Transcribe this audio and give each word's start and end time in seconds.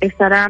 estará 0.00 0.48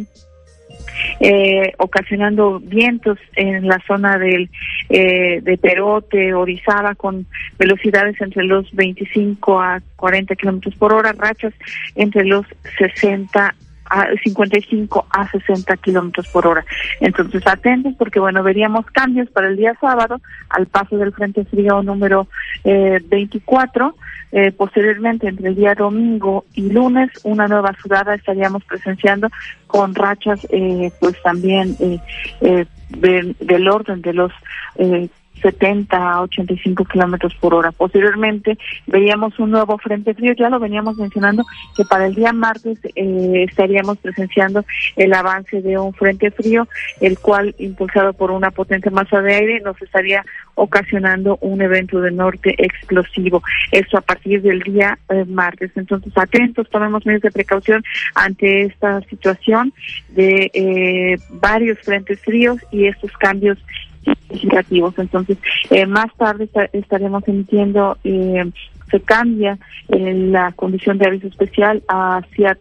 eh, 1.20 1.72
ocasionando 1.78 2.60
vientos 2.60 3.18
en 3.36 3.66
la 3.66 3.80
zona 3.86 4.18
del 4.18 4.50
eh, 4.88 5.40
de 5.42 5.58
Perote, 5.58 6.34
Orizaba, 6.34 6.94
con 6.94 7.26
velocidades 7.58 8.20
entre 8.20 8.44
los 8.44 8.70
25 8.74 9.60
a 9.60 9.82
40 9.96 10.34
kilómetros 10.36 10.74
por 10.76 10.92
hora, 10.92 11.12
rachas 11.12 11.54
entre 11.94 12.24
los 12.24 12.46
60 12.78 13.54
a 13.94 14.08
55 14.22 15.06
a 15.10 15.30
60 15.30 15.76
kilómetros 15.78 16.28
por 16.28 16.46
hora. 16.46 16.64
Entonces, 17.00 17.46
atentos 17.46 17.94
porque, 17.98 18.18
bueno, 18.18 18.42
veríamos 18.42 18.86
cambios 18.86 19.30
para 19.30 19.48
el 19.48 19.56
día 19.56 19.76
sábado 19.80 20.20
al 20.48 20.66
paso 20.66 20.96
del 20.96 21.12
Frente 21.12 21.44
Frío 21.44 21.82
número 21.82 22.26
eh, 22.64 23.00
24. 23.06 23.94
Eh, 24.36 24.50
posteriormente, 24.50 25.28
entre 25.28 25.48
el 25.48 25.54
día 25.54 25.76
domingo 25.76 26.44
y 26.54 26.72
lunes, 26.72 27.08
una 27.22 27.46
nueva 27.46 27.72
sudada 27.80 28.16
estaríamos 28.16 28.64
presenciando 28.64 29.28
con 29.68 29.94
rachas, 29.94 30.44
eh, 30.50 30.90
pues 30.98 31.14
también 31.22 31.76
eh, 31.78 32.00
eh, 32.40 32.66
del 32.90 33.68
orden 33.68 34.02
de 34.02 34.12
los 34.12 34.32
eh, 34.76 35.08
70 35.44 35.96
a 35.96 36.22
85 36.22 36.86
kilómetros 36.86 37.34
por 37.34 37.54
hora. 37.54 37.70
Posteriormente 37.70 38.58
veíamos 38.86 39.38
un 39.38 39.50
nuevo 39.50 39.76
frente 39.76 40.14
frío, 40.14 40.32
ya 40.32 40.48
lo 40.48 40.58
veníamos 40.58 40.96
mencionando, 40.96 41.44
que 41.76 41.84
para 41.84 42.06
el 42.06 42.14
día 42.14 42.32
martes 42.32 42.78
eh, 42.96 43.44
estaríamos 43.48 43.98
presenciando 43.98 44.64
el 44.96 45.12
avance 45.12 45.60
de 45.60 45.78
un 45.78 45.92
frente 45.92 46.30
frío, 46.30 46.66
el 47.00 47.18
cual, 47.18 47.54
impulsado 47.58 48.14
por 48.14 48.30
una 48.30 48.50
potente 48.50 48.90
masa 48.90 49.20
de 49.20 49.34
aire, 49.34 49.60
nos 49.60 49.80
estaría 49.82 50.24
ocasionando 50.54 51.36
un 51.42 51.60
evento 51.60 52.00
de 52.00 52.10
norte 52.10 52.54
explosivo. 52.58 53.42
Esto 53.70 53.98
a 53.98 54.00
partir 54.00 54.40
del 54.40 54.60
día 54.60 54.98
eh, 55.10 55.24
martes. 55.26 55.70
Entonces, 55.76 56.12
atentos, 56.16 56.70
tomemos 56.70 57.04
medidas 57.04 57.22
de 57.22 57.30
precaución 57.32 57.84
ante 58.14 58.62
esta 58.62 59.02
situación 59.02 59.74
de 60.10 60.50
eh, 60.54 61.16
varios 61.28 61.78
frentes 61.80 62.20
fríos 62.20 62.58
y 62.70 62.86
estos 62.86 63.12
cambios 63.18 63.58
significativos. 64.04 64.94
Entonces, 64.98 65.38
eh, 65.70 65.86
más 65.86 66.14
tarde 66.16 66.48
estaremos 66.72 67.26
emitiendo, 67.26 67.98
eh, 68.04 68.50
se 68.90 69.00
cambia 69.00 69.58
eh, 69.88 70.14
la 70.14 70.52
condición 70.52 70.98
de 70.98 71.06
aviso 71.06 71.26
especial 71.26 71.82
hacia 71.88 72.58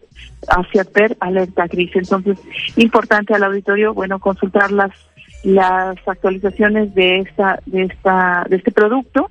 hacia 0.48 0.84
PER 0.84 1.16
alerta 1.20 1.66
gris. 1.66 1.94
Entonces, 1.94 2.38
importante 2.76 3.34
al 3.34 3.44
auditorio, 3.44 3.94
bueno, 3.94 4.18
consultar 4.18 4.72
las 4.72 4.92
las 5.42 5.96
actualizaciones 6.06 6.94
de 6.94 7.18
esta 7.18 7.60
de 7.66 7.82
esta 7.82 8.46
de 8.48 8.56
este 8.56 8.72
producto 8.72 9.30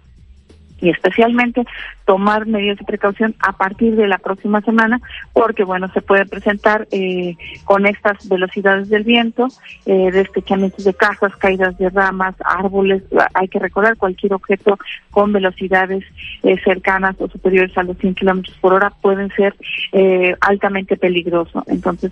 y 0.83 0.89
especialmente 0.89 1.63
tomar 2.05 2.45
medidas 2.45 2.77
de 2.77 2.83
precaución 2.85 3.35
a 3.39 3.53
partir 3.53 3.95
de 3.95 4.07
la 4.07 4.17
próxima 4.17 4.59
semana, 4.61 4.99
porque 5.31 5.63
bueno, 5.63 5.89
se 5.93 6.01
puede 6.01 6.25
presentar 6.25 6.87
eh, 6.91 7.37
con 7.63 7.85
estas 7.85 8.27
velocidades 8.27 8.89
del 8.89 9.03
viento, 9.03 9.47
eh, 9.85 10.11
despechamientos 10.11 10.83
de 10.83 10.93
cajas, 10.93 11.35
caídas 11.37 11.77
de 11.77 11.89
ramas, 11.89 12.35
árboles, 12.43 13.03
hay 13.33 13.47
que 13.47 13.59
recordar 13.59 13.95
cualquier 13.95 14.33
objeto 14.33 14.77
con 15.09 15.31
velocidades 15.31 16.03
eh, 16.43 16.59
cercanas 16.65 17.15
o 17.19 17.29
superiores 17.29 17.77
a 17.77 17.83
los 17.83 17.97
100 17.97 18.15
kilómetros 18.15 18.57
por 18.57 18.73
hora 18.73 18.91
pueden 19.01 19.29
ser 19.31 19.55
eh, 19.93 20.35
altamente 20.41 20.97
peligrosos. 20.97 21.63
Entonces, 21.67 22.11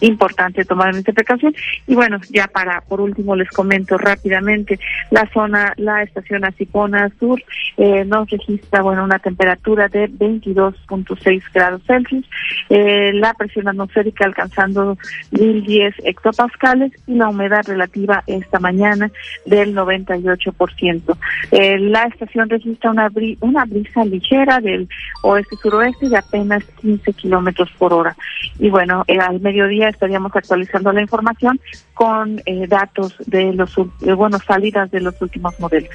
importante 0.00 0.64
tomar 0.64 0.94
esta 0.94 1.12
precaución. 1.12 1.54
Y 1.86 1.94
bueno, 1.94 2.18
ya 2.30 2.46
para, 2.46 2.80
por 2.82 3.00
último, 3.00 3.36
les 3.36 3.50
comento 3.50 3.98
rápidamente, 3.98 4.78
la 5.10 5.28
zona, 5.32 5.74
la 5.76 6.02
estación 6.02 6.44
Asipona 6.44 7.10
Sur 7.18 7.42
eh, 7.76 8.04
nos 8.06 8.28
registra, 8.30 8.82
bueno, 8.82 9.04
una 9.04 9.18
temperatura 9.18 9.88
de 9.88 10.08
22.6 10.08 11.42
grados 11.52 11.82
Celsius, 11.86 12.24
eh, 12.68 13.12
la 13.14 13.34
presión 13.34 13.68
atmosférica 13.68 14.24
alcanzando 14.24 14.96
1010 15.32 15.94
hectopascales 16.04 16.92
y 17.06 17.14
la 17.14 17.28
humedad 17.28 17.62
relativa 17.66 18.22
esta 18.26 18.58
mañana 18.58 19.10
del 19.44 19.74
98%. 19.74 21.16
Eh, 21.50 21.78
la 21.78 22.04
estación 22.04 22.48
registra 22.48 22.90
una, 22.90 23.10
una 23.40 23.64
brisa 23.64 24.04
ligera 24.04 24.60
del 24.60 24.88
oeste-suroeste 25.22 26.08
de 26.08 26.18
apenas 26.18 26.64
15 26.80 27.12
kilómetros 27.14 27.70
por 27.78 27.92
hora. 27.92 28.16
Y 28.58 28.70
bueno, 28.70 29.04
eh, 29.06 29.18
al 29.18 29.40
mediodía 29.40 29.88
estaríamos 29.88 30.34
actualizando 30.34 30.92
la 30.92 31.00
información 31.00 31.60
con 31.94 32.42
eh, 32.44 32.66
datos 32.66 33.14
de 33.26 33.52
los, 33.52 33.76
eh, 33.78 34.12
bueno, 34.12 34.38
salidas 34.38 34.90
de 34.90 35.00
los 35.00 35.20
últimos 35.20 35.58
modelos. 35.60 35.90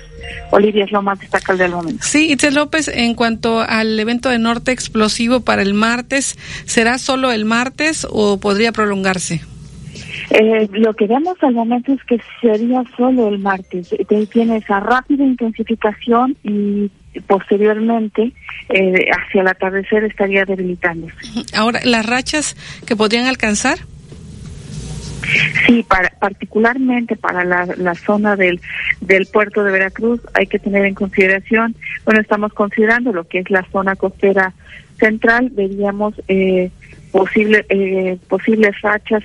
Olivia 0.52 0.86
es 0.86 0.92
lo 0.92 1.02
más 1.02 1.20
destacable 1.20 1.64
del 1.64 1.72
momento. 1.72 1.91
Sí, 2.00 2.31
Itzel 2.31 2.56
López, 2.56 2.88
en 2.88 3.16
cuanto 3.16 3.59
al 3.59 4.00
evento 4.00 4.29
de 4.29 4.40
norte 4.40 4.72
explosivo 4.72 5.41
para 5.41 5.62
el 5.62 5.74
martes, 5.74 6.38
¿será 6.66 6.97
solo 6.97 7.31
el 7.31 7.46
martes 7.46 8.07
o 8.09 8.40
podría 8.40 8.72
prolongarse? 8.72 9.41
Eh, 10.29 10.69
lo 10.72 10.94
que 10.94 11.07
vemos 11.07 11.38
al 11.41 11.53
momento 11.53 11.94
es 11.94 12.03
que 12.06 12.19
sería 12.41 12.84
solo 12.96 13.28
el 13.28 13.40
martes. 13.40 13.94
Tiene 14.31 14.57
esa 14.57 14.79
rápida 14.79 15.24
intensificación 15.24 16.38
y 16.44 16.90
posteriormente 17.28 18.31
eh, 18.69 19.06
hacia 19.12 19.41
el 19.41 19.47
atardecer 19.47 20.06
estaría 20.06 20.46
debilitándose. 20.46 21.16
Ahora, 21.53 21.81
¿las 21.84 22.06
rachas 22.06 22.56
que 22.85 22.96
podrían 22.96 23.28
alcanzar? 23.28 23.79
Sí, 25.68 25.84
para, 25.84 26.09
particularmente 26.20 27.16
para 27.16 27.44
la, 27.44 27.66
la 27.78 27.96
zona 27.96 28.36
del, 28.36 28.59
del 29.02 29.26
puerto 29.28 29.64
de 29.64 29.72
Veracruz 29.72 30.22
hay 30.34 30.48
que 30.48 30.59
tener 30.59 30.86
en 30.86 30.94
consideración, 30.96 31.76
bueno, 32.06 32.22
estamos 32.22 32.54
considerando 32.54 33.12
lo 33.14 33.28
que 33.28 33.40
es 33.40 33.50
la 33.50 33.66
zona 33.72 33.96
costera 33.96 34.54
central, 35.00 35.50
veríamos 35.52 36.14
eh, 36.28 36.70
posible, 37.12 37.66
eh, 37.70 38.18
posibles 38.28 38.80
rachas 38.82 39.24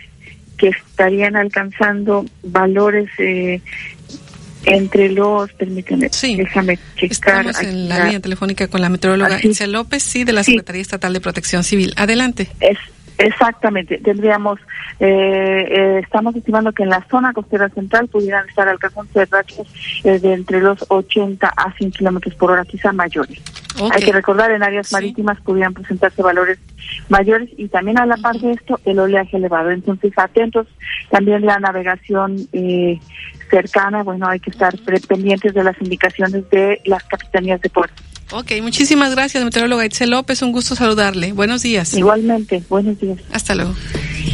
que 0.56 0.68
estarían 0.68 1.36
alcanzando 1.36 2.24
valores 2.42 3.10
eh, 3.18 3.60
entre 4.64 5.10
los, 5.10 5.52
permíteme, 5.52 6.08
Sí. 6.10 6.34
déjame 6.36 6.78
checar. 6.96 7.46
Estamos 7.46 7.62
en 7.62 7.88
la 7.88 8.04
línea 8.04 8.20
telefónica 8.20 8.66
con 8.68 8.80
la 8.80 8.88
meteoróloga 8.88 9.36
Así. 9.36 9.48
Itzel 9.48 9.72
López, 9.72 10.02
sí, 10.02 10.24
de 10.24 10.32
la 10.32 10.42
Sí. 10.42 10.52
Secretaría 10.52 10.82
Estatal 10.82 11.12
de 11.12 11.20
Protección 11.20 11.62
Civil. 11.62 11.92
Adelante. 11.96 12.48
Es, 12.60 12.78
exactamente, 13.18 13.98
tendríamos, 13.98 14.58
eh, 15.00 15.66
eh, 15.68 16.00
estamos 16.02 16.34
estimando 16.36 16.72
que 16.72 16.82
en 16.82 16.90
la 16.90 17.04
zona 17.10 17.32
costera 17.32 17.68
central 17.70 18.08
pudieran 18.08 18.48
estar 18.48 18.68
alcanzando 18.68 19.24
rachas 19.30 19.66
eh, 20.04 20.18
de 20.18 20.32
entre 20.34 20.60
los 20.60 20.84
80 20.88 21.48
a 21.48 21.72
100 21.72 21.90
kilómetros 21.92 22.34
por 22.34 22.50
hora, 22.50 22.64
quizá 22.64 22.92
mayores. 22.92 23.40
Hay 23.92 24.02
que 24.02 24.12
recordar, 24.12 24.50
en 24.52 24.62
áreas 24.62 24.88
Sí. 24.88 24.94
marítimas 24.94 25.38
pudieran 25.42 25.74
presentarse 25.74 26.22
valores 26.22 26.58
mayores 27.10 27.50
y 27.58 27.68
también 27.68 27.98
a 27.98 28.06
la 28.06 28.16
par 28.16 28.36
de 28.36 28.52
esto, 28.52 28.80
el 28.86 28.98
oleaje 28.98 29.36
elevado. 29.36 29.70
Entonces, 29.70 30.12
atentos 30.16 30.66
también 31.10 31.44
la 31.44 31.58
navegación 31.58 32.36
eh, 32.52 32.98
cercana, 33.50 34.02
bueno, 34.02 34.28
hay 34.28 34.40
que 34.40 34.50
estar 34.50 34.74
pendientes 35.08 35.52
de 35.52 35.62
las 35.62 35.80
indicaciones 35.80 36.48
de 36.50 36.80
las 36.86 37.04
capitanías 37.04 37.60
de 37.60 37.68
puerto. 37.68 38.02
Ok, 38.32 38.52
muchísimas 38.60 39.12
gracias, 39.14 39.44
meteoróloga 39.44 39.86
Itzel 39.86 40.10
López. 40.10 40.42
Un 40.42 40.52
gusto 40.52 40.74
saludarle. 40.74 41.32
Buenos 41.32 41.62
días. 41.62 41.94
Igualmente, 41.94 42.62
buenos 42.68 42.98
días. 42.98 43.18
Hasta 43.32 43.54
luego. 43.54 43.74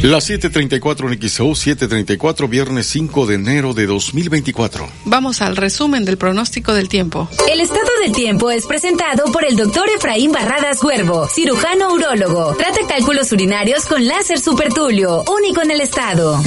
Las 0.01 0.29
7:34 0.29 1.07
en 1.13 1.29
XO, 1.29 1.55
7:34, 1.55 2.49
viernes 2.49 2.87
5 2.87 3.25
de 3.25 3.35
enero 3.35 3.73
de 3.73 3.85
2024. 3.85 4.89
Vamos 5.05 5.41
al 5.41 5.55
resumen 5.55 6.03
del 6.05 6.17
pronóstico 6.17 6.73
del 6.73 6.89
tiempo. 6.89 7.29
El 7.49 7.61
estado 7.61 7.89
del 8.03 8.11
tiempo 8.11 8.51
es 8.51 8.65
presentado 8.65 9.31
por 9.31 9.45
el 9.45 9.55
doctor 9.55 9.87
Efraín 9.95 10.31
Barradas 10.31 10.83
Huervo, 10.83 11.27
cirujano 11.27 11.93
urólogo. 11.93 12.55
Trata 12.55 12.79
cálculos 12.87 13.31
urinarios 13.31 13.85
con 13.85 14.05
láser 14.05 14.39
supertulio, 14.39 15.23
único 15.39 15.61
en 15.61 15.71
el 15.71 15.81
estado. 15.81 16.41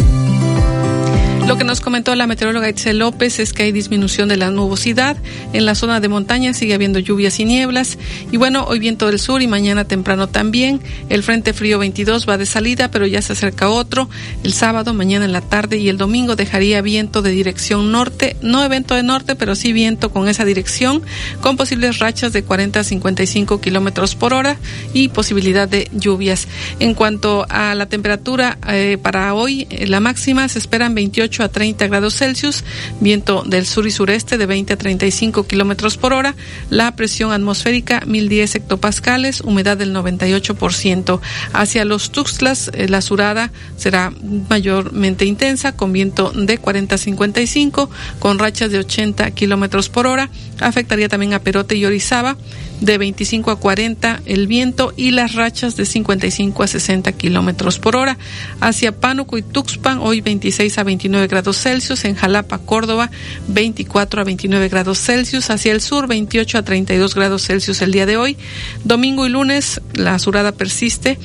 Lo 1.47 1.57
que 1.57 1.63
nos 1.63 1.81
comentó 1.81 2.13
la 2.17 2.27
meteoróloga 2.27 2.69
Itzel 2.69 2.99
López 2.99 3.39
es 3.39 3.53
que 3.53 3.63
hay 3.63 3.71
disminución 3.71 4.29
de 4.29 4.37
la 4.37 4.51
nubosidad. 4.51 5.17
En 5.53 5.65
la 5.65 5.77
zona 5.77 6.01
de 6.01 6.09
montaña 6.09 6.53
sigue 6.53 6.75
habiendo 6.75 6.99
lluvias 6.99 7.39
y 7.39 7.45
nieblas. 7.45 7.99
Y 8.33 8.37
bueno, 8.37 8.65
hoy 8.65 8.81
viento 8.81 9.07
del 9.07 9.21
sur 9.21 9.41
y 9.43 9.47
mañana 9.47 9.85
temprano 9.85 10.27
también. 10.27 10.81
El 11.09 11.23
Frente 11.23 11.53
Frío 11.53 11.79
22 11.79 12.29
va 12.29 12.37
de 12.37 12.47
salida, 12.47 12.91
pero 12.91 13.07
ya 13.07 13.23
se 13.23 13.35
acerca 13.35 13.69
otro. 13.69 14.11
El 14.43 14.55
sábado, 14.55 14.93
mañana 14.93 15.25
en 15.25 15.31
la 15.31 15.41
tarde 15.41 15.77
y 15.77 15.89
el 15.89 15.99
domingo 15.99 16.35
dejaría 16.35 16.83
viento 16.83 17.23
de 17.23 17.31
dirección 17.31 17.93
norte. 17.93 18.37
No 18.43 18.65
evento 18.65 18.97
de 18.97 19.05
norte, 19.05 19.37
pero 19.37 19.55
sí 19.55 19.73
viento 19.73 20.11
con 20.11 20.27
esa 20.27 20.45
dirección, 20.45 21.01
con 21.43 21.57
posibles 21.57 22.01
rachas 22.01 22.33
de 22.33 22.43
40 22.43 22.81
a 22.81 22.85
55 22.85 23.61
kilómetros 23.61 24.17
por 24.17 24.35
hora 24.35 24.57
y 24.93 25.11
posibilidad 25.11 25.69
de 25.69 25.89
lluvias. 25.93 26.49
En 26.81 26.95
cuanto 26.95 27.47
a 27.49 27.77
la 27.77 27.87
temperatura 27.87 28.59
eh, 28.69 28.99
para 29.01 29.33
hoy, 29.35 29.69
eh, 29.71 29.87
la 29.87 30.01
máxima 30.01 30.49
se 30.49 30.59
esperan 30.59 30.97
28 30.97 31.36
a 31.43 31.49
30 31.49 31.87
grados 31.87 32.17
Celsius, 32.17 32.65
viento 33.01 33.43
del 33.47 33.67
sur 33.67 33.87
y 33.87 33.91
sureste 33.91 34.39
de 34.39 34.47
20 34.47 34.73
a 34.73 34.77
35 34.77 35.47
kilómetros 35.47 35.97
por 35.97 36.13
hora, 36.13 36.35
la 36.71 36.95
presión 36.97 37.33
atmosférica 37.33 38.03
1010 38.07 38.57
hectopascales, 38.57 39.41
humedad 39.41 39.77
del 39.77 39.95
98%. 39.95 41.21
Hacia 41.53 41.85
los 41.85 42.11
Tuxtlas, 42.11 42.71
eh, 42.75 42.89
la 42.89 43.01
surada 43.01 43.53
será 43.77 44.13
mayormente 44.49 45.25
intensa, 45.25 45.77
con 45.77 45.93
viento 45.93 46.33
de 46.33 46.59
40 46.59 46.95
a 46.95 46.99
55, 46.99 47.91
con 48.19 48.39
rachas 48.39 48.71
de 48.71 48.79
80 48.79 49.31
kilómetros 49.33 49.89
por 49.89 50.07
hora. 50.07 50.31
Afectaría 50.61 51.09
también 51.09 51.35
a 51.35 51.41
Perote 51.41 51.77
y 51.77 51.85
Orizaba, 51.85 52.37
de 52.81 52.99
25 52.99 53.51
a 53.51 53.57
40 53.57 54.23
el 54.27 54.47
viento 54.47 54.93
y 54.97 55.11
las 55.11 55.35
rachas 55.35 55.77
de 55.77 55.87
55 55.87 56.63
a 56.63 56.67
60 56.67 57.13
kilómetros 57.13 57.79
por 57.79 57.97
hora. 57.97 58.19
Hacia 58.61 58.93
Pánuco 58.93 59.39
y 59.39 59.43
Tuxpan, 59.43 59.99
hoy 59.99 60.21
26 60.21 60.79
a 60.79 60.85
29 60.85 61.27
grados 61.27 61.61
Celsius. 61.61 62.05
En 62.05 62.15
Jalapa, 62.15 62.59
Córdoba, 62.59 63.11
24 63.49 64.21
a 64.21 64.25
29 64.25 64.69
grados 64.69 64.99
Celsius. 65.01 65.51
Hacia 65.51 65.73
el 65.73 65.81
sur, 65.81 66.07
28 66.07 66.59
a 66.59 66.63
32 66.63 67.15
grados 67.15 67.47
Celsius 67.47 67.83
el 67.83 67.93
día 67.93 68.07
de 68.07 68.17
hoy. 68.17 68.37
Domingo 68.85 69.27
y 69.27 69.31
lunes, 69.31 69.81
la 69.95 70.19
surada 70.19 70.53
persiste 70.53 71.19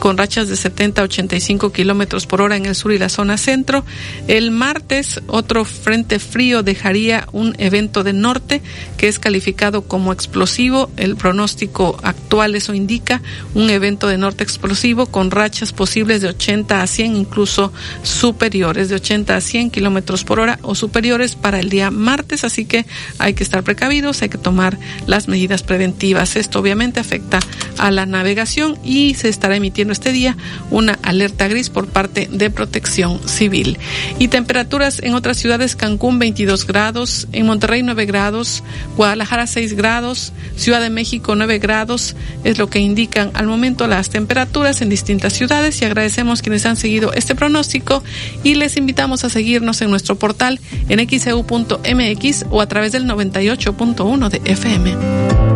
con 0.00 0.18
rachas 0.18 0.48
de 0.48 0.56
70 0.56 1.00
a 1.00 1.04
85 1.04 1.72
kilómetros 1.72 2.26
por 2.26 2.42
hora 2.42 2.56
en 2.56 2.66
el 2.66 2.74
sur 2.74 2.92
y 2.92 2.98
la 2.98 3.08
zona 3.08 3.38
centro. 3.38 3.84
El 4.26 4.50
martes, 4.50 5.20
otro 5.26 5.64
frente 5.64 6.18
frío 6.18 6.62
dejaría 6.62 7.26
un 7.32 7.54
evento 7.58 8.04
de 8.04 8.12
norte 8.12 8.62
que 8.96 9.08
es 9.08 9.18
calificado 9.18 9.82
como 9.82 10.12
explosivo. 10.12 10.90
El 10.98 11.16
pronóstico 11.16 11.98
actual 12.02 12.54
eso 12.54 12.74
indica 12.74 13.22
un 13.54 13.70
evento 13.70 14.08
de 14.08 14.18
norte 14.18 14.44
explosivo 14.44 15.06
con 15.06 15.30
rachas 15.30 15.72
posibles 15.72 16.20
de 16.20 16.28
80 16.28 16.82
a 16.82 16.86
100, 16.86 17.16
incluso 17.16 17.72
superiores, 18.02 18.88
de 18.88 18.96
80 18.96 19.36
a 19.36 19.40
100 19.40 19.70
kilómetros 19.70 20.24
por 20.24 20.40
hora 20.40 20.58
o 20.62 20.74
superiores 20.74 21.36
para 21.36 21.60
el 21.60 21.70
día 21.70 21.90
martes. 21.90 22.44
Así 22.44 22.64
que 22.64 22.86
hay 23.18 23.34
que 23.34 23.44
estar 23.44 23.62
precavidos, 23.62 24.22
hay 24.22 24.28
que 24.28 24.38
tomar 24.38 24.78
las 25.06 25.28
medidas 25.28 25.62
preventivas. 25.62 26.36
Esto 26.36 26.60
obviamente 26.60 27.00
afecta 27.00 27.40
a 27.78 27.90
la 27.90 28.06
navegación 28.06 28.78
y 28.84 29.14
se 29.14 29.28
estará 29.28 29.56
emitiendo 29.56 29.92
este 29.92 30.12
día 30.12 30.36
una 30.70 30.98
alerta 31.02 31.48
gris 31.48 31.70
por 31.70 31.88
parte 31.88 32.28
de 32.30 32.50
Protección 32.50 33.26
Civil. 33.28 33.78
Y 34.18 34.28
temperaturas 34.28 35.00
en 35.02 35.14
otras 35.14 35.38
ciudades, 35.38 35.76
Cancún 35.76 36.18
22 36.18 36.66
grados, 36.66 37.28
en 37.32 37.46
Monterrey 37.46 37.82
9 37.82 38.06
grados, 38.06 38.62
Guadalajara 38.96 39.46
6 39.46 39.74
grados, 39.74 40.32
Ciudad 40.56 40.80
de 40.80 40.87
México 40.90 41.34
9 41.34 41.58
grados, 41.58 42.16
es 42.44 42.58
lo 42.58 42.68
que 42.68 42.78
indican 42.78 43.30
al 43.34 43.46
momento 43.46 43.86
las 43.86 44.10
temperaturas 44.10 44.82
en 44.82 44.88
distintas 44.88 45.32
ciudades 45.32 45.80
y 45.80 45.84
agradecemos 45.84 46.42
quienes 46.42 46.66
han 46.66 46.76
seguido 46.76 47.12
este 47.12 47.34
pronóstico 47.34 48.02
y 48.42 48.54
les 48.54 48.76
invitamos 48.76 49.24
a 49.24 49.30
seguirnos 49.30 49.80
en 49.82 49.90
nuestro 49.90 50.16
portal 50.16 50.60
en 50.88 51.08
xeu.mx 51.08 52.46
o 52.50 52.60
a 52.60 52.68
través 52.68 52.92
del 52.92 53.04
98.1 53.04 54.28
de 54.28 54.40
FM. 54.44 55.48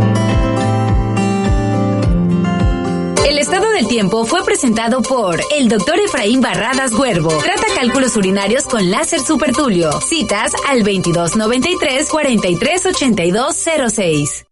El 3.33 3.39
estado 3.39 3.73
del 3.73 3.89
tiempo 3.89 4.25
fue 4.25 4.45
presentado 4.45 5.01
por 5.01 5.41
el 5.57 5.69
doctor 5.69 5.99
Efraín 5.99 6.41
Barradas 6.41 6.93
Huervo. 6.93 7.31
Trata 7.43 7.67
cálculos 7.75 8.17
urinarios 8.17 8.65
con 8.65 8.91
láser 8.91 9.21
supertulio. 9.21 9.91
Citas 10.01 10.53
al 10.69 10.81
2293 10.81 12.09
438206. 12.09 14.52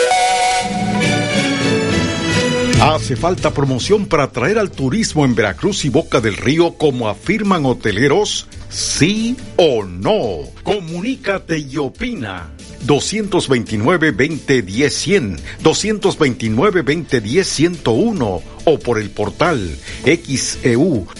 Hace 2.81 3.15
falta 3.15 3.53
promoción 3.53 4.07
para 4.07 4.23
atraer 4.23 4.57
al 4.57 4.71
turismo 4.71 5.23
en 5.23 5.35
Veracruz 5.35 5.85
y 5.85 5.89
Boca 5.89 6.19
del 6.19 6.35
Río, 6.35 6.79
como 6.79 7.09
afirman 7.09 7.63
hoteleros. 7.63 8.47
¿Sí 8.69 9.37
o 9.55 9.83
no? 9.83 10.49
Comunícate 10.63 11.59
y 11.59 11.77
opina. 11.77 12.49
229-2010-100, 12.87 15.37
229-2010-101 15.63 18.41
o 18.65 18.79
por 18.79 18.97
el 18.97 19.11
portal 19.11 19.77
xeu.mx, 20.03 21.11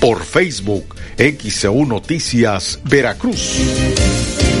por 0.00 0.22
Facebook 0.22 0.94
XEU 1.16 1.86
Noticias 1.86 2.78
Veracruz. 2.84 3.56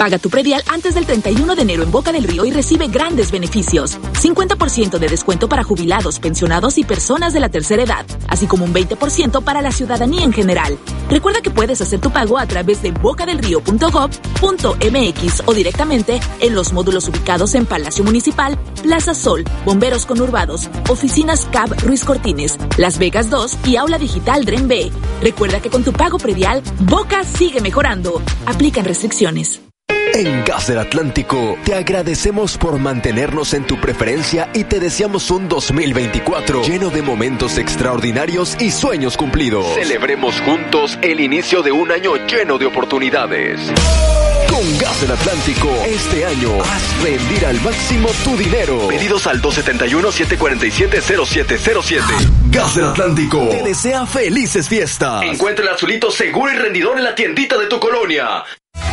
Paga 0.00 0.18
tu 0.18 0.30
predial 0.30 0.64
antes 0.72 0.94
del 0.94 1.04
31 1.04 1.54
de 1.54 1.60
enero 1.60 1.82
en 1.82 1.90
Boca 1.90 2.10
del 2.10 2.24
Río 2.24 2.46
y 2.46 2.50
recibe 2.50 2.88
grandes 2.88 3.30
beneficios. 3.30 3.98
50% 4.14 4.98
de 4.98 5.08
descuento 5.08 5.46
para 5.46 5.62
jubilados, 5.62 6.20
pensionados 6.20 6.78
y 6.78 6.84
personas 6.84 7.34
de 7.34 7.40
la 7.40 7.50
tercera 7.50 7.82
edad, 7.82 8.06
así 8.26 8.46
como 8.46 8.64
un 8.64 8.72
20% 8.72 9.44
para 9.44 9.60
la 9.60 9.72
ciudadanía 9.72 10.24
en 10.24 10.32
general. 10.32 10.78
Recuerda 11.10 11.42
que 11.42 11.50
puedes 11.50 11.82
hacer 11.82 12.00
tu 12.00 12.10
pago 12.10 12.38
a 12.38 12.46
través 12.46 12.80
de 12.80 12.92
bocadelrío.gov.mx 12.92 15.42
o 15.44 15.52
directamente 15.52 16.18
en 16.40 16.54
los 16.54 16.72
módulos 16.72 17.06
ubicados 17.06 17.54
en 17.54 17.66
Palacio 17.66 18.02
Municipal, 18.02 18.58
Plaza 18.82 19.12
Sol, 19.12 19.44
Bomberos 19.66 20.06
Conurbados, 20.06 20.70
Oficinas 20.88 21.46
CAB 21.52 21.78
Ruiz 21.82 22.04
Cortines, 22.04 22.56
Las 22.78 22.98
Vegas 22.98 23.28
2 23.28 23.58
y 23.66 23.76
Aula 23.76 23.98
Digital 23.98 24.46
Dren 24.46 24.66
B. 24.66 24.90
Recuerda 25.20 25.60
que 25.60 25.68
con 25.68 25.84
tu 25.84 25.92
pago 25.92 26.16
predial, 26.16 26.62
Boca 26.86 27.22
sigue 27.22 27.60
mejorando. 27.60 28.22
Aplican 28.46 28.86
restricciones. 28.86 29.60
En 30.14 30.44
Gas 30.44 30.66
del 30.66 30.78
Atlántico 30.78 31.56
te 31.64 31.74
agradecemos 31.74 32.56
por 32.58 32.78
mantenernos 32.78 33.54
en 33.54 33.64
tu 33.64 33.80
preferencia 33.80 34.50
y 34.52 34.64
te 34.64 34.78
deseamos 34.80 35.30
un 35.30 35.48
2024 35.48 36.62
lleno 36.62 36.90
de 36.90 37.00
momentos 37.02 37.56
extraordinarios 37.58 38.56
y 38.60 38.70
sueños 38.70 39.16
cumplidos. 39.16 39.66
Celebremos 39.74 40.38
juntos 40.40 40.98
el 41.02 41.20
inicio 41.20 41.62
de 41.62 41.72
un 41.72 41.90
año 41.92 42.16
lleno 42.26 42.58
de 42.58 42.66
oportunidades. 42.66 43.60
Con 44.48 44.78
Gas 44.78 45.00
del 45.00 45.12
Atlántico, 45.12 45.70
este 45.86 46.26
año 46.26 46.60
haz 46.60 47.02
rendir 47.02 47.46
al 47.46 47.60
máximo 47.60 48.08
tu 48.24 48.36
dinero. 48.36 48.88
Pedidos 48.88 49.28
al 49.28 49.40
271-747-0707. 49.40 52.02
Gas 52.50 52.74
del 52.74 52.86
Atlántico 52.86 53.48
te 53.48 53.62
desea 53.62 54.04
felices 54.06 54.68
fiestas. 54.68 55.22
Encuentra 55.22 55.64
el 55.64 55.70
azulito 55.70 56.10
seguro 56.10 56.52
y 56.52 56.56
rendidor 56.56 56.98
en 56.98 57.04
la 57.04 57.14
tiendita 57.14 57.56
de 57.56 57.66
tu 57.66 57.78
colonia. 57.78 58.42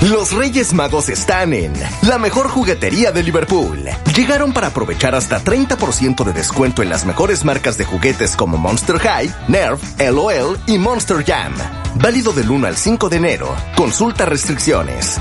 Los 0.02 0.32
Reyes 0.32 0.74
Magos 0.74 1.10
están 1.10 1.54
en 1.54 1.74
la 2.04 2.20
mejor 2.20 2.48
juguetería 2.50 3.12
de 3.12 3.24
Liverpool. 3.24 3.84
Llegaron 4.16 4.54
para 4.54 4.68
aprovechar 4.68 5.16
hasta 5.16 5.44
30% 5.44 6.24
de 6.24 6.34
descuento 6.34 6.84
en 6.84 6.90
las 6.90 7.04
mejores 7.04 7.44
marcas 7.44 7.78
de 7.78 7.86
juguetes 7.86 8.36
como 8.36 8.58
Monster 8.58 9.00
High, 9.00 9.34
Nerf, 9.48 9.82
LOL 10.00 10.60
y 10.68 10.78
Monster 10.78 11.26
Jam. 11.26 11.54
Válido 11.96 12.32
del 12.32 12.50
1 12.50 12.68
al 12.68 12.78
5 12.78 13.10
de 13.10 13.18
enero. 13.18 13.56
Consulta 13.76 14.26
restricciones. 14.26 15.20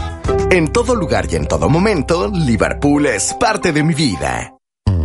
En 0.50 0.68
todo 0.68 0.94
lugar 0.94 1.26
y 1.30 1.36
en 1.36 1.48
todo 1.48 1.70
momento, 1.70 2.30
Liverpool 2.32 3.06
es 3.06 3.34
parte 3.34 3.72
de 3.72 3.82
mi 3.82 3.94
vida. 3.94 4.55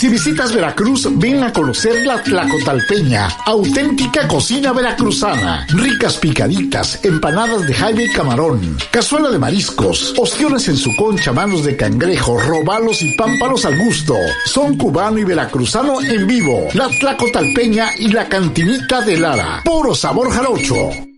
Si 0.00 0.08
visitas 0.08 0.54
Veracruz, 0.54 1.06
ven 1.18 1.44
a 1.44 1.52
conocer 1.52 2.06
la 2.06 2.22
Tlacotalpeña, 2.22 3.28
auténtica 3.44 4.26
cocina 4.26 4.72
veracruzana. 4.72 5.66
Ricas 5.68 6.16
picaditas, 6.16 7.04
empanadas 7.04 7.66
de 7.66 7.74
jaime 7.74 8.04
y 8.04 8.08
camarón, 8.10 8.78
cazuela 8.90 9.28
de 9.28 9.38
mariscos, 9.38 10.14
ostiones 10.16 10.68
en 10.68 10.78
su 10.78 10.96
concha, 10.96 11.34
manos 11.34 11.64
de 11.64 11.76
cangrejo, 11.76 12.40
robalos 12.40 13.02
y 13.02 13.14
pámpanos 13.14 13.66
al 13.66 13.76
gusto. 13.76 14.14
Son 14.46 14.78
cubano 14.78 15.18
y 15.18 15.24
veracruzano 15.24 16.00
en 16.00 16.26
vivo. 16.26 16.68
La 16.72 16.88
Tlacotalpeña 16.88 17.90
y 17.98 18.08
la 18.08 18.26
cantinita 18.26 19.02
de 19.02 19.18
Lara. 19.18 19.60
Puro 19.66 19.94
sabor 19.94 20.30
jarocho. 20.30 21.09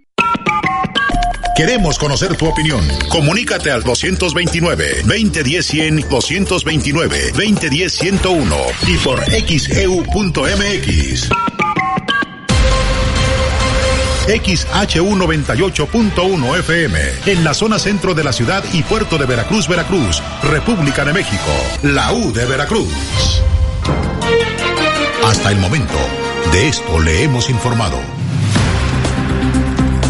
Queremos 1.54 1.98
conocer 1.98 2.34
tu 2.36 2.46
opinión. 2.46 2.80
Comunícate 3.08 3.70
al 3.70 3.84
229-2010-100, 3.84 6.08
229-2010-101 6.08 8.56
y 8.88 8.96
por 8.98 9.22
xeu.mx. 9.22 11.28
XHU 14.22 15.16
98.1 15.16 16.58
FM, 16.60 17.00
en 17.26 17.44
la 17.44 17.54
zona 17.54 17.80
centro 17.80 18.14
de 18.14 18.22
la 18.22 18.32
ciudad 18.32 18.62
y 18.72 18.84
puerto 18.84 19.18
de 19.18 19.26
Veracruz, 19.26 19.66
Veracruz, 19.68 20.22
República 20.44 21.04
de 21.04 21.12
México, 21.12 21.50
la 21.82 22.12
U 22.12 22.32
de 22.32 22.46
Veracruz. 22.46 23.42
Hasta 25.24 25.50
el 25.50 25.58
momento, 25.58 25.98
de 26.52 26.68
esto 26.68 27.00
le 27.00 27.24
hemos 27.24 27.50
informado. 27.50 27.98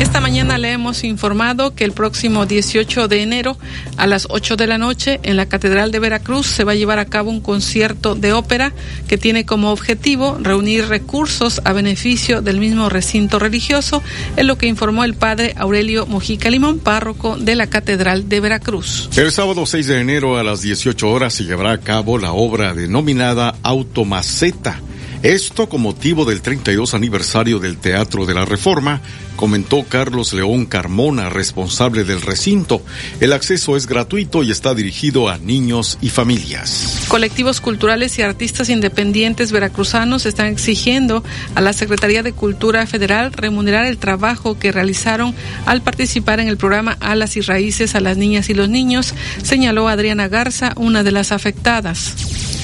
Esta 0.00 0.20
mañana 0.20 0.58
le 0.58 0.72
hemos 0.72 1.04
informado 1.04 1.74
que 1.74 1.84
el 1.84 1.92
próximo 1.92 2.44
18 2.46 3.08
de 3.08 3.22
enero 3.22 3.56
a 3.96 4.06
las 4.06 4.26
8 4.30 4.56
de 4.56 4.66
la 4.66 4.78
noche 4.78 5.20
en 5.22 5.36
la 5.36 5.46
Catedral 5.46 5.92
de 5.92 6.00
Veracruz 6.00 6.46
se 6.46 6.64
va 6.64 6.72
a 6.72 6.74
llevar 6.74 6.98
a 6.98 7.04
cabo 7.04 7.30
un 7.30 7.40
concierto 7.40 8.14
de 8.14 8.32
ópera 8.32 8.72
que 9.06 9.18
tiene 9.18 9.46
como 9.46 9.70
objetivo 9.70 10.38
reunir 10.40 10.86
recursos 10.86 11.60
a 11.64 11.72
beneficio 11.72 12.42
del 12.42 12.58
mismo 12.58 12.88
recinto 12.88 13.38
religioso, 13.38 14.02
es 14.36 14.44
lo 14.44 14.58
que 14.58 14.66
informó 14.66 15.04
el 15.04 15.14
padre 15.14 15.54
Aurelio 15.56 16.06
Mojica 16.06 16.50
Limón, 16.50 16.78
párroco 16.78 17.36
de 17.36 17.54
la 17.54 17.68
Catedral 17.68 18.28
de 18.28 18.40
Veracruz. 18.40 19.08
El 19.16 19.30
sábado 19.30 19.66
6 19.66 19.86
de 19.86 20.00
enero 20.00 20.36
a 20.36 20.42
las 20.42 20.62
18 20.62 21.08
horas 21.08 21.34
se 21.34 21.44
llevará 21.44 21.72
a 21.72 21.78
cabo 21.78 22.18
la 22.18 22.32
obra 22.32 22.74
denominada 22.74 23.54
Automaceta 23.62 24.80
esto 25.22 25.68
con 25.68 25.82
motivo 25.82 26.24
del 26.24 26.42
32 26.42 26.94
aniversario 26.94 27.60
del 27.60 27.76
Teatro 27.76 28.26
de 28.26 28.34
la 28.34 28.44
Reforma, 28.44 29.00
comentó 29.36 29.84
Carlos 29.84 30.32
León 30.32 30.66
Carmona, 30.66 31.28
responsable 31.28 32.04
del 32.04 32.20
recinto. 32.20 32.82
El 33.20 33.32
acceso 33.32 33.76
es 33.76 33.86
gratuito 33.86 34.42
y 34.42 34.50
está 34.50 34.74
dirigido 34.74 35.28
a 35.28 35.38
niños 35.38 35.98
y 36.00 36.08
familias. 36.08 37.04
Colectivos 37.08 37.60
culturales 37.60 38.18
y 38.18 38.22
artistas 38.22 38.68
independientes 38.68 39.52
veracruzanos 39.52 40.26
están 40.26 40.46
exigiendo 40.46 41.22
a 41.54 41.60
la 41.60 41.72
Secretaría 41.72 42.22
de 42.22 42.32
Cultura 42.32 42.86
Federal 42.86 43.32
remunerar 43.32 43.86
el 43.86 43.98
trabajo 43.98 44.58
que 44.58 44.72
realizaron 44.72 45.34
al 45.66 45.82
participar 45.82 46.40
en 46.40 46.48
el 46.48 46.56
programa 46.56 46.96
Alas 47.00 47.36
y 47.36 47.42
Raíces 47.42 47.94
a 47.94 48.00
las 48.00 48.16
Niñas 48.16 48.50
y 48.50 48.54
los 48.54 48.68
Niños, 48.68 49.14
señaló 49.42 49.88
Adriana 49.88 50.28
Garza, 50.28 50.72
una 50.76 51.02
de 51.04 51.12
las 51.12 51.30
afectadas. 51.30 52.61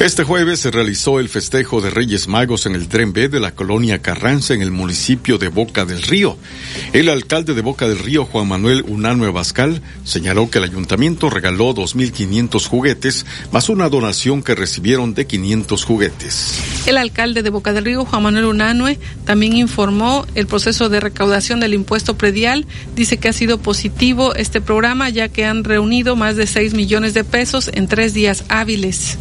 Este 0.00 0.24
jueves 0.24 0.58
se 0.58 0.72
realizó 0.72 1.20
el 1.20 1.28
festejo 1.28 1.80
de 1.80 1.88
Reyes 1.88 2.26
Magos 2.26 2.66
en 2.66 2.74
el 2.74 2.88
tren 2.88 3.12
B 3.12 3.28
de 3.28 3.38
la 3.38 3.52
colonia 3.54 4.02
Carranza 4.02 4.52
en 4.52 4.60
el 4.60 4.72
municipio 4.72 5.38
de 5.38 5.48
Boca 5.48 5.84
del 5.84 6.02
Río. 6.02 6.36
El 6.92 7.08
alcalde 7.08 7.54
de 7.54 7.62
Boca 7.62 7.86
del 7.86 8.00
Río, 8.00 8.24
Juan 8.24 8.48
Manuel 8.48 8.84
Unanue 8.88 9.30
Bascal, 9.30 9.80
señaló 10.04 10.50
que 10.50 10.58
el 10.58 10.64
ayuntamiento 10.64 11.30
regaló 11.30 11.74
2.500 11.74 12.66
juguetes 12.66 13.24
más 13.52 13.68
una 13.68 13.88
donación 13.88 14.42
que 14.42 14.56
recibieron 14.56 15.14
de 15.14 15.26
500 15.26 15.84
juguetes. 15.84 16.58
El 16.86 16.98
alcalde 16.98 17.42
de 17.42 17.50
Boca 17.50 17.72
del 17.72 17.84
Río, 17.84 18.04
Juan 18.04 18.24
Manuel 18.24 18.46
Unanue, 18.46 18.98
también 19.24 19.56
informó 19.56 20.26
el 20.34 20.48
proceso 20.48 20.88
de 20.88 21.00
recaudación 21.00 21.60
del 21.60 21.72
impuesto 21.72 22.18
predial. 22.18 22.66
Dice 22.96 23.18
que 23.18 23.28
ha 23.28 23.32
sido 23.32 23.58
positivo 23.58 24.34
este 24.34 24.60
programa 24.60 25.08
ya 25.08 25.28
que 25.28 25.44
han 25.46 25.62
reunido 25.62 26.16
más 26.16 26.34
de 26.34 26.48
6 26.48 26.74
millones 26.74 27.14
de 27.14 27.22
pesos 27.22 27.70
en 27.72 27.86
tres 27.86 28.12
días 28.12 28.44
hábiles. 28.48 29.18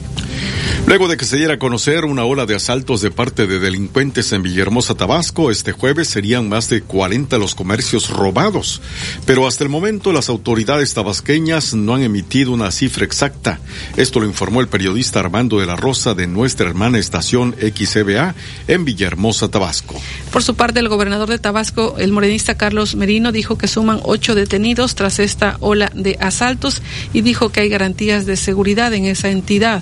Luego 0.85 1.07
de 1.07 1.15
que 1.15 1.25
se 1.25 1.37
diera 1.37 1.53
a 1.53 1.59
conocer 1.59 2.03
una 2.03 2.25
ola 2.25 2.45
de 2.45 2.55
asaltos 2.55 3.01
de 3.01 3.09
parte 3.09 3.47
de 3.47 3.59
delincuentes 3.59 4.33
en 4.33 4.43
Villahermosa, 4.43 4.95
Tabasco, 4.95 5.49
este 5.49 5.71
jueves 5.71 6.09
serían 6.09 6.49
más 6.49 6.67
de 6.69 6.81
40 6.81 7.37
los 7.37 7.55
comercios 7.55 8.09
robados. 8.09 8.81
Pero 9.25 9.47
hasta 9.47 9.63
el 9.63 9.69
momento 9.69 10.11
las 10.11 10.27
autoridades 10.27 10.93
tabasqueñas 10.93 11.73
no 11.73 11.95
han 11.95 12.03
emitido 12.03 12.51
una 12.51 12.69
cifra 12.69 13.05
exacta. 13.05 13.61
Esto 13.95 14.19
lo 14.19 14.25
informó 14.25 14.59
el 14.59 14.67
periodista 14.67 15.21
Armando 15.21 15.59
de 15.59 15.67
la 15.67 15.77
Rosa 15.77 16.15
de 16.15 16.27
nuestra 16.27 16.67
hermana 16.67 16.99
estación 16.99 17.55
XCBA 17.59 18.35
en 18.67 18.83
Villahermosa, 18.83 19.47
Tabasco. 19.47 19.95
Por 20.33 20.43
su 20.43 20.55
parte, 20.55 20.81
el 20.81 20.89
gobernador 20.89 21.29
de 21.29 21.39
Tabasco, 21.39 21.95
el 21.97 22.11
morenista 22.11 22.55
Carlos 22.55 22.95
Merino, 22.95 23.31
dijo 23.31 23.57
que 23.57 23.69
suman 23.69 24.01
ocho 24.03 24.35
detenidos 24.35 24.95
tras 24.95 25.19
esta 25.19 25.55
ola 25.61 25.91
de 25.95 26.17
asaltos 26.19 26.81
y 27.13 27.21
dijo 27.21 27.49
que 27.53 27.61
hay 27.61 27.69
garantías 27.69 28.25
de 28.25 28.35
seguridad 28.35 28.93
en 28.93 29.05
esa 29.05 29.29
entidad. 29.29 29.81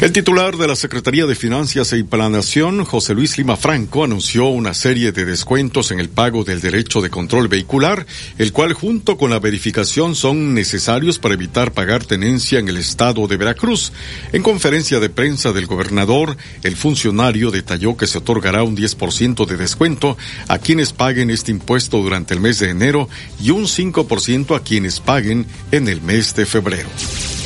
El 0.00 0.12
titular 0.12 0.56
de 0.56 0.66
la 0.66 0.74
Secretaría 0.74 1.24
de 1.24 1.36
Finanzas 1.36 1.92
e 1.92 2.02
Planación, 2.04 2.84
José 2.84 3.14
Luis 3.14 3.38
Lima 3.38 3.56
Franco, 3.56 4.02
anunció 4.02 4.48
una 4.48 4.74
serie 4.74 5.12
de 5.12 5.24
descuentos 5.24 5.92
en 5.92 6.00
el 6.00 6.08
pago 6.08 6.42
del 6.42 6.60
derecho 6.60 7.00
de 7.00 7.10
control 7.10 7.46
vehicular, 7.46 8.04
el 8.36 8.52
cual 8.52 8.72
junto 8.72 9.16
con 9.16 9.30
la 9.30 9.38
verificación 9.38 10.16
son 10.16 10.52
necesarios 10.52 11.20
para 11.20 11.34
evitar 11.34 11.72
pagar 11.72 12.04
tenencia 12.04 12.58
en 12.58 12.68
el 12.68 12.76
estado 12.76 13.28
de 13.28 13.36
Veracruz. 13.36 13.92
En 14.32 14.42
conferencia 14.42 14.98
de 14.98 15.10
prensa 15.10 15.52
del 15.52 15.66
gobernador, 15.66 16.36
el 16.64 16.76
funcionario 16.76 17.52
detalló 17.52 17.96
que 17.96 18.08
se 18.08 18.18
otorgará 18.18 18.64
un 18.64 18.76
10% 18.76 19.46
de 19.46 19.56
descuento 19.56 20.18
a 20.48 20.58
quienes 20.58 20.92
paguen 20.92 21.30
este 21.30 21.52
impuesto 21.52 22.02
durante 22.02 22.34
el 22.34 22.40
mes 22.40 22.58
de 22.58 22.68
enero 22.68 23.08
y 23.40 23.50
un 23.50 23.64
5% 23.64 24.56
a 24.56 24.60
quienes 24.60 24.98
paguen 24.98 25.46
en 25.70 25.88
el 25.88 26.02
mes 26.02 26.34
de 26.34 26.46
febrero. 26.46 26.88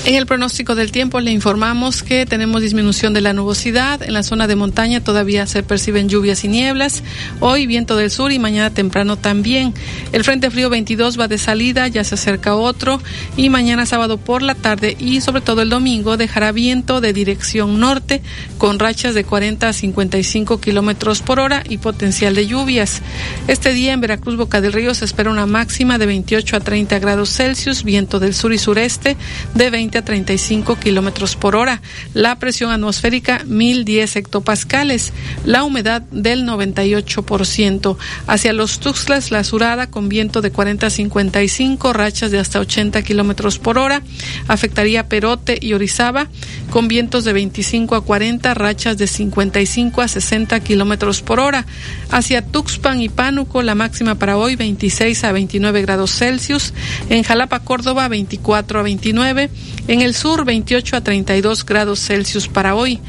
En 0.05 0.14
el 0.14 0.25
pronóstico 0.25 0.75
del 0.75 0.90
tiempo 0.90 1.21
le 1.21 1.33
informamos 1.33 2.02
que 2.02 2.25
tenemos 2.38 2.62
disminución 2.62 3.14
de 3.14 3.21
la 3.21 3.33
nubosidad. 3.33 4.00
En 4.00 4.14
la 4.14 4.23
zona 4.23 4.47
de 4.47 4.54
montaña 4.54 5.02
todavía 5.02 5.45
se 5.49 5.64
perciben 5.64 6.09
lluvias 6.09 6.45
y 6.45 6.49
nieblas. 6.49 7.02
Hoy 7.40 7.66
viento 7.66 7.97
del 7.97 8.12
sur 8.12 8.30
y 8.30 8.38
mañana 8.38 8.71
temprano 8.71 9.16
también. 9.16 9.75
El 10.12 10.23
Frente 10.23 10.49
Frío 10.49 10.71
22 10.71 11.18
va 11.18 11.26
de 11.26 11.37
salida, 11.37 11.88
ya 11.88 12.04
se 12.04 12.14
acerca 12.14 12.54
otro. 12.54 13.02
Y 13.37 13.50
mañana 13.50 13.87
sábado 13.87 14.18
por 14.18 14.42
la 14.42 14.54
tarde 14.54 14.97
y 15.00 15.21
sobre 15.21 15.40
todo 15.40 15.62
el 15.62 15.68
domingo 15.68 16.16
dejará 16.16 16.52
viento 16.52 17.00
de 17.00 17.12
dirección 17.12 17.80
norte 17.80 18.23
con 18.57 18.78
rachas 18.78 19.16
de 19.16 19.25
40 19.25 19.71
a 19.71 19.73
55 19.73 20.61
kilómetros 20.61 21.23
por 21.23 21.40
hora 21.40 21.64
y 21.68 21.78
potencial 21.78 22.37
de 22.37 22.47
lluvias. 22.47 23.02
Este 23.49 23.73
día 23.73 23.92
en 23.92 24.00
Veracruz, 24.00 24.37
Boca 24.37 24.61
del 24.61 24.73
Río, 24.73 24.95
se 24.95 25.07
espera 25.07 25.30
una 25.30 25.47
máxima 25.47 25.99
de 25.99 26.07
28 26.07 26.54
a 26.54 26.61
30 26.61 27.00
grados 27.00 27.30
Celsius, 27.30 27.83
viento 27.83 28.21
del 28.21 28.33
sur 28.33 28.52
y 28.52 28.59
sureste 28.59 29.16
de 29.54 29.71
20 29.71 29.99
a 29.99 30.04
35 30.04 30.76
kilómetros 30.76 31.35
por 31.35 31.57
hora. 31.57 31.83
La 32.14 32.27
presión 32.37 32.70
atmosférica 32.70 33.42
1010 33.47 34.16
hectopascales. 34.16 35.12
La 35.44 35.64
humedad 35.64 36.02
del 36.11 36.44
98%. 36.44 37.97
Hacia 38.26 38.52
los 38.52 38.78
Tuxtlas, 38.80 39.30
la 39.30 39.44
surada 39.44 39.90
con 39.90 40.08
viento 40.08 40.42
de 40.42 40.50
40 40.50 40.87
a 40.87 40.90
55, 40.90 41.92
rachas 41.92 42.30
de 42.30 42.38
hasta 42.38 42.61
80 42.61 43.02
kilómetros 43.02 43.58
por 43.58 43.78
hora. 43.78 44.02
Afectaría 44.47 45.08
Perote 45.08 45.58
y 45.61 45.73
Orizaba 45.73 46.28
con 46.70 46.88
vientos 46.88 47.25
de 47.25 47.32
25 47.32 47.94
a 47.94 48.04
40, 48.04 48.54
rachas 48.54 48.99
de 48.99 49.06
55 49.06 50.02
a 50.02 50.08
60 50.08 50.61
kilómetros 50.61 51.23
por 51.23 51.40
hora. 51.40 51.66
Hacia 52.11 52.42
Tuxpan 52.42 53.00
y 53.00 53.08
Pánuco, 53.08 53.62
la 53.62 53.75
máxima 53.75 54.16
para 54.16 54.37
hoy 54.37 54.56
26 54.56 55.25
a 55.25 55.32
29 55.32 55.82
grados 55.82 56.12
Celsius. 56.12 56.75
En 57.08 57.23
Jalapa, 57.23 57.61
Córdoba, 57.61 58.08
24 58.08 58.80
a 58.80 58.82
29. 58.82 59.50
En 59.88 60.02
el 60.02 60.14
sur, 60.14 60.44
28 60.44 60.97
a 60.97 61.00
32 61.00 61.64
grados 61.64 62.00
Celsius 62.00 62.17
para 62.52 62.75
hoy. 62.75 63.00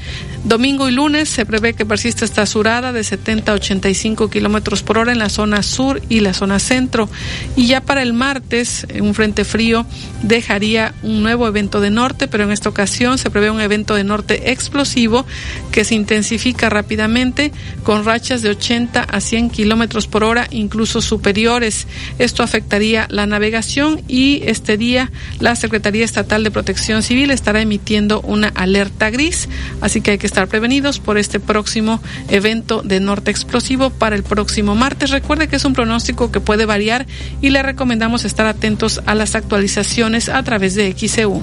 Domingo 0.43 0.87
y 0.87 0.93
lunes 0.93 1.27
se 1.27 1.45
prevé 1.45 1.73
que 1.73 1.85
persista 1.85 2.23
esta 2.23 2.45
surada 2.45 2.93
de 2.93 3.03
70 3.03 3.51
a 3.51 3.55
85 3.55 4.29
kilómetros 4.29 4.83
por 4.83 4.97
hora 4.97 5.11
en 5.11 5.19
la 5.19 5.29
zona 5.29 5.63
sur 5.63 6.01
y 6.07 6.21
la 6.21 6.33
zona 6.33 6.59
centro. 6.59 7.09
Y 7.57 7.67
ya 7.67 7.81
para 7.81 8.01
el 8.01 8.13
martes, 8.13 8.87
un 9.01 9.13
frente 9.13 9.43
frío 9.43 9.85
dejaría 10.23 10.93
un 11.03 11.23
nuevo 11.23 11.47
evento 11.47 11.81
de 11.81 11.89
norte, 11.89 12.27
pero 12.27 12.45
en 12.45 12.51
esta 12.51 12.69
ocasión 12.69 13.17
se 13.17 13.29
prevé 13.29 13.51
un 13.51 13.59
evento 13.59 13.95
de 13.95 14.03
norte 14.05 14.51
explosivo 14.51 15.25
que 15.71 15.83
se 15.83 15.95
intensifica 15.95 16.69
rápidamente 16.69 17.51
con 17.83 18.05
rachas 18.05 18.41
de 18.41 18.49
80 18.49 19.03
a 19.03 19.19
100 19.19 19.49
kilómetros 19.49 20.07
por 20.07 20.23
hora, 20.23 20.47
incluso 20.51 21.01
superiores. 21.01 21.85
Esto 22.17 22.43
afectaría 22.43 23.07
la 23.09 23.25
navegación 23.25 24.01
y 24.07 24.41
este 24.45 24.77
día 24.77 25.11
la 25.39 25.55
Secretaría 25.55 26.05
Estatal 26.05 26.43
de 26.43 26.51
Protección 26.51 27.03
Civil 27.03 27.31
estará 27.31 27.61
emitiendo 27.61 28.21
una 28.21 28.47
alerta 28.49 28.98
gris, 29.09 29.47
así 29.79 30.01
que 30.01 30.11
hay 30.11 30.17
que 30.17 30.27
estar 30.27 30.47
prevenidos 30.47 30.99
por 30.99 31.17
este 31.17 31.39
próximo 31.39 32.01
evento 32.27 32.81
de 32.81 32.99
norte 32.99 33.31
explosivo 33.31 33.89
para 33.89 34.15
el 34.15 34.23
próximo 34.23 34.75
martes. 34.75 35.11
Recuerde 35.11 35.47
que 35.47 35.55
es 35.55 35.65
un 35.65 35.73
pronóstico 35.73 36.31
que 36.31 36.41
puede 36.41 36.65
variar 36.65 37.07
y 37.41 37.49
le 37.51 37.63
recomendamos 37.63 38.25
estar 38.25 38.45
atentos 38.45 39.01
a 39.05 39.15
las 39.15 39.35
actualizaciones 39.35 40.27
a 40.27 40.43
través 40.43 40.75
de 40.75 40.93
XEU. 40.93 41.41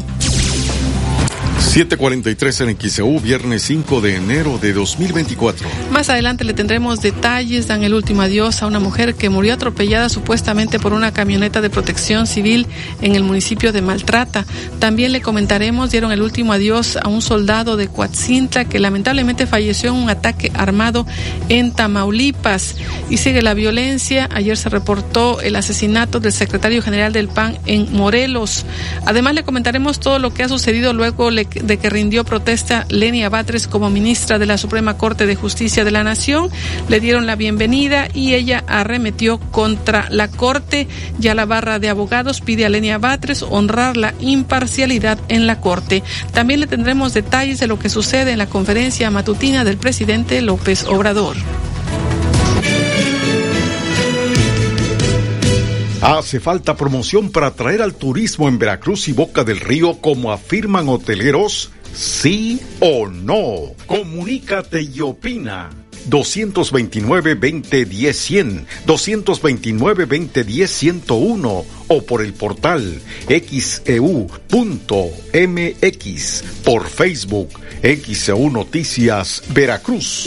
743 1.59 2.61
en 2.63 2.77
XEU, 2.79 3.21
viernes 3.21 3.63
5 3.63 4.01
de 4.01 4.17
enero 4.17 4.59
de 4.59 4.73
2024. 4.73 5.69
Más 5.91 6.09
adelante 6.09 6.45
le 6.45 6.55
tendremos 6.55 7.01
detalles, 7.01 7.67
dan 7.67 7.83
el 7.83 7.95
último 7.95 8.23
adiós 8.23 8.63
a 8.63 8.67
una 8.67 8.79
mujer 8.79 9.15
que 9.15 9.31
murió 9.31 9.55
atropellada 9.55 10.09
supuestamente 10.09 10.79
por 10.79 10.93
una 10.93 11.13
camioneta 11.13 11.61
de 11.61 11.71
protección 11.71 12.27
civil 12.27 12.67
en 13.01 13.15
el 13.15 13.25
municipio 13.25 13.73
de 13.73 13.83
Maltrata. 13.83 14.45
También 14.79 15.13
le 15.13 15.21
comentaremos, 15.23 15.91
dieron 15.91 16.13
el 16.13 16.23
último 16.23 16.53
adiós 16.53 16.97
a 16.97 17.09
un 17.09 17.23
soldado 17.23 17.77
de 17.77 17.89
Coatzintla 17.89 18.67
que 18.67 18.79
lamentablemente 18.79 19.47
falleció 19.47 19.91
en 19.91 19.97
un 19.97 20.11
ataque 20.11 20.53
armado 20.55 21.07
en 21.49 21.73
Tamaulipas. 21.73 22.77
Y 23.09 23.19
sigue 23.19 23.43
la 23.43 23.55
violencia. 23.55 24.29
Ayer 24.33 24.57
se 24.57 24.69
reportó 24.69 25.41
el 25.41 25.57
asesinato 25.57 26.21
del 26.21 26.33
secretario 26.33 26.83
general 26.83 27.13
del 27.13 27.29
PAN 27.29 27.59
en 27.67 27.93
Morelos. 27.93 28.65
Además 29.05 29.35
le 29.35 29.45
comentaremos 29.45 30.01
todo 30.01 30.19
lo 30.19 30.35
que 30.35 30.43
ha 30.43 30.49
sucedido 30.49 30.93
luego 30.93 31.31
le 31.31 31.46
de 31.55 31.79
que 31.79 31.91
rindió 31.91 32.25
protesta 32.25 32.87
Lenia 32.89 33.29
Batres 33.29 33.67
como 33.67 33.91
ministra 33.91 34.39
de 34.39 34.47
la 34.47 34.59
Suprema 34.59 34.97
Corte 34.97 35.27
de 35.27 35.37
Justicia 35.37 35.85
de 35.85 35.91
la 35.91 36.05
Nación. 36.05 36.51
Le 36.89 37.01
dieron 37.01 37.27
la 37.27 37.37
bienvenida 37.37 38.09
y 38.13 38.35
ella 38.35 38.65
arremetió 38.67 39.39
contra 39.39 40.09
la 40.11 40.29
Corte. 40.29 40.89
Ya 41.19 41.35
la 41.35 41.47
barra 41.47 41.79
de 41.79 41.89
abogados 41.89 42.41
pide 42.41 42.65
a 42.65 42.69
Lenia 42.69 42.99
Batres 42.99 43.43
honrar 43.43 43.97
la 43.97 44.15
imparcialidad 44.21 45.19
en 45.29 45.47
la 45.47 45.61
Corte. 45.61 46.03
También 46.33 46.61
le 46.61 46.67
tendremos 46.67 47.15
detalles 47.15 47.61
de 47.61 47.67
lo 47.67 47.79
que 47.79 47.89
sucede 47.89 48.33
en 48.33 48.39
la 48.39 48.47
conferencia 48.47 49.11
matutina 49.11 49.65
del 49.65 49.77
presidente 49.77 50.41
López 50.43 50.85
Obrador. 50.85 51.37
Hace 56.01 56.41
falta 56.41 56.77
promoción 56.77 57.31
para 57.31 57.49
atraer 57.49 57.83
al 57.83 57.95
turismo 57.95 58.49
en 58.49 58.59
Veracruz 58.59 59.09
y 59.09 59.13
Boca 59.13 59.45
del 59.45 59.61
Río 59.61 59.99
como 60.01 60.31
afirman 60.31 60.89
hoteleros. 60.89 61.71
¿Sí 61.95 62.61
o 62.81 63.09
no? 63.09 63.75
Comunícate 63.87 64.83
y 64.83 65.01
opina. 65.01 65.71
229-2010-100, 66.11 68.67
229-2010-101 68.87 71.65
o 71.89 72.03
por 72.03 72.23
el 72.23 72.35
portal 72.35 73.01
xeu.mx, 73.29 74.35
por 76.65 76.89
Facebook, 76.89 77.49
XEU 77.83 78.51
Noticias 78.51 79.43
Veracruz. 79.49 80.27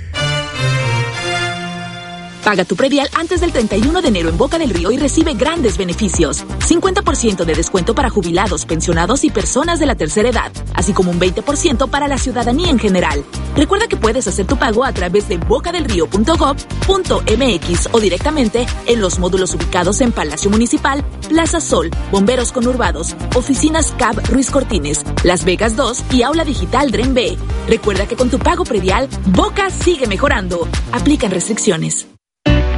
Paga 2.43 2.65
tu 2.65 2.75
predial 2.75 3.07
antes 3.13 3.39
del 3.39 3.51
31 3.51 4.01
de 4.01 4.07
enero 4.07 4.29
en 4.29 4.37
Boca 4.37 4.57
del 4.57 4.71
Río 4.71 4.89
y 4.91 4.97
recibe 4.97 5.35
grandes 5.35 5.77
beneficios. 5.77 6.43
50% 6.45 7.45
de 7.45 7.53
descuento 7.53 7.93
para 7.93 8.09
jubilados, 8.09 8.65
pensionados 8.65 9.23
y 9.23 9.29
personas 9.29 9.79
de 9.79 9.85
la 9.85 9.93
tercera 9.95 10.29
edad, 10.29 10.51
así 10.73 10.91
como 10.91 11.11
un 11.11 11.19
20% 11.19 11.87
para 11.89 12.07
la 12.07 12.17
ciudadanía 12.17 12.71
en 12.71 12.79
general. 12.79 13.23
Recuerda 13.55 13.87
que 13.87 13.97
puedes 13.97 14.27
hacer 14.27 14.47
tu 14.47 14.57
pago 14.57 14.83
a 14.83 14.91
través 14.91 15.29
de 15.29 15.37
bocadelrío.gov.mx 15.37 17.89
o 17.91 17.99
directamente 17.99 18.65
en 18.87 19.01
los 19.01 19.19
módulos 19.19 19.53
ubicados 19.53 20.01
en 20.01 20.11
Palacio 20.11 20.49
Municipal, 20.49 21.05
Plaza 21.29 21.61
Sol, 21.61 21.91
Bomberos 22.11 22.51
Conurbados, 22.51 23.15
Oficinas 23.35 23.93
CAB 23.97 24.19
Ruiz 24.29 24.49
Cortines, 24.49 25.03
Las 25.23 25.45
Vegas 25.45 25.75
2 25.75 26.05
y 26.11 26.23
Aula 26.23 26.43
Digital 26.43 26.89
Dren 26.91 27.13
B. 27.13 27.37
Recuerda 27.67 28.07
que 28.07 28.15
con 28.15 28.31
tu 28.31 28.39
pago 28.39 28.63
predial, 28.63 29.07
Boca 29.27 29.69
sigue 29.69 30.07
mejorando. 30.07 30.67
Aplican 30.91 31.29
restricciones. 31.29 32.10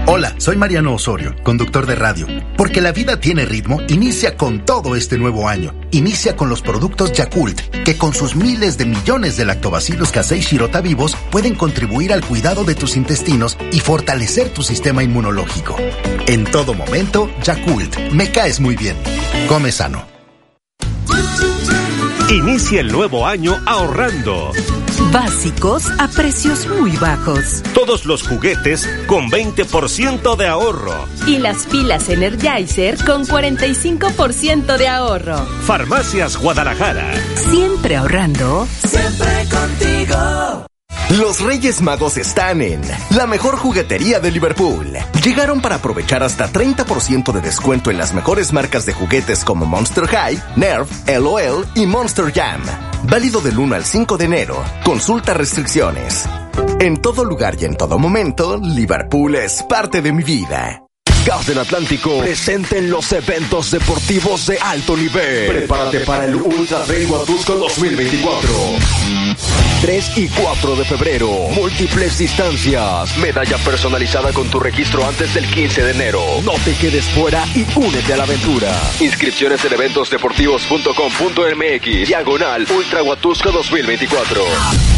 Hola, 0.06 0.36
soy 0.38 0.58
Mariano 0.58 0.94
Osorio, 0.94 1.34
conductor 1.44 1.86
de 1.86 1.96
radio. 1.96 2.28
Porque 2.58 2.82
la 2.82 2.92
vida 2.92 3.22
tiene 3.22 3.46
ritmo, 3.46 3.80
inicia 3.88 4.36
con 4.36 4.66
todo 4.66 4.98
este 4.98 5.18
nuevo 5.18 5.48
año. 5.48 5.74
Inicia 5.92 6.36
con 6.36 6.50
los 6.50 6.62
productos 6.62 7.14
Yakult, 7.14 7.62
que 7.86 7.98
con 7.98 8.14
sus 8.14 8.36
miles 8.36 8.78
de 8.78 8.86
millones 8.86 9.38
de 9.38 9.46
lactobacilos 9.46 10.12
casei 10.12 10.42
shirota 10.42 10.82
vivos 10.82 11.16
pueden 11.32 11.56
contribuir 11.56 12.12
al 12.12 12.22
cuidado 12.22 12.66
de 12.66 12.76
tus 12.76 12.98
intestinos 12.98 13.58
y 13.72 13.80
fortalecer 13.80 14.50
tu 14.50 14.62
sistema 14.62 15.04
inmunológico. 15.04 15.78
En 16.28 16.44
todo 16.44 16.74
momento, 16.74 17.30
Yakult, 17.42 17.98
me 18.12 18.30
caes 18.30 18.60
muy 18.60 18.76
bien. 18.76 18.98
Come 19.48 19.72
sano. 19.72 20.06
Inicia 22.30 22.82
el 22.82 22.92
nuevo 22.92 23.26
año 23.26 23.58
ahorrando. 23.66 24.52
Básicos 25.12 25.90
a 26.00 26.08
precios 26.08 26.68
muy 26.68 26.92
bajos. 26.98 27.64
Todos 27.74 28.06
los 28.06 28.28
juguetes 28.28 28.88
con 29.08 29.30
20% 29.30 30.36
de 30.36 30.48
ahorro. 30.48 31.06
Y 31.28 31.38
las 31.38 31.66
pilas 31.66 32.10
Energizer 32.10 33.04
con 33.04 33.26
45% 33.26 34.78
de 34.78 34.88
ahorro. 34.88 35.38
Farmacias 35.66 36.38
Guadalajara. 36.38 37.14
Siempre 37.36 37.96
ahorrando. 37.96 38.68
Siempre 38.86 39.48
contigo. 39.50 40.73
Los 41.18 41.42
Reyes 41.42 41.82
Magos 41.82 42.18
están 42.18 42.62
en 42.62 42.82
la 43.12 43.28
mejor 43.28 43.56
juguetería 43.56 44.20
de 44.20 44.32
Liverpool. 44.32 44.98
Llegaron 45.24 45.62
para 45.62 45.76
aprovechar 45.76 46.24
hasta 46.24 46.52
30% 46.52 47.32
de 47.32 47.42
descuento 47.42 47.92
en 47.92 47.98
las 47.98 48.14
mejores 48.14 48.52
marcas 48.52 48.86
de 48.86 48.94
juguetes 48.94 49.44
como 49.44 49.66
Monster 49.66 50.08
High, 50.08 50.42
Nerf, 50.56 50.90
LOL 51.08 51.68
y 51.76 51.86
Monster 51.86 52.32
Jam. 52.34 52.62
Válido 53.04 53.42
del 53.42 53.60
1 53.60 53.76
al 53.76 53.86
5 53.86 54.18
de 54.18 54.26
enero. 54.26 54.64
Consulta 54.84 55.34
restricciones. 55.34 56.26
En 56.80 56.98
todo 56.98 57.26
lugar 57.26 57.56
y 57.60 57.66
en 57.66 57.76
todo 57.76 58.00
momento, 58.00 58.58
Liverpool 58.58 59.36
es 59.36 59.64
parte 59.64 60.02
de 60.02 60.12
mi 60.12 60.24
vida. 60.24 60.83
Gas 61.26 61.48
del 61.48 61.58
Atlántico 61.60 62.20
presente 62.20 62.80
en 62.80 62.90
los 62.90 63.14
eventos 63.14 63.72
deportivos 63.72 64.46
de 64.46 64.60
alto 64.60 64.98
nivel. 64.98 65.48
Prepárate 65.48 66.02
para 66.02 66.26
el 66.26 66.36
Ultra 66.36 66.84
Trail 66.84 67.10
Huatusco 67.10 67.56
2024. 67.56 68.50
3 69.82 70.18
y 70.18 70.28
4 70.28 70.76
de 70.76 70.84
febrero. 70.86 71.30
Múltiples 71.52 72.18
distancias. 72.18 73.18
Medalla 73.18 73.58
personalizada 73.58 74.34
con 74.34 74.50
tu 74.50 74.60
registro 74.60 75.06
antes 75.06 75.34
del 75.34 75.50
15 75.50 75.84
de 75.84 75.92
enero. 75.92 76.22
No 76.44 76.54
te 76.66 76.76
quedes 76.76 77.06
fuera 77.10 77.46
y 77.56 77.66
únete 77.78 78.14
a 78.14 78.18
la 78.18 78.24
aventura. 78.24 78.70
Inscripciones 79.00 79.64
en 79.66 79.74
eventosdeportivos.com.mx. 79.74 82.08
Diagonal 82.08 82.68
Ultra 82.70 83.02
Huatusco 83.04 83.52
2024. 83.52 84.44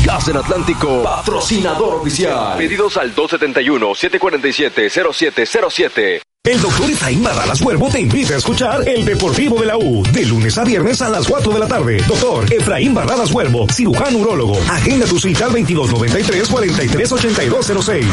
Gas 0.05 0.25
del 0.27 0.38
Atlántico. 0.38 1.03
Patrocinador 1.03 1.95
oficial. 1.95 2.57
Pedidos 2.57 2.95
al 2.97 3.13
271-747-0707. 3.15 6.14
El 6.45 6.62
doctor 6.62 6.89
Efraín 6.91 7.23
Barralas 7.23 7.60
Huervo 7.62 7.89
te 7.89 7.99
invita 7.99 8.36
a 8.36 8.38
escuchar 8.38 8.88
El 8.88 9.03
Deportivo 9.03 9.60
de 9.60 9.65
la 9.65 9.77
U, 9.77 10.03
de 10.12 10.27
lunes 10.27 10.55
a 10.60 10.63
viernes 10.63 11.01
a 11.01 11.10
las 11.10 11.25
4 11.25 11.51
de 11.51 11.60
la 11.60 11.67
tarde. 11.67 11.97
Doctor 12.08 12.53
Efraín 12.53 12.93
Barradas 12.93 13.31
Huervo, 13.31 13.65
cirujano 13.71 14.19
urólogo. 14.19 14.55
Agenda 14.69 15.08
tu 15.08 15.19
cita 15.19 15.45
al 15.45 15.53
2293-438206. 15.53 18.05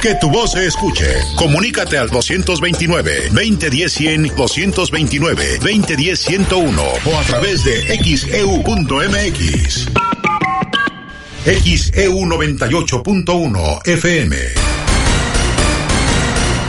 Que 0.00 0.14
tu 0.14 0.30
voz 0.30 0.52
se 0.52 0.66
escuche. 0.66 1.12
Comunícate 1.36 1.98
al 1.98 2.08
229-2010-100, 2.08 4.34
229-2010-101 4.34 6.80
o 7.04 7.18
a 7.18 7.22
través 7.24 7.64
de 7.64 7.82
xeu.mx. 7.98 9.88
XEU 11.44 12.14
98.1 12.14 13.86
FM. 13.86 14.69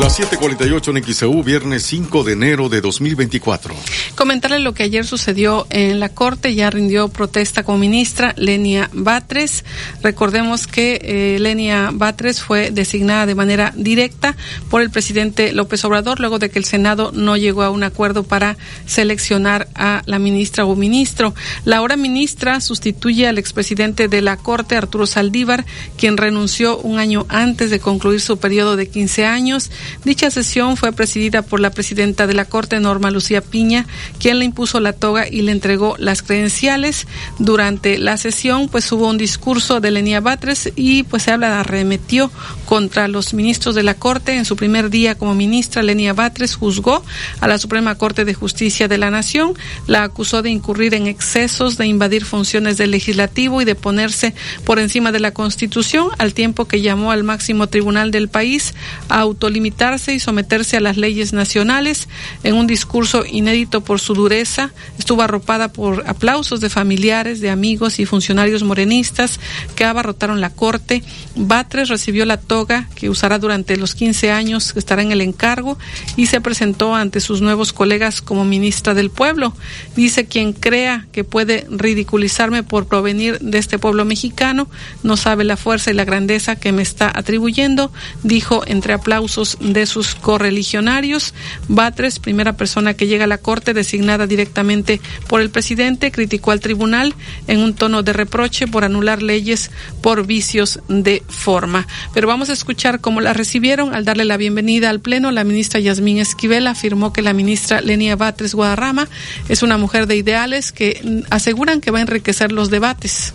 Las 0.00 0.16
7:48 0.20 0.96
en 0.96 1.02
XEU, 1.02 1.42
viernes 1.42 1.82
5 1.82 2.22
de 2.22 2.34
enero 2.34 2.68
de 2.68 2.80
2024. 2.80 3.74
Comentarle 4.14 4.60
lo 4.60 4.72
que 4.72 4.84
ayer 4.84 5.04
sucedió 5.04 5.66
en 5.70 5.98
la 5.98 6.08
Corte. 6.08 6.54
Ya 6.54 6.70
rindió 6.70 7.08
protesta 7.08 7.64
como 7.64 7.78
ministra 7.78 8.32
Lenia 8.36 8.90
Batres. 8.92 9.64
Recordemos 10.00 10.68
que 10.68 11.00
eh, 11.02 11.40
Lenia 11.40 11.90
Batres 11.92 12.40
fue 12.40 12.70
designada 12.70 13.26
de 13.26 13.34
manera 13.34 13.72
directa 13.74 14.36
por 14.70 14.82
el 14.82 14.90
presidente 14.90 15.52
López 15.52 15.84
Obrador 15.84 16.20
luego 16.20 16.38
de 16.38 16.48
que 16.48 16.60
el 16.60 16.64
Senado 16.64 17.10
no 17.12 17.36
llegó 17.36 17.64
a 17.64 17.70
un 17.70 17.82
acuerdo 17.82 18.22
para 18.22 18.56
seleccionar 18.86 19.66
a 19.74 20.02
la 20.06 20.20
ministra 20.20 20.64
o 20.64 20.76
ministro. 20.76 21.34
La 21.64 21.78
ahora 21.78 21.96
ministra 21.96 22.60
sustituye 22.60 23.26
al 23.26 23.36
expresidente 23.36 24.06
de 24.06 24.22
la 24.22 24.36
Corte, 24.36 24.76
Arturo 24.76 25.08
Saldívar, 25.08 25.66
quien 25.96 26.16
renunció 26.16 26.78
un 26.78 27.00
año 27.00 27.26
antes 27.28 27.70
de 27.70 27.80
concluir 27.80 28.20
su 28.20 28.38
periodo 28.38 28.76
de 28.76 28.88
15 28.88 29.26
años. 29.26 29.72
Dicha 30.04 30.30
sesión 30.30 30.76
fue 30.76 30.92
presidida 30.92 31.42
por 31.42 31.60
la 31.60 31.70
presidenta 31.70 32.26
de 32.26 32.34
la 32.34 32.44
Corte, 32.44 32.80
Norma 32.80 33.10
Lucía 33.10 33.40
Piña, 33.40 33.86
quien 34.18 34.38
le 34.38 34.44
impuso 34.44 34.80
la 34.80 34.92
toga 34.92 35.28
y 35.28 35.42
le 35.42 35.52
entregó 35.52 35.96
las 35.98 36.22
credenciales. 36.22 37.06
Durante 37.38 37.98
la 37.98 38.16
sesión, 38.16 38.68
pues 38.68 38.90
hubo 38.92 39.08
un 39.08 39.18
discurso 39.18 39.80
de 39.80 39.90
Lenia 39.90 40.20
Batres 40.20 40.72
y 40.76 41.02
pues 41.04 41.24
se 41.24 41.32
habla 41.32 41.48
de 41.48 41.54
arremetió 41.56 42.30
contra 42.64 43.08
los 43.08 43.34
ministros 43.34 43.74
de 43.74 43.82
la 43.82 43.94
Corte. 43.94 44.36
En 44.36 44.44
su 44.44 44.56
primer 44.56 44.90
día 44.90 45.16
como 45.16 45.34
ministra, 45.34 45.82
Lenia 45.82 46.12
Batres 46.12 46.54
juzgó 46.54 47.02
a 47.40 47.48
la 47.48 47.58
Suprema 47.58 47.94
Corte 47.96 48.24
de 48.24 48.34
Justicia 48.34 48.88
de 48.88 48.98
la 48.98 49.10
Nación, 49.10 49.54
la 49.86 50.02
acusó 50.04 50.42
de 50.42 50.50
incurrir 50.50 50.94
en 50.94 51.06
excesos, 51.06 51.76
de 51.78 51.86
invadir 51.86 52.24
funciones 52.24 52.76
del 52.76 52.90
legislativo 52.90 53.62
y 53.62 53.64
de 53.64 53.74
ponerse 53.74 54.34
por 54.64 54.78
encima 54.78 55.12
de 55.12 55.20
la 55.20 55.32
Constitución, 55.32 56.08
al 56.18 56.34
tiempo 56.34 56.66
que 56.66 56.80
llamó 56.80 57.10
al 57.12 57.24
máximo 57.24 57.68
tribunal 57.68 58.10
del 58.10 58.28
país 58.28 58.74
a 59.08 59.20
autolimitar 59.20 59.77
y 60.08 60.18
someterse 60.18 60.76
a 60.76 60.80
las 60.80 60.96
leyes 60.96 61.32
nacionales. 61.32 62.08
En 62.42 62.54
un 62.54 62.66
discurso 62.66 63.24
inédito 63.24 63.80
por 63.80 64.00
su 64.00 64.12
dureza, 64.12 64.72
estuvo 64.98 65.22
arropada 65.22 65.72
por 65.72 66.02
aplausos 66.08 66.60
de 66.60 66.68
familiares, 66.68 67.40
de 67.40 67.48
amigos 67.48 68.00
y 68.00 68.04
funcionarios 68.04 68.64
morenistas 68.64 69.38
que 69.76 69.84
abarrotaron 69.84 70.40
la 70.40 70.50
corte. 70.50 71.04
Batres 71.36 71.90
recibió 71.90 72.24
la 72.26 72.38
toga 72.38 72.88
que 72.96 73.08
usará 73.08 73.38
durante 73.38 73.76
los 73.76 73.94
15 73.94 74.32
años 74.32 74.72
que 74.72 74.80
estará 74.80 75.00
en 75.02 75.12
el 75.12 75.20
encargo 75.20 75.78
y 76.16 76.26
se 76.26 76.40
presentó 76.40 76.96
ante 76.96 77.20
sus 77.20 77.40
nuevos 77.40 77.72
colegas 77.72 78.20
como 78.20 78.44
ministra 78.44 78.94
del 78.94 79.10
pueblo. 79.10 79.54
Dice 79.94 80.26
quien 80.26 80.52
crea 80.52 81.06
que 81.12 81.22
puede 81.22 81.66
ridiculizarme 81.70 82.64
por 82.64 82.88
provenir 82.88 83.38
de 83.38 83.58
este 83.58 83.78
pueblo 83.78 84.04
mexicano, 84.04 84.68
no 85.04 85.16
sabe 85.16 85.44
la 85.44 85.56
fuerza 85.56 85.92
y 85.92 85.94
la 85.94 86.04
grandeza 86.04 86.56
que 86.56 86.72
me 86.72 86.82
está 86.82 87.12
atribuyendo, 87.14 87.92
dijo 88.24 88.64
entre 88.66 88.92
aplausos 88.92 89.56
de 89.60 89.86
sus 89.86 90.14
correligionarios. 90.14 91.34
Batres, 91.68 92.18
primera 92.18 92.54
persona 92.54 92.94
que 92.94 93.06
llega 93.06 93.24
a 93.24 93.28
la 93.28 93.38
Corte 93.38 93.74
designada 93.74 94.26
directamente 94.26 95.00
por 95.26 95.40
el 95.40 95.50
presidente, 95.50 96.10
criticó 96.10 96.50
al 96.50 96.60
tribunal 96.60 97.14
en 97.46 97.60
un 97.60 97.74
tono 97.74 98.02
de 98.02 98.12
reproche 98.12 98.66
por 98.66 98.84
anular 98.84 99.22
leyes 99.22 99.70
por 100.00 100.26
vicios 100.26 100.80
de 100.88 101.22
forma. 101.28 101.86
Pero 102.14 102.28
vamos 102.28 102.50
a 102.50 102.52
escuchar 102.52 103.00
cómo 103.00 103.20
la 103.20 103.32
recibieron 103.32 103.94
al 103.94 104.04
darle 104.04 104.24
la 104.24 104.36
bienvenida 104.36 104.90
al 104.90 105.00
Pleno. 105.00 105.30
La 105.30 105.44
ministra 105.44 105.80
Yasmín 105.80 106.18
Esquivel 106.18 106.66
afirmó 106.66 107.12
que 107.12 107.22
la 107.22 107.32
ministra 107.32 107.80
Lenia 107.80 108.16
Batres 108.16 108.54
Guadarrama 108.54 109.08
es 109.48 109.62
una 109.62 109.78
mujer 109.78 110.06
de 110.06 110.16
ideales 110.16 110.72
que 110.72 111.24
aseguran 111.30 111.80
que 111.80 111.90
va 111.90 111.98
a 111.98 112.02
enriquecer 112.02 112.52
los 112.52 112.70
debates. 112.70 113.34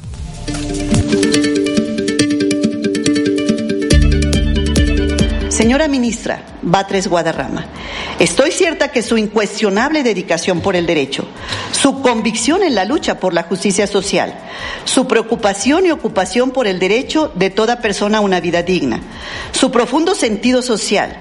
Señora 5.54 5.88
ministra 5.88 6.42
Batres 6.63 7.08
Guadarrama, 7.08 7.68
estoy 8.18 8.50
cierta 8.52 8.88
que 8.88 9.04
su 9.04 9.20
incuestionable 9.20 10.02
dedicación 10.02 10.62
por 10.62 10.76
el 10.76 10.88
derecho, 10.88 11.28
su 11.72 12.02
convicción 12.02 12.63
en 12.63 12.74
la 12.74 12.86
lucha 12.86 13.20
por 13.20 13.36
la 13.36 13.44
justicia 13.44 13.86
social, 13.86 14.34
su 14.84 15.08
preocupación 15.08 15.86
y 15.86 15.92
ocupación 15.92 16.50
por 16.50 16.66
el 16.66 16.80
derecho 16.80 17.32
de 17.36 17.52
toda 17.52 17.82
persona 17.82 18.18
a 18.18 18.22
una 18.22 18.39
vida 18.39 18.63
digna, 18.63 19.00
su 19.52 19.70
profundo 19.70 20.16
sentido 20.16 20.63
social, 20.63 21.16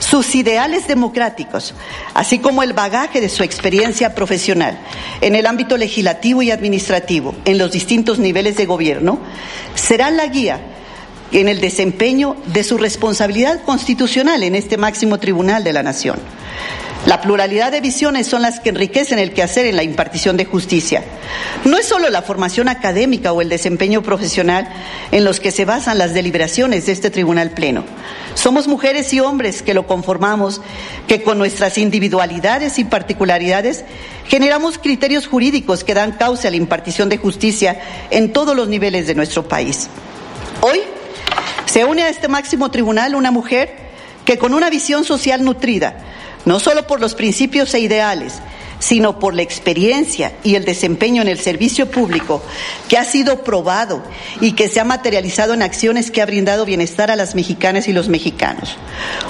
sus 0.00 0.34
ideales 0.34 0.88
democráticos, 0.88 1.72
así 2.14 2.40
como 2.40 2.64
el 2.64 2.72
bagaje 2.72 3.20
de 3.20 3.28
su 3.28 3.44
experiencia 3.44 4.12
profesional 4.12 4.76
en 5.20 5.36
el 5.36 5.46
ámbito 5.46 5.76
legislativo 5.76 6.42
y 6.42 6.50
administrativo, 6.50 7.32
en 7.44 7.58
los 7.58 7.70
distintos 7.70 8.18
niveles 8.18 8.56
de 8.56 8.66
gobierno, 8.66 9.20
serán 9.76 10.16
la 10.16 10.26
guía 10.26 10.58
en 11.32 11.48
el 11.48 11.60
desempeño 11.60 12.36
de 12.46 12.64
su 12.64 12.78
responsabilidad 12.78 13.62
constitucional 13.62 14.42
en 14.42 14.54
este 14.54 14.76
máximo 14.76 15.18
tribunal 15.18 15.64
de 15.64 15.72
la 15.72 15.82
Nación. 15.82 16.18
La 17.06 17.20
pluralidad 17.20 17.72
de 17.72 17.80
visiones 17.80 18.26
son 18.26 18.42
las 18.42 18.60
que 18.60 18.70
enriquecen 18.70 19.18
el 19.18 19.32
quehacer 19.32 19.66
en 19.66 19.76
la 19.76 19.82
impartición 19.82 20.36
de 20.36 20.44
justicia. 20.44 21.04
No 21.64 21.78
es 21.78 21.86
solo 21.86 22.10
la 22.10 22.22
formación 22.22 22.68
académica 22.68 23.32
o 23.32 23.40
el 23.40 23.48
desempeño 23.48 24.02
profesional 24.02 24.68
en 25.12 25.24
los 25.24 25.38
que 25.38 25.52
se 25.52 25.64
basan 25.64 25.96
las 25.96 26.12
deliberaciones 26.12 26.86
de 26.86 26.92
este 26.92 27.10
tribunal 27.10 27.52
pleno. 27.52 27.84
Somos 28.34 28.66
mujeres 28.66 29.12
y 29.14 29.20
hombres 29.20 29.62
que 29.62 29.74
lo 29.74 29.86
conformamos, 29.86 30.60
que 31.06 31.22
con 31.22 31.38
nuestras 31.38 31.78
individualidades 31.78 32.78
y 32.78 32.84
particularidades 32.84 33.84
generamos 34.26 34.76
criterios 34.76 35.28
jurídicos 35.28 35.84
que 35.84 35.94
dan 35.94 36.12
causa 36.12 36.48
a 36.48 36.50
la 36.50 36.56
impartición 36.56 37.08
de 37.08 37.18
justicia 37.18 37.80
en 38.10 38.32
todos 38.32 38.56
los 38.56 38.68
niveles 38.68 39.06
de 39.06 39.14
nuestro 39.14 39.46
país. 39.46 39.88
Hoy 40.60 40.80
se 41.68 41.84
une 41.84 42.02
a 42.02 42.08
este 42.08 42.28
máximo 42.28 42.70
tribunal 42.70 43.14
una 43.14 43.30
mujer 43.30 43.76
que 44.24 44.38
con 44.38 44.54
una 44.54 44.70
visión 44.70 45.04
social 45.04 45.44
nutrida, 45.44 45.98
no 46.46 46.60
solo 46.60 46.86
por 46.86 47.00
los 47.00 47.14
principios 47.14 47.74
e 47.74 47.80
ideales, 47.80 48.34
sino 48.78 49.18
por 49.18 49.34
la 49.34 49.42
experiencia 49.42 50.32
y 50.44 50.54
el 50.54 50.64
desempeño 50.64 51.20
en 51.20 51.28
el 51.28 51.38
servicio 51.38 51.90
público 51.90 52.42
que 52.88 52.96
ha 52.96 53.04
sido 53.04 53.42
probado 53.42 54.02
y 54.40 54.52
que 54.52 54.68
se 54.68 54.80
ha 54.80 54.84
materializado 54.84 55.52
en 55.52 55.62
acciones 55.62 56.10
que 56.10 56.22
ha 56.22 56.26
brindado 56.26 56.64
bienestar 56.64 57.10
a 57.10 57.16
las 57.16 57.34
mexicanas 57.34 57.86
y 57.88 57.92
los 57.92 58.08
mexicanos. 58.08 58.76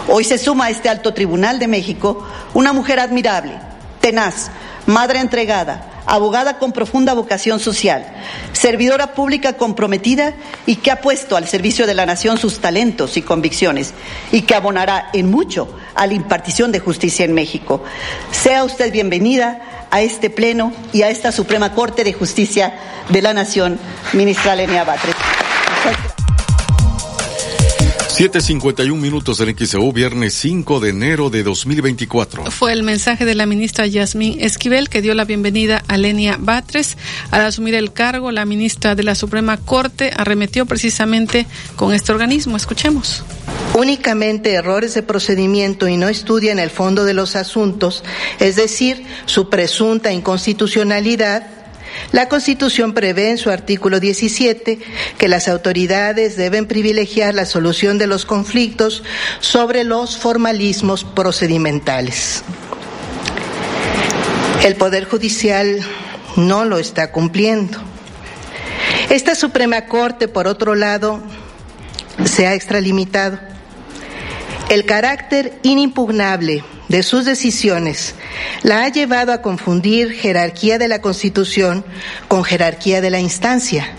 Hoy 0.07 0.23
se 0.25 0.39
suma 0.39 0.67
a 0.67 0.71
este 0.71 0.89
alto 0.89 1.15
tribunal 1.15 1.59
de 1.59 1.67
México 1.67 2.25
una 2.55 2.73
mujer 2.73 3.01
admirable, 3.01 3.53
tenaz, 4.01 4.51
madre 4.87 5.21
entregada, 5.21 6.03
abogada 6.07 6.59
con 6.59 6.73
profunda 6.73 7.13
vocación 7.13 7.61
social, 7.61 8.07
servidora 8.53 9.13
pública 9.13 9.53
comprometida 9.53 10.33
y 10.67 10.77
que 10.77 10.91
ha 10.91 11.01
puesto 11.01 11.37
al 11.37 11.47
servicio 11.47 11.87
de 11.87 11.95
la 11.95 12.07
nación 12.07 12.39
sus 12.39 12.61
talentos 12.61 13.17
y 13.17 13.23
convicciones 13.23 13.93
y 14.33 14.43
que 14.43 14.55
abonará 14.55 15.11
en 15.13 15.31
mucho 15.31 15.69
a 15.95 16.07
la 16.07 16.15
impartición 16.15 16.73
de 16.73 16.81
justicia 16.81 17.25
en 17.25 17.35
México. 17.35 17.83
Sea 18.31 18.65
usted 18.65 18.91
bienvenida 18.91 19.61
a 19.91 20.01
este 20.01 20.31
pleno 20.31 20.73
y 20.93 21.03
a 21.03 21.11
esta 21.11 21.33
Suprema 21.33 21.75
Corte 21.75 22.05
de 22.05 22.13
Justicia 22.13 22.75
de 23.09 23.23
la 23.23 23.35
Nación, 23.35 23.79
ministra 24.13 24.55
Lenia 24.55 24.85
Batres. 24.85 25.15
7.51 28.19 28.97
minutos 28.97 29.39
del 29.39 29.57
XEU, 29.57 29.93
viernes 29.93 30.35
5 30.35 30.81
de 30.81 30.89
enero 30.89 31.31
de 31.31 31.45
2024. 31.45 32.51
Fue 32.51 32.73
el 32.73 32.83
mensaje 32.83 33.25
de 33.25 33.37
la 33.37 33.47
ministra 33.47 33.87
Yasmín 33.87 34.39
Esquivel 34.41 34.89
que 34.89 35.01
dio 35.01 35.15
la 35.15 35.25
bienvenida 35.25 35.85
a 35.87 35.97
Lenia 35.97 36.37
Batres. 36.37 36.97
Al 37.31 37.43
asumir 37.43 37.77
el 37.77 37.93
cargo, 37.93 38.33
la 38.33 38.45
ministra 38.45 38.97
de 38.97 39.05
la 39.05 39.15
Suprema 39.15 39.57
Corte 39.57 40.11
arremetió 40.17 40.67
precisamente 40.67 41.47
con 41.77 41.95
este 41.95 42.11
organismo. 42.11 42.57
Escuchemos. 42.57 43.23
Únicamente 43.75 44.53
errores 44.53 44.95
de 44.95 45.05
procedimiento 45.05 45.87
y 45.87 45.97
no 45.97 46.09
estudian 46.09 46.59
el 46.59 46.71
fondo 46.71 47.05
de 47.05 47.15
los 47.15 47.37
asuntos, 47.37 48.03
es 48.41 48.57
decir, 48.57 49.07
su 49.27 49.49
presunta 49.49 50.11
inconstitucionalidad 50.13 51.58
la 52.13 52.29
Constitución 52.29 52.95
prevé 52.95 53.31
en 53.31 53.39
su 53.39 53.51
artículo 53.51 54.01
17 54.01 54.79
que 55.19 55.29
las 55.29 55.49
autoridades 55.49 56.37
deben 56.37 56.67
privilegiar 56.67 57.35
la 57.35 57.45
solución 57.45 57.99
de 57.99 58.07
los 58.07 58.25
conflictos 58.25 59.03
sobre 59.41 59.85
los 59.85 60.17
formalismos 60.17 61.05
procedimentales. 61.05 62.43
El 64.65 64.77
Poder 64.77 65.05
Judicial 65.05 65.81
no 66.37 66.65
lo 66.65 66.79
está 66.79 67.13
cumpliendo. 67.13 67.79
Esta 69.11 69.35
Suprema 69.35 69.87
Corte, 69.87 70.29
por 70.29 70.47
otro 70.47 70.75
lado, 70.75 71.23
se 72.25 72.47
ha 72.47 72.55
extralimitado. 72.55 73.39
El 74.69 74.85
carácter 74.85 75.59
inimpugnable 75.63 76.63
de 76.89 77.03
sus 77.03 77.25
decisiones 77.25 78.15
la 78.63 78.85
ha 78.85 78.89
llevado 78.89 79.33
a 79.33 79.43
confundir 79.43 80.13
jerarquía 80.13 80.79
de 80.79 80.89
la 80.89 81.01
Constitución 81.01 81.85
con 82.29 82.45
jerarquía 82.45 83.01
de 83.01 83.11
la 83.11 83.21
instancia. 83.21 83.93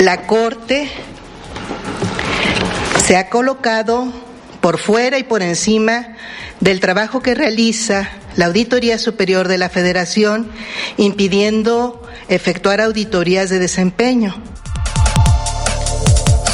La 0.00 0.26
Corte 0.26 0.88
se 3.04 3.16
ha 3.16 3.28
colocado 3.28 4.12
por 4.60 4.78
fuera 4.78 5.18
y 5.18 5.24
por 5.24 5.42
encima 5.42 6.16
del 6.60 6.80
trabajo 6.80 7.20
que 7.20 7.34
realiza 7.34 8.08
la 8.36 8.46
Auditoría 8.46 8.98
Superior 8.98 9.46
de 9.46 9.58
la 9.58 9.68
Federación, 9.68 10.50
impidiendo 10.96 12.02
efectuar 12.28 12.80
auditorías 12.80 13.50
de 13.50 13.58
desempeño. 13.58 14.34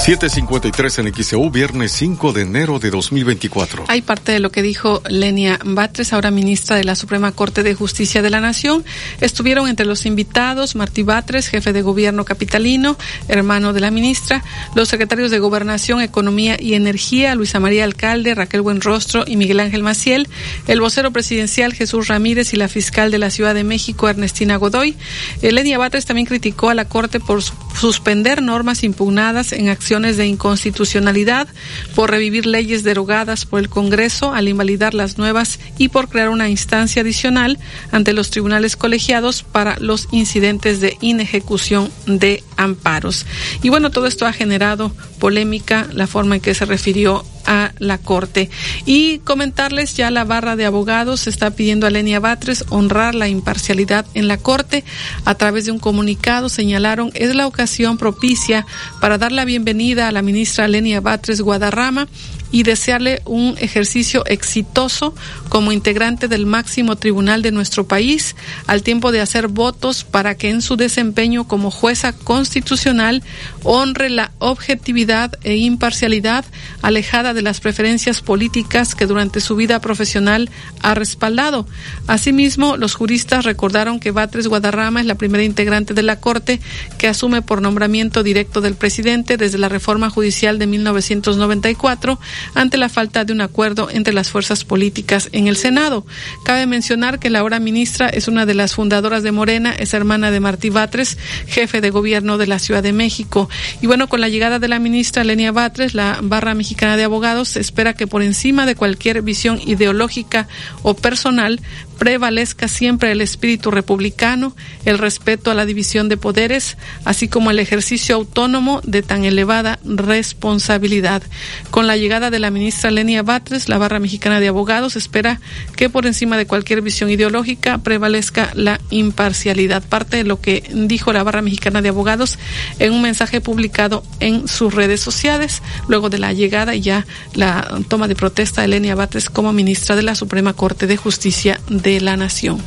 753 0.01 0.99
en 1.01 1.15
XEU, 1.15 1.51
viernes 1.51 1.93
5 1.93 2.33
de 2.33 2.41
enero 2.41 2.79
de 2.79 2.91
2024. 2.91 3.85
Hay 3.87 4.01
parte 4.01 4.33
de 4.33 4.41
lo 4.41 4.51
que 4.51 4.63
dijo 4.63 5.03
Lenia 5.11 5.61
Batres, 5.63 6.15
ahora 6.15 6.31
ministra 6.31 6.77
de 6.77 6.85
la 6.85 6.95
Suprema 6.95 7.33
Corte 7.33 7.63
de 7.63 7.75
Justicia 7.75 8.23
de 8.23 8.31
la 8.31 8.41
Nación. 8.41 8.83
Estuvieron 9.21 9.69
entre 9.69 9.85
los 9.85 10.07
invitados 10.07 10.75
Martí 10.75 11.03
Batres, 11.03 11.49
jefe 11.49 11.75
de 11.75 11.83
gobierno 11.83 12.25
capitalino, 12.25 12.97
hermano 13.29 13.75
de 13.75 13.81
la 13.81 13.91
ministra, 13.91 14.43
los 14.75 14.89
secretarios 14.89 15.31
de 15.31 15.39
Gobernación, 15.39 16.01
Economía 16.01 16.57
y 16.59 16.73
Energía, 16.73 17.35
Luisa 17.35 17.61
María 17.61 17.85
Alcalde, 17.85 18.35
Raquel 18.35 18.63
Buenrostro 18.63 19.25
y 19.27 19.37
Miguel 19.37 19.61
Ángel 19.61 19.83
Maciel, 19.83 20.31
el 20.67 20.81
vocero 20.81 21.11
presidencial 21.11 21.75
Jesús 21.75 22.09
Ramírez 22.09 22.55
y 22.55 22.57
la 22.57 22.69
fiscal 22.69 23.11
de 23.11 23.19
la 23.19 23.29
Ciudad 23.29 23.55
de 23.55 23.65
México, 23.65 24.09
Ernestina 24.09 24.57
Godoy. 24.57 24.97
Eh, 25.43 25.53
Lenia 25.53 25.77
Batres 25.77 26.07
también 26.07 26.27
criticó 26.27 26.71
a 26.71 26.75
la 26.75 26.87
Corte 26.87 27.21
por 27.21 27.43
suspender 27.43 28.41
normas 28.41 28.83
impugnadas 28.83 29.53
en 29.53 29.69
acción 29.69 29.90
de 29.91 30.27
inconstitucionalidad, 30.27 31.49
por 31.97 32.13
revivir 32.13 32.47
leyes 32.47 32.85
derogadas 32.85 33.45
por 33.45 33.59
el 33.59 33.69
Congreso 33.69 34.33
al 34.33 34.47
invalidar 34.47 34.95
las 34.95 35.19
nuevas 35.19 35.59
y 35.79 35.89
por 35.89 36.09
crear 36.09 36.29
una 36.29 36.49
instancia 36.49 37.03
adicional 37.03 37.59
ante 37.91 38.13
los 38.13 38.31
tribunales 38.31 38.77
colegiados 38.77 39.43
para 39.43 39.77
los 39.81 40.07
incidentes 40.13 40.81
de 40.81 40.97
inejecución 41.01 41.91
de 42.07 42.45
amparos. 42.57 43.27
Y 43.63 43.69
bueno, 43.69 43.91
todo 43.91 44.07
esto 44.07 44.27
ha 44.27 44.33
generado 44.33 44.93
polémica, 45.19 45.89
la 45.93 46.07
forma 46.07 46.37
en 46.37 46.41
que 46.41 46.55
se 46.55 46.67
refirió 46.67 47.25
a 47.47 47.73
la 47.79 47.99
Corte. 47.99 48.49
Y 48.87 49.19
comentarles 49.21 49.97
ya 49.97 50.11
la 50.11 50.25
barra 50.25 50.55
de 50.55 50.67
abogados 50.67 51.27
está 51.27 51.51
pidiendo 51.51 51.87
a 51.87 51.91
Lenia 51.91 52.21
Batres 52.21 52.65
honrar 52.69 53.15
la 53.15 53.29
imparcialidad 53.29 54.07
en 54.15 54.29
la 54.29 54.37
Corte. 54.37 54.85
A 55.25 55.35
través 55.35 55.65
de 55.65 55.73
un 55.73 55.79
comunicado 55.79 56.49
señalaron 56.49 57.11
es 57.15 57.35
la 57.35 57.47
ocasión 57.47 57.99
propicia 57.99 58.67
para 59.01 59.19
dar 59.19 59.33
la 59.33 59.45
bienvenida 59.45 59.80
a 60.09 60.13
la 60.13 60.23
ministra 60.23 60.69
Lenia 60.69 61.01
Batres 61.01 61.41
Guadarrama 61.41 62.07
y 62.53 62.63
desearle 62.63 63.23
un 63.25 63.57
ejercicio 63.59 64.25
exitoso 64.27 65.15
como 65.49 65.73
integrante 65.73 66.29
del 66.29 66.47
máximo 66.47 66.97
tribunal 66.97 67.43
de 67.43 67.53
nuestro 67.53 67.87
país, 67.87 68.37
al 68.67 68.83
tiempo 68.83 69.13
de 69.13 69.21
hacer 69.21 69.49
votos 69.49 70.05
para 70.05 70.37
que 70.37 70.51
en 70.51 70.63
su 70.63 70.77
desempeño 70.77 71.47
como 71.47 71.71
jueza 71.71 72.13
constitucional 72.13 73.23
honre 73.63 74.11
la 74.11 74.33
objetividad 74.39 75.39
e 75.43 75.57
imparcialidad 75.57 76.45
alejada 76.83 77.35
de 77.35 77.43
las 77.43 77.61
preferencias 77.61 78.21
políticas 78.21 78.95
que 78.95 79.07
durante 79.07 79.41
su 79.41 79.57
vida 79.57 79.81
profesional 79.81 80.51
ha 80.83 80.95
respaldado. 80.95 81.67
Asimismo, 82.07 82.77
los 82.77 82.95
juristas 82.95 83.45
recordaron 83.45 84.01
que 84.01 84.11
Batres 84.11 84.49
Guadarrama 84.49 85.01
es 85.01 85.07
la 85.07 85.15
primera 85.15 85.45
integrante 85.45 85.95
de 85.95 86.03
la 86.03 86.21
Corte 86.21 86.61
que 86.99 87.09
asume 87.09 87.43
por 87.43 87.63
nombramiento 87.63 88.23
directo 88.23 88.61
del 88.61 88.75
presidente 88.75 89.37
desde 89.37 89.59
la 89.59 89.69
reforma 89.69 90.11
judicial 90.11 90.59
de 90.59 90.67
1994 90.67 92.19
ante 92.55 92.77
la 92.77 92.89
falta 92.89 93.25
de 93.25 93.33
un 93.33 93.41
acuerdo 93.41 93.89
entre 93.91 94.13
las 94.13 94.31
fuerzas 94.31 94.65
políticas 94.65 95.29
en 95.33 95.47
el 95.47 95.57
Senado. 95.57 96.07
Cabe 96.45 96.67
mencionar 96.67 97.19
que 97.19 97.31
la 97.31 97.41
ahora 97.41 97.59
ministra 97.59 98.09
es 98.09 98.29
una 98.29 98.47
de 98.47 98.55
las 98.55 98.75
fundadoras 98.75 99.23
de 99.23 99.33
Morena, 99.33 99.73
es 99.73 99.95
hermana 99.95 100.31
de 100.31 100.41
Martí 100.41 100.71
Batres, 100.71 101.19
jefe 101.47 101.81
de 101.81 101.91
gobierno 101.91 102.39
de 102.39 102.47
la 102.47 102.59
Ciudad 102.59 102.83
de 102.83 102.93
México. 102.93 103.49
Y 103.81 103.87
bueno, 103.87 104.09
con 104.09 104.21
la 104.21 104.29
llegada 104.29 104.59
de 104.59 104.69
la 104.69 104.79
ministra 104.79 105.25
Lenia 105.25 105.53
Batres, 105.53 105.95
la 105.95 106.19
barra 106.23 106.55
mexicana 106.55 106.97
de 106.97 107.05
abogados 107.05 107.57
espera 107.57 107.95
que 107.95 108.07
por 108.07 108.23
encima 108.23 108.67
de 108.67 108.75
cualquier 108.75 109.23
visión 109.23 109.61
ideológica 109.65 110.49
o 110.83 110.95
personal 110.95 111.61
prevalezca 112.01 112.67
siempre 112.67 113.13
el 113.13 113.21
espíritu 113.21 113.71
republicano, 113.71 114.57
el 114.87 114.97
respeto 114.97 115.51
a 115.51 115.55
la 115.55 115.67
división 115.67 116.09
de 116.09 116.17
poderes, 116.17 116.79
así 117.05 117.29
como 117.29 117.51
el 117.51 117.59
ejercicio 117.59 118.17
autónomo 118.17 118.81
de 118.85 119.03
tan 119.03 119.27
elevada 119.27 119.79
responsabilidad. 119.85 121.23
Con 121.71 121.87
la 121.87 121.99
llegada 121.99 122.31
de 122.31 122.39
la 122.39 122.51
ministra 122.51 122.91
Lenia 122.91 123.23
Batres, 123.23 123.69
la 123.69 123.77
barra 123.77 123.99
mexicana 123.99 124.41
de 124.41 124.49
abogados 124.49 124.97
espera 124.97 125.43
que 125.77 125.91
por 125.91 126.07
encima 126.07 126.39
de 126.39 126.47
cualquier 126.47 126.81
visión 126.81 127.11
ideológica 127.11 127.77
prevalezca 127.77 128.51
la 128.55 128.81
imparcialidad. 128.89 129.83
Parte 129.87 130.17
de 130.17 130.25
lo 130.25 130.41
que 130.41 130.63
dijo 130.73 131.13
la 131.13 131.23
barra 131.23 131.43
mexicana 131.43 131.83
de 131.83 131.91
abogados 131.91 132.39
en 132.79 132.95
un 132.95 133.03
mensaje 133.03 133.43
publicado 133.43 134.03
en 134.21 134.49
sus 134.49 134.73
redes 134.73 135.03
sociales, 135.03 135.61
luego 135.87 136.09
de 136.09 136.19
la 136.19 136.33
llegada 136.33 136.75
y 136.75 136.81
ya 136.81 137.07
la 137.35 137.79
toma 137.89 138.09
de 138.09 138.17
protesta 138.17 138.63
de 138.63 138.69
Lenia 138.69 138.95
Batres 138.95 139.29
como 139.29 139.53
ministra 139.53 139.97
de 139.97 140.03
la 140.03 140.15
Suprema 140.15 140.55
Corte 140.55 140.87
de 140.87 140.97
Justicia 140.97 141.61
de 141.69 141.90
de 141.91 142.01
la 142.01 142.17
Nación. 142.17 142.59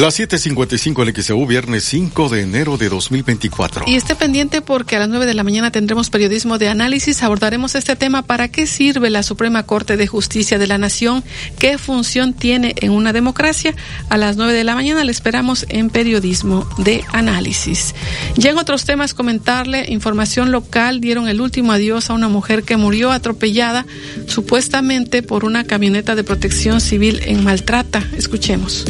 Las 0.00 0.18
7:55 0.18 1.02
en 1.42 1.46
viernes 1.46 1.84
5 1.84 2.30
de 2.30 2.40
enero 2.40 2.78
de 2.78 2.88
2024. 2.88 3.84
Y 3.86 3.96
esté 3.96 4.14
pendiente 4.14 4.62
porque 4.62 4.96
a 4.96 4.98
las 4.98 5.10
9 5.10 5.26
de 5.26 5.34
la 5.34 5.44
mañana 5.44 5.70
tendremos 5.70 6.08
periodismo 6.08 6.56
de 6.56 6.68
análisis. 6.68 7.22
Abordaremos 7.22 7.74
este 7.74 7.96
tema: 7.96 8.22
¿para 8.22 8.48
qué 8.48 8.66
sirve 8.66 9.10
la 9.10 9.22
Suprema 9.22 9.64
Corte 9.64 9.98
de 9.98 10.06
Justicia 10.06 10.58
de 10.58 10.66
la 10.66 10.78
Nación? 10.78 11.22
¿Qué 11.58 11.76
función 11.76 12.32
tiene 12.32 12.74
en 12.80 12.92
una 12.92 13.12
democracia? 13.12 13.74
A 14.08 14.16
las 14.16 14.38
9 14.38 14.54
de 14.54 14.64
la 14.64 14.74
mañana 14.74 15.04
le 15.04 15.12
esperamos 15.12 15.66
en 15.68 15.90
periodismo 15.90 16.66
de 16.78 17.04
análisis. 17.12 17.94
Ya 18.36 18.52
en 18.52 18.56
otros 18.56 18.86
temas, 18.86 19.12
comentarle: 19.12 19.84
información 19.92 20.50
local 20.50 21.02
dieron 21.02 21.28
el 21.28 21.42
último 21.42 21.72
adiós 21.72 22.08
a 22.08 22.14
una 22.14 22.28
mujer 22.28 22.62
que 22.62 22.78
murió 22.78 23.12
atropellada 23.12 23.84
supuestamente 24.28 25.22
por 25.22 25.44
una 25.44 25.64
camioneta 25.64 26.14
de 26.14 26.24
protección 26.24 26.80
civil 26.80 27.20
en 27.26 27.44
Maltrata. 27.44 28.02
Escuchemos. 28.16 28.86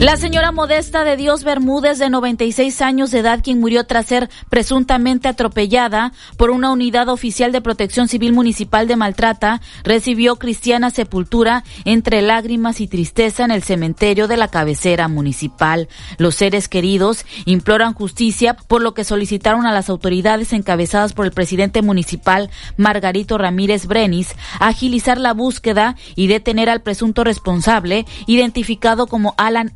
La 0.00 0.16
señora 0.16 0.52
Modesta 0.52 1.02
de 1.02 1.16
Dios 1.16 1.42
Bermúdez, 1.42 1.98
de 1.98 2.08
96 2.08 2.82
años 2.82 3.10
de 3.10 3.18
edad, 3.18 3.40
quien 3.42 3.58
murió 3.58 3.82
tras 3.82 4.06
ser 4.06 4.30
presuntamente 4.48 5.26
atropellada 5.26 6.12
por 6.36 6.50
una 6.50 6.70
unidad 6.70 7.08
oficial 7.08 7.50
de 7.50 7.60
protección 7.60 8.06
civil 8.06 8.32
municipal 8.32 8.86
de 8.86 8.94
Maltrata, 8.94 9.60
recibió 9.82 10.36
cristiana 10.36 10.90
sepultura 10.90 11.64
entre 11.84 12.22
lágrimas 12.22 12.80
y 12.80 12.86
tristeza 12.86 13.44
en 13.44 13.50
el 13.50 13.64
cementerio 13.64 14.28
de 14.28 14.36
la 14.36 14.46
cabecera 14.46 15.08
municipal. 15.08 15.88
Los 16.16 16.36
seres 16.36 16.68
queridos 16.68 17.26
imploran 17.44 17.92
justicia, 17.92 18.54
por 18.54 18.82
lo 18.82 18.94
que 18.94 19.02
solicitaron 19.02 19.66
a 19.66 19.72
las 19.72 19.90
autoridades 19.90 20.52
encabezadas 20.52 21.12
por 21.12 21.26
el 21.26 21.32
presidente 21.32 21.82
municipal, 21.82 22.50
Margarito 22.76 23.36
Ramírez 23.36 23.86
Brenis, 23.86 24.36
agilizar 24.60 25.18
la 25.18 25.34
búsqueda 25.34 25.96
y 26.14 26.28
detener 26.28 26.70
al 26.70 26.82
presunto 26.82 27.24
responsable, 27.24 28.06
identificado 28.28 29.08
como 29.08 29.34
Alan 29.38 29.72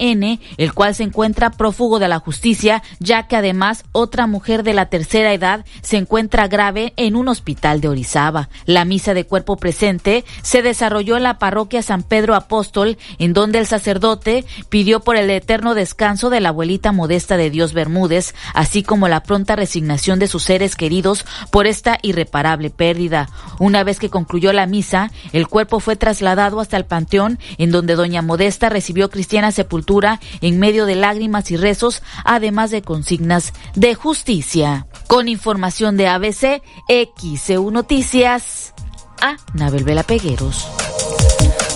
El 0.57 0.75
cual 0.75 0.95
se 0.95 1.05
encuentra 1.05 1.51
prófugo 1.51 1.99
de 1.99 2.09
la 2.09 2.19
justicia, 2.19 2.83
ya 2.99 3.27
que 3.27 3.37
además 3.37 3.85
otra 3.93 4.27
mujer 4.27 4.63
de 4.63 4.75
la 4.75 4.87
tercera 4.87 5.33
edad 5.33 5.65
se 5.81 5.97
encuentra 5.97 6.49
grave 6.49 6.93
en 6.97 7.17
un 7.17 7.29
hospital 7.29 7.81
de 7.81 7.89
Orizaba. 7.89 8.49
La 8.67 8.85
misa 8.85 9.15
de 9.15 9.25
cuerpo 9.25 9.57
presente 9.57 10.25
se 10.43 10.63
desarrolló 10.63 11.17
en 11.17 11.23
la 11.23 11.39
parroquia 11.39 11.83
San 11.83 12.03
Pedro 12.03 12.35
Apóstol, 12.35 12.99
en 13.19 13.33
donde 13.33 13.59
el 13.59 13.67
sacerdote 13.67 14.45
pidió 14.69 15.01
por 15.01 15.17
el 15.17 15.31
eterno 15.31 15.75
descanso 15.75 16.31
de 16.31 16.41
la 16.41 16.51
abuelita 16.51 16.93
modesta 16.93 17.37
de 17.37 17.51
Dios 17.51 17.73
Bermúdez, 17.73 18.35
así 18.55 18.83
como 18.83 19.09
la 19.09 19.23
pronta 19.23 19.57
resignación 19.57 20.19
de 20.19 20.29
sus 20.29 20.43
seres 20.43 20.77
queridos 20.77 21.25
por 21.51 21.67
esta 21.67 21.99
irreparable 22.03 22.71
pérdida. 22.71 23.29
Una 23.59 23.85
vez 23.85 23.99
que 23.99 24.11
concluyó 24.11 24.53
la 24.53 24.67
misa, 24.67 25.11
el 25.33 25.49
cuerpo 25.49 25.81
fue 25.81 25.97
trasladado 25.97 26.61
hasta 26.61 26.77
el 26.77 26.85
panteón, 26.85 27.39
en 27.59 27.71
donde 27.71 27.95
doña 27.95 28.23
Modesta 28.23 28.69
recibió 28.69 29.11
cristiana 29.11 29.53
sepultura 29.53 30.02
en 30.41 30.59
medio 30.59 30.87
de 30.87 30.97
lágrimas 30.97 31.51
y 31.51 31.57
rezos, 31.57 32.03
además 32.25 32.71
de 32.71 32.83
consignas 32.83 33.53
de 33.75 33.95
justicia. 33.95 34.87
Con 35.07 35.29
información 35.29 35.97
de 35.97 36.09
ABC, 36.09 36.63
XEU 36.89 37.71
Noticias, 37.71 38.75
a 39.21 39.37
Nabel 39.55 39.85
Vela 39.85 40.03
Pegueros. 40.03 40.67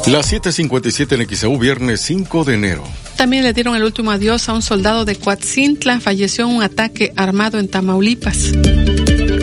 Las 0.06 0.32
7:57 0.32 1.14
en 1.14 1.28
XEU, 1.28 1.58
viernes 1.58 2.00
5 2.02 2.44
de 2.44 2.54
enero. 2.54 2.84
También 3.16 3.44
le 3.44 3.52
dieron 3.52 3.74
el 3.74 3.82
último 3.82 4.10
adiós 4.10 4.48
a 4.48 4.52
un 4.52 4.62
soldado 4.62 5.04
de 5.04 5.16
Coatzintla, 5.16 6.00
falleció 6.00 6.44
en 6.44 6.56
un 6.56 6.62
ataque 6.62 7.12
armado 7.16 7.58
en 7.58 7.68
Tamaulipas. 7.68 8.52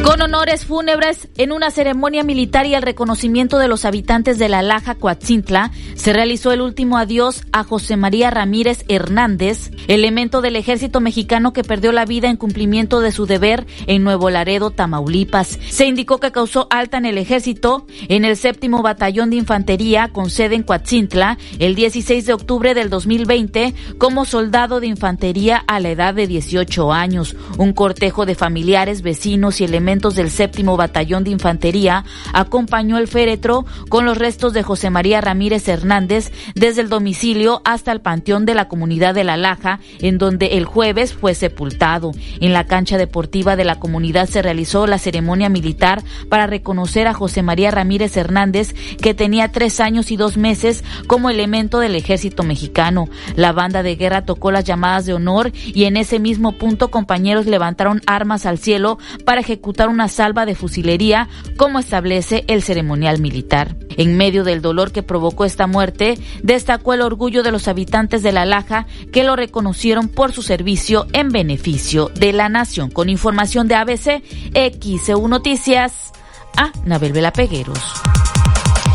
Con 0.03 0.21
honores 0.21 0.65
fúnebres, 0.65 1.29
en 1.37 1.53
una 1.53 1.71
ceremonia 1.71 2.23
militar 2.23 2.65
y 2.65 2.75
el 2.75 2.81
reconocimiento 2.81 3.57
de 3.57 3.69
los 3.69 3.85
habitantes 3.85 4.37
de 4.37 4.49
la 4.49 4.61
Laja 4.61 4.95
Coatzintla, 4.95 5.71
se 5.95 6.11
realizó 6.11 6.51
el 6.51 6.59
último 6.59 6.97
adiós 6.97 7.43
a 7.53 7.63
José 7.63 7.95
María 7.95 8.29
Ramírez 8.29 8.83
Hernández, 8.89 9.71
elemento 9.87 10.41
del 10.41 10.57
ejército 10.57 10.99
mexicano 10.99 11.53
que 11.53 11.63
perdió 11.63 11.93
la 11.93 12.03
vida 12.03 12.29
en 12.29 12.35
cumplimiento 12.35 12.99
de 12.99 13.13
su 13.13 13.25
deber 13.25 13.65
en 13.87 14.03
Nuevo 14.03 14.29
Laredo, 14.29 14.71
Tamaulipas. 14.71 15.57
Se 15.69 15.85
indicó 15.85 16.19
que 16.19 16.33
causó 16.33 16.67
alta 16.69 16.97
en 16.97 17.05
el 17.05 17.17
ejército 17.17 17.87
en 18.09 18.25
el 18.25 18.35
séptimo 18.35 18.81
batallón 18.81 19.29
de 19.29 19.37
infantería 19.37 20.09
con 20.09 20.29
sede 20.29 20.55
en 20.55 20.63
Coatzintla 20.63 21.37
el 21.59 21.75
16 21.75 22.25
de 22.25 22.33
octubre 22.33 22.73
del 22.73 22.89
2020 22.89 23.73
como 23.97 24.25
soldado 24.25 24.81
de 24.81 24.87
infantería 24.87 25.63
a 25.65 25.79
la 25.79 25.91
edad 25.91 26.13
de 26.13 26.27
18 26.27 26.91
años. 26.91 27.37
Un 27.57 27.71
cortejo 27.71 28.25
de 28.25 28.35
familiares, 28.35 29.01
vecinos 29.01 29.61
y 29.61 29.63
elementos 29.63 29.92
del 29.93 30.31
séptimo 30.31 30.75
batallón 30.75 31.23
de 31.23 31.29
infantería 31.29 32.03
acompañó 32.33 32.97
el 32.97 33.07
féretro 33.07 33.63
con 33.89 34.05
los 34.05 34.17
restos 34.17 34.51
de 34.51 34.63
José 34.63 34.89
María 34.89 35.21
Ramírez 35.21 35.67
Hernández 35.67 36.31
desde 36.55 36.81
el 36.81 36.89
domicilio 36.89 37.61
hasta 37.63 37.91
el 37.91 38.01
panteón 38.01 38.47
de 38.47 38.55
la 38.55 38.67
comunidad 38.67 39.13
de 39.13 39.23
La 39.23 39.37
Laja, 39.37 39.79
en 39.99 40.17
donde 40.17 40.57
el 40.57 40.65
jueves 40.65 41.13
fue 41.13 41.35
sepultado. 41.35 42.11
En 42.41 42.53
la 42.53 42.65
cancha 42.65 42.97
deportiva 42.97 43.55
de 43.55 43.65
la 43.65 43.79
comunidad 43.79 44.27
se 44.27 44.41
realizó 44.41 44.87
la 44.87 44.97
ceremonia 44.97 45.47
militar 45.49 46.03
para 46.27 46.47
reconocer 46.47 47.05
a 47.07 47.13
José 47.13 47.43
María 47.43 47.69
Ramírez 47.69 48.17
Hernández, 48.17 48.73
que 48.99 49.13
tenía 49.13 49.51
tres 49.51 49.79
años 49.79 50.09
y 50.09 50.17
dos 50.17 50.37
meses 50.37 50.83
como 51.05 51.29
elemento 51.29 51.77
del 51.77 51.95
ejército 51.95 52.41
mexicano. 52.41 53.09
La 53.35 53.51
banda 53.51 53.83
de 53.83 53.95
guerra 53.95 54.25
tocó 54.25 54.51
las 54.51 54.63
llamadas 54.63 55.05
de 55.05 55.13
honor 55.13 55.51
y 55.53 55.83
en 55.83 55.97
ese 55.97 56.17
mismo 56.17 56.53
punto 56.53 56.89
compañeros 56.89 57.45
levantaron 57.45 58.01
armas 58.07 58.47
al 58.47 58.57
cielo 58.57 58.97
para 59.23 59.41
ejecutar 59.41 59.82
una 59.89 60.07
salva 60.07 60.45
de 60.45 60.55
fusilería, 60.55 61.29
como 61.57 61.79
establece 61.79 62.43
el 62.47 62.63
ceremonial 62.63 63.19
militar. 63.19 63.75
En 63.97 64.17
medio 64.17 64.43
del 64.43 64.61
dolor 64.61 64.91
que 64.91 65.03
provocó 65.03 65.45
esta 65.45 65.67
muerte, 65.67 66.17
destacó 66.41 66.93
el 66.93 67.01
orgullo 67.01 67.43
de 67.43 67.51
los 67.51 67.67
habitantes 67.67 68.23
de 68.23 68.31
La 68.31 68.45
Laja 68.45 68.87
que 69.11 69.23
lo 69.23 69.35
reconocieron 69.35 70.07
por 70.07 70.31
su 70.31 70.41
servicio 70.41 71.07
en 71.13 71.29
beneficio 71.29 72.09
de 72.15 72.33
la 72.33 72.49
nación. 72.49 72.89
Con 72.89 73.09
información 73.09 73.67
de 73.67 73.75
ABC, 73.75 74.23
XEU 74.53 75.27
Noticias, 75.27 76.11
a 76.57 76.71
Nabel 76.85 77.13
Vela 77.13 77.33
Pegueros. 77.33 77.79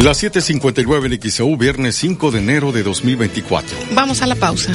Las 0.01 0.23
7:59 0.23 1.07
en 1.07 1.31
XEU, 1.31 1.57
viernes 1.57 1.97
5 1.97 2.31
de 2.31 2.39
enero 2.39 2.73
de 2.73 2.83
2024. 2.85 3.77
Vamos 3.95 4.23
a 4.23 4.27
la 4.27 4.37
pausa. 4.37 4.73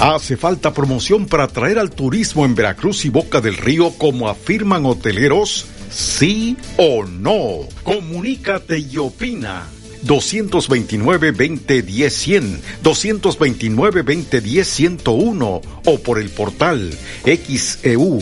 Hace 0.00 0.36
falta 0.36 0.72
promoción 0.74 1.26
para 1.26 1.44
atraer 1.44 1.78
al 1.78 1.90
turismo 1.90 2.44
en 2.44 2.54
Veracruz 2.54 3.06
y 3.06 3.08
Boca 3.08 3.40
del 3.40 3.56
Río, 3.56 3.92
como 3.96 4.28
afirman 4.28 4.84
hoteleros. 4.84 5.64
¿Sí 5.90 6.58
o 6.76 7.04
no? 7.04 7.60
Comunícate 7.82 8.78
y 8.78 8.98
opina. 8.98 9.68
229-2010-100, 10.04 12.58
229-2010-101 12.84 15.62
o 15.84 15.98
por 16.00 16.18
el 16.18 16.28
portal 16.30 16.92
xeu.mx, 17.24 18.20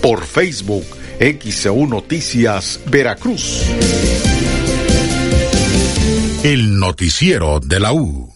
por 0.00 0.24
Facebook, 0.24 0.86
XEU 1.18 1.86
Noticias 1.86 2.80
Veracruz. 2.86 3.64
El 6.42 6.78
noticiero 6.78 7.60
de 7.60 7.80
la 7.80 7.92
U. 7.92 8.35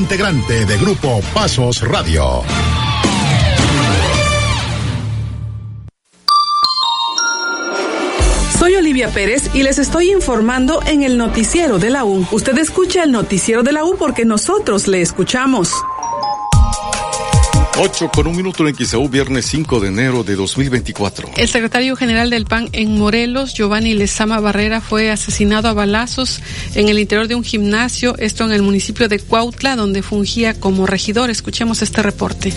integrante 0.01 0.65
de 0.65 0.77
Grupo 0.79 1.21
Pasos 1.31 1.87
Radio. 1.87 2.41
Soy 8.57 8.75
Olivia 8.75 9.09
Pérez 9.09 9.51
y 9.53 9.61
les 9.61 9.77
estoy 9.77 10.11
informando 10.11 10.81
en 10.87 11.03
el 11.03 11.17
noticiero 11.17 11.77
de 11.77 11.91
la 11.91 12.03
U. 12.03 12.25
Usted 12.31 12.57
escucha 12.57 13.03
el 13.03 13.11
noticiero 13.11 13.61
de 13.61 13.73
la 13.73 13.85
U 13.85 13.95
porque 13.95 14.25
nosotros 14.25 14.87
le 14.87 15.01
escuchamos. 15.01 15.71
8 17.83 18.11
con 18.13 18.27
un 18.27 18.35
minuto 18.37 18.67
en 18.67 18.75
XAU, 18.75 19.09
viernes 19.09 19.47
5 19.47 19.79
de 19.79 19.87
enero 19.87 20.23
de 20.23 20.35
2024. 20.35 21.31
El 21.35 21.49
secretario 21.49 21.95
general 21.95 22.29
del 22.29 22.45
PAN 22.45 22.69
en 22.73 22.95
Morelos, 22.95 23.55
Giovanni 23.55 23.95
Lezama 23.95 24.39
Barrera, 24.39 24.81
fue 24.81 25.09
asesinado 25.09 25.67
a 25.67 25.73
balazos 25.73 26.43
en 26.75 26.89
el 26.89 26.99
interior 26.99 27.27
de 27.27 27.33
un 27.33 27.43
gimnasio, 27.43 28.15
esto 28.19 28.43
en 28.45 28.51
el 28.51 28.61
municipio 28.61 29.07
de 29.09 29.17
Cuautla, 29.17 29.75
donde 29.75 30.03
fungía 30.03 30.53
como 30.53 30.85
regidor. 30.85 31.31
Escuchemos 31.31 31.81
este 31.81 32.03
reporte. 32.03 32.53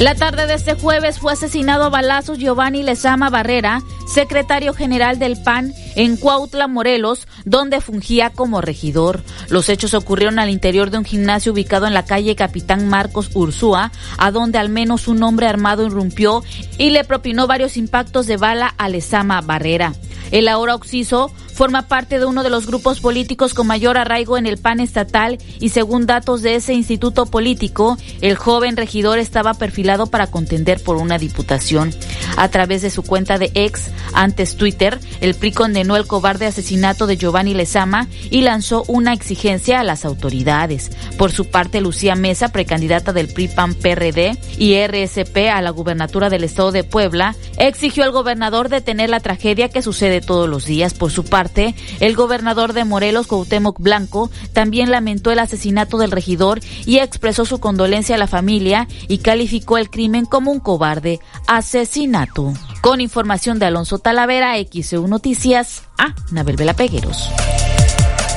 La 0.00 0.14
tarde 0.16 0.46
de 0.46 0.54
este 0.54 0.74
jueves 0.74 1.20
fue 1.20 1.32
asesinado 1.32 1.84
a 1.84 1.88
balazos 1.88 2.36
Giovanni 2.36 2.82
Lezama 2.82 3.30
Barrera, 3.30 3.80
secretario 4.12 4.74
general 4.74 5.18
del 5.18 5.40
PAN 5.40 5.72
en 5.94 6.16
Cuautla, 6.16 6.66
Morelos, 6.66 7.28
donde 7.44 7.80
fungía 7.80 8.30
como 8.30 8.60
regidor. 8.60 9.22
Los 9.48 9.68
hechos 9.68 9.94
ocurrieron 9.94 10.38
al 10.38 10.50
interior 10.50 10.90
de 10.90 10.98
un 10.98 11.04
gimnasio 11.04 11.52
ubicado 11.52 11.86
en 11.86 11.94
la 11.94 12.04
calle 12.04 12.34
Capitán 12.34 12.88
Marcos 12.88 13.30
Ursúa, 13.34 13.92
a 14.18 14.30
donde 14.34 14.58
al 14.58 14.68
menos 14.68 15.08
un 15.08 15.22
hombre 15.22 15.46
armado 15.46 15.86
irrumpió 15.86 16.44
y 16.76 16.90
le 16.90 17.04
propinó 17.04 17.46
varios 17.46 17.78
impactos 17.78 18.26
de 18.26 18.36
bala 18.36 18.74
a 18.76 18.90
Lezama 18.90 19.40
Barrera. 19.40 19.94
El 20.30 20.48
ahora 20.48 20.74
occiso 20.74 21.32
forma 21.54 21.82
parte 21.82 22.18
de 22.18 22.26
uno 22.26 22.42
de 22.42 22.50
los 22.50 22.66
grupos 22.66 23.00
políticos 23.00 23.54
con 23.54 23.66
mayor 23.66 23.96
arraigo 23.96 24.36
en 24.36 24.46
el 24.46 24.58
PAN 24.58 24.80
estatal 24.80 25.38
y 25.60 25.68
según 25.68 26.04
datos 26.04 26.42
de 26.42 26.56
ese 26.56 26.74
instituto 26.74 27.26
político, 27.26 27.96
el 28.20 28.34
joven 28.34 28.76
regidor 28.76 29.18
estaba 29.18 29.54
perfilado 29.54 30.06
para 30.06 30.26
contender 30.26 30.82
por 30.82 30.96
una 30.96 31.16
diputación. 31.16 31.94
A 32.36 32.48
través 32.48 32.82
de 32.82 32.90
su 32.90 33.02
cuenta 33.04 33.38
de 33.38 33.52
ex, 33.54 33.90
antes 34.12 34.56
Twitter, 34.56 34.98
el 35.20 35.34
PRI 35.34 35.52
condenó 35.52 35.96
el 35.96 36.06
cobarde 36.06 36.46
asesinato 36.46 37.06
de 37.06 37.16
Giovanni 37.16 37.54
Lezama 37.54 38.08
y 38.30 38.40
lanzó 38.40 38.84
una 38.88 39.12
exigencia 39.12 39.78
a 39.78 39.84
las 39.84 40.04
autoridades. 40.04 40.90
Por 41.16 41.30
su 41.30 41.46
parte, 41.46 41.80
Lucía 41.80 42.16
Mesa, 42.16 42.48
precandidata 42.48 43.12
del 43.12 43.28
PRI 43.28 43.48
PAN 43.48 43.74
PRD 43.74 44.36
y 44.58 44.76
RSP 44.84 45.48
a 45.52 45.62
la 45.62 45.70
gubernatura 45.70 46.30
del 46.30 46.42
estado 46.44 46.72
de 46.72 46.82
Puebla, 46.82 47.36
exigió 47.56 48.02
al 48.02 48.10
gobernador 48.10 48.68
detener 48.68 49.10
la 49.10 49.20
tragedia 49.20 49.68
que 49.68 49.82
sucede 49.82 50.20
todos 50.20 50.48
los 50.48 50.66
días. 50.66 50.94
Por 50.94 51.12
su 51.12 51.24
parte, 51.24 51.43
el 52.00 52.16
gobernador 52.16 52.72
de 52.72 52.84
Morelos, 52.84 53.26
Cuauhtémoc 53.26 53.80
Blanco, 53.80 54.30
también 54.52 54.90
lamentó 54.90 55.30
el 55.30 55.38
asesinato 55.38 55.98
del 55.98 56.10
regidor 56.10 56.60
y 56.86 56.98
expresó 56.98 57.44
su 57.44 57.60
condolencia 57.60 58.16
a 58.16 58.18
la 58.18 58.26
familia 58.26 58.88
y 59.08 59.18
calificó 59.18 59.78
el 59.78 59.90
crimen 59.90 60.24
como 60.24 60.50
un 60.50 60.60
cobarde 60.60 61.20
asesinato. 61.46 62.52
Con 62.80 63.00
información 63.00 63.58
de 63.58 63.66
Alonso 63.66 63.98
Talavera, 63.98 64.54
XEU 64.56 65.08
Noticias, 65.08 65.82
a 65.98 66.14
Nabel 66.30 66.56
Vela 66.56 66.74
Pegueros. 66.74 67.30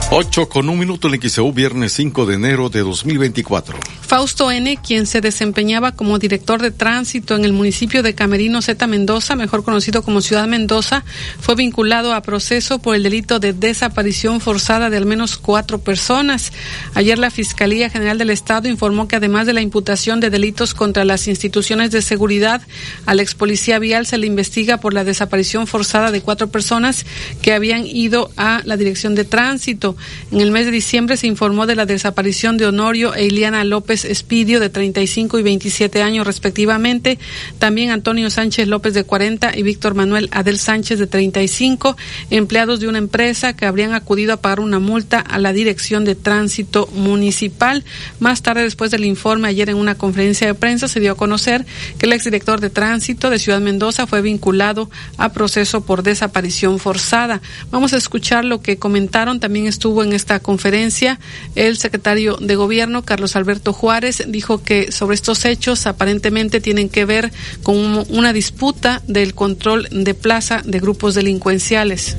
8 0.10 0.48
con 0.48 0.70
un 0.70 0.80
minuto 0.80 1.14
en 1.14 1.20
XEU, 1.22 1.52
viernes 1.52 1.92
5 1.92 2.26
de 2.26 2.36
enero 2.36 2.70
de 2.70 2.80
2024. 2.80 3.78
Fausto 4.00 4.50
N., 4.50 4.78
quien 4.78 5.06
se 5.06 5.20
desempeñaba 5.20 5.92
como 5.92 6.18
director 6.18 6.62
de 6.62 6.72
tránsito 6.72 7.36
en 7.36 7.44
el 7.44 7.52
municipio 7.52 8.02
de 8.02 8.16
Camerino 8.16 8.62
Z 8.62 8.88
Mendoza, 8.88 9.36
mejor 9.36 9.66
conocido 9.66 10.04
como 10.04 10.22
Ciudad 10.22 10.48
Mendoza, 10.48 11.04
fue 11.42 11.56
vinculado 11.56 12.14
a 12.14 12.22
proceso 12.22 12.80
por 12.80 12.96
el 12.96 13.04
delito 13.04 13.40
de 13.40 13.52
desaparición 13.52 14.40
forzada 14.40 14.90
de 14.90 14.96
al 14.96 15.06
menos 15.06 15.38
cuatro 15.38 15.80
personas. 15.80 16.54
Ayer 16.94 17.20
la 17.20 17.30
Fiscalía 17.30 17.90
General 17.90 18.18
del 18.18 18.30
Estado 18.30 18.70
informó 18.70 19.10
que 19.10 19.18
además 19.18 19.46
de 19.46 19.52
la 19.52 19.62
imputación 19.62 20.22
de 20.22 20.30
delitos 20.30 20.74
contra 20.74 21.04
las 21.04 21.28
instituciones 21.28 21.92
de 21.92 22.02
seguridad, 22.02 22.62
al 23.06 23.20
ex 23.20 23.36
policía 23.36 23.78
vial 23.78 24.06
se 24.06 24.18
le 24.18 24.26
investiga 24.26 24.78
por 24.78 24.94
la 24.94 25.04
desaparición 25.04 25.68
forzada 25.68 26.12
de 26.12 26.22
cuatro 26.22 26.48
personas 26.48 27.06
que 27.42 27.52
habían 27.52 27.86
ido 27.86 28.32
a 28.38 28.62
la 28.64 28.78
dirección 28.78 29.14
de 29.16 29.26
tránsito. 29.26 29.97
En 30.32 30.42
el 30.42 30.52
mes 30.52 30.66
de 30.66 30.72
diciembre 30.72 31.18
se 31.18 31.28
informó 31.28 31.66
de 31.66 31.76
la 31.76 31.86
desaparición 31.86 32.58
de 32.58 32.66
Honorio 32.66 33.14
e 33.16 33.26
Iliana 33.26 33.64
López 33.64 34.06
Espidio, 34.06 34.60
de 34.60 34.70
35 34.70 35.40
y 35.40 35.44
27 35.44 36.02
años 36.02 36.28
respectivamente. 36.28 37.20
También 37.60 37.92
Antonio 37.92 38.30
Sánchez 38.30 38.68
López, 38.68 38.94
de 38.94 39.04
40, 39.04 39.58
y 39.58 39.64
Víctor 39.64 39.96
Manuel 39.96 40.30
Adel 40.32 40.60
Sánchez, 40.60 41.00
de 41.00 41.08
35, 41.08 41.98
empleados 42.30 42.80
de 42.80 42.88
una 42.88 42.98
empresa 42.98 43.56
que 43.56 43.66
habrían 43.66 43.94
acudido 43.94 44.34
a 44.34 44.38
pagar 44.38 44.60
una 44.60 44.80
multa 44.80 45.20
a 45.20 45.40
la 45.40 45.54
Dirección 45.54 46.06
de 46.06 46.16
Tránsito 46.16 46.88
Municipal. 46.94 47.84
Más 48.20 48.42
tarde, 48.42 48.64
después 48.64 48.92
del 48.92 49.06
informe, 49.06 49.48
ayer 49.48 49.70
en 49.70 49.78
una 49.78 49.96
conferencia 49.96 50.48
de 50.48 50.54
prensa, 50.54 50.88
se 50.88 51.00
dio 51.00 51.14
a 51.14 51.16
conocer 51.16 51.66
que 51.98 52.06
el 52.06 52.14
exdirector 52.14 52.60
de 52.60 52.70
Tránsito 52.70 53.30
de 53.30 53.40
Ciudad 53.40 53.60
Mendoza 53.60 54.08
fue 54.08 54.22
vinculado 54.22 54.90
a 55.18 55.32
proceso 55.32 55.82
por 55.82 56.04
desaparición 56.04 56.80
forzada. 56.80 57.42
Vamos 57.72 57.94
a 57.94 57.98
escuchar 57.98 58.46
lo 58.46 58.62
que 58.62 58.78
comentaron. 58.78 59.40
También 59.40 59.68
estuvo 59.68 59.87
en 59.88 60.14
esta 60.14 60.40
conferencia 60.40 61.20
el 61.56 61.78
secretario 61.78 62.38
de 62.38 62.56
Gobierno, 62.56 63.04
Carlos 63.04 63.36
Alberto 63.36 63.74
Juárez, 63.74 64.24
dijo 64.28 64.62
que 64.62 64.92
sobre 64.92 65.16
estos 65.16 65.46
hechos 65.46 65.88
aparentemente 65.88 66.60
tienen 66.60 66.90
que 66.90 67.06
ver 67.06 67.32
con 67.64 68.06
una 68.10 68.34
disputa 68.34 69.02
del 69.08 69.34
control 69.34 69.88
de 69.92 70.14
plaza 70.14 70.62
de 70.66 70.80
grupos 70.80 71.16
delincuenciales. 71.16 72.16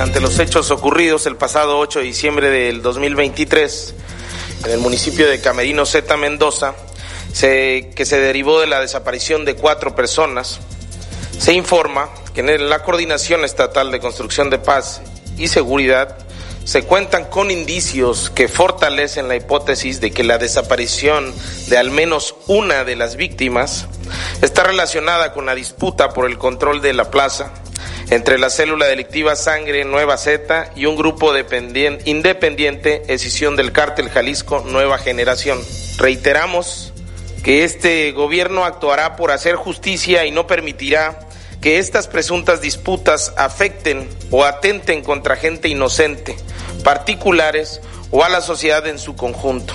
Ante 0.00 0.20
los 0.20 0.38
hechos 0.38 0.70
ocurridos 0.70 1.26
el 1.26 1.36
pasado 1.36 1.78
8 1.78 2.00
de 2.00 2.04
diciembre 2.04 2.50
del 2.50 2.82
2023 2.82 3.94
en 4.64 4.70
el 4.72 4.78
municipio 4.78 5.28
de 5.28 5.40
Camerino 5.40 5.86
Z 5.86 6.16
Mendoza, 6.16 6.74
que 7.32 8.04
se 8.04 8.20
derivó 8.20 8.60
de 8.60 8.66
la 8.66 8.80
desaparición 8.80 9.44
de 9.44 9.54
cuatro 9.54 9.94
personas, 9.94 10.60
se 11.38 11.54
informa 11.54 12.10
que 12.34 12.40
en 12.40 12.68
la 12.68 12.82
Coordinación 12.82 13.44
Estatal 13.44 13.90
de 13.90 14.00
Construcción 14.00 14.50
de 14.50 14.58
Paz 14.58 15.00
y 15.38 15.48
Seguridad 15.48 16.18
se 16.64 16.82
cuentan 16.82 17.24
con 17.24 17.50
indicios 17.50 18.30
que 18.30 18.48
fortalecen 18.48 19.28
la 19.28 19.36
hipótesis 19.36 20.00
de 20.00 20.10
que 20.10 20.24
la 20.24 20.38
desaparición 20.38 21.34
de 21.68 21.78
al 21.78 21.90
menos 21.90 22.34
una 22.46 22.84
de 22.84 22.96
las 22.96 23.16
víctimas 23.16 23.86
está 24.42 24.64
relacionada 24.64 25.32
con 25.32 25.46
la 25.46 25.54
disputa 25.54 26.10
por 26.10 26.28
el 26.28 26.38
control 26.38 26.80
de 26.82 26.92
la 26.92 27.10
plaza 27.10 27.52
entre 28.10 28.38
la 28.38 28.50
célula 28.50 28.86
delictiva 28.86 29.36
Sangre 29.36 29.84
Nueva 29.84 30.16
Z 30.16 30.72
y 30.74 30.86
un 30.86 30.96
grupo 30.96 31.32
independiente, 31.36 33.02
escisión 33.06 33.56
del 33.56 33.72
cártel 33.72 34.10
Jalisco 34.10 34.64
Nueva 34.66 34.98
Generación. 34.98 35.60
Reiteramos 35.96 36.92
que 37.44 37.64
este 37.64 38.10
gobierno 38.12 38.64
actuará 38.64 39.16
por 39.16 39.30
hacer 39.30 39.54
justicia 39.54 40.26
y 40.26 40.32
no 40.32 40.46
permitirá 40.46 41.20
que 41.60 41.78
estas 41.78 42.08
presuntas 42.08 42.60
disputas 42.60 43.32
afecten 43.36 44.08
o 44.30 44.44
atenten 44.44 45.02
contra 45.02 45.36
gente 45.36 45.68
inocente, 45.68 46.36
particulares 46.82 47.80
o 48.10 48.24
a 48.24 48.28
la 48.28 48.40
sociedad 48.40 48.86
en 48.86 48.98
su 48.98 49.14
conjunto. 49.14 49.74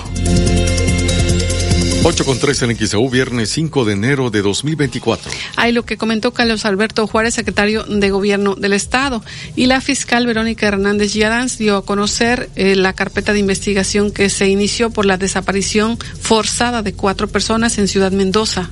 8 2.08 2.24
con 2.24 2.38
3 2.38 2.62
en 2.62 2.76
XAU, 2.76 3.10
viernes 3.10 3.50
5 3.50 3.84
de 3.84 3.94
enero 3.94 4.30
de 4.30 4.40
2024. 4.40 5.28
Hay 5.56 5.72
lo 5.72 5.84
que 5.84 5.96
comentó 5.96 6.30
Carlos 6.32 6.64
Alberto 6.64 7.04
Juárez, 7.08 7.34
secretario 7.34 7.82
de 7.82 8.10
Gobierno 8.10 8.54
del 8.54 8.74
Estado, 8.74 9.24
y 9.56 9.66
la 9.66 9.80
fiscal 9.80 10.24
Verónica 10.24 10.68
Hernández 10.68 11.14
Yadans 11.14 11.58
dio 11.58 11.76
a 11.76 11.84
conocer 11.84 12.48
eh, 12.54 12.76
la 12.76 12.92
carpeta 12.92 13.32
de 13.32 13.40
investigación 13.40 14.12
que 14.12 14.30
se 14.30 14.46
inició 14.48 14.90
por 14.90 15.04
la 15.04 15.16
desaparición 15.16 15.98
forzada 15.98 16.82
de 16.82 16.94
cuatro 16.94 17.26
personas 17.26 17.76
en 17.78 17.88
Ciudad 17.88 18.12
Mendoza. 18.12 18.70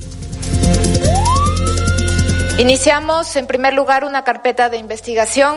Iniciamos, 2.56 3.34
en 3.34 3.48
primer 3.48 3.74
lugar, 3.74 4.04
una 4.04 4.22
carpeta 4.22 4.68
de 4.68 4.76
investigación 4.76 5.56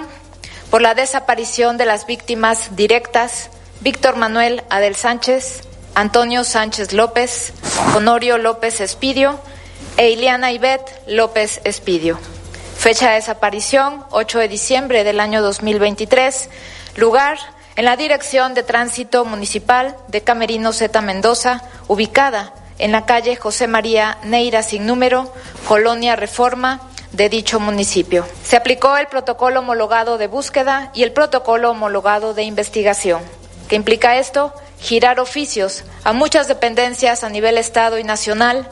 por 0.71 0.81
la 0.81 0.95
desaparición 0.95 1.77
de 1.77 1.85
las 1.85 2.07
víctimas 2.07 2.75
directas 2.75 3.51
Víctor 3.81 4.15
Manuel 4.15 4.63
Adel 4.71 4.95
Sánchez, 4.95 5.61
Antonio 5.93 6.43
Sánchez 6.43 6.93
López, 6.93 7.53
Honorio 7.95 8.39
López 8.39 8.81
Espidio 8.81 9.39
e 9.97 10.09
Iliana 10.09 10.51
Ibet 10.51 10.81
López 11.05 11.61
Espidio. 11.65 12.17
Fecha 12.79 13.09
de 13.09 13.15
desaparición 13.17 14.03
8 14.09 14.39
de 14.39 14.47
diciembre 14.47 15.03
del 15.03 15.19
año 15.19 15.43
2023. 15.43 16.49
Lugar 16.95 17.37
en 17.75 17.85
la 17.85 17.95
Dirección 17.95 18.55
de 18.55 18.63
Tránsito 18.63 19.23
Municipal 19.23 19.95
de 20.07 20.21
Camerino 20.21 20.73
Z 20.73 20.99
Mendoza, 21.01 21.61
ubicada 21.87 22.53
en 22.79 22.91
la 22.91 23.05
calle 23.05 23.35
José 23.35 23.67
María 23.67 24.17
Neira 24.23 24.63
sin 24.63 24.85
número, 24.85 25.33
Colonia 25.67 26.15
Reforma 26.15 26.81
de 27.11 27.29
dicho 27.29 27.59
municipio. 27.59 28.25
Se 28.43 28.55
aplicó 28.55 28.97
el 28.97 29.07
protocolo 29.07 29.59
homologado 29.61 30.17
de 30.17 30.27
búsqueda 30.27 30.91
y 30.93 31.03
el 31.03 31.13
protocolo 31.13 31.71
homologado 31.71 32.33
de 32.33 32.43
investigación. 32.43 33.21
¿Qué 33.67 33.75
implica 33.75 34.17
esto? 34.17 34.53
Girar 34.79 35.19
oficios 35.19 35.83
a 36.03 36.13
muchas 36.13 36.47
dependencias 36.47 37.23
a 37.23 37.29
nivel 37.29 37.57
Estado 37.57 37.97
y 37.97 38.03
nacional, 38.03 38.67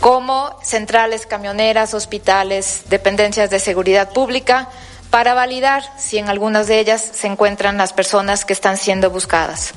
como 0.00 0.56
centrales 0.62 1.26
camioneras, 1.26 1.92
hospitales, 1.92 2.84
dependencias 2.88 3.50
de 3.50 3.58
seguridad 3.58 4.12
pública, 4.12 4.70
para 5.10 5.34
validar 5.34 5.82
si 5.98 6.18
en 6.18 6.28
algunas 6.28 6.68
de 6.68 6.78
ellas 6.78 7.04
se 7.12 7.26
encuentran 7.26 7.76
las 7.76 7.92
personas 7.92 8.44
que 8.44 8.52
están 8.52 8.78
siendo 8.78 9.10
buscadas. 9.10 9.74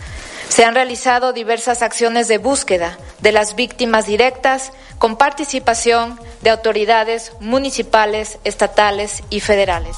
Se 0.49 0.65
han 0.65 0.75
realizado 0.75 1.33
diversas 1.33 1.81
acciones 1.81 2.27
de 2.27 2.37
búsqueda 2.37 2.97
de 3.21 3.31
las 3.31 3.55
víctimas 3.55 4.05
directas 4.05 4.71
con 4.97 5.17
participación 5.17 6.19
de 6.41 6.49
autoridades 6.49 7.31
municipales, 7.39 8.39
estatales 8.43 9.23
y 9.29 9.39
federales. 9.39 9.95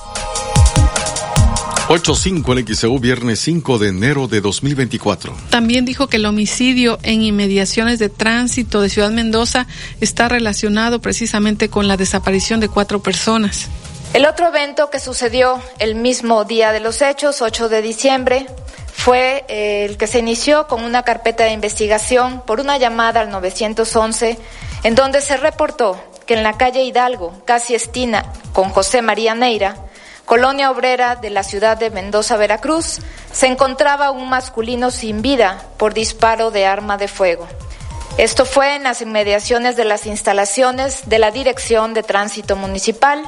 8.5 1.87 2.57
en 2.57 2.75
XEU, 2.75 2.97
viernes 2.97 3.39
5 3.41 3.77
de 3.77 3.89
enero 3.89 4.27
de 4.27 4.41
2024. 4.41 5.35
También 5.51 5.85
dijo 5.85 6.07
que 6.07 6.17
el 6.17 6.25
homicidio 6.25 6.97
en 7.03 7.21
inmediaciones 7.21 7.99
de 7.99 8.09
tránsito 8.09 8.81
de 8.81 8.89
Ciudad 8.89 9.11
Mendoza 9.11 9.67
está 10.01 10.27
relacionado 10.27 10.99
precisamente 10.99 11.69
con 11.69 11.87
la 11.87 11.95
desaparición 11.95 12.59
de 12.59 12.69
cuatro 12.69 13.03
personas. 13.03 13.67
El 14.15 14.25
otro 14.25 14.47
evento 14.47 14.89
que 14.89 14.99
sucedió 14.99 15.61
el 15.77 15.93
mismo 15.93 16.43
día 16.43 16.71
de 16.71 16.79
los 16.79 17.03
hechos, 17.03 17.43
8 17.43 17.69
de 17.69 17.83
diciembre, 17.83 18.47
fue 18.95 19.45
eh, 19.47 19.85
el 19.85 19.97
que 19.97 20.07
se 20.07 20.19
inició 20.19 20.67
con 20.67 20.83
una 20.83 21.03
carpeta 21.03 21.43
de 21.43 21.51
investigación 21.51 22.41
por 22.45 22.59
una 22.59 22.77
llamada 22.77 23.21
al 23.21 23.29
911 23.29 24.39
en 24.83 24.95
donde 24.95 25.21
se 25.21 25.37
reportó 25.37 26.01
que 26.25 26.33
en 26.33 26.43
la 26.43 26.57
calle 26.57 26.83
Hidalgo, 26.83 27.33
casi 27.45 27.75
estina 27.75 28.25
con 28.53 28.69
José 28.69 29.01
María 29.01 29.35
Neira, 29.35 29.75
colonia 30.25 30.71
obrera 30.71 31.15
de 31.15 31.29
la 31.29 31.43
ciudad 31.43 31.77
de 31.77 31.91
Mendoza, 31.91 32.37
Veracruz, 32.37 32.99
se 33.31 33.47
encontraba 33.47 34.11
un 34.11 34.29
masculino 34.29 34.89
sin 34.89 35.21
vida 35.21 35.63
por 35.77 35.93
disparo 35.93 36.49
de 36.49 36.65
arma 36.65 36.97
de 36.97 37.07
fuego. 37.07 37.47
Esto 38.17 38.45
fue 38.45 38.75
en 38.75 38.83
las 38.83 39.01
inmediaciones 39.01 39.75
de 39.75 39.85
las 39.85 40.07
instalaciones 40.07 41.07
de 41.09 41.19
la 41.19 41.31
Dirección 41.31 41.93
de 41.93 42.01
Tránsito 42.01 42.55
Municipal 42.55 43.21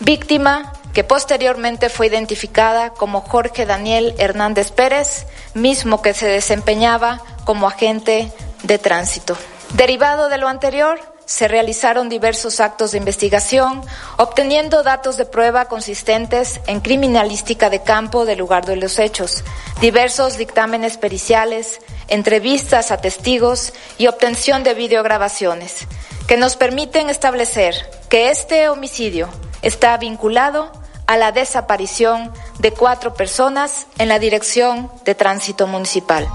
víctima 0.00 0.72
que 0.94 1.04
posteriormente 1.04 1.90
fue 1.90 2.06
identificada 2.06 2.90
como 2.90 3.20
Jorge 3.20 3.66
Daniel 3.66 4.14
Hernández 4.18 4.70
Pérez, 4.70 5.26
mismo 5.52 6.00
que 6.00 6.14
se 6.14 6.26
desempeñaba 6.26 7.20
como 7.44 7.66
agente 7.66 8.32
de 8.62 8.78
tránsito. 8.78 9.36
Derivado 9.74 10.28
de 10.28 10.38
lo 10.38 10.46
anterior, 10.48 11.00
se 11.26 11.48
realizaron 11.48 12.08
diversos 12.08 12.60
actos 12.60 12.92
de 12.92 12.98
investigación, 12.98 13.82
obteniendo 14.18 14.82
datos 14.82 15.16
de 15.16 15.24
prueba 15.24 15.64
consistentes 15.66 16.60
en 16.66 16.80
criminalística 16.80 17.70
de 17.70 17.82
campo 17.82 18.24
del 18.24 18.38
lugar 18.38 18.66
de 18.66 18.76
los 18.76 18.98
hechos, 18.98 19.42
diversos 19.80 20.36
dictámenes 20.36 20.96
periciales, 20.96 21.80
entrevistas 22.08 22.90
a 22.90 22.98
testigos 22.98 23.72
y 23.98 24.06
obtención 24.06 24.62
de 24.62 24.74
videograbaciones, 24.74 25.86
que 26.26 26.36
nos 26.36 26.56
permiten 26.56 27.10
establecer 27.10 27.74
que 28.08 28.30
este 28.30 28.68
homicidio 28.68 29.28
está 29.62 29.96
vinculado 29.96 30.70
a 31.06 31.16
la 31.16 31.32
desaparición 31.32 32.32
de 32.58 32.72
cuatro 32.72 33.14
personas 33.14 33.86
en 33.98 34.08
la 34.08 34.18
Dirección 34.18 34.90
de 35.04 35.14
Tránsito 35.14 35.66
Municipal. 35.66 36.28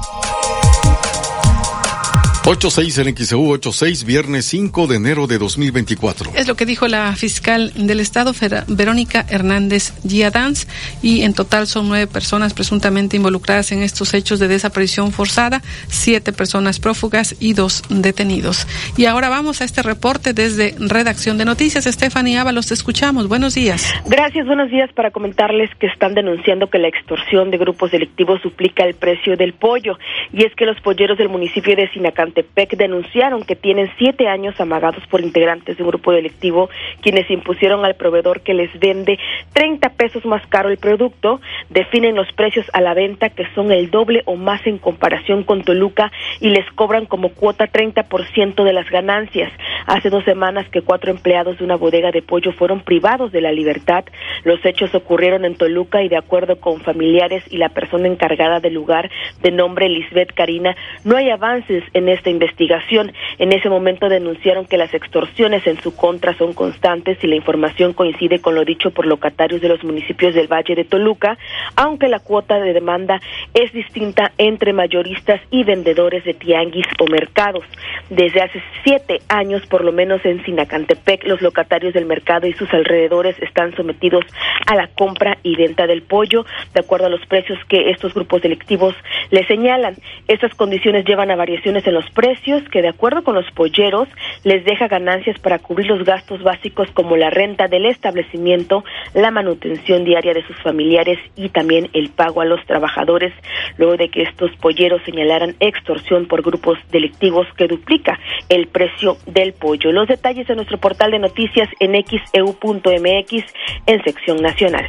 86 2.50 2.98
en 2.98 3.16
XEU 3.16 3.52
86, 3.52 4.06
viernes 4.06 4.46
5 4.46 4.88
de 4.88 4.96
enero 4.96 5.28
de 5.28 5.38
2024. 5.38 6.32
Es 6.36 6.48
lo 6.48 6.56
que 6.56 6.66
dijo 6.66 6.88
la 6.88 7.16
fiscal 7.16 7.72
del 7.76 8.00
Estado, 8.00 8.34
Verónica 8.68 9.24
Hernández 9.30 9.94
Giadanz, 10.04 10.66
y 11.04 11.22
en 11.22 11.36
total 11.36 11.68
son 11.68 11.90
nueve 11.90 12.08
personas 12.08 12.56
presuntamente 12.56 13.18
involucradas 13.18 13.72
en 13.72 13.84
estos 13.84 14.16
hechos 14.16 14.40
de 14.40 14.48
desaparición 14.48 15.12
forzada, 15.12 15.62
siete 15.90 16.34
personas 16.34 16.80
prófugas 16.80 17.36
y 17.40 17.54
dos 17.54 17.84
detenidos. 17.90 18.66
Y 18.98 19.06
ahora 19.06 19.30
vamos 19.30 19.62
a 19.62 19.66
este 19.66 19.84
reporte 19.84 20.34
desde 20.34 20.74
Redacción 20.80 21.38
de 21.38 21.46
Noticias. 21.46 21.86
Stephanie 21.86 22.40
Ábalos, 22.40 22.66
te 22.66 22.74
escuchamos. 22.74 23.28
Buenos 23.28 23.54
días. 23.54 23.94
Gracias, 24.08 24.48
buenos 24.48 24.72
días 24.72 24.92
para 24.94 25.12
comentarles 25.12 25.70
que 25.76 25.86
están 25.86 26.16
denunciando 26.16 26.68
que 26.68 26.80
la 26.80 26.88
extorsión 26.88 27.52
de 27.52 27.60
grupos 27.60 27.92
delictivos 27.92 28.42
suplica 28.42 28.86
el 28.86 28.96
precio 28.96 29.38
del 29.38 29.54
pollo. 29.54 30.00
Y 30.34 30.46
es 30.46 30.56
que 30.56 30.66
los 30.66 30.82
polleros 30.82 31.20
del 31.20 31.30
municipio 31.30 31.76
de 31.76 31.88
Sinacante 31.92 32.39
PEC 32.44 32.78
denunciaron 32.78 33.44
que 33.44 33.56
tienen 33.56 33.90
siete 33.98 34.28
años 34.28 34.60
amagados 34.60 35.06
por 35.08 35.22
integrantes 35.22 35.78
de 35.78 35.84
un 35.84 35.90
grupo 35.90 36.12
delictivo 36.12 36.70
quienes 37.02 37.30
impusieron 37.30 37.86
al 37.86 37.96
proveedor 37.96 38.42
que 38.42 38.54
les 38.54 38.72
vende 38.80 39.18
30 39.54 39.90
pesos 39.90 40.26
más 40.26 40.46
caro 40.48 40.70
el 40.70 40.78
producto, 40.78 41.42
definen 41.70 42.16
los 42.16 42.32
precios 42.34 42.66
a 42.74 42.82
la 42.82 42.94
venta 42.94 43.30
que 43.30 43.48
son 43.56 43.72
el 43.72 43.90
doble 43.90 44.24
o 44.26 44.36
más 44.36 44.66
en 44.68 44.78
comparación 44.78 45.44
con 45.44 45.64
Toluca 45.64 46.12
y 46.40 46.50
les 46.50 46.70
cobran 46.72 47.06
como 47.06 47.30
cuota 47.30 47.68
30% 47.68 48.64
de 48.64 48.74
las 48.74 48.90
ganancias. 48.90 49.52
Hace 49.86 50.10
dos 50.10 50.24
semanas 50.24 50.68
que 50.70 50.82
cuatro 50.82 51.12
empleados 51.12 51.58
de 51.58 51.64
una 51.64 51.76
bodega 51.76 52.12
de 52.12 52.22
pollo 52.22 52.52
fueron 52.54 52.82
privados 52.82 53.32
de 53.32 53.42
la 53.42 53.52
libertad. 53.52 54.06
Los 54.44 54.64
hechos 54.66 54.94
ocurrieron 54.96 55.46
en 55.46 55.56
Toluca 55.56 56.04
y 56.04 56.10
de 56.10 56.18
acuerdo 56.18 56.60
con 56.60 56.82
familiares 56.82 57.44
y 57.50 57.58
la 57.58 57.70
persona 57.70 58.08
encargada 58.08 58.60
del 58.60 58.74
lugar 58.74 59.10
de 59.42 59.52
nombre 59.52 59.90
Lisbeth 59.90 60.34
Karina, 60.34 60.76
no 61.04 61.18
hay 61.18 61.30
avances 61.30 61.84
en 61.94 62.10
este 62.10 62.29
investigación. 62.30 63.14
En 63.38 63.54
ese 63.54 63.70
momento 63.70 64.10
denunciaron 64.10 64.66
que 64.66 64.78
las 64.78 64.94
extorsiones 64.94 65.66
en 65.68 65.82
su 65.82 65.96
contra 65.96 66.34
son 66.36 66.54
constantes 66.54 67.18
y 67.24 67.28
la 67.28 67.36
información 67.36 67.94
coincide 67.94 68.40
con 68.40 68.56
lo 68.56 68.66
dicho 68.66 68.92
por 68.92 69.06
locatarios 69.06 69.62
de 69.62 69.70
los 69.70 69.84
municipios 69.84 70.36
del 70.36 70.48
Valle 70.48 70.76
de 70.76 70.84
Toluca, 70.84 71.38
aunque 71.76 72.08
la 72.08 72.20
cuota 72.20 72.60
de 72.60 72.74
demanda 72.74 73.20
es 73.54 73.72
distinta 73.74 74.32
entre 74.38 74.74
mayoristas 74.74 75.42
y 75.52 75.64
vendedores 75.64 76.24
de 76.24 76.34
tianguis 76.34 76.86
o 77.00 77.08
mercados. 77.08 77.64
Desde 78.10 78.42
hace 78.42 78.62
siete 78.84 79.20
años, 79.28 79.66
por 79.68 79.84
lo 79.84 79.92
menos 79.92 80.26
en 80.26 80.44
Sinacantepec, 80.44 81.26
los 81.26 81.42
locatarios 81.42 81.94
del 81.94 82.06
mercado 82.06 82.48
y 82.48 82.54
sus 82.54 82.72
alrededores 82.74 83.38
están 83.42 83.76
sometidos 83.76 84.26
a 84.66 84.76
la 84.76 84.88
compra 84.88 85.38
y 85.44 85.56
venta 85.56 85.88
del 85.88 86.02
pollo, 86.02 86.46
de 86.74 86.80
acuerdo 86.80 87.08
a 87.08 87.10
los 87.10 87.26
precios 87.26 87.60
que 87.68 87.90
estos 87.92 88.14
grupos 88.14 88.42
delictivos 88.42 88.96
le 89.32 89.46
señalan. 89.46 89.96
Estas 90.28 90.54
condiciones 90.56 91.06
llevan 91.06 91.32
a 91.32 91.36
variaciones 91.36 91.86
en 91.88 91.94
los 91.94 92.09
precios 92.10 92.64
que, 92.72 92.82
de 92.82 92.90
acuerdo 92.90 93.24
con 93.24 93.36
los 93.36 93.50
polleros, 93.52 94.08
les 94.44 94.64
deja 94.66 94.88
ganancias 94.88 95.40
para 95.40 95.60
cubrir 95.60 95.88
los 95.88 96.06
gastos 96.06 96.44
básicos 96.44 96.90
como 96.94 97.18
la 97.18 97.30
renta 97.30 97.68
del 97.68 97.86
establecimiento, 97.86 98.84
la 99.14 99.32
manutención 99.32 100.04
diaria 100.04 100.34
de 100.34 100.46
sus 100.46 100.58
familiares 100.62 101.18
y 101.36 101.50
también 101.50 101.90
el 101.94 102.10
pago 102.10 102.42
a 102.42 102.46
los 102.46 102.64
trabajadores, 102.66 103.34
luego 103.78 103.98
de 103.98 104.10
que 104.10 104.24
estos 104.24 104.52
polleros 104.58 105.02
señalaran 105.06 105.56
extorsión 105.60 106.28
por 106.28 106.42
grupos 106.42 106.78
delictivos 106.92 107.48
que 107.58 107.68
duplica 107.68 108.20
el 108.50 108.68
precio 108.68 109.18
del 109.26 109.54
pollo. 109.54 109.92
Los 109.92 110.08
detalles 110.08 110.50
en 110.50 110.58
nuestro 110.58 110.78
portal 110.78 111.12
de 111.12 111.20
noticias 111.20 111.70
en 111.80 111.94
xeu.mx 111.94 113.44
en 113.86 114.04
sección 114.04 114.38
nacional. 114.42 114.86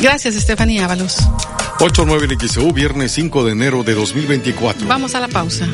Gracias, 0.00 0.36
Estefanía 0.36 0.84
Ábalos. 0.84 1.18
8-9 1.78 2.32
en 2.32 2.48
XEU, 2.48 2.72
viernes 2.72 3.12
5 3.12 3.44
de 3.44 3.52
enero 3.52 3.84
de 3.84 3.94
2024. 3.94 4.86
Vamos 4.86 5.14
a 5.14 5.20
la 5.20 5.28
pausa. 5.28 5.68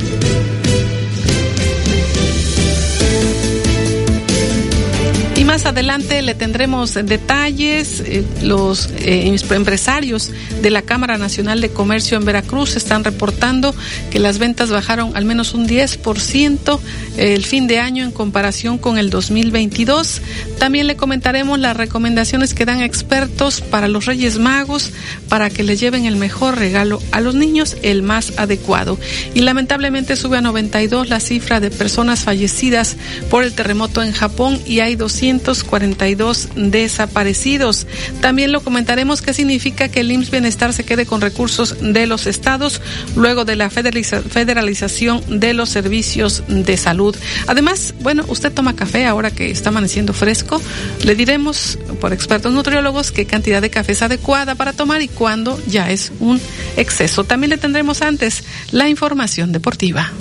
Más 5.45 5.67
adelante 5.67 6.23
le 6.23 6.35
tendremos 6.35 6.95
detalles. 6.95 8.01
Eh, 8.01 8.25
los 8.43 8.89
eh, 8.99 9.37
empresarios 9.51 10.31
de 10.63 10.71
la 10.71 10.83
Cámara 10.83 11.19
Nacional 11.19 11.61
de 11.61 11.71
Comercio 11.71 12.17
en 12.17 12.25
Veracruz 12.25 12.77
están 12.77 13.05
reportando 13.05 13.75
que 14.11 14.19
las 14.19 14.39
ventas 14.39 14.71
bajaron 14.71 15.17
al 15.17 15.25
menos 15.25 15.55
un 15.55 15.69
10% 15.69 16.79
el 17.17 17.45
fin 17.45 17.67
de 17.67 17.79
año 17.79 18.05
en 18.05 18.11
comparación 18.11 18.79
con 18.79 18.97
el 18.97 19.11
2022. 19.11 20.23
También 20.59 20.87
le 20.87 20.97
comentaremos 20.97 21.59
las 21.59 21.77
recomendaciones 21.77 22.55
que 22.55 22.65
dan 22.65 22.81
expertos 22.81 23.61
para 23.61 23.89
los 23.89 24.07
Reyes 24.07 24.39
Magos 24.39 24.93
para 25.29 25.51
que 25.51 25.63
les 25.63 25.81
lleven 25.81 26.07
el 26.07 26.17
mejor 26.17 26.59
regalo 26.59 27.03
a 27.13 27.21
los 27.21 27.35
niños, 27.35 27.77
el 27.83 28.03
más 28.03 28.39
adecuado. 28.39 28.99
Y 29.35 29.41
lamentablemente 29.41 30.17
sube 30.17 30.39
a 30.39 30.41
92 30.41 31.09
la 31.09 31.21
cifra 31.21 31.61
de 31.61 31.71
personas 31.71 32.21
fallecidas 32.21 32.97
por 33.31 33.45
el 33.45 33.53
terremoto 33.53 34.03
en 34.03 34.13
Japón 34.13 34.61
y 34.67 34.81
hay 34.81 34.97
200 34.97 35.34
242 35.39 36.49
desaparecidos. 36.57 37.87
También 38.21 38.53
lo 38.53 38.61
comentaremos 38.63 39.23
qué 39.23 39.35
significa 39.35 39.89
que 39.89 40.01
el 40.01 40.13
IMSS 40.13 40.31
Bienestar 40.31 40.73
se 40.73 40.85
quede 40.85 41.07
con 41.07 41.21
recursos 41.21 41.77
de 41.81 42.07
los 42.07 42.27
estados 42.27 42.81
luego 43.17 43.45
de 43.45 43.57
la 43.57 43.71
federalización 43.71 45.23
de 45.41 45.55
los 45.55 45.69
servicios 45.69 46.43
de 46.49 46.77
salud. 46.77 47.17
Además, 47.47 47.95
bueno, 48.01 48.25
usted 48.29 48.53
toma 48.53 48.77
café 48.77 49.07
ahora 49.07 49.31
que 49.31 49.51
está 49.51 49.71
amaneciendo 49.71 50.13
fresco. 50.13 50.61
Le 51.03 51.15
diremos 51.15 51.79
por 52.01 52.13
expertos 52.13 52.53
nutriólogos 52.53 53.13
qué 53.13 53.27
cantidad 53.27 53.63
de 53.63 53.71
café 53.71 53.93
es 53.93 54.03
adecuada 54.03 54.55
para 54.55 54.73
tomar 54.73 55.03
y 55.03 55.09
cuándo 55.09 55.61
ya 55.67 55.91
es 55.91 56.13
un 56.21 56.41
exceso. 56.77 57.25
También 57.25 57.51
le 57.51 57.59
tendremos 57.59 58.03
antes 58.03 58.45
la 58.71 58.89
información 58.89 59.53
deportiva. 59.53 60.13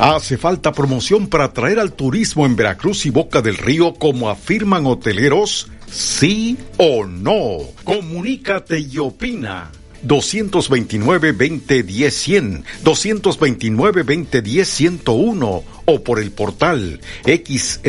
Hace 0.00 0.36
falta 0.38 0.72
promoción 0.72 1.28
para 1.28 1.44
atraer 1.44 1.78
al 1.78 1.92
turismo 1.92 2.46
en 2.46 2.56
Veracruz 2.56 3.04
y 3.04 3.10
Boca 3.10 3.42
del 3.42 3.58
Río 3.58 3.92
como 3.92 4.30
afirman 4.30 4.86
hoteleros, 4.86 5.68
sí 5.92 6.56
o 6.78 7.04
no. 7.04 7.58
Comunícate 7.84 8.80
y 8.80 8.96
opina. 8.96 9.70
229-2010-100, 10.06 12.62
229-2010-101 12.82 15.62
o 15.84 16.02
por 16.02 16.18
el 16.18 16.30
portal 16.30 16.98
xeu.mx, 17.26 17.80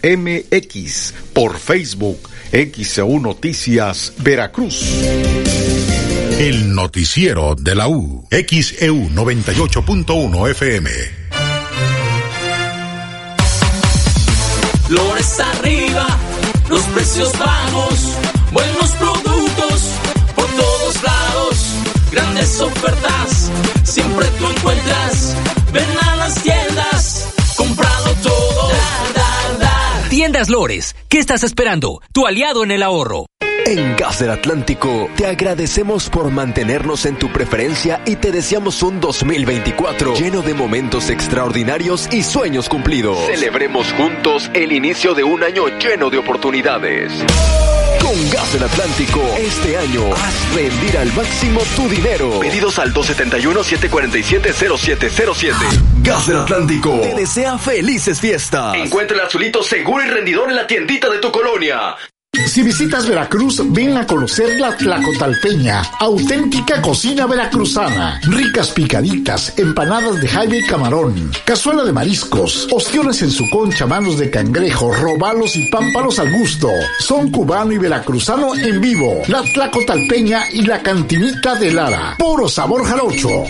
e 0.00 0.16
por 1.34 1.58
Facebook, 1.58 2.30
XEU 2.50 3.20
Noticias 3.20 4.14
Veracruz. 4.16 4.86
El 6.38 6.74
noticiero 6.74 7.54
de 7.54 7.74
la 7.74 7.88
U. 7.88 8.26
XEU 8.30 9.10
98.1 9.10 10.50
FM. 10.50 10.90
Flores 14.88 15.40
arriba, 15.40 16.06
los 16.68 16.82
precios 16.86 17.38
bajos, 17.38 18.16
buenos 18.52 18.90
productos 18.90 19.82
por 20.34 20.46
todos 20.46 21.02
lados, 21.02 21.66
grandes 22.10 22.60
ofertas, 22.60 23.50
siempre 23.84 24.26
tú 24.38 24.46
encuentras. 24.48 25.36
Ven 25.72 25.84
a 26.02 26.16
las 26.16 26.42
tiendas, 26.42 27.28
comprado 27.56 28.14
todo. 28.22 28.72
Tiendas 30.10 30.50
Lores, 30.50 30.94
¿qué 31.08 31.18
estás 31.18 31.42
esperando? 31.42 32.02
Tu 32.12 32.26
aliado 32.26 32.64
en 32.64 32.70
el 32.70 32.82
ahorro. 32.82 33.26
En 33.66 33.96
Gas 33.96 34.18
del 34.18 34.30
Atlántico 34.30 35.08
te 35.16 35.26
agradecemos 35.26 36.10
por 36.10 36.30
mantenernos 36.30 37.06
en 37.06 37.16
tu 37.16 37.32
preferencia 37.32 38.02
y 38.04 38.16
te 38.16 38.32
deseamos 38.32 38.82
un 38.82 39.00
2024 39.00 40.14
lleno 40.14 40.42
de 40.42 40.52
momentos 40.52 41.08
extraordinarios 41.10 42.08
y 42.12 42.24
sueños 42.24 42.68
cumplidos. 42.68 43.24
Celebremos 43.26 43.92
juntos 43.92 44.50
el 44.52 44.72
inicio 44.72 45.14
de 45.14 45.22
un 45.22 45.44
año 45.44 45.68
lleno 45.78 46.10
de 46.10 46.18
oportunidades. 46.18 47.12
Con 48.00 48.30
Gas 48.30 48.52
del 48.52 48.64
Atlántico, 48.64 49.22
este 49.38 49.76
año 49.76 50.12
haz 50.12 50.54
rendir 50.54 50.98
al 50.98 51.12
máximo 51.12 51.60
tu 51.76 51.88
dinero. 51.88 52.40
Pedidos 52.40 52.80
al 52.80 52.92
271-747-0707. 52.92 55.54
Gas 56.02 56.26
del 56.26 56.38
Atlántico 56.38 56.98
te 57.00 57.14
desea 57.14 57.56
felices 57.58 58.20
fiestas. 58.20 58.74
Encuentra 58.74 59.16
el 59.16 59.22
azulito 59.22 59.62
seguro 59.62 60.04
y 60.04 60.08
rendidor 60.08 60.50
en 60.50 60.56
la 60.56 60.66
tiendita 60.66 61.08
de 61.08 61.18
tu 61.18 61.30
colonia. 61.30 61.94
Si 62.46 62.62
visitas 62.62 63.08
Veracruz, 63.08 63.62
ven 63.72 63.96
a 63.96 64.06
conocer 64.06 64.60
la 64.60 64.76
Tlacotalpeña, 64.76 65.82
auténtica 66.00 66.82
cocina 66.82 67.26
veracruzana. 67.26 68.20
Ricas 68.24 68.70
picaditas, 68.70 69.58
empanadas 69.58 70.20
de 70.20 70.28
jaime 70.28 70.58
y 70.58 70.66
camarón, 70.66 71.30
cazuela 71.44 71.84
de 71.84 71.92
mariscos, 71.92 72.68
ostiones 72.70 73.22
en 73.22 73.30
su 73.30 73.48
concha, 73.50 73.86
manos 73.86 74.18
de 74.18 74.30
cangrejo, 74.30 74.92
robalos 74.92 75.56
y 75.56 75.68
pámpanos 75.68 76.18
al 76.18 76.32
gusto. 76.32 76.68
Son 76.98 77.30
cubano 77.30 77.72
y 77.72 77.78
veracruzano 77.78 78.54
en 78.54 78.80
vivo. 78.80 79.22
La 79.28 79.42
Tlacotalpeña 79.42 80.50
y 80.52 80.62
la 80.62 80.82
cantinita 80.82 81.54
de 81.54 81.72
Lara. 81.72 82.16
Puro 82.18 82.48
sabor 82.48 82.84
jarocho. 82.84 83.44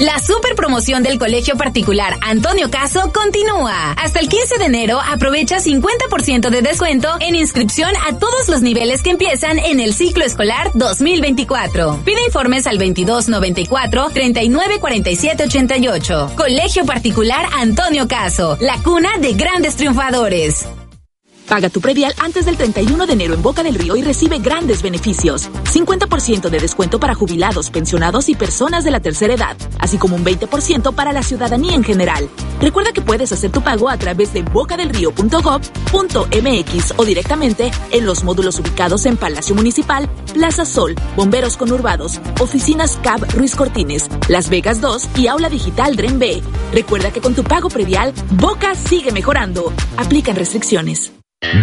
La 0.00 0.18
super 0.18 0.56
promoción 0.56 1.02
del 1.02 1.18
Colegio 1.18 1.58
Particular 1.58 2.16
Antonio 2.22 2.70
Caso 2.70 3.12
continúa. 3.12 3.92
Hasta 3.92 4.20
el 4.20 4.30
15 4.30 4.56
de 4.56 4.64
enero 4.64 4.98
aprovecha 4.98 5.58
50% 5.58 6.48
de 6.48 6.62
descuento 6.62 7.10
en 7.20 7.34
inscripción 7.34 7.90
a 8.08 8.18
todos 8.18 8.48
los 8.48 8.62
niveles 8.62 9.02
que 9.02 9.10
empiezan 9.10 9.58
en 9.58 9.78
el 9.78 9.92
ciclo 9.92 10.24
escolar 10.24 10.70
2024. 10.72 12.00
Pide 12.02 12.24
informes 12.24 12.66
al 12.66 12.78
2294 12.78 14.08
394788. 14.14 16.32
Colegio 16.34 16.86
Particular 16.86 17.44
Antonio 17.52 18.08
Caso, 18.08 18.56
la 18.58 18.82
cuna 18.82 19.18
de 19.18 19.34
grandes 19.34 19.76
triunfadores. 19.76 20.66
Paga 21.50 21.68
tu 21.68 21.80
predial 21.80 22.14
antes 22.20 22.46
del 22.46 22.56
31 22.56 23.06
de 23.06 23.12
enero 23.12 23.34
en 23.34 23.42
Boca 23.42 23.64
del 23.64 23.74
Río 23.74 23.96
y 23.96 24.02
recibe 24.02 24.38
grandes 24.38 24.82
beneficios. 24.82 25.50
50% 25.64 26.48
de 26.48 26.60
descuento 26.60 27.00
para 27.00 27.16
jubilados, 27.16 27.70
pensionados 27.70 28.28
y 28.28 28.36
personas 28.36 28.84
de 28.84 28.92
la 28.92 29.00
tercera 29.00 29.34
edad, 29.34 29.56
así 29.80 29.98
como 29.98 30.14
un 30.14 30.24
20% 30.24 30.94
para 30.94 31.12
la 31.12 31.24
ciudadanía 31.24 31.74
en 31.74 31.82
general. 31.82 32.30
Recuerda 32.60 32.92
que 32.92 33.02
puedes 33.02 33.32
hacer 33.32 33.50
tu 33.50 33.62
pago 33.62 33.88
a 33.88 33.96
través 33.96 34.32
de 34.32 34.42
bocadelrío.gov.mx 34.42 36.94
o 36.96 37.04
directamente 37.04 37.72
en 37.90 38.06
los 38.06 38.22
módulos 38.22 38.60
ubicados 38.60 39.04
en 39.06 39.16
Palacio 39.16 39.56
Municipal, 39.56 40.08
Plaza 40.32 40.64
Sol, 40.64 40.94
Bomberos 41.16 41.56
Conurbados, 41.56 42.20
Oficinas 42.38 42.96
CAB 43.02 43.28
Ruiz 43.32 43.56
Cortines, 43.56 44.08
Las 44.28 44.50
Vegas 44.50 44.80
2 44.80 45.08
y 45.16 45.26
Aula 45.26 45.50
Digital 45.50 45.96
Dren 45.96 46.20
B. 46.20 46.44
Recuerda 46.72 47.10
que 47.10 47.20
con 47.20 47.34
tu 47.34 47.42
pago 47.42 47.70
predial, 47.70 48.14
Boca 48.34 48.76
sigue 48.76 49.10
mejorando. 49.10 49.72
Aplican 49.96 50.36
restricciones. 50.36 51.10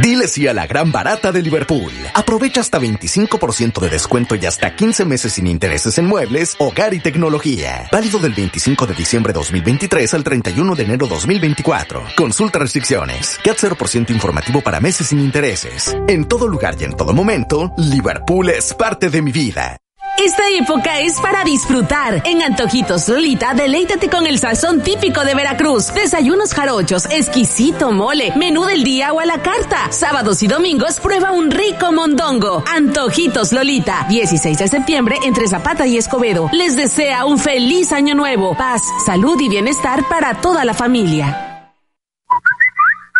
Dile 0.02 0.28
sí 0.28 0.48
a 0.48 0.54
la 0.54 0.68
gran 0.68 0.92
barata 0.92 1.32
de 1.32 1.42
Liverpool. 1.42 1.92
Aprovecha 2.14 2.62
hasta 2.62 2.80
25% 2.80 3.80
de 3.80 3.90
descuento 3.90 4.36
y 4.36 4.46
hasta 4.46 4.76
15 4.76 5.06
meses 5.06 5.34
sin 5.34 5.48
intereses 5.48 5.98
en 5.98 6.06
muebles, 6.06 6.56
hogar 6.60 6.94
y 6.94 7.00
tecnología. 7.00 7.88
Válido 7.92 8.20
del 8.20 8.34
25 8.34 8.88
de 8.88 8.94
diciembre 8.94 9.34
2023 9.34 10.14
al 10.14 10.24
31 10.24 10.76
de 10.76 10.84
enero 10.84 11.08
2024. 11.08 12.04
Consulta 12.16 12.60
restricciones. 12.60 13.40
CAT 13.44 13.58
0% 13.58 14.10
informativo 14.12 14.62
para 14.62 14.80
meses 14.80 15.08
sin 15.08 15.20
intereses. 15.20 15.96
En 16.08 16.26
todo 16.26 16.48
lugar 16.48 16.76
y 16.80 16.84
en 16.84 16.96
todo 16.96 17.14
momento, 17.14 17.72
Liverpool 17.78 18.50
es 18.50 18.74
parte 18.74 19.10
de 19.10 19.22
mi 19.22 19.32
vida. 19.32 19.78
Esta 20.18 20.49
época 20.49 20.99
es 20.99 21.20
para 21.22 21.43
disfrutar. 21.43 22.24
En 22.26 22.41
Antojitos 22.41 23.07
Lolita, 23.07 23.53
deleítate 23.53 24.09
con 24.09 24.26
el 24.26 24.39
sazón 24.39 24.82
típico 24.82 25.24
de 25.24 25.36
Veracruz. 25.36 25.93
Desayunos 25.93 26.53
jarochos, 26.55 27.05
exquisito 27.11 27.91
mole, 27.91 28.34
menú 28.36 28.65
del 28.65 28.84
día 28.84 29.13
o 29.13 29.20
a 29.20 29.26
la 29.26 29.43
carta. 29.43 29.91
Sábados 29.91 30.41
y 30.41 30.47
domingos 30.47 30.99
prueba 30.99 31.32
un 31.32 31.51
rico 31.51 31.91
mondongo. 31.91 32.63
Antojitos 32.68 33.51
Lolita, 33.53 34.07
16 34.09 34.57
de 34.57 34.68
septiembre 34.68 35.18
entre 35.24 35.47
Zapata 35.47 35.86
y 35.86 35.97
Escobedo. 35.97 36.49
Les 36.51 36.76
desea 36.76 37.26
un 37.26 37.38
feliz 37.38 37.91
año 37.91 38.15
nuevo, 38.15 38.57
paz, 38.57 38.82
salud 39.05 39.39
y 39.39 39.49
bienestar 39.49 40.07
para 40.09 40.41
toda 40.41 40.65
la 40.65 40.74
familia. 40.74 41.57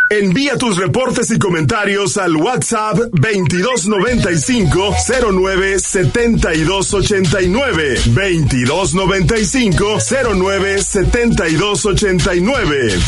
Envía 0.10 0.58
tus 0.58 0.78
reportes 0.78 1.30
y 1.32 1.40
comentarios 1.40 2.16
al 2.18 2.38
WhatsApp 2.38 2.98
2295 3.12 4.96
09 5.32 5.80
7289 5.80 8.02
2295 8.06 9.98
09 10.34 10.82
7289 10.82 13.00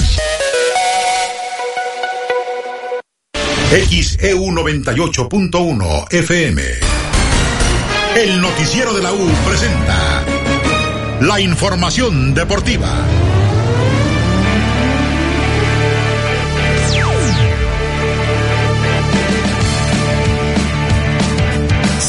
XEU 3.70 4.52
98.1 4.52 6.12
FM. 6.12 6.64
El 8.18 8.42
noticiero 8.42 8.94
de 8.94 9.04
la 9.04 9.14
U 9.14 9.30
presenta 9.46 10.26
la 11.22 11.40
información 11.40 12.34
deportiva. 12.34 13.06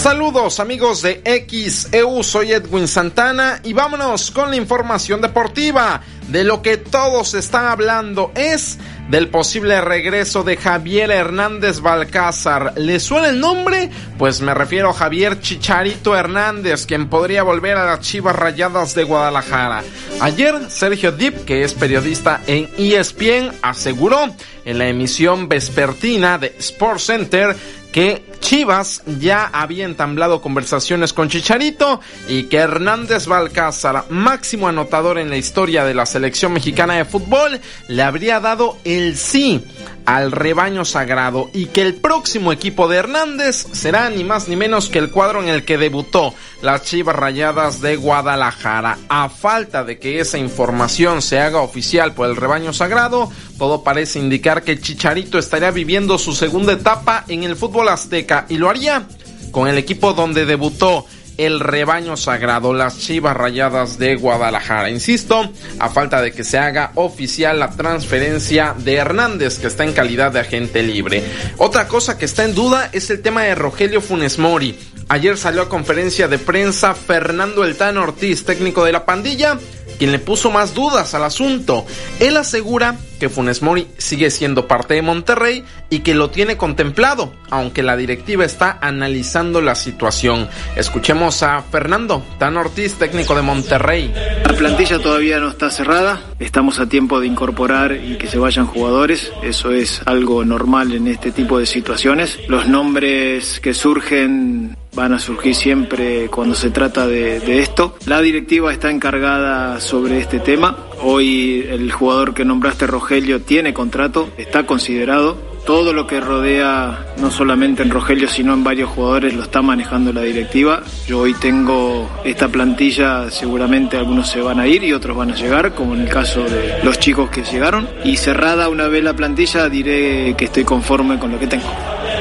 Saludos 0.01 0.61
amigos 0.61 1.03
de 1.03 1.20
XEU, 1.22 2.22
soy 2.22 2.53
Edwin 2.53 2.88
Santana 2.88 3.61
y 3.62 3.74
vámonos 3.74 4.30
con 4.30 4.48
la 4.48 4.57
información 4.57 5.20
deportiva. 5.20 6.01
De 6.28 6.42
lo 6.42 6.62
que 6.62 6.78
todos 6.78 7.34
están 7.34 7.66
hablando 7.66 8.32
es 8.34 8.78
del 9.11 9.28
posible 9.28 9.78
regreso 9.82 10.42
de 10.42 10.57
Javier 10.57 11.11
Hernández 11.11 11.80
Balcázar. 11.80 12.72
¿Le 12.76 12.98
suena 12.98 13.28
el 13.28 13.40
nombre? 13.40 13.90
Pues 14.16 14.40
me 14.40 14.55
refiero 14.55 14.88
a 14.88 14.94
Javier 14.94 15.38
Chicharito 15.40 16.16
Hernández, 16.16 16.86
quien 16.86 17.11
podría 17.11 17.42
volver 17.42 17.76
a 17.76 17.84
las 17.84 18.01
Chivas 18.01 18.36
Rayadas 18.36 18.94
de 18.94 19.05
Guadalajara. 19.05 19.82
Ayer, 20.20 20.70
Sergio 20.70 21.12
Dip, 21.12 21.44
que 21.44 21.62
es 21.62 21.74
periodista 21.74 22.40
en 22.46 22.70
ESPN, 22.78 23.53
aseguró 23.61 24.34
en 24.64 24.78
la 24.78 24.88
emisión 24.88 25.46
vespertina 25.46 26.38
de 26.38 26.55
Sports 26.59 27.05
Center 27.05 27.55
que 27.92 28.29
Chivas 28.41 29.03
ya 29.20 29.47
había 29.47 29.84
entablado 29.84 30.41
conversaciones 30.41 31.12
con 31.12 31.28
Chicharito 31.28 32.01
y 32.26 32.45
que 32.45 32.57
Hernández 32.57 33.26
Balcázar, 33.26 34.07
máximo 34.09 34.66
anotador 34.66 35.18
en 35.18 35.30
la 35.30 35.36
historia 35.36 35.84
de 35.84 35.95
la 35.95 36.07
selección 36.07 36.53
mexicana 36.53 36.95
de 36.95 37.05
fútbol, 37.05 37.61
le 37.88 38.03
habría 38.03 38.41
dado 38.41 38.76
el 38.84 39.16
sí 39.16 39.64
al 40.07 40.32
rebaño 40.32 40.84
sagrado 40.84 41.51
y 41.53 41.66
que 41.66 41.82
el 41.82 41.95
próximo 41.95 42.53
equipo 42.53 42.88
de 42.88 42.97
Hernández 42.97 43.66
será 43.72 44.11
ni 44.11 44.24
más 44.24 44.49
ni 44.49 44.57
menos 44.57 44.88
que 44.88 44.99
el 44.99 45.11
cuadro 45.11 45.43
en 45.43 45.49
el 45.49 45.64
que 45.64 45.78
debutó 45.78 46.34
las 46.62 46.82
Chivas 46.82 47.14
Rayadas 47.14 47.80
de 47.80 47.97
Guadalajara. 47.97 48.99
A 49.09 49.28
falta 49.28 49.84
de 49.84 49.99
que 49.99 50.20
esa 50.20 50.38
información 50.38 51.22
se 51.22 51.38
haga 51.38 51.61
oficial 51.61 52.14
por 52.14 52.28
el 52.28 52.36
rebaño 52.36 52.72
sagrado, 52.72 53.30
todo 53.59 53.84
parece 53.84 54.18
indicar 54.18 54.62
que 54.62 54.80
Chicharito 54.80 55.38
estaría 55.38 55.70
viviendo 55.70 56.18
su 56.18 56.32
segunda 56.32 56.72
etapa 56.72 57.24
en 57.28 57.45
el 57.45 57.57
fútbol 57.57 57.88
azteca 57.88 58.29
y 58.48 58.56
lo 58.56 58.70
haría 58.70 59.06
con 59.50 59.68
el 59.68 59.78
equipo 59.78 60.12
donde 60.12 60.46
debutó 60.46 61.06
el 61.36 61.58
rebaño 61.58 62.18
sagrado, 62.18 62.74
las 62.74 62.98
Chivas 62.98 63.34
Rayadas 63.34 63.98
de 63.98 64.16
Guadalajara. 64.16 64.90
Insisto, 64.90 65.50
a 65.78 65.88
falta 65.88 66.20
de 66.20 66.32
que 66.32 66.44
se 66.44 66.58
haga 66.58 66.92
oficial 66.96 67.58
la 67.58 67.70
transferencia 67.70 68.74
de 68.76 68.96
Hernández, 68.96 69.58
que 69.58 69.68
está 69.68 69.84
en 69.84 69.94
calidad 69.94 70.32
de 70.32 70.40
agente 70.40 70.82
libre. 70.82 71.24
Otra 71.56 71.88
cosa 71.88 72.18
que 72.18 72.26
está 72.26 72.44
en 72.44 72.54
duda 72.54 72.90
es 72.92 73.08
el 73.08 73.22
tema 73.22 73.44
de 73.44 73.54
Rogelio 73.54 74.02
Funes 74.02 74.38
Mori. 74.38 74.78
Ayer 75.08 75.36
salió 75.36 75.62
a 75.62 75.68
conferencia 75.68 76.28
de 76.28 76.38
prensa 76.38 76.94
Fernando 76.94 77.64
Eltano 77.64 78.02
Ortiz, 78.02 78.44
técnico 78.44 78.84
de 78.84 78.92
la 78.92 79.04
pandilla, 79.06 79.58
quien 80.01 80.12
le 80.12 80.18
puso 80.18 80.51
más 80.51 80.72
dudas 80.72 81.12
al 81.14 81.24
asunto. 81.24 81.84
Él 82.20 82.38
asegura 82.38 82.96
que 83.18 83.28
Funes 83.28 83.61
Mori 83.61 83.86
sigue 83.98 84.30
siendo 84.30 84.66
parte 84.66 84.94
de 84.94 85.03
Monterrey 85.03 85.62
y 85.90 85.98
que 85.98 86.14
lo 86.14 86.30
tiene 86.30 86.57
contemplado, 86.57 87.34
aunque 87.51 87.82
la 87.82 87.98
directiva 87.98 88.46
está 88.46 88.78
analizando 88.80 89.61
la 89.61 89.74
situación. 89.74 90.48
Escuchemos 90.74 91.42
a 91.42 91.61
Fernando 91.61 92.24
Tan 92.38 92.57
Ortiz, 92.57 92.94
técnico 92.94 93.34
de 93.34 93.42
Monterrey. 93.42 94.11
La 94.42 94.55
plantilla 94.55 94.98
todavía 95.01 95.38
no 95.38 95.51
está 95.51 95.70
cerrada, 95.70 96.18
estamos 96.38 96.80
a 96.80 96.88
tiempo 96.88 97.20
de 97.20 97.26
incorporar 97.26 97.92
y 97.92 98.16
que 98.16 98.26
se 98.26 98.38
vayan 98.38 98.66
jugadores, 98.66 99.30
eso 99.42 99.70
es 99.70 100.01
algo 100.07 100.46
normal 100.46 100.92
en 100.92 101.09
este 101.09 101.30
tipo 101.30 101.59
de 101.59 101.66
situaciones. 101.66 102.38
Los 102.48 102.68
nombres 102.68 103.61
que 103.61 103.74
surgen 103.74 104.78
van 104.95 105.12
a 105.12 105.18
surgir 105.18 105.55
siempre 105.55 106.28
cuando 106.28 106.55
se 106.55 106.70
trata 106.70 107.07
de, 107.07 107.61
esto. 107.61 107.95
La 108.07 108.20
directiva 108.20 108.72
está 108.72 108.91
encargada 108.91 109.80
sobre 109.80 110.18
este 110.18 110.41
tema. 110.41 110.76
Hoy 111.03 111.66
el 111.68 111.91
jugador 111.93 112.34
que 112.34 112.45
nombraste, 112.45 112.86
Rogelio, 112.86 113.41
tiene 113.41 113.72
contrato, 113.72 114.28
está 114.36 114.66
considerado. 114.66 115.51
Todo 115.66 115.93
lo 115.93 116.07
que 116.07 116.20
rodea, 116.20 117.14
no 117.18 117.30
solamente 117.30 117.82
en 117.82 117.91
Rogelio, 117.91 118.28
sino 118.28 118.55
en 118.55 118.64
varios 118.64 118.88
jugadores, 118.88 119.34
lo 119.34 119.43
está 119.43 119.61
manejando 119.61 120.12
la 120.12 120.22
directiva. 120.22 120.82
Yo 121.07 121.20
hoy 121.20 121.34
tengo 121.34 122.09
esta 122.24 122.49
plantilla, 122.49 123.30
seguramente 123.30 123.99
algunos 123.99 124.28
se 124.28 124.41
van 124.41 124.59
a 124.59 124.66
ir 124.66 124.82
y 124.82 124.95
otros 124.95 125.16
van 125.16 125.32
a 125.32 125.34
llegar, 125.34 125.74
como 125.74 125.95
en 125.95 126.01
el 126.01 126.09
caso 126.09 126.43
de 126.45 126.82
los 126.82 126.99
chicos 126.99 127.28
que 127.28 127.45
llegaron. 127.45 127.88
Y 128.05 128.16
cerrada 128.16 128.70
una 128.70 128.88
vez 128.88 129.05
la 129.05 129.14
plantilla, 129.14 129.68
diré 129.68 130.34
que 130.36 130.47
estoy 130.47 130.64
conforme 130.64 131.18
con 131.18 131.30
lo 131.30 131.38
que 131.38 131.47
tengo. 131.47 131.68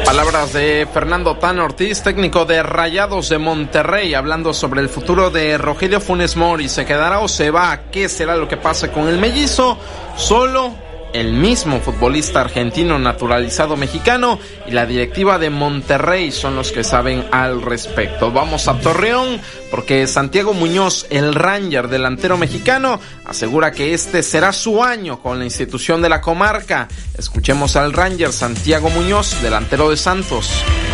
Palabras 0.06 0.54
de 0.54 0.88
Fernando 0.92 1.38
Tan 1.38 1.60
Ortiz, 1.60 2.02
técnico 2.02 2.46
de 2.46 2.64
Rayados 2.64 3.30
de 3.30 3.38
Monterrey, 3.38 4.14
hablando 4.14 4.54
sobre 4.54 4.82
el 4.82 4.90
futuro 4.90 5.30
de 5.30 5.58
Rogelio 5.58 6.02
Funes 6.02 6.36
Mori. 6.36 6.68
¿Se 6.70 6.86
quedará 6.86 7.20
o 7.20 7.28
se 7.28 7.52
va? 7.52 7.82
¿Qué 7.92 8.10
será 8.10 8.36
lo 8.36 8.48
que 8.48 8.58
pase 8.58 8.90
con 8.92 9.08
el 9.08 9.20
mellizo? 9.20 9.78
Solo 10.16 10.74
el 11.14 11.34
mismo 11.34 11.80
futbolista 11.80 12.42
argentino 12.42 13.00
naturalizado 13.00 13.76
mexicano 13.76 14.40
y 14.68 14.72
la 14.72 14.86
directiva 14.86 15.40
de 15.40 15.50
Monterrey 15.50 16.32
son 16.32 16.56
los 16.56 16.72
que 16.72 16.84
saben 16.84 17.26
al 17.32 17.62
respecto. 17.62 18.32
Vamos 18.32 18.68
a 18.68 18.80
Torreón 18.80 19.40
porque 19.72 20.08
Santiago 20.08 20.54
Muñoz, 20.54 21.06
el 21.10 21.36
Ranger 21.36 21.88
delantero 21.88 22.38
mexicano, 22.38 23.00
asegura 23.26 23.72
que 23.72 23.94
este 23.94 24.24
será 24.24 24.52
su 24.52 24.84
año 24.84 25.22
con 25.22 25.40
la 25.40 25.46
institución 25.46 26.02
de 26.02 26.10
la 26.10 26.22
comarca. 26.22 26.88
Escuchemos 27.18 27.76
al 27.76 27.94
Ranger 27.94 28.32
Santiago 28.32 28.90
Muñoz, 28.90 29.42
delantero 29.42 29.90
de 29.90 29.98
Santos. 29.98 30.50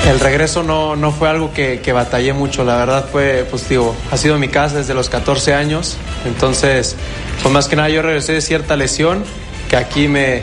El 0.08 0.20
regreso 0.20 0.64
no, 0.64 0.96
no 0.96 1.12
fue 1.12 1.30
algo 1.30 1.54
que, 1.54 1.80
que 1.82 1.94
batallé 1.94 2.34
mucho, 2.34 2.64
la 2.64 2.78
verdad 2.78 3.08
fue, 3.12 3.46
pues 3.50 3.68
digo, 3.70 3.96
ha 4.12 4.18
sido 4.18 4.38
mi 4.38 4.50
casa 4.50 4.78
desde 4.78 4.94
los 4.94 5.10
14 5.10 5.54
años, 5.54 5.98
entonces, 6.26 6.96
pues 7.42 7.54
más 7.54 7.68
que 7.68 7.76
nada 7.76 7.90
yo 7.90 8.02
regresé 8.02 8.34
de 8.34 8.42
cierta 8.42 8.76
lesión 8.76 9.24
que 9.70 9.76
aquí 9.76 10.08
me, 10.08 10.42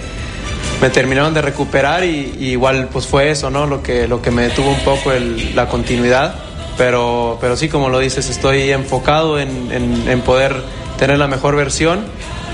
me 0.81 0.91
terminaron 0.91 1.35
de 1.35 1.43
recuperar 1.43 2.05
y, 2.05 2.35
y, 2.39 2.51
igual 2.51 2.89
pues 2.93 3.07
fue 3.07 3.31
eso, 3.31 3.51
¿no? 3.51 3.67
Lo 3.67 3.83
que, 3.83 4.09
lo 4.09 4.21
que 4.23 4.31
me 4.31 4.43
detuvo 4.43 4.71
un 4.71 4.81
poco 4.81 5.13
el, 5.13 5.55
la 5.55 5.69
continuidad. 5.69 6.35
Pero, 6.79 7.39
pero 7.41 7.57
sí, 7.57 7.69
como 7.69 7.91
lo 7.91 7.99
dices, 7.99 8.31
estoy 8.31 8.71
enfocado 8.71 9.39
en, 9.39 9.71
en, 9.71 10.09
en 10.09 10.21
poder 10.23 10.57
tener 10.99 11.19
la 11.19 11.29
mejor 11.29 11.55
versión 11.55 12.01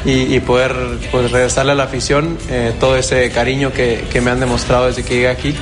y, 0.04 0.34
y 0.34 0.40
poder 0.40 0.74
pues, 1.10 1.30
regresarle 1.30 1.72
a 1.72 1.74
la 1.74 1.84
afición 1.84 2.36
eh, 2.50 2.72
todo 2.80 2.96
ese 2.96 3.30
cariño 3.30 3.72
que, 3.72 4.04
que 4.12 4.20
me 4.20 4.30
han 4.30 4.40
demostrado 4.40 4.86
desde 4.86 5.04
que 5.04 5.14
llegué 5.14 5.28
aquí. 5.28 5.54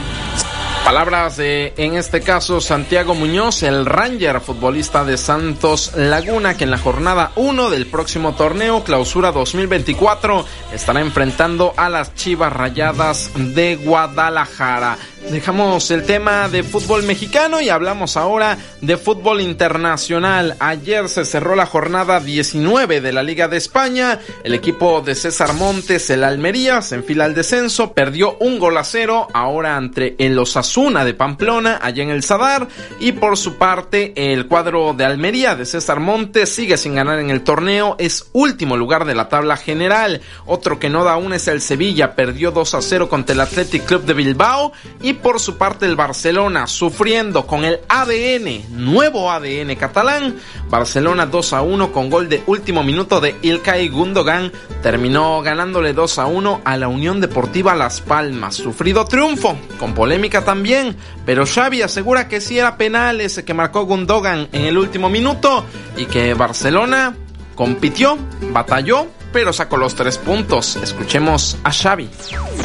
Palabras 0.87 1.37
de, 1.37 1.75
en 1.79 1.97
este 1.97 2.21
caso, 2.21 2.61
Santiago 2.61 3.17
Muñoz, 3.17 3.65
el 3.65 3.87
Ranger, 3.87 4.41
futbolista 4.41 5.05
de 5.05 5.17
Santos 5.17 5.91
Laguna, 5.97 6.57
que 6.57 6.63
en 6.63 6.71
la 6.71 6.79
jornada 6.79 7.33
1 7.35 7.71
del 7.71 7.87
próximo 7.87 8.37
torneo, 8.37 8.85
clausura 8.85 9.33
2024, 9.33 10.47
estará 10.73 11.01
enfrentando 11.01 11.75
a 11.77 11.89
las 11.89 12.15
Chivas 12.15 12.53
Rayadas 12.53 13.33
de 13.35 13.75
Guadalajara. 13.75 14.97
Dejamos 15.31 15.91
el 15.91 16.05
tema 16.05 16.49
de 16.49 16.63
fútbol 16.63 17.03
mexicano 17.03 17.61
y 17.61 17.69
hablamos 17.69 18.17
ahora 18.17 18.59
de 18.81 18.97
fútbol 18.97 19.41
internacional. 19.41 20.57
Ayer 20.61 21.09
se 21.09 21.25
cerró 21.25 21.57
la 21.57 21.67
jornada 21.67 22.21
19 22.21 23.01
de 23.01 23.13
la 23.13 23.25
Liga 23.25 23.49
de 23.49 23.57
España. 23.57 24.21
El 24.45 24.55
equipo 24.55 25.01
de 25.01 25.17
César 25.17 25.55
Montes, 25.55 26.11
el 26.11 26.23
Almería, 26.23 26.81
se 26.81 26.95
enfila 26.95 27.25
al 27.25 27.35
descenso, 27.35 27.93
perdió 27.93 28.37
un 28.39 28.61
gol 28.61 28.79
a 28.79 28.85
cero 28.85 29.27
ahora 29.35 29.77
entre 29.77 30.15
el 30.19 30.39
Osasuna 30.39 31.05
de 31.05 31.15
Pamplona, 31.15 31.81
allá 31.83 32.05
en 32.05 32.11
el 32.11 32.23
Sadar. 32.23 32.69
Y 33.01 33.11
por 33.11 33.37
su 33.37 33.57
parte, 33.57 34.13
el 34.33 34.47
cuadro 34.47 34.95
de 34.95 35.07
Almería 35.07 35.57
de 35.57 35.67
César 35.67 35.99
Montes 35.99 36.51
sigue 36.51 36.77
sin 36.77 36.95
ganar 36.95 37.19
en 37.19 37.31
el 37.31 37.43
torneo, 37.43 37.97
es 37.99 38.31
último 38.33 38.77
lugar 38.77 39.05
de 39.05 39.17
la 39.17 39.29
tabla 39.29 39.57
general. 39.57 40.21
Otro 40.47 40.79
que 40.79 40.89
no 40.89 41.03
da 41.03 41.15
aún 41.15 41.33
es 41.33 41.49
el 41.49 41.61
Sevilla, 41.61 42.15
perdió 42.15 42.53
2 42.53 42.75
a 42.75 42.81
0 42.81 43.09
contra 43.09 43.35
el 43.35 43.41
Athletic 43.41 43.85
Club 43.85 44.05
de 44.05 44.15
Bilbao. 44.15 44.73
Y 45.03 45.16
por 45.17 45.41
su 45.41 45.57
parte 45.57 45.87
el 45.87 45.97
Barcelona 45.97 46.67
sufriendo 46.67 47.47
con 47.47 47.65
el 47.65 47.81
ADN, 47.89 48.63
nuevo 48.71 49.31
ADN 49.31 49.75
catalán. 49.77 50.37
Barcelona 50.69 51.27
2 51.27 51.53
a 51.53 51.63
1 51.63 51.93
con 51.93 52.11
gol 52.11 52.29
de 52.29 52.43
último 52.47 52.83
minuto 52.83 53.21
de 53.21 53.37
Ilkay 53.43 53.89
Gundogan. 53.89 54.53
Terminó 54.83 55.43
ganándole 55.43 55.93
2 55.93 56.19
a 56.19 56.27
1 56.27 56.61
a 56.65 56.77
la 56.77 56.89
Unión 56.89 57.21
Deportiva 57.21 57.75
Las 57.75 58.01
Palmas. 58.01 58.55
Sufrido 58.55 59.05
triunfo, 59.05 59.57
con 59.79 59.95
polémica 59.95 60.45
también, 60.45 60.97
pero 61.25 61.45
Xavi 61.47 61.83
asegura 61.83 62.29
que 62.29 62.41
sí 62.41 62.59
era 62.59 62.77
penal 62.77 63.21
ese 63.21 63.45
que 63.45 63.55
marcó 63.55 63.85
Gundogan 63.85 64.49
en 64.53 64.65
el 64.65 64.79
último 64.79 65.09
minuto 65.09 65.65
y 65.97 66.07
que 66.07 66.35
Barcelona 66.35 67.15
compitió, 67.55 68.19
batalló 68.53 69.09
pero 69.33 69.53
sacó 69.53 69.77
los 69.77 69.95
tres 69.95 70.19
puntos. 70.19 70.77
Escuchemos 70.77 71.57
a 71.65 71.73
Xavi. 71.73 72.09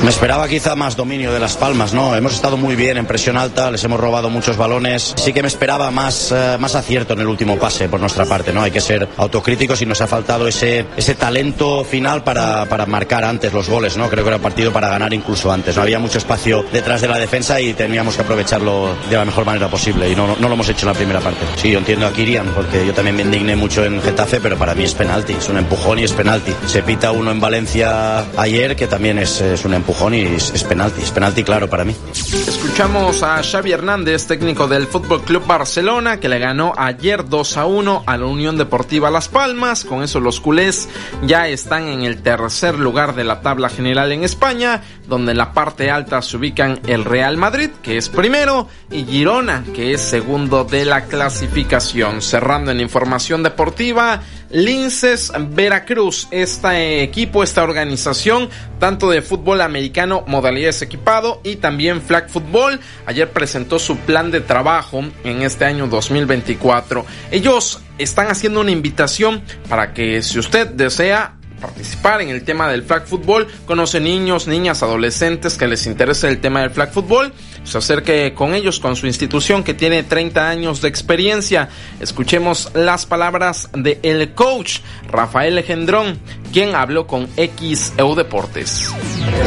Me 0.03 0.09
esperaba 0.09 0.47
quizá 0.47 0.76
más 0.76 0.95
dominio 0.95 1.32
de 1.32 1.39
Las 1.39 1.57
Palmas, 1.57 1.93
¿no? 1.93 2.16
Hemos 2.16 2.34
estado 2.34 2.57
muy 2.57 2.76
bien 2.76 2.97
en 2.97 3.05
presión 3.05 3.38
alta, 3.38 3.70
les 3.72 3.84
hemos 3.84 3.99
robado 3.99 4.30
muchos 4.30 4.57
balones. 4.57 5.14
Sí 5.18 5.34
que 5.34 5.41
me 5.41 5.47
esperaba 5.47 5.91
más, 5.91 6.32
uh, 6.32 6.59
más 6.59 6.76
acierto 6.76 7.14
en 7.14 7.20
el 7.20 7.28
último 7.28 7.57
pase 7.57 7.89
por 7.89 7.99
nuestra 7.99 8.26
parte, 8.26 8.53
¿no? 8.53 8.62
Hay 8.62 8.72
que 8.72 8.82
ser 8.82 9.07
autocríticos 9.18 9.82
y 9.82 9.86
nos 9.86 10.01
ha 10.01 10.07
faltado 10.07 10.47
ese, 10.47 10.86
ese 10.97 11.16
talento 11.16 11.84
final 11.84 12.24
para, 12.24 12.66
para 12.66 12.86
marcar 12.86 13.24
antes 13.24 13.53
los 13.53 13.70
goles, 13.70 13.97
¿no? 13.97 14.09
Creo 14.09 14.24
que 14.24 14.30
era 14.30 14.39
partido 14.39 14.72
para 14.72 14.89
ganar 14.89 15.14
incluso 15.14 15.51
antes. 15.51 15.76
No 15.76 15.84
había 15.84 15.99
mucho 15.99 16.18
espacio 16.18 16.66
detrás 16.72 17.01
de 17.01 17.07
la 17.07 17.18
defensa 17.18 17.59
y 17.62 17.74
teníamos 17.74 18.16
que 18.16 18.22
aprovecharlo 18.22 18.95
de 19.09 19.18
la 19.18 19.26
mejor 19.26 19.45
manera 19.45 19.68
posible 19.68 20.09
y 20.09 20.16
no, 20.16 20.36
no 20.39 20.47
lo 20.47 20.53
hemos 20.53 20.70
hecho 20.70 20.86
en 20.86 20.93
la 20.93 20.97
primera 20.97 21.20
parte. 21.20 21.45
Sí, 21.55 21.72
yo 21.72 21.80
entiendo 21.80 22.07
a 22.07 22.14
Kirian 22.14 22.47
porque 22.55 22.86
yo 22.86 22.93
también 22.93 23.16
me 23.16 23.24
indigné 23.24 23.55
mucho 23.55 23.84
en 23.86 24.01
Getafe, 24.01 24.39
pero 24.39 24.57
para 24.57 24.74
mí 24.74 24.84
es 24.84 24.93
penalti, 24.93 25.34
es 25.34 25.49
un 25.49 25.57
empujón 25.57 25.99
y 25.99 26.03
es 26.03 26.14
penalti 26.14 26.51
se 26.66 26.84
pita 26.84 27.12
uno 27.12 27.32
en 27.32 27.39
Valencia 27.39 28.20
ayer 28.38 28.76
que 28.76 28.88
también 28.88 29.20
es, 29.20 29.41
un 29.66 29.74
empujón 29.74 30.14
y 30.14 30.22
es, 30.22 30.52
es, 30.54 30.64
penalti, 30.64 31.02
es 31.02 31.12
penalti 31.12 31.43
claro 31.43 31.70
para 31.70 31.84
mí. 31.84 31.95
Escuchamos 32.14 33.24
a 33.24 33.41
Xavi 33.41 33.72
Hernández, 33.72 34.28
técnico 34.28 34.68
del 34.68 34.88
Fútbol 34.88 35.22
Club 35.24 35.45
Barcelona, 35.45 36.20
que 36.20 36.30
le 36.30 36.39
ganó 36.39 36.74
ayer 36.78 37.28
2 37.28 37.58
a 37.58 37.66
1 37.66 38.04
a 38.06 38.18
la 38.18 38.26
Unión 38.26 38.58
Deportiva 38.58 39.12
Las 39.12 39.28
Palmas. 39.28 39.86
Con 39.86 40.04
eso 40.04 40.20
los 40.20 40.39
culés 40.39 40.89
ya 41.24 41.47
están 41.47 41.88
en 41.88 42.04
el 42.04 42.22
tercer 42.22 42.80
lugar 42.80 43.16
de 43.16 43.24
la 43.24 43.41
tabla 43.41 43.70
general 43.70 44.12
en 44.12 44.24
España, 44.24 44.82
donde 45.08 45.32
en 45.32 45.38
la 45.38 45.54
parte 45.54 45.91
alta 45.91 46.22
se 46.22 46.38
ubican 46.38 46.80
el 46.88 47.06
Real 47.06 47.38
Madrid, 47.38 47.70
que 47.82 47.97
es 47.97 48.10
primero, 48.10 48.68
y 48.89 49.04
Girona, 49.06 49.64
que 49.76 49.93
es 49.93 50.02
segundo 50.02 50.64
de 50.64 50.86
la 50.86 51.06
clasificación. 51.06 52.22
Cerrando 52.22 52.72
en 52.72 52.80
información 52.80 53.43
deportiva, 53.43 54.22
Linces 54.52 55.32
Veracruz. 55.49 56.28
Este 56.32 57.04
equipo, 57.04 57.43
esta 57.43 57.64
organización, 57.64 58.49
tanto 58.80 59.10
de 59.10 59.22
fútbol 59.22 59.62
americano, 59.62 60.24
modalidades 60.28 60.82
equipado 60.82 61.41
y 61.43 61.58
también 61.58 62.02
flag 62.02 62.30
football, 62.30 62.80
ayer 63.06 63.30
presentó 63.30 63.80
su 63.80 63.97
plan 63.97 64.32
de 64.32 64.41
trabajo 64.41 65.04
en 65.24 65.41
este 65.41 65.66
año 65.66 65.88
2024. 65.88 67.06
Ellos 67.32 67.82
están 67.97 68.28
haciendo 68.28 68.62
una 68.62 68.72
invitación 68.72 69.41
para 69.70 69.93
que 69.93 70.22
si 70.22 70.39
usted 70.39 70.68
desea 70.68 71.36
participar 71.62 72.22
en 72.22 72.30
el 72.30 72.43
tema 72.43 72.68
del 72.70 72.84
flag 72.84 73.05
football, 73.05 73.47
conoce 73.66 73.99
niños, 73.99 74.47
niñas, 74.47 74.84
adolescentes 74.84 75.57
que 75.57 75.68
les 75.68 75.86
interese 75.86 76.28
el 76.28 76.41
tema 76.41 76.62
del 76.62 76.72
flag 76.72 76.91
football, 76.91 77.32
se 77.64 77.78
acerque 77.78 78.34
con 78.34 78.55
ellos, 78.55 78.80
con 78.80 78.95
su 78.95 79.07
institución 79.07 79.64
que 79.64 79.74
tiene 79.74 80.03
30 80.03 80.49
años 80.49 80.82
de 80.82 80.89
experiencia. 80.89 81.70
Escuchemos 81.99 82.72
las 82.74 83.05
palabras 83.05 83.70
de 83.74 83.99
el 84.03 84.34
coach 84.34 84.80
Rafael 85.09 85.64
Gendrón, 85.64 86.20
quien 86.52 86.76
habló 86.76 87.08
con 87.08 87.28
XEU 87.36 88.16
Deportes. 88.16 88.89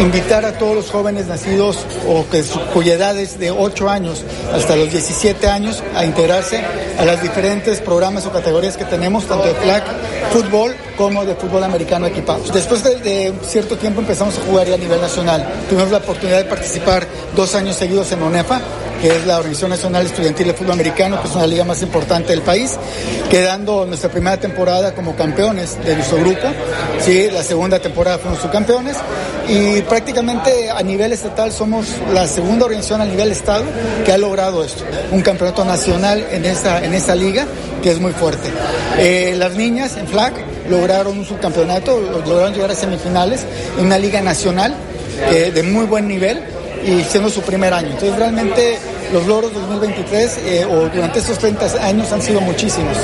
Invitar 0.01 0.45
a 0.45 0.59
todos 0.59 0.75
los 0.75 0.91
jóvenes 0.91 1.27
nacidos 1.27 1.85
o 2.09 2.29
que 2.29 2.43
su, 2.43 2.59
cuya 2.73 2.95
edad 2.95 3.19
es 3.19 3.39
de 3.39 3.51
8 3.51 3.89
años 3.89 4.25
hasta 4.53 4.77
los 4.77 4.91
17 4.91 5.49
años 5.49 5.83
a 5.95 6.05
integrarse 6.05 6.65
a 6.99 7.05
los 7.05 7.23
diferentes 7.23 7.81
programas 7.81 8.27
o 8.27 8.33
categorías 8.33 8.77
que 8.77 8.85
tenemos, 8.85 9.27
tanto 9.27 9.47
de 9.47 9.55
flag, 9.55 9.85
fútbol 10.33 10.75
como 10.97 11.25
de 11.25 11.35
fútbol 11.35 11.65
americano 11.65 12.07
equipados. 12.07 12.53
Después 12.53 12.83
de, 12.83 13.33
cierto 13.43 13.77
tiempo 13.77 14.01
empezamos 14.01 14.39
a 14.39 14.43
jugar 14.43 14.73
a 14.73 14.77
nivel 14.77 15.01
nacional. 15.01 15.47
Tuvimos 15.69 15.91
la 15.91 15.99
oportunidad 15.99 16.39
de 16.39 16.45
participar 16.45 17.07
dos 17.37 17.55
años 17.55 17.77
seguidos 17.77 18.11
en 18.13 18.23
ONEFA, 18.23 18.61
que 19.01 19.09
es 19.09 19.27
la 19.27 19.39
Organización 19.39 19.71
Nacional 19.71 20.07
Estudiantil 20.07 20.47
de 20.49 20.55
Fútbol 20.55 20.73
Americano, 20.73 21.21
que 21.21 21.29
es 21.29 21.35
una 21.35 21.47
liga 21.47 21.65
más 21.65 21.83
importante 21.83 22.31
del 22.31 22.43
país, 22.43 22.77
quedando 23.31 23.87
nuestra 23.87 24.11
primera 24.11 24.37
temporada 24.37 24.95
como 24.95 25.15
campeones 25.15 25.77
de 25.85 25.95
nuestro 25.95 26.19
grupo. 26.19 26.49
Sí, 27.01 27.29
la 27.31 27.43
segunda 27.43 27.79
temporada 27.79 28.19
fuimos 28.19 28.41
subcampeones 28.41 28.97
y 29.49 29.83
prácticamente 29.83 30.71
a 30.71 30.83
nivel 30.83 31.13
estatal 31.13 31.53
somos 31.53 31.87
la 32.13 32.27
segunda 32.27 32.65
organización 32.65 33.01
a 33.01 33.05
nivel 33.05 33.31
estado 33.33 33.65
que 34.05 34.13
ha 34.13 34.19
logrado 34.19 34.65
esto, 34.65 34.85
un 35.11 35.21
campeonato 35.21 35.65
nacional 35.65 36.27
en 36.31 36.45
esta, 36.45 36.85
en 36.85 36.95
esta 36.95 37.15
liga 37.15 37.47
que 37.83 37.91
es 37.91 38.01
muy 38.01 38.13
fuerte. 38.13 38.49
Eh, 38.99 39.35
las 39.37 39.55
niñas 39.55 39.97
en 39.97 40.07
flag 40.07 40.33
lograron 40.69 41.19
un 41.19 41.25
subcampeonato, 41.25 42.01
lograron 42.01 42.55
llegar 42.55 42.71
a 42.71 42.75
semifinales 42.75 43.45
en 43.79 43.87
una 43.87 43.99
liga 43.99 44.23
nacional 44.23 44.75
eh, 45.31 45.53
de 45.55 45.63
muy 45.63 45.85
buen 45.87 46.09
nivel 46.09 46.41
y 46.85 47.03
siendo 47.05 47.29
su 47.29 47.43
primer 47.43 47.73
año. 47.73 47.89
Entonces 47.89 48.17
realmente 48.17 48.79
los 49.13 49.27
logros 49.27 49.53
2023 49.55 50.39
eh, 50.39 50.65
o 50.65 50.89
durante 50.89 51.19
estos 51.19 51.39
30 51.39 51.85
años 51.85 52.13
han 52.13 52.23
sido 52.23 52.41
muchísimos. 52.41 52.97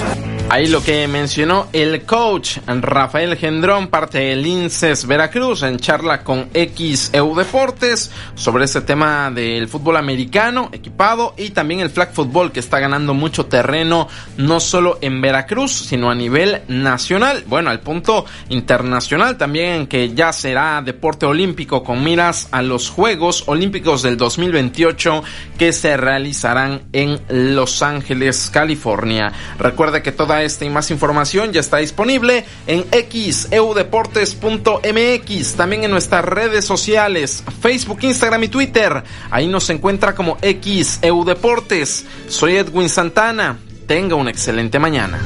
Ahí 0.53 0.67
lo 0.67 0.83
que 0.83 1.07
mencionó 1.07 1.69
el 1.73 2.03
coach 2.03 2.59
Rafael 2.67 3.37
Gendrón, 3.37 3.87
parte 3.87 4.19
del 4.19 4.45
INSES 4.45 5.07
Veracruz, 5.07 5.63
en 5.63 5.79
charla 5.79 6.25
con 6.25 6.51
XEU 6.53 7.37
Deportes 7.37 8.11
sobre 8.35 8.65
este 8.65 8.81
tema 8.81 9.31
del 9.31 9.69
fútbol 9.69 9.97
americano 9.97 10.69
equipado 10.73 11.35
y 11.37 11.51
también 11.51 11.79
el 11.79 11.91
flag 11.91 12.13
football 12.13 12.51
que 12.51 12.59
está 12.59 12.81
ganando 12.81 13.15
mucho 13.15 13.47
terreno 13.47 14.09
no 14.39 14.59
solo 14.59 14.99
en 15.01 15.21
Veracruz, 15.21 15.71
sino 15.71 16.11
a 16.11 16.17
nivel 16.17 16.63
nacional, 16.67 17.45
bueno, 17.47 17.71
al 17.71 17.79
punto 17.79 18.25
internacional 18.49 19.39
también 19.39 19.87
que 19.87 20.15
ya 20.15 20.33
será 20.33 20.83
deporte 20.83 21.27
olímpico 21.27 21.85
con 21.85 22.03
miras 22.03 22.49
a 22.51 22.61
los 22.61 22.91
Juegos 22.91 23.45
Olímpicos 23.47 24.03
del 24.03 24.17
2028 24.17 25.23
que 25.57 25.73
se 25.73 25.97
realizarán 25.97 26.83
en 26.93 27.21
Los 27.29 27.83
Ángeles, 27.85 28.51
California. 28.53 29.33
Recuerde 29.57 30.03
que 30.03 30.11
toda 30.11 30.40
esta 30.43 30.65
y 30.65 30.71
más 30.71 30.91
información 30.91 31.53
ya 31.53 31.61
está 31.61 31.77
disponible 31.79 32.45
en 32.67 32.85
xeudeportes.mx, 32.91 35.55
también 35.55 35.85
en 35.85 35.91
nuestras 35.91 36.25
redes 36.25 36.65
sociales, 36.65 37.45
Facebook, 37.61 37.99
Instagram 38.03 38.45
y 38.45 38.49
Twitter. 38.49 39.05
Ahí 39.31 39.49
nos 39.49 39.69
encuentra 39.71 40.15
como 40.15 40.39
xeudeportes. 40.41 42.05
Soy 42.29 42.57
Edwin 42.57 42.89
Santana. 42.89 43.59
Tenga 43.87 44.15
una 44.15 44.31
excelente 44.31 44.79
mañana. 44.79 45.23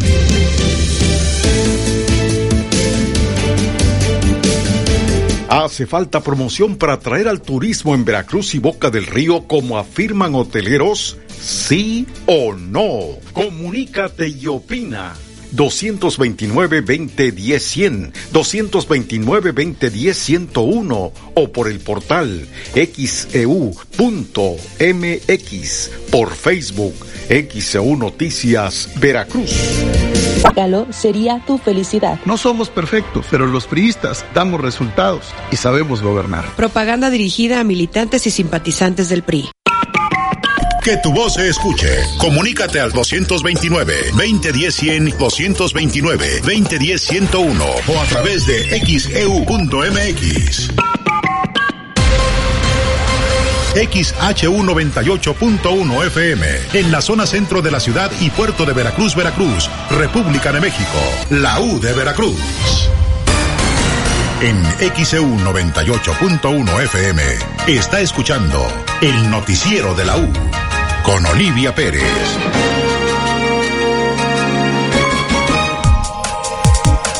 Hace 5.48 5.86
falta 5.86 6.20
promoción 6.20 6.76
para 6.76 6.94
atraer 6.94 7.28
al 7.28 7.40
turismo 7.40 7.94
en 7.94 8.04
Veracruz 8.04 8.56
y 8.56 8.58
Boca 8.58 8.90
del 8.90 9.06
Río 9.06 9.46
como 9.46 9.78
afirman 9.78 10.34
hoteleros. 10.34 11.18
¿Sí 11.41 12.07
o 12.26 12.55
no? 12.55 13.18
Comunícate 13.32 14.28
y 14.28 14.47
opina. 14.47 15.14
229-2010-100, 15.55 18.12
229-2010-101 18.32 21.12
o 21.35 21.53
por 21.53 21.68
el 21.68 21.78
portal 21.80 22.49
xeu.mx, 22.74 23.80
por 26.11 26.35
Facebook 26.35 26.95
XEU 27.28 27.97
Noticias 27.97 28.89
Veracruz. 28.97 29.53
Galo 30.55 30.87
sería 30.93 31.43
tu 31.47 31.57
felicidad. 31.59 32.20
No 32.26 32.37
somos 32.37 32.68
perfectos, 32.68 33.24
pero 33.30 33.47
los 33.47 33.66
priistas 33.66 34.26
damos 34.35 34.61
resultados 34.61 35.24
y 35.51 35.57
sabemos 35.57 36.03
gobernar. 36.03 36.45
Propaganda 36.57 37.09
dirigida 37.11 37.61
a 37.61 37.64
militantes 37.64 38.26
y 38.26 38.30
simpatizantes 38.30 39.09
del 39.09 39.22
PRI. 39.22 39.49
Que 40.85 40.97
tu 40.99 41.12
voz 41.14 41.32
se 41.32 41.49
escuche. 41.49 41.89
Comunícate 42.18 42.78
al 42.78 42.93
229-2010-100, 42.93 45.16
229-2010-101 45.16 47.64
o 47.89 48.01
a 48.01 48.05
través 48.05 48.47
de 48.47 48.78
xeu.mx. 48.85 50.68
XHU 53.74 54.62
98.1 54.62 56.07
FM, 56.07 56.47
en 56.74 56.93
la 56.93 57.01
zona 57.01 57.26
centro 57.26 57.62
de 57.62 57.70
la 57.70 57.80
ciudad 57.80 58.12
y 58.20 58.28
puerto 58.28 58.66
de 58.66 58.74
Veracruz, 58.74 59.16
Veracruz, 59.16 59.70
República 59.89 60.53
de 60.53 60.61
México, 60.61 60.99
la 61.30 61.61
U 61.61 61.80
de 61.80 61.95
Veracruz. 61.95 62.39
En 64.43 64.62
XEU 64.95 65.39
98.1 65.39 66.82
FM 66.82 67.22
está 67.68 68.01
escuchando 68.01 68.70
el 69.01 69.30
noticiero 69.30 69.95
de 69.95 70.05
la 70.05 70.18
U 70.18 70.30
con 71.05 71.26
Olivia 71.26 71.74
Pérez. 71.74 72.63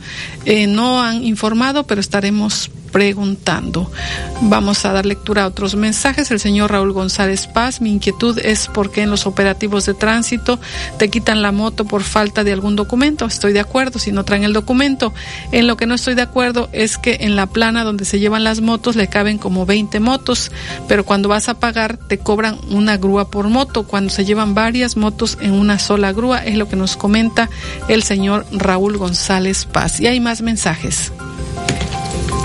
eh, 0.45 0.67
no 0.67 1.03
han 1.03 1.25
informado, 1.25 1.85
pero 1.85 2.01
estaremos 2.01 2.71
preguntando. 2.93 3.91
Vamos 4.43 4.85
a 4.85 4.93
dar 4.93 5.07
lectura 5.07 5.45
a 5.45 5.47
otros 5.47 5.75
mensajes. 5.75 6.31
El 6.31 6.39
señor 6.39 6.71
Raúl 6.71 6.93
González 6.93 7.47
Paz, 7.47 7.81
mi 7.81 7.91
inquietud 7.91 8.39
es 8.39 8.69
por 8.69 8.93
qué 8.93 9.03
en 9.03 9.11
los 9.11 9.27
operativos 9.27 9.87
de 9.87 9.95
tránsito 9.95 10.61
te 10.99 11.09
quitan 11.09 11.43
la 11.43 11.51
moto 11.51 11.85
por 11.85 12.03
falta 12.03 12.45
de 12.45 12.53
algún 12.53 12.77
documento. 12.77 13.27
Estoy 13.27 13.53
de 13.53 13.61
acuerdo 13.61 13.99
si 13.99 14.13
no 14.13 14.25
traen 14.25 14.45
el 14.45 14.53
documento. 14.53 15.13
En 15.51 15.67
lo 15.67 15.77
que 15.77 15.87
no 15.87 15.95
estoy 15.95 16.15
de 16.15 16.23
acuerdo 16.23 16.69
es 16.73 16.99
que 16.99 17.19
en 17.21 17.35
la 17.35 17.47
plana 17.47 17.83
donde 17.83 18.05
se 18.05 18.21
llevan 18.21 18.45
las 18.45 18.61
motos 18.61 18.95
le 18.95 19.09
caben 19.09 19.39
como 19.39 19.67
20 19.67 19.99
motos, 20.01 20.53
pero 20.87 21.05
cuando 21.05 21.29
vas 21.29 21.49
a 21.49 21.55
pagar 21.55 21.97
te 21.97 22.19
cobran 22.19 22.59
una 22.71 22.99
grúa 22.99 23.31
por 23.31 23.49
moto. 23.49 23.85
Cuando 23.85 24.13
se 24.13 24.25
llevan 24.25 24.55
varias 24.55 24.97
motos 24.97 25.39
en 25.41 25.53
una 25.53 25.79
sola 25.79 26.13
grúa 26.13 26.45
es 26.45 26.57
lo 26.57 26.69
que 26.69 26.77
nos 26.77 26.97
comenta 26.97 27.49
el 27.89 28.03
señor 28.03 28.45
Raúl 28.53 28.99
González 28.99 29.65
Paz. 29.65 29.99
Y 30.01 30.07
hay 30.07 30.21
más 30.21 30.43
mensajes. 30.43 31.13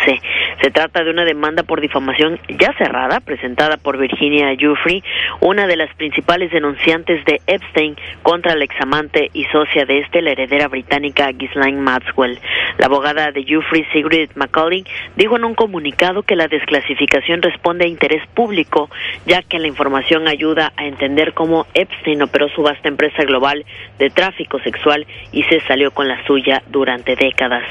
Se 0.61 0.71
trata 0.71 1.03
de 1.03 1.11
una 1.11 1.25
demanda 1.25 1.63
por 1.63 1.81
difamación 1.81 2.39
ya 2.47 2.73
cerrada, 2.77 3.19
presentada 3.19 3.77
por 3.77 3.97
Virginia 3.97 4.53
Giuffre, 4.55 5.03
una 5.39 5.67
de 5.67 5.75
las 5.75 5.93
principales 5.95 6.51
denunciantes 6.51 7.23
de 7.25 7.41
Epstein 7.47 7.95
contra 8.23 8.53
el 8.53 8.61
examante 8.61 9.29
y 9.33 9.45
socia 9.45 9.85
de 9.85 9.99
este, 9.99 10.21
la 10.21 10.31
heredera 10.31 10.67
británica 10.67 11.31
Ghislaine 11.31 11.81
Maxwell. 11.81 12.39
La 12.77 12.85
abogada 12.85 13.31
de 13.31 13.43
Giuffre, 13.43 13.85
Sigrid 13.91 14.29
McCauley, 14.35 14.85
dijo 15.15 15.35
en 15.35 15.45
un 15.45 15.55
comunicado 15.55 16.23
que 16.23 16.35
la 16.35 16.47
desclasificación 16.47 17.41
responde 17.41 17.85
a 17.85 17.89
interés 17.89 18.25
público, 18.33 18.89
ya 19.25 19.41
que 19.41 19.59
la 19.59 19.67
información 19.67 20.27
ayuda 20.27 20.73
a 20.77 20.85
entender 20.85 21.33
cómo 21.33 21.65
Epstein 21.73 22.21
operó 22.21 22.49
su 22.49 22.61
vasta 22.61 22.87
empresa 22.87 23.23
global 23.23 23.65
de 23.99 24.09
tráfico 24.09 24.59
sexual 24.59 25.05
y 25.31 25.43
se 25.43 25.59
salió 25.61 25.91
con 25.91 26.07
la 26.07 26.23
suya 26.25 26.61
durante 26.67 27.15
décadas. 27.15 27.63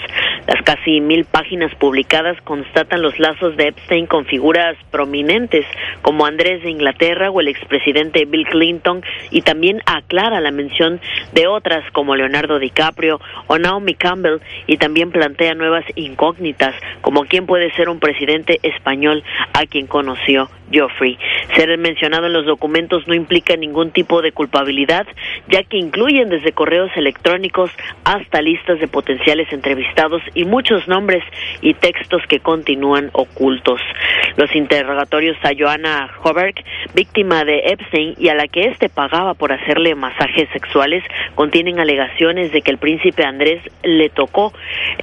Las 0.47 0.63
casi 0.63 1.01
mil 1.01 1.25
páginas 1.25 1.75
publicadas 1.77 2.10
constatan 2.45 3.03
los 3.03 3.19
lazos 3.21 3.57
de 3.57 3.69
Epstein 3.69 4.07
con 4.07 4.25
figuras 4.27 4.77
prominentes 4.91 5.65
como 6.03 6.27
Andrés 6.27 6.61
de 6.63 6.71
Inglaterra 6.71 7.31
o 7.31 7.41
el 7.41 7.47
expresidente 7.47 8.25
Bill 8.25 8.47
Clinton 8.47 9.03
y 9.31 9.43
también 9.43 9.81
aclara 9.87 10.41
la 10.41 10.51
mención 10.51 11.01
de 11.33 11.47
otras 11.47 11.89
como 11.93 12.17
Leonardo 12.17 12.59
DiCaprio 12.59 13.21
o 13.47 13.59
Naomi 13.59 13.95
Campbell 13.95 14.41
y 14.67 14.79
también 14.79 15.13
plantea 15.13 15.55
nuevas 15.55 15.85
incógnitas 15.95 16.75
como 17.01 17.27
quién 17.27 17.47
puede 17.47 17.73
ser 17.75 17.89
un 17.89 18.01
presidente 18.01 18.59
español 18.65 19.23
a 19.53 19.67
quien 19.67 19.87
conoció 19.87 20.51
Geoffrey. 20.73 21.17
Ser 21.57 21.77
mencionado 21.79 22.27
en 22.27 22.33
los 22.33 22.47
documentos 22.47 23.07
no 23.07 23.15
implica 23.15 23.57
ningún 23.57 23.91
tipo 23.91 24.23
de 24.23 24.33
culpabilidad, 24.33 25.07
ya 25.49 25.63
que 25.65 25.77
incluyen 25.77 26.29
desde 26.29 26.53
correos 26.53 26.91
electrónicos 26.97 27.71
hasta 28.05 28.41
listas 28.41 28.79
de 28.81 28.89
potenciales 28.89 29.53
entrevistados 29.53 30.23
y 30.35 30.45
muchos 30.45 30.87
nombres 30.87 31.25
y 31.61 31.75
textos 31.75 32.00
que 32.29 32.41
continúan 32.41 33.11
ocultos. 33.13 33.81
Los 34.37 34.55
interrogatorios 34.57 35.37
a 35.43 35.51
Joanna 35.57 36.11
Hoberg, 36.23 36.55
víctima 36.95 37.45
de 37.45 37.59
Epstein 37.67 38.15
y 38.19 38.29
a 38.29 38.35
la 38.35 38.49
que 38.49 38.69
éste 38.69 38.89
pagaba 38.89 39.35
por 39.35 39.53
hacerle 39.53 39.95
masajes 39.95 40.49
sexuales, 40.53 41.05
contienen 41.35 41.79
alegaciones 41.79 42.53
de 42.53 42.63
que 42.63 42.71
el 42.71 42.79
príncipe 42.79 43.25
Andrés 43.25 43.63
le 43.83 44.09
tocó 44.09 44.53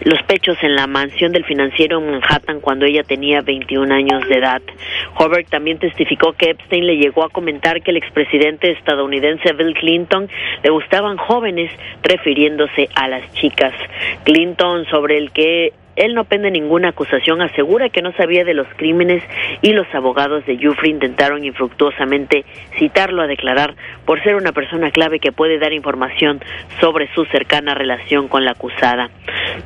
los 0.04 0.22
pechos 0.24 0.58
en 0.62 0.76
la 0.76 0.88
mansión 0.88 1.32
del 1.32 1.46
financiero 1.46 2.00
en 2.00 2.12
Manhattan 2.12 2.62
cuando 2.62 2.86
ella 2.86 3.04
tenía 3.04 3.42
21 3.42 3.94
años 3.94 4.28
de 4.28 4.36
edad. 4.36 4.62
Hoberg 5.16 5.48
también 5.48 5.80
testificó 5.80 6.34
que 6.34 6.52
Epstein 6.52 6.86
le 6.88 6.98
llegó 6.98 7.24
a 7.24 7.30
comentar 7.30 7.82
que 7.82 7.92
el 7.92 7.98
expresidente 7.98 8.72
estadounidense 8.72 9.54
Bill 9.54 9.74
Clinton 9.74 10.30
le 10.64 10.70
gustaban 10.70 11.18
jóvenes, 11.18 11.72
refiriéndose 12.02 12.90
a 12.96 13.08
las 13.08 13.32
chicas. 13.34 13.74
Clinton, 14.24 14.86
sobre 14.86 15.18
el 15.18 15.32
que 15.32 15.74
él 15.98 16.14
no 16.14 16.24
pende 16.24 16.52
ninguna 16.52 16.90
acusación, 16.90 17.42
asegura 17.42 17.90
que 17.90 18.02
no 18.02 18.14
sabía 18.14 18.46
de 18.46 18.54
los 18.54 18.68
crímenes 18.78 19.24
y 19.62 19.74
los 19.74 19.88
abogados 19.94 20.46
de 20.46 20.58
Jufrey 20.58 20.92
intentaron 20.92 21.44
infructuosamente 21.44 22.46
citarlo 22.78 23.24
a 23.24 23.28
declarar 23.28 23.76
por 24.06 24.22
ser 24.24 24.36
una 24.36 24.52
persona 24.52 24.92
clave 24.92 25.20
que 25.20 25.32
puede 25.32 25.58
dar 25.58 25.74
información 25.74 26.40
sobre 26.80 27.12
su 27.14 27.26
cercana 27.26 27.74
relación 27.74 28.28
con 28.28 28.46
la 28.46 28.52
acusada. 28.52 29.10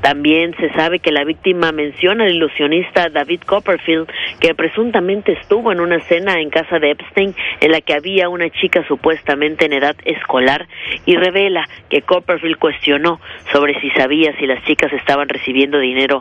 También 0.02 0.56
se 0.58 0.72
sabe 0.74 1.00
que 1.00 1.12
la 1.12 1.26
víctima 1.26 1.72
menciona 1.72 2.24
al 2.24 2.36
ilusionista 2.36 3.10
David 3.10 3.42
Copperfield, 3.42 4.08
que 4.40 4.56
presuntamente 4.56 5.34
estuvo 5.34 5.72
en 5.72 5.82
una 5.82 6.00
cena 6.00 6.40
en 6.40 6.50
casa 6.50 6.80
de 6.80 6.92
Epstein 6.92 7.36
en 7.60 7.72
la 7.72 7.82
que 7.82 7.94
había 7.94 8.30
una 8.30 8.50
chica 8.50 8.86
supuestamente 8.88 9.66
en 9.66 9.74
edad 9.74 9.96
escolar 10.06 10.68
y 11.06 11.16
revela 11.16 11.68
que 11.90 12.02
Copperfield 12.02 12.58
cuestionó 12.58 13.20
sobre 13.52 13.80
si 13.82 13.90
sabía 13.92 14.34
si 14.38 14.48
las 14.48 14.64
chicas 14.64 14.94
estaban 14.94 15.28
recibiendo 15.28 15.80
dinero 15.80 16.21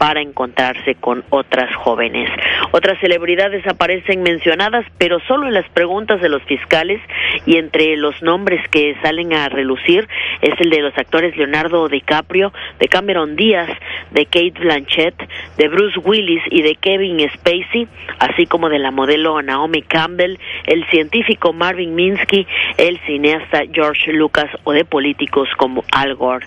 para 0.00 0.22
encontrarse 0.22 0.94
con 0.94 1.24
otras 1.28 1.76
jóvenes. 1.76 2.30
Otras 2.70 2.98
celebridades 3.00 3.66
aparecen 3.66 4.22
mencionadas, 4.22 4.86
pero 4.96 5.20
solo 5.28 5.46
en 5.46 5.52
las 5.52 5.68
preguntas 5.68 6.22
de 6.22 6.30
los 6.30 6.42
fiscales 6.44 7.02
y 7.44 7.58
entre 7.58 7.98
los 7.98 8.22
nombres 8.22 8.66
que 8.70 8.96
salen 9.02 9.34
a 9.34 9.50
relucir 9.50 10.08
es 10.40 10.58
el 10.58 10.70
de 10.70 10.80
los 10.80 10.96
actores 10.96 11.36
Leonardo 11.36 11.86
DiCaprio, 11.90 12.50
de 12.78 12.88
Cameron 12.88 13.36
Díaz, 13.36 13.68
de 14.10 14.24
Kate 14.24 14.54
Blanchett, 14.58 15.14
de 15.58 15.68
Bruce 15.68 15.98
Willis 15.98 16.44
y 16.50 16.62
de 16.62 16.76
Kevin 16.76 17.20
Spacey, 17.34 17.86
así 18.20 18.46
como 18.46 18.70
de 18.70 18.78
la 18.78 18.92
modelo 18.92 19.42
Naomi 19.42 19.82
Campbell, 19.82 20.38
el 20.64 20.86
científico 20.86 21.52
Marvin 21.52 21.94
Minsky, 21.94 22.46
el 22.78 22.98
cineasta 23.00 23.64
George 23.70 24.14
Lucas 24.14 24.48
o 24.64 24.72
de 24.72 24.86
políticos 24.86 25.50
como 25.58 25.84
Al 25.92 26.14
Gore. 26.14 26.46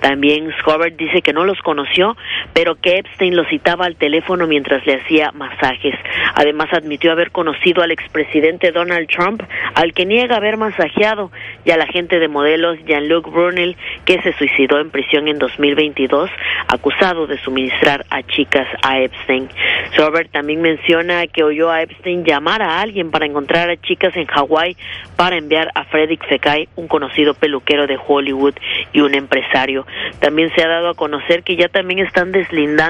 También 0.00 0.52
Scobert 0.60 0.96
dice 0.96 1.20
que 1.20 1.32
no 1.32 1.44
los 1.44 1.58
conoció, 1.62 2.16
pero 2.52 2.76
que 2.76 2.91
Epstein 2.98 3.36
lo 3.36 3.44
citaba 3.44 3.86
al 3.86 3.96
teléfono 3.96 4.46
mientras 4.46 4.84
le 4.86 4.96
hacía 4.96 5.30
masajes. 5.32 5.94
Además 6.34 6.68
admitió 6.72 7.12
haber 7.12 7.30
conocido 7.30 7.82
al 7.82 7.90
expresidente 7.90 8.72
Donald 8.72 9.08
Trump, 9.08 9.42
al 9.74 9.92
que 9.92 10.06
niega 10.06 10.36
haber 10.36 10.56
masajeado, 10.56 11.30
y 11.64 11.70
al 11.70 11.80
agente 11.80 12.18
de 12.18 12.28
modelos 12.28 12.78
Jean-Luc 12.86 13.30
Brunel, 13.30 13.76
que 14.04 14.20
se 14.22 14.32
suicidó 14.34 14.80
en 14.80 14.90
prisión 14.90 15.28
en 15.28 15.38
2022, 15.38 16.30
acusado 16.68 17.26
de 17.26 17.38
suministrar 17.38 18.04
a 18.10 18.22
chicas 18.22 18.66
a 18.82 19.00
Epstein. 19.00 19.48
Robert 19.96 20.30
también 20.30 20.60
menciona 20.60 21.26
que 21.26 21.44
oyó 21.44 21.70
a 21.70 21.82
Epstein 21.82 22.24
llamar 22.24 22.62
a 22.62 22.80
alguien 22.80 23.10
para 23.10 23.26
encontrar 23.26 23.70
a 23.70 23.76
chicas 23.76 24.16
en 24.16 24.26
Hawái 24.26 24.76
para 25.16 25.36
enviar 25.36 25.70
a 25.74 25.84
Frederick 25.84 26.26
Fekay, 26.26 26.68
un 26.76 26.88
conocido 26.88 27.34
peluquero 27.34 27.86
de 27.86 27.98
Hollywood 28.04 28.54
y 28.92 29.00
un 29.00 29.14
empresario. 29.14 29.86
También 30.20 30.50
se 30.54 30.62
ha 30.62 30.68
dado 30.68 30.90
a 30.90 30.94
conocer 30.94 31.42
que 31.42 31.56
ya 31.56 31.68
también 31.68 32.00
están 32.00 32.32
deslindando 32.32 32.81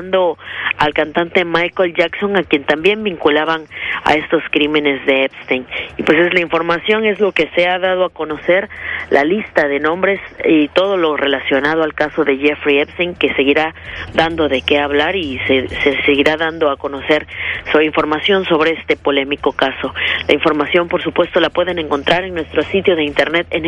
al 0.78 0.94
cantante 0.94 1.44
Michael 1.44 1.94
Jackson, 1.94 2.36
a 2.36 2.42
quien 2.42 2.64
también 2.64 3.02
vinculaban 3.02 3.64
a 4.04 4.14
estos 4.14 4.42
crímenes 4.50 5.04
de 5.06 5.24
Epstein. 5.24 5.66
Y 5.96 6.02
pues 6.02 6.18
es 6.18 6.34
la 6.34 6.40
información, 6.40 7.04
es 7.04 7.20
lo 7.20 7.32
que 7.32 7.48
se 7.54 7.68
ha 7.68 7.78
dado 7.78 8.04
a 8.04 8.10
conocer, 8.10 8.68
la 9.10 9.24
lista 9.24 9.68
de 9.68 9.80
nombres 9.80 10.20
y 10.44 10.68
todo 10.68 10.96
lo 10.96 11.16
relacionado 11.16 11.82
al 11.82 11.94
caso 11.94 12.24
de 12.24 12.36
Jeffrey 12.38 12.78
Epstein, 12.78 13.14
que 13.14 13.34
seguirá 13.34 13.74
dando 14.14 14.48
de 14.48 14.62
qué 14.62 14.78
hablar 14.78 15.16
y 15.16 15.38
se, 15.46 15.68
se 15.68 16.02
seguirá 16.02 16.36
dando 16.36 16.70
a 16.70 16.76
conocer 16.76 17.26
su 17.70 17.80
información 17.80 18.44
sobre 18.44 18.72
este 18.72 18.96
polémico 18.96 19.52
caso. 19.52 19.94
La 20.28 20.34
información, 20.34 20.88
por 20.88 21.02
supuesto, 21.02 21.40
la 21.40 21.50
pueden 21.50 21.78
encontrar 21.78 22.24
en 22.24 22.34
nuestro 22.34 22.62
sitio 22.62 22.96
de 22.96 23.04
internet 23.04 23.46
en 23.50 23.64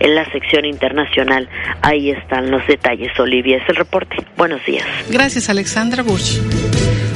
en 0.00 0.14
la 0.14 0.24
sección 0.26 0.64
internacional. 0.64 1.48
Ahí 1.82 2.10
están 2.10 2.50
los 2.50 2.66
detalles, 2.66 3.18
Olivia. 3.18 3.58
Es 3.58 3.68
el 3.68 3.76
reporte. 3.76 4.13
Buenos 4.36 4.64
días. 4.66 4.86
Gracias, 5.08 5.48
Alexandra 5.48 6.02
Bush. 6.02 6.38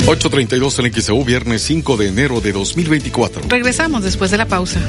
832 0.06 0.78
en 0.78 0.92
XEU, 0.92 1.24
viernes 1.24 1.62
5 1.62 1.96
de 1.96 2.08
enero 2.08 2.40
de 2.40 2.52
2024. 2.52 3.42
Regresamos 3.48 4.02
después 4.02 4.30
de 4.30 4.38
la 4.38 4.46
pausa. 4.46 4.80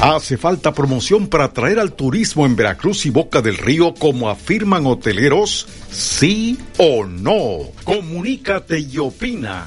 Hace 0.00 0.36
falta 0.36 0.74
promoción 0.74 1.28
para 1.28 1.44
atraer 1.44 1.78
al 1.78 1.92
turismo 1.92 2.44
en 2.44 2.56
Veracruz 2.56 3.06
y 3.06 3.10
Boca 3.10 3.40
del 3.40 3.56
Río, 3.56 3.94
como 3.94 4.28
afirman 4.28 4.86
hoteleros, 4.86 5.66
sí 5.90 6.58
o 6.78 7.06
no. 7.06 7.70
Comunícate 7.84 8.80
y 8.80 8.98
opina. 8.98 9.66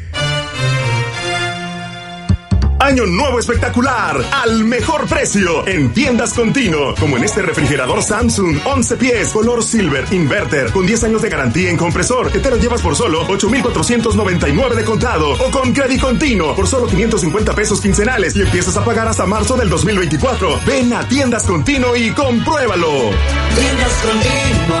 Año 2.91 3.05
nuevo 3.05 3.39
espectacular 3.39 4.21
al 4.33 4.65
mejor 4.65 5.07
precio 5.07 5.65
en 5.65 5.93
tiendas 5.93 6.33
continuo, 6.33 6.93
como 6.99 7.15
en 7.15 7.23
este 7.23 7.41
refrigerador 7.41 8.03
Samsung 8.03 8.59
11 8.65 8.97
pies 8.97 9.29
color 9.29 9.63
silver 9.63 10.03
inverter 10.11 10.73
con 10.73 10.85
10 10.85 11.05
años 11.05 11.21
de 11.21 11.29
garantía 11.29 11.69
en 11.69 11.77
compresor 11.77 12.29
que 12.29 12.39
te 12.39 12.49
lo 12.49 12.57
llevas 12.57 12.81
por 12.81 12.97
solo 12.97 13.25
8,499 13.29 14.75
de 14.75 14.83
contado 14.83 15.31
o 15.31 15.51
con 15.51 15.71
crédito 15.71 16.05
continuo 16.05 16.53
por 16.53 16.67
solo 16.67 16.85
550 16.85 17.55
pesos 17.55 17.79
quincenales 17.79 18.35
y 18.35 18.41
empiezas 18.41 18.75
a 18.75 18.83
pagar 18.83 19.07
hasta 19.07 19.25
marzo 19.25 19.55
del 19.55 19.69
2024. 19.69 20.59
Ven 20.65 20.91
a 20.91 21.07
tiendas 21.07 21.45
continuo 21.45 21.95
y 21.95 22.09
compruébalo. 22.09 22.91
Tiendas 22.91 23.93
continuo, 24.03 24.79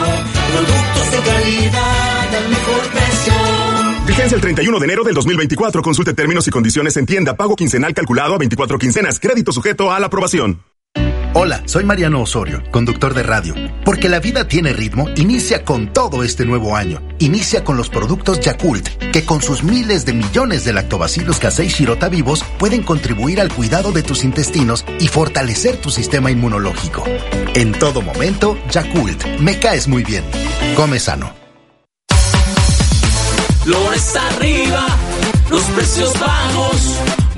productos 0.51 1.11
de 1.11 1.31
calidad 1.31 2.35
al 2.35 2.49
mejor 2.49 2.81
precio. 2.91 3.60
Vigencia 4.11 4.35
el 4.35 4.41
31 4.41 4.77
de 4.77 4.85
enero 4.85 5.03
del 5.05 5.13
2024. 5.13 5.81
Consulte 5.81 6.13
términos 6.13 6.45
y 6.45 6.51
condiciones 6.51 6.97
en 6.97 7.05
tienda. 7.05 7.37
Pago 7.37 7.55
quincenal 7.55 7.93
calculado 7.93 8.35
a 8.35 8.37
24 8.39 8.77
quincenas. 8.77 9.21
Crédito 9.21 9.53
sujeto 9.53 9.89
a 9.89 10.01
la 10.01 10.07
aprobación. 10.07 10.61
Hola, 11.33 11.63
soy 11.65 11.85
Mariano 11.85 12.21
Osorio, 12.21 12.61
conductor 12.71 13.13
de 13.13 13.23
radio. 13.23 13.55
Porque 13.85 14.09
la 14.09 14.19
vida 14.19 14.49
tiene 14.49 14.73
ritmo, 14.73 15.07
inicia 15.15 15.63
con 15.63 15.93
todo 15.93 16.25
este 16.25 16.43
nuevo 16.43 16.75
año. 16.75 17.01
Inicia 17.19 17.63
con 17.63 17.77
los 17.77 17.87
productos 17.87 18.41
Yakult, 18.41 18.89
que 19.13 19.23
con 19.23 19.41
sus 19.41 19.63
miles 19.63 20.05
de 20.05 20.11
millones 20.11 20.65
de 20.65 20.73
lactobacilos 20.73 21.39
casei 21.39 21.69
shirota 21.69 22.09
vivos 22.09 22.43
pueden 22.59 22.83
contribuir 22.83 23.39
al 23.39 23.47
cuidado 23.47 23.93
de 23.93 24.03
tus 24.03 24.25
intestinos 24.25 24.83
y 24.99 25.07
fortalecer 25.07 25.77
tu 25.77 25.89
sistema 25.89 26.29
inmunológico. 26.31 27.05
En 27.55 27.71
todo 27.71 28.01
momento, 28.01 28.57
Yakult, 28.71 29.25
me 29.39 29.57
caes 29.57 29.87
muy 29.87 30.03
bien. 30.03 30.25
Come 30.75 30.99
sano. 30.99 31.40
Lores 33.65 34.15
arriba, 34.15 34.87
los 35.49 35.61
precios 35.63 36.19
bajos. 36.19 36.95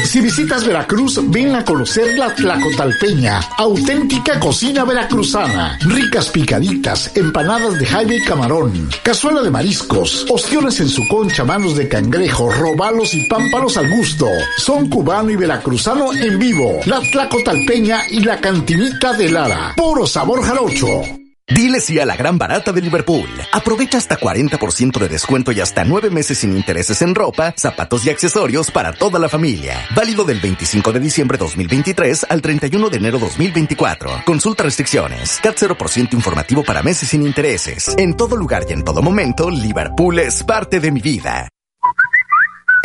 Si 0.05 0.21
visitas 0.21 0.65
Veracruz, 0.65 1.19
ven 1.29 1.55
a 1.55 1.63
conocer 1.65 2.17
la 2.17 2.33
Tlacotalpeña, 2.33 3.39
auténtica 3.57 4.39
cocina 4.39 4.85
veracruzana. 4.85 5.77
Ricas 5.81 6.29
picaditas, 6.29 7.11
empanadas 7.15 7.77
de 7.77 7.85
jaime 7.85 8.15
y 8.17 8.23
camarón, 8.23 8.89
cazuela 9.03 9.41
de 9.41 9.51
mariscos, 9.51 10.25
ostiones 10.29 10.79
en 10.79 10.89
su 10.89 11.07
concha, 11.07 11.43
manos 11.43 11.75
de 11.75 11.87
cangrejo, 11.87 12.49
robalos 12.49 13.13
y 13.13 13.25
pámpanos 13.27 13.77
al 13.77 13.89
gusto. 13.89 14.27
Son 14.57 14.89
cubano 14.89 15.29
y 15.29 15.35
veracruzano 15.35 16.13
en 16.13 16.39
vivo. 16.39 16.79
La 16.85 16.99
Tlacotalpeña 16.99 18.01
y 18.09 18.21
la 18.21 18.39
cantinita 18.39 19.13
de 19.13 19.29
Lara. 19.29 19.73
Puro 19.75 20.07
sabor 20.07 20.41
jarocho. 20.41 21.26
Dile 21.49 21.79
sí 21.79 21.97
a 21.97 22.05
la 22.05 22.17
gran 22.17 22.37
barata 22.37 22.73
de 22.73 22.81
Liverpool. 22.81 23.29
Aprovecha 23.53 23.97
hasta 23.97 24.19
40% 24.19 24.99
de 24.99 25.07
descuento 25.07 25.53
y 25.53 25.61
hasta 25.61 25.85
9 25.85 26.09
meses 26.09 26.39
sin 26.39 26.55
intereses 26.55 27.01
en 27.01 27.15
ropa, 27.15 27.53
zapatos 27.55 28.05
y 28.05 28.09
accesorios 28.09 28.69
para 28.69 28.91
toda 28.91 29.17
la 29.17 29.29
familia. 29.29 29.87
Válido 29.95 30.25
del 30.25 30.41
25 30.41 30.91
de 30.91 30.99
diciembre 30.99 31.37
2023 31.37 32.27
al 32.29 32.41
31 32.41 32.89
de 32.89 32.97
enero 32.97 33.17
2024. 33.17 34.23
Consulta 34.25 34.63
restricciones. 34.63 35.39
CAT 35.41 35.55
0% 35.57 36.13
informativo 36.13 36.63
para 36.65 36.83
meses 36.83 37.09
sin 37.09 37.25
intereses. 37.25 37.95
En 37.97 38.17
todo 38.17 38.35
lugar 38.35 38.65
y 38.67 38.73
en 38.73 38.83
todo 38.83 39.01
momento, 39.01 39.49
Liverpool 39.49 40.19
es 40.19 40.43
parte 40.43 40.81
de 40.81 40.91
mi 40.91 40.99
vida. 40.99 41.47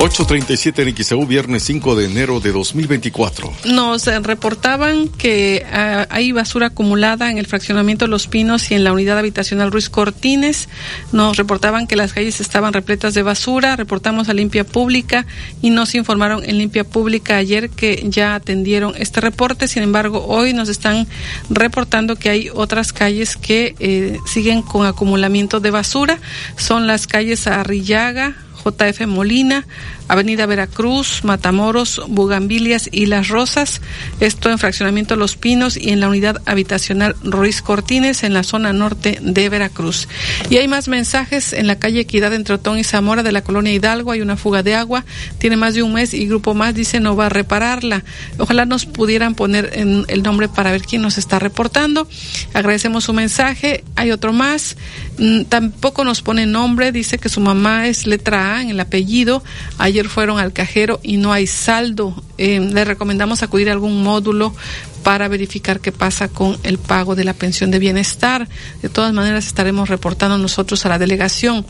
8.37 0.00 0.88
en 0.88 0.96
XEU, 0.96 1.26
viernes 1.26 1.62
5 1.64 1.94
de 1.94 2.06
enero 2.06 2.40
de 2.40 2.52
2024. 2.52 3.52
Nos 3.66 4.06
eh, 4.06 4.18
reportaban 4.20 5.08
que 5.08 5.62
uh, 5.62 6.06
hay 6.08 6.32
basura 6.32 6.68
acumulada 6.68 7.30
en 7.30 7.36
el 7.36 7.44
fraccionamiento 7.44 8.06
Los 8.06 8.26
Pinos 8.26 8.70
y 8.70 8.74
en 8.74 8.82
la 8.82 8.94
unidad 8.94 9.18
habitacional 9.18 9.70
Ruiz 9.70 9.90
Cortines. 9.90 10.70
Nos 11.12 11.36
reportaban 11.36 11.86
que 11.86 11.96
las 11.96 12.14
calles 12.14 12.40
estaban 12.40 12.72
repletas 12.72 13.12
de 13.12 13.22
basura. 13.22 13.76
Reportamos 13.76 14.30
a 14.30 14.32
Limpia 14.32 14.64
Pública 14.64 15.26
y 15.60 15.68
nos 15.68 15.94
informaron 15.94 16.44
en 16.48 16.56
Limpia 16.56 16.84
Pública 16.84 17.36
ayer 17.36 17.68
que 17.68 18.02
ya 18.08 18.34
atendieron 18.34 18.94
este 18.96 19.20
reporte. 19.20 19.68
Sin 19.68 19.82
embargo, 19.82 20.24
hoy 20.26 20.54
nos 20.54 20.70
están 20.70 21.08
reportando 21.50 22.16
que 22.16 22.30
hay 22.30 22.48
otras 22.54 22.94
calles 22.94 23.36
que 23.36 23.74
eh, 23.78 24.16
siguen 24.24 24.62
con 24.62 24.86
acumulamiento 24.86 25.60
de 25.60 25.70
basura. 25.70 26.20
Son 26.56 26.86
las 26.86 27.06
calles 27.06 27.46
Arrillaga, 27.46 28.34
JF 28.64 29.06
Molina, 29.06 29.66
Avenida 30.08 30.46
Veracruz, 30.46 31.22
Matamoros, 31.24 32.02
Bugambilias 32.08 32.88
y 32.90 33.06
Las 33.06 33.28
Rosas, 33.28 33.80
esto 34.18 34.50
en 34.50 34.58
fraccionamiento 34.58 35.16
Los 35.16 35.36
Pinos 35.36 35.76
y 35.76 35.90
en 35.90 36.00
la 36.00 36.08
unidad 36.08 36.42
habitacional 36.46 37.14
Ruiz 37.22 37.62
Cortines 37.62 38.24
en 38.24 38.34
la 38.34 38.42
zona 38.42 38.72
norte 38.72 39.18
de 39.22 39.48
Veracruz. 39.48 40.08
Y 40.50 40.56
hay 40.56 40.68
más 40.68 40.88
mensajes 40.88 41.52
en 41.52 41.66
la 41.66 41.78
calle 41.78 42.00
Equidad 42.00 42.34
entre 42.34 42.56
Otón 42.56 42.78
y 42.78 42.84
Zamora 42.84 43.22
de 43.22 43.32
la 43.32 43.42
colonia 43.42 43.72
Hidalgo, 43.72 44.10
hay 44.10 44.20
una 44.20 44.36
fuga 44.36 44.62
de 44.62 44.74
agua, 44.74 45.04
tiene 45.38 45.56
más 45.56 45.74
de 45.74 45.82
un 45.82 45.92
mes 45.92 46.12
y 46.12 46.26
Grupo 46.26 46.54
Más 46.54 46.74
dice 46.74 47.00
no 47.00 47.16
va 47.16 47.26
a 47.26 47.28
repararla. 47.28 48.04
Ojalá 48.38 48.66
nos 48.66 48.86
pudieran 48.86 49.34
poner 49.34 49.70
en 49.74 50.04
el 50.08 50.22
nombre 50.22 50.48
para 50.48 50.72
ver 50.72 50.82
quién 50.82 51.02
nos 51.02 51.18
está 51.18 51.38
reportando. 51.38 52.08
Agradecemos 52.52 53.04
su 53.04 53.12
mensaje. 53.12 53.84
Hay 53.96 54.10
otro 54.10 54.32
más, 54.32 54.76
mm, 55.18 55.42
tampoco 55.44 56.04
nos 56.04 56.22
pone 56.22 56.46
nombre, 56.46 56.90
dice 56.92 57.18
que 57.18 57.28
su 57.28 57.40
mamá 57.40 57.86
es 57.86 58.06
letra 58.06 58.49
A 58.49 58.49
en 58.58 58.70
el 58.70 58.80
apellido. 58.80 59.42
Ayer 59.78 60.08
fueron 60.08 60.38
al 60.38 60.52
cajero 60.52 61.00
y 61.02 61.16
no 61.16 61.32
hay 61.32 61.46
saldo. 61.46 62.14
Eh, 62.38 62.60
le 62.60 62.84
recomendamos 62.84 63.42
acudir 63.42 63.68
a 63.68 63.72
algún 63.72 64.02
módulo 64.02 64.54
para 65.02 65.28
verificar 65.28 65.80
qué 65.80 65.92
pasa 65.92 66.28
con 66.28 66.58
el 66.62 66.78
pago 66.78 67.14
de 67.14 67.24
la 67.24 67.34
pensión 67.34 67.70
de 67.70 67.78
bienestar. 67.78 68.48
De 68.82 68.88
todas 68.88 69.12
maneras, 69.12 69.46
estaremos 69.46 69.88
reportando 69.88 70.38
nosotros 70.38 70.84
a 70.86 70.88
la 70.88 70.98
delegación. 70.98 71.64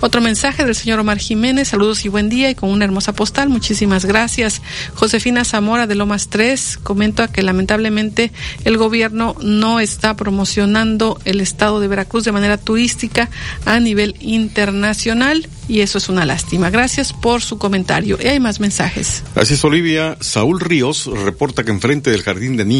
Otro 0.00 0.20
mensaje 0.20 0.64
del 0.64 0.74
señor 0.74 0.98
Omar 0.98 1.18
Jiménez, 1.18 1.68
saludos 1.68 2.04
y 2.04 2.08
buen 2.08 2.28
día 2.28 2.50
y 2.50 2.54
con 2.54 2.70
una 2.70 2.84
hermosa 2.84 3.12
postal. 3.14 3.48
Muchísimas 3.48 4.04
gracias. 4.04 4.62
Josefina 4.94 5.44
Zamora 5.44 5.86
de 5.86 5.94
Lomas 5.94 6.28
3 6.28 6.78
comenta 6.82 7.28
que 7.28 7.42
lamentablemente 7.42 8.32
el 8.64 8.76
gobierno 8.76 9.34
no 9.40 9.80
está 9.80 10.16
promocionando 10.16 11.18
el 11.24 11.40
estado 11.40 11.80
de 11.80 11.88
Veracruz 11.88 12.24
de 12.24 12.32
manera 12.32 12.58
turística 12.58 13.30
a 13.64 13.80
nivel 13.80 14.16
internacional 14.20 15.48
y 15.68 15.80
eso 15.80 15.98
es 15.98 16.08
una 16.08 16.26
lástima. 16.26 16.70
Gracias 16.70 17.12
por 17.12 17.40
su 17.40 17.58
comentario. 17.58 18.18
Y 18.22 18.26
hay 18.26 18.40
más 18.40 18.60
mensajes. 18.60 19.22
Es, 19.34 19.64
Olivia. 19.64 20.16
Saúl 20.20 20.60
Ríos 20.60 21.06
reporta 21.06 21.64
que 21.64 21.70
enfrente 21.70 22.10
del 22.10 22.22
jardín 22.22 22.56
de 22.56 22.64
niños 22.64 22.73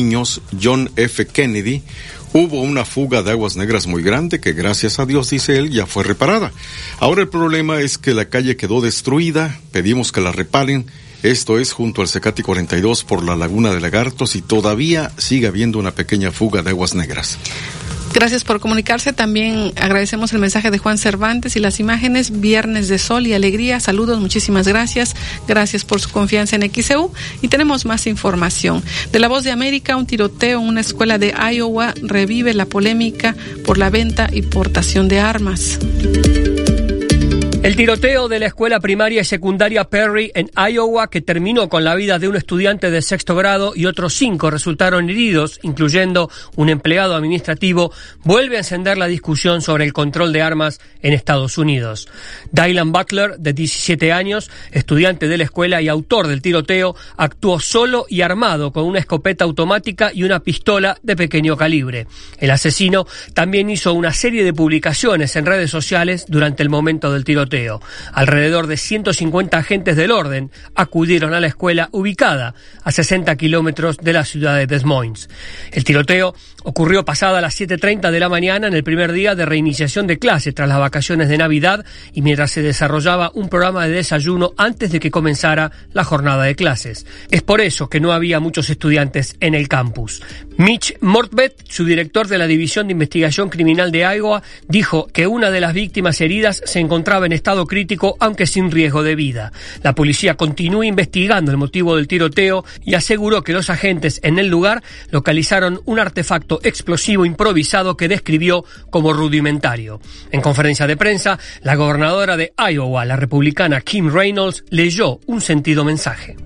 John 0.60 0.90
F. 0.96 1.26
Kennedy 1.26 1.82
hubo 2.32 2.60
una 2.60 2.84
fuga 2.84 3.22
de 3.22 3.30
aguas 3.30 3.56
negras 3.56 3.86
muy 3.86 4.02
grande 4.02 4.40
que 4.40 4.52
gracias 4.52 4.98
a 4.98 5.06
Dios, 5.06 5.30
dice 5.30 5.56
él, 5.56 5.70
ya 5.70 5.86
fue 5.86 6.02
reparada. 6.02 6.52
Ahora 6.98 7.22
el 7.22 7.28
problema 7.28 7.80
es 7.80 7.96
que 7.96 8.12
la 8.12 8.24
calle 8.24 8.56
quedó 8.56 8.80
destruida, 8.80 9.58
pedimos 9.72 10.10
que 10.10 10.20
la 10.20 10.32
reparen. 10.32 10.86
Esto 11.22 11.58
es 11.58 11.72
junto 11.72 12.02
al 12.02 12.08
Secati 12.08 12.42
42 12.42 13.04
por 13.04 13.24
la 13.24 13.36
Laguna 13.36 13.72
de 13.72 13.80
Lagartos 13.80 14.36
y 14.36 14.42
todavía 14.42 15.12
sigue 15.16 15.46
habiendo 15.46 15.78
una 15.78 15.92
pequeña 15.92 16.32
fuga 16.32 16.62
de 16.62 16.70
aguas 16.70 16.94
negras. 16.94 17.38
Gracias 18.14 18.44
por 18.44 18.60
comunicarse. 18.60 19.12
También 19.12 19.72
agradecemos 19.76 20.32
el 20.32 20.38
mensaje 20.38 20.70
de 20.70 20.78
Juan 20.78 20.98
Cervantes 20.98 21.56
y 21.56 21.58
las 21.58 21.80
imágenes. 21.80 22.40
Viernes 22.40 22.86
de 22.86 22.98
sol 22.98 23.26
y 23.26 23.34
alegría. 23.34 23.80
Saludos, 23.80 24.20
muchísimas 24.20 24.68
gracias. 24.68 25.16
Gracias 25.48 25.84
por 25.84 26.00
su 26.00 26.10
confianza 26.10 26.54
en 26.54 26.72
XEU. 26.72 27.12
Y 27.42 27.48
tenemos 27.48 27.84
más 27.84 28.06
información. 28.06 28.84
De 29.10 29.18
la 29.18 29.26
Voz 29.26 29.42
de 29.42 29.50
América, 29.50 29.96
un 29.96 30.06
tiroteo 30.06 30.60
en 30.60 30.68
una 30.68 30.80
escuela 30.80 31.18
de 31.18 31.34
Iowa 31.52 31.92
revive 32.02 32.54
la 32.54 32.66
polémica 32.66 33.34
por 33.64 33.78
la 33.78 33.90
venta 33.90 34.28
y 34.32 34.42
portación 34.42 35.08
de 35.08 35.18
armas. 35.18 35.80
El 37.64 37.76
tiroteo 37.76 38.28
de 38.28 38.38
la 38.40 38.48
escuela 38.48 38.78
primaria 38.78 39.22
y 39.22 39.24
secundaria 39.24 39.84
Perry 39.84 40.30
en 40.34 40.50
Iowa, 40.54 41.08
que 41.08 41.22
terminó 41.22 41.70
con 41.70 41.82
la 41.82 41.94
vida 41.94 42.18
de 42.18 42.28
un 42.28 42.36
estudiante 42.36 42.90
de 42.90 43.00
sexto 43.00 43.34
grado 43.34 43.72
y 43.74 43.86
otros 43.86 44.12
cinco 44.12 44.50
resultaron 44.50 45.08
heridos, 45.08 45.60
incluyendo 45.62 46.30
un 46.56 46.68
empleado 46.68 47.14
administrativo, 47.14 47.90
vuelve 48.22 48.56
a 48.56 48.58
encender 48.58 48.98
la 48.98 49.06
discusión 49.06 49.62
sobre 49.62 49.86
el 49.86 49.94
control 49.94 50.34
de 50.34 50.42
armas 50.42 50.78
en 51.00 51.14
Estados 51.14 51.56
Unidos. 51.56 52.06
Dylan 52.52 52.92
Butler, 52.92 53.38
de 53.38 53.54
17 53.54 54.12
años, 54.12 54.50
estudiante 54.70 55.26
de 55.26 55.38
la 55.38 55.44
escuela 55.44 55.80
y 55.80 55.88
autor 55.88 56.28
del 56.28 56.42
tiroteo, 56.42 56.94
actuó 57.16 57.60
solo 57.60 58.04
y 58.10 58.20
armado 58.20 58.74
con 58.74 58.84
una 58.84 58.98
escopeta 58.98 59.46
automática 59.46 60.10
y 60.12 60.24
una 60.24 60.40
pistola 60.40 60.98
de 61.02 61.16
pequeño 61.16 61.56
calibre. 61.56 62.08
El 62.38 62.50
asesino 62.50 63.06
también 63.32 63.70
hizo 63.70 63.94
una 63.94 64.12
serie 64.12 64.44
de 64.44 64.52
publicaciones 64.52 65.34
en 65.36 65.46
redes 65.46 65.70
sociales 65.70 66.26
durante 66.28 66.62
el 66.62 66.68
momento 66.68 67.10
del 67.10 67.24
tiroteo. 67.24 67.53
Alrededor 68.12 68.66
de 68.66 68.76
150 68.76 69.56
agentes 69.56 69.96
del 69.96 70.10
orden 70.10 70.50
acudieron 70.74 71.34
a 71.34 71.40
la 71.40 71.46
escuela 71.46 71.88
ubicada 71.92 72.54
a 72.82 72.90
60 72.90 73.34
kilómetros 73.36 73.98
de 73.98 74.12
la 74.12 74.24
ciudad 74.24 74.56
de 74.56 74.66
Des 74.66 74.84
Moines. 74.84 75.28
El 75.70 75.84
tiroteo 75.84 76.34
ocurrió 76.64 77.04
pasada 77.04 77.40
las 77.40 77.60
7.30 77.60 78.10
de 78.10 78.20
la 78.20 78.28
mañana 78.28 78.66
en 78.66 78.74
el 78.74 78.82
primer 78.82 79.12
día 79.12 79.34
de 79.34 79.46
reiniciación 79.46 80.06
de 80.06 80.18
clase 80.18 80.52
tras 80.52 80.68
las 80.68 80.78
vacaciones 80.78 81.28
de 81.28 81.38
Navidad 81.38 81.84
y 82.12 82.22
mientras 82.22 82.50
se 82.50 82.62
desarrollaba 82.62 83.30
un 83.34 83.48
programa 83.48 83.86
de 83.86 83.94
desayuno 83.94 84.52
antes 84.56 84.90
de 84.90 84.98
que 84.98 85.10
comenzara 85.10 85.70
la 85.92 86.04
jornada 86.04 86.44
de 86.44 86.56
clases. 86.56 87.06
Es 87.30 87.42
por 87.42 87.60
eso 87.60 87.88
que 87.88 88.00
no 88.00 88.12
había 88.12 88.40
muchos 88.40 88.70
estudiantes 88.70 89.36
en 89.40 89.54
el 89.54 89.68
campus. 89.68 90.22
Mitch 90.56 90.96
Mortbet, 91.00 91.64
su 91.68 91.84
director 91.84 92.28
de 92.28 92.38
la 92.38 92.46
División 92.46 92.86
de 92.86 92.92
Investigación 92.92 93.50
Criminal 93.50 93.92
de 93.92 94.00
Iowa, 94.00 94.42
dijo 94.66 95.06
que 95.08 95.26
una 95.26 95.50
de 95.50 95.60
las 95.60 95.74
víctimas 95.74 96.20
heridas 96.20 96.62
se 96.64 96.80
encontraba 96.80 97.26
en 97.26 97.32
estado 97.32 97.66
crítico, 97.66 98.16
aunque 98.20 98.46
sin 98.46 98.70
riesgo 98.70 99.02
de 99.02 99.14
vida. 99.14 99.52
La 99.82 99.94
policía 99.94 100.36
continúa 100.36 100.86
investigando 100.86 101.50
el 101.50 101.58
motivo 101.58 101.96
del 101.96 102.08
tiroteo 102.08 102.64
y 102.84 102.94
aseguró 102.94 103.42
que 103.42 103.52
los 103.52 103.68
agentes 103.68 104.20
en 104.22 104.38
el 104.38 104.48
lugar 104.48 104.82
localizaron 105.10 105.80
un 105.84 105.98
artefacto 105.98 106.53
explosivo 106.62 107.26
improvisado 107.26 107.96
que 107.96 108.08
describió 108.08 108.64
como 108.90 109.12
rudimentario. 109.12 110.00
En 110.30 110.40
conferencia 110.40 110.86
de 110.86 110.96
prensa, 110.96 111.38
la 111.62 111.74
gobernadora 111.74 112.36
de 112.36 112.52
Iowa, 112.58 113.04
la 113.04 113.16
republicana 113.16 113.80
Kim 113.80 114.12
Reynolds, 114.12 114.64
leyó 114.70 115.20
un 115.26 115.40
sentido 115.40 115.84
mensaje. 115.84 116.36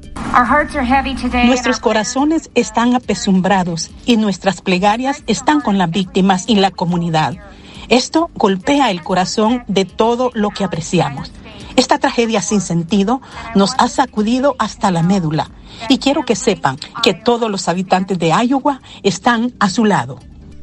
Nuestros 1.45 1.81
corazones 1.81 2.51
están 2.55 2.95
apesumbrados 2.95 3.91
y 4.05 4.17
nuestras 4.17 4.61
plegarias 4.61 5.23
están 5.27 5.61
con 5.61 5.79
las 5.79 5.91
víctimas 5.91 6.45
y 6.49 6.57
la 6.57 6.71
comunidad. 6.71 7.37
Esto 7.89 8.31
golpea 8.35 8.91
el 8.91 9.03
corazón 9.03 9.65
de 9.69 9.85
todo 9.85 10.31
lo 10.35 10.51
que 10.51 10.65
apreciamos. 10.65 11.33
Esta 11.77 11.99
tragedia 11.99 12.43
sin 12.43 12.61
sentido 12.61 13.23
nos 13.55 13.75
ha 13.79 13.89
sacudido 13.89 14.57
hasta 14.59 14.91
la 14.91 15.03
médula 15.03 15.51
y 15.89 15.99
quiero 15.99 16.25
que 16.25 16.37
sepan 16.37 16.79
que 17.03 17.15
todos 17.15 17.51
los 17.51 17.69
habitantes 17.69 18.19
de 18.19 18.29
Iowa 18.29 18.81
están 19.03 19.53
a 19.61 19.71
su 19.71 19.85
lado. 19.85 20.19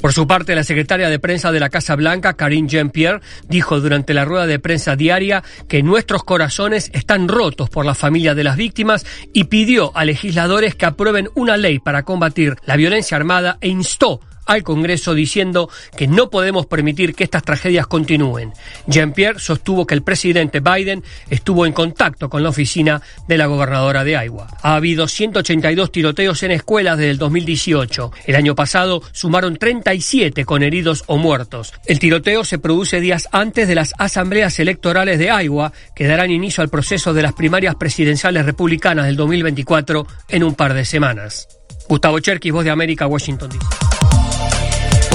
Por 0.05 0.13
su 0.13 0.27
parte, 0.27 0.53
la 0.53 0.63
secretaria 0.63 1.09
de 1.09 1.17
prensa 1.17 1.51
de 1.51 1.59
la 1.59 1.69
Casa 1.69 1.95
Blanca, 1.95 2.33
Karine 2.33 2.67
Jean-Pierre, 2.67 3.21
dijo 3.47 3.79
durante 3.79 4.13
la 4.13 4.23
rueda 4.23 4.45
de 4.45 4.59
prensa 4.59 4.95
diaria 4.95 5.43
que 5.67 5.81
nuestros 5.81 6.23
corazones 6.23 6.91
están 6.93 7.27
rotos 7.27 7.71
por 7.71 7.87
la 7.87 7.95
familia 7.95 8.35
de 8.35 8.43
las 8.43 8.55
víctimas 8.55 9.03
y 9.33 9.45
pidió 9.45 9.91
a 9.97 10.05
legisladores 10.05 10.75
que 10.75 10.85
aprueben 10.85 11.29
una 11.33 11.57
ley 11.57 11.79
para 11.79 12.03
combatir 12.03 12.55
la 12.67 12.75
violencia 12.75 13.17
armada 13.17 13.57
e 13.61 13.69
instó 13.69 14.19
al 14.45 14.63
Congreso 14.63 15.13
diciendo 15.13 15.69
que 15.97 16.07
no 16.07 16.29
podemos 16.29 16.65
permitir 16.65 17.15
que 17.15 17.23
estas 17.23 17.43
tragedias 17.43 17.87
continúen. 17.87 18.53
Jean-Pierre 18.87 19.39
sostuvo 19.39 19.85
que 19.85 19.95
el 19.95 20.03
presidente 20.03 20.59
Biden 20.59 21.03
estuvo 21.29 21.65
en 21.65 21.73
contacto 21.73 22.29
con 22.29 22.43
la 22.43 22.49
oficina 22.49 23.01
de 23.27 23.37
la 23.37 23.47
gobernadora 23.47 24.03
de 24.03 24.11
Iowa. 24.11 24.47
Ha 24.61 24.75
habido 24.75 25.07
182 25.07 25.91
tiroteos 25.91 26.43
en 26.43 26.51
escuelas 26.51 26.97
desde 26.97 27.11
el 27.11 27.17
2018. 27.17 28.11
El 28.25 28.35
año 28.35 28.55
pasado 28.55 29.01
sumaron 29.11 29.57
37 29.57 30.45
con 30.45 30.63
heridos 30.63 31.03
o 31.07 31.17
muertos. 31.17 31.73
El 31.85 31.99
tiroteo 31.99 32.43
se 32.43 32.59
produce 32.59 32.99
días 32.99 33.27
antes 33.31 33.67
de 33.67 33.75
las 33.75 33.93
asambleas 33.97 34.59
electorales 34.59 35.19
de 35.19 35.27
Iowa 35.27 35.71
que 35.95 36.07
darán 36.07 36.31
inicio 36.31 36.61
al 36.61 36.69
proceso 36.69 37.13
de 37.13 37.21
las 37.21 37.33
primarias 37.33 37.75
presidenciales 37.75 38.45
republicanas 38.45 39.05
del 39.05 39.15
2024 39.15 40.07
en 40.29 40.43
un 40.43 40.55
par 40.55 40.73
de 40.73 40.85
semanas. 40.85 41.47
Gustavo 41.87 42.19
Cherkis, 42.19 42.51
Voz 42.51 42.65
de 42.65 42.71
América, 42.71 43.07
Washington 43.07 43.49
DC. 43.49 44.14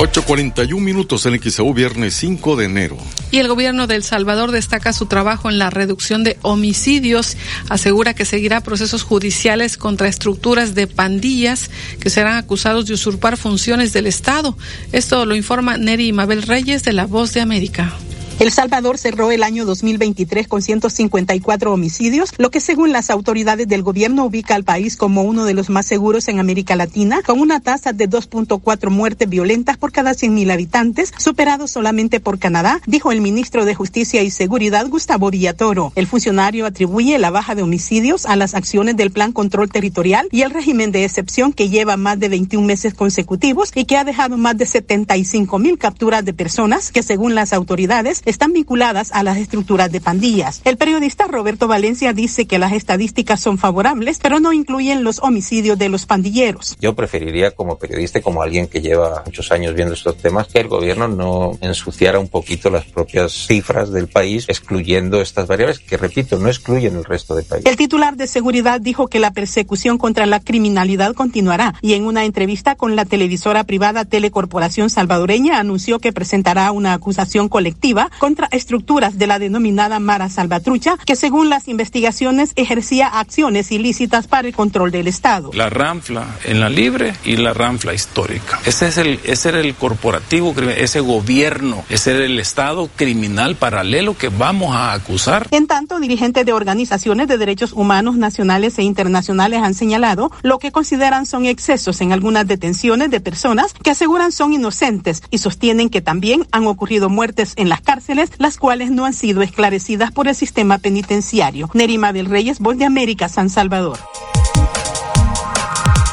8.41 0.01 0.81
minutos 0.81 1.27
en 1.27 1.39
XEU, 1.39 1.75
viernes 1.75 2.15
5 2.15 2.57
de 2.57 2.65
enero. 2.65 2.97
Y 3.31 3.37
el 3.37 3.49
gobierno 3.49 3.87
de 3.87 3.97
El 3.97 4.03
Salvador 4.03 4.51
destaca 4.51 4.95
su 4.95 5.05
trabajo 5.05 5.51
en 5.51 5.59
la 5.59 5.69
reducción 5.69 6.25
de 6.25 6.39
homicidios. 6.41 7.37
Asegura 7.69 8.15
que 8.15 8.25
seguirá 8.25 8.63
procesos 8.63 9.03
judiciales 9.03 9.77
contra 9.77 10.09
estructuras 10.09 10.75
de 10.75 10.87
pandillas 10.87 11.71
que 12.01 12.09
serán 12.09 12.39
acusados 12.39 12.87
de 12.87 12.95
usurpar 12.95 13.37
funciones 13.37 13.93
del 13.93 14.07
Estado. 14.07 14.57
Esto 14.91 15.27
lo 15.27 15.37
informa 15.37 15.77
Neri 15.77 16.15
Mabel 16.15 16.45
Reyes 16.45 16.83
de 16.83 16.95
La 16.95 17.05
Voz 17.05 17.35
de 17.35 17.43
América. 17.43 17.93
El 18.41 18.53
Salvador 18.53 18.97
cerró 18.97 19.31
el 19.33 19.43
año 19.43 19.67
2023 19.67 20.49
con 20.49 20.63
154 20.63 21.75
homicidios, 21.75 22.31
lo 22.39 22.51
que 22.51 22.61
según 22.61 22.91
las 22.91 23.11
autoridades 23.11 23.69
del 23.69 23.83
gobierno 23.83 24.25
ubica 24.25 24.55
al 24.55 24.65
país 24.65 24.97
como 24.97 25.25
uno 25.25 25.45
de 25.45 25.53
los 25.53 25.69
más 25.69 25.85
seguros 25.85 26.27
en 26.27 26.39
América 26.39 26.75
Latina, 26.75 27.21
con 27.21 27.39
una 27.39 27.61
tasa 27.61 27.93
de 27.93 28.09
2.4 28.09 28.89
muertes 28.89 29.29
violentas 29.29 29.77
por 29.77 29.93
cada 29.93 30.13
100.000 30.13 30.55
habitantes, 30.55 31.13
superado 31.19 31.69
solamente 31.69 32.19
por 32.19 32.39
Canadá, 32.39 32.81
dijo 32.87 33.13
el 33.13 33.21
ministro 33.21 33.67
de 33.67 33.75
Justicia 33.75 34.23
y 34.23 34.31
Seguridad 34.31 34.89
Gustavo 34.89 35.31
Villatoro. 35.31 35.93
El 35.95 36.07
funcionario 36.07 36.65
atribuye 36.65 37.19
la 37.19 37.29
baja 37.29 37.55
de 37.55 37.63
homicidios 37.63 38.25
a 38.25 38.37
las 38.37 38.55
acciones 38.55 38.97
del 38.97 39.11
Plan 39.11 39.33
Control 39.33 39.69
Territorial 39.69 40.29
y 40.33 40.41
el 40.41 40.51
régimen 40.51 40.93
de 40.93 41.05
excepción 41.05 41.53
que 41.53 41.69
lleva 41.69 41.99
más 41.99 42.19
de 42.19 42.31
21 42.31 42.67
meses 42.67 42.95
consecutivos 42.95 43.71
y 43.75 43.85
que 43.85 43.99
ha 43.99 44.05
dejado 44.05 44.39
más 44.39 44.57
de 44.57 44.65
75 44.65 45.59
mil 45.59 45.77
capturas 45.77 46.25
de 46.25 46.33
personas 46.33 46.91
que 46.91 47.03
según 47.03 47.35
las 47.35 47.53
autoridades 47.53 48.23
están 48.31 48.53
vinculadas 48.53 49.11
a 49.13 49.23
las 49.23 49.37
estructuras 49.37 49.93
de 49.93 50.01
pandillas. 50.01 50.63
El 50.65 50.77
periodista 50.77 51.27
Roberto 51.27 51.69
Valencia 51.69 52.13
dice 52.13 52.47
que 52.47 52.59
las 52.59 52.73
estadísticas 52.73 53.41
son 53.41 53.59
favorables, 53.59 54.19
pero 54.23 54.41
no 54.41 54.53
incluyen 54.53 55.05
los 55.05 55.19
homicidios 55.21 55.79
de 55.79 55.89
los 55.89 56.07
pandilleros. 56.07 56.77
Yo 56.81 56.95
preferiría 56.95 57.51
como 57.51 57.79
periodista, 57.79 58.21
como 58.23 58.43
alguien 58.43 58.69
que 58.69 58.81
lleva 58.81 59.23
muchos 59.27 59.51
años 59.53 59.75
viendo 59.75 59.95
estos 59.95 60.17
temas, 60.17 60.49
que 60.49 60.61
el 60.61 60.69
gobierno 60.69 61.09
no 61.09 61.59
ensuciara 61.61 62.19
un 62.19 62.29
poquito 62.29 62.71
las 62.71 62.85
propias 62.85 63.33
cifras 63.33 63.91
del 63.91 64.09
país, 64.09 64.47
excluyendo 64.49 65.21
estas 65.21 65.47
variables 65.47 65.79
que, 65.81 65.97
repito, 65.97 66.39
no 66.39 66.49
excluyen 66.49 66.97
el 66.97 67.05
resto 67.05 67.35
del 67.35 67.45
país. 67.45 67.65
El 67.67 67.77
titular 67.77 68.17
de 68.17 68.27
seguridad 68.27 68.81
dijo 68.81 69.09
que 69.09 69.19
la 69.19 69.33
persecución 69.33 69.99
contra 69.99 70.27
la 70.27 70.41
criminalidad 70.41 71.15
continuará 71.15 71.75
y 71.83 71.95
en 71.95 72.05
una 72.05 72.25
entrevista 72.25 72.77
con 72.77 72.97
la 72.97 73.05
televisora 73.05 73.65
privada 73.65 74.05
Telecorporación 74.05 74.91
Salvadoreña 74.91 75.59
anunció 75.59 75.99
que 75.99 76.13
presentará 76.13 76.73
una 76.73 76.93
acusación 76.93 77.49
colectiva 77.49 78.10
contra 78.19 78.49
estructuras 78.51 79.19
de 79.19 79.27
la 79.27 79.39
denominada 79.39 80.01
Mara 80.01 80.29
Salvatrucha, 80.29 80.97
que 81.05 81.17
según 81.17 81.49
las 81.49 81.69
investigaciones 81.69 82.53
ejercía 82.57 83.07
acciones 83.07 83.71
ilícitas 83.73 84.27
para 84.27 84.49
el 84.49 84.55
control 84.55 84.91
del 84.91 85.07
Estado. 85.07 85.51
La 85.55 85.71
ranfla 85.71 86.27
en 86.45 86.61
la 86.61 86.69
libre 86.69 87.15
y 87.25 87.37
la 87.37 87.53
ranfla 87.53 87.95
histórica. 87.95 88.61
Ese 88.67 88.89
es 88.89 88.99
el, 88.99 89.21
ese 89.25 89.51
era 89.51 89.61
el 89.61 89.75
corporativo, 89.75 90.55
ese 90.77 91.01
gobierno, 91.01 91.85
ese 91.89 92.13
era 92.13 92.25
el 92.25 92.39
Estado 92.39 92.89
criminal 92.97 93.57
paralelo 93.57 94.17
que 94.17 94.29
vamos 94.29 94.75
a 94.75 94.93
acusar. 94.93 95.49
En 95.51 95.67
tanto, 95.67 96.01
dirigentes 96.01 96.45
de 96.45 96.53
organizaciones 96.53 97.29
de 97.29 97.39
derechos 97.39 97.73
humanos 97.73 98.17
nacionales 98.17 98.79
e 98.79 98.83
internacionales 98.83 99.63
han 99.63 99.75
señalado 99.75 100.31
lo 100.43 100.59
que 100.59 100.73
consideran 100.73 101.27
son 101.27 101.47
excesos 101.47 102.01
en 102.01 102.13
algunas 102.13 102.47
detenciones 102.47 103.11
de 103.11 103.21
personas 103.21 103.75
que 103.83 103.91
aseguran 103.91 104.33
son 104.33 104.53
inocentes 104.53 105.23
y 105.31 105.39
sostienen 105.39 105.91
que 105.91 106.01
también 106.01 106.47
han 106.53 106.67
ocurrido 106.67 107.09
muertes 107.09 107.53
en 107.57 107.69
las 107.69 107.81
cárceles 107.81 108.00
las 108.39 108.57
cuales 108.57 108.91
no 108.91 109.05
han 109.05 109.15
sido 109.15 109.43
esclarecidas 109.43 110.11
por 110.13 110.29
el 110.29 110.35
sistema 110.35 110.79
penitenciario. 110.79 111.71
Nerima 111.75 112.13
del 112.13 112.27
Reyes, 112.27 112.59
Voz 112.59 112.79
de 112.79 112.85
América, 112.85 113.29
San 113.29 113.51
Salvador. 113.51 113.99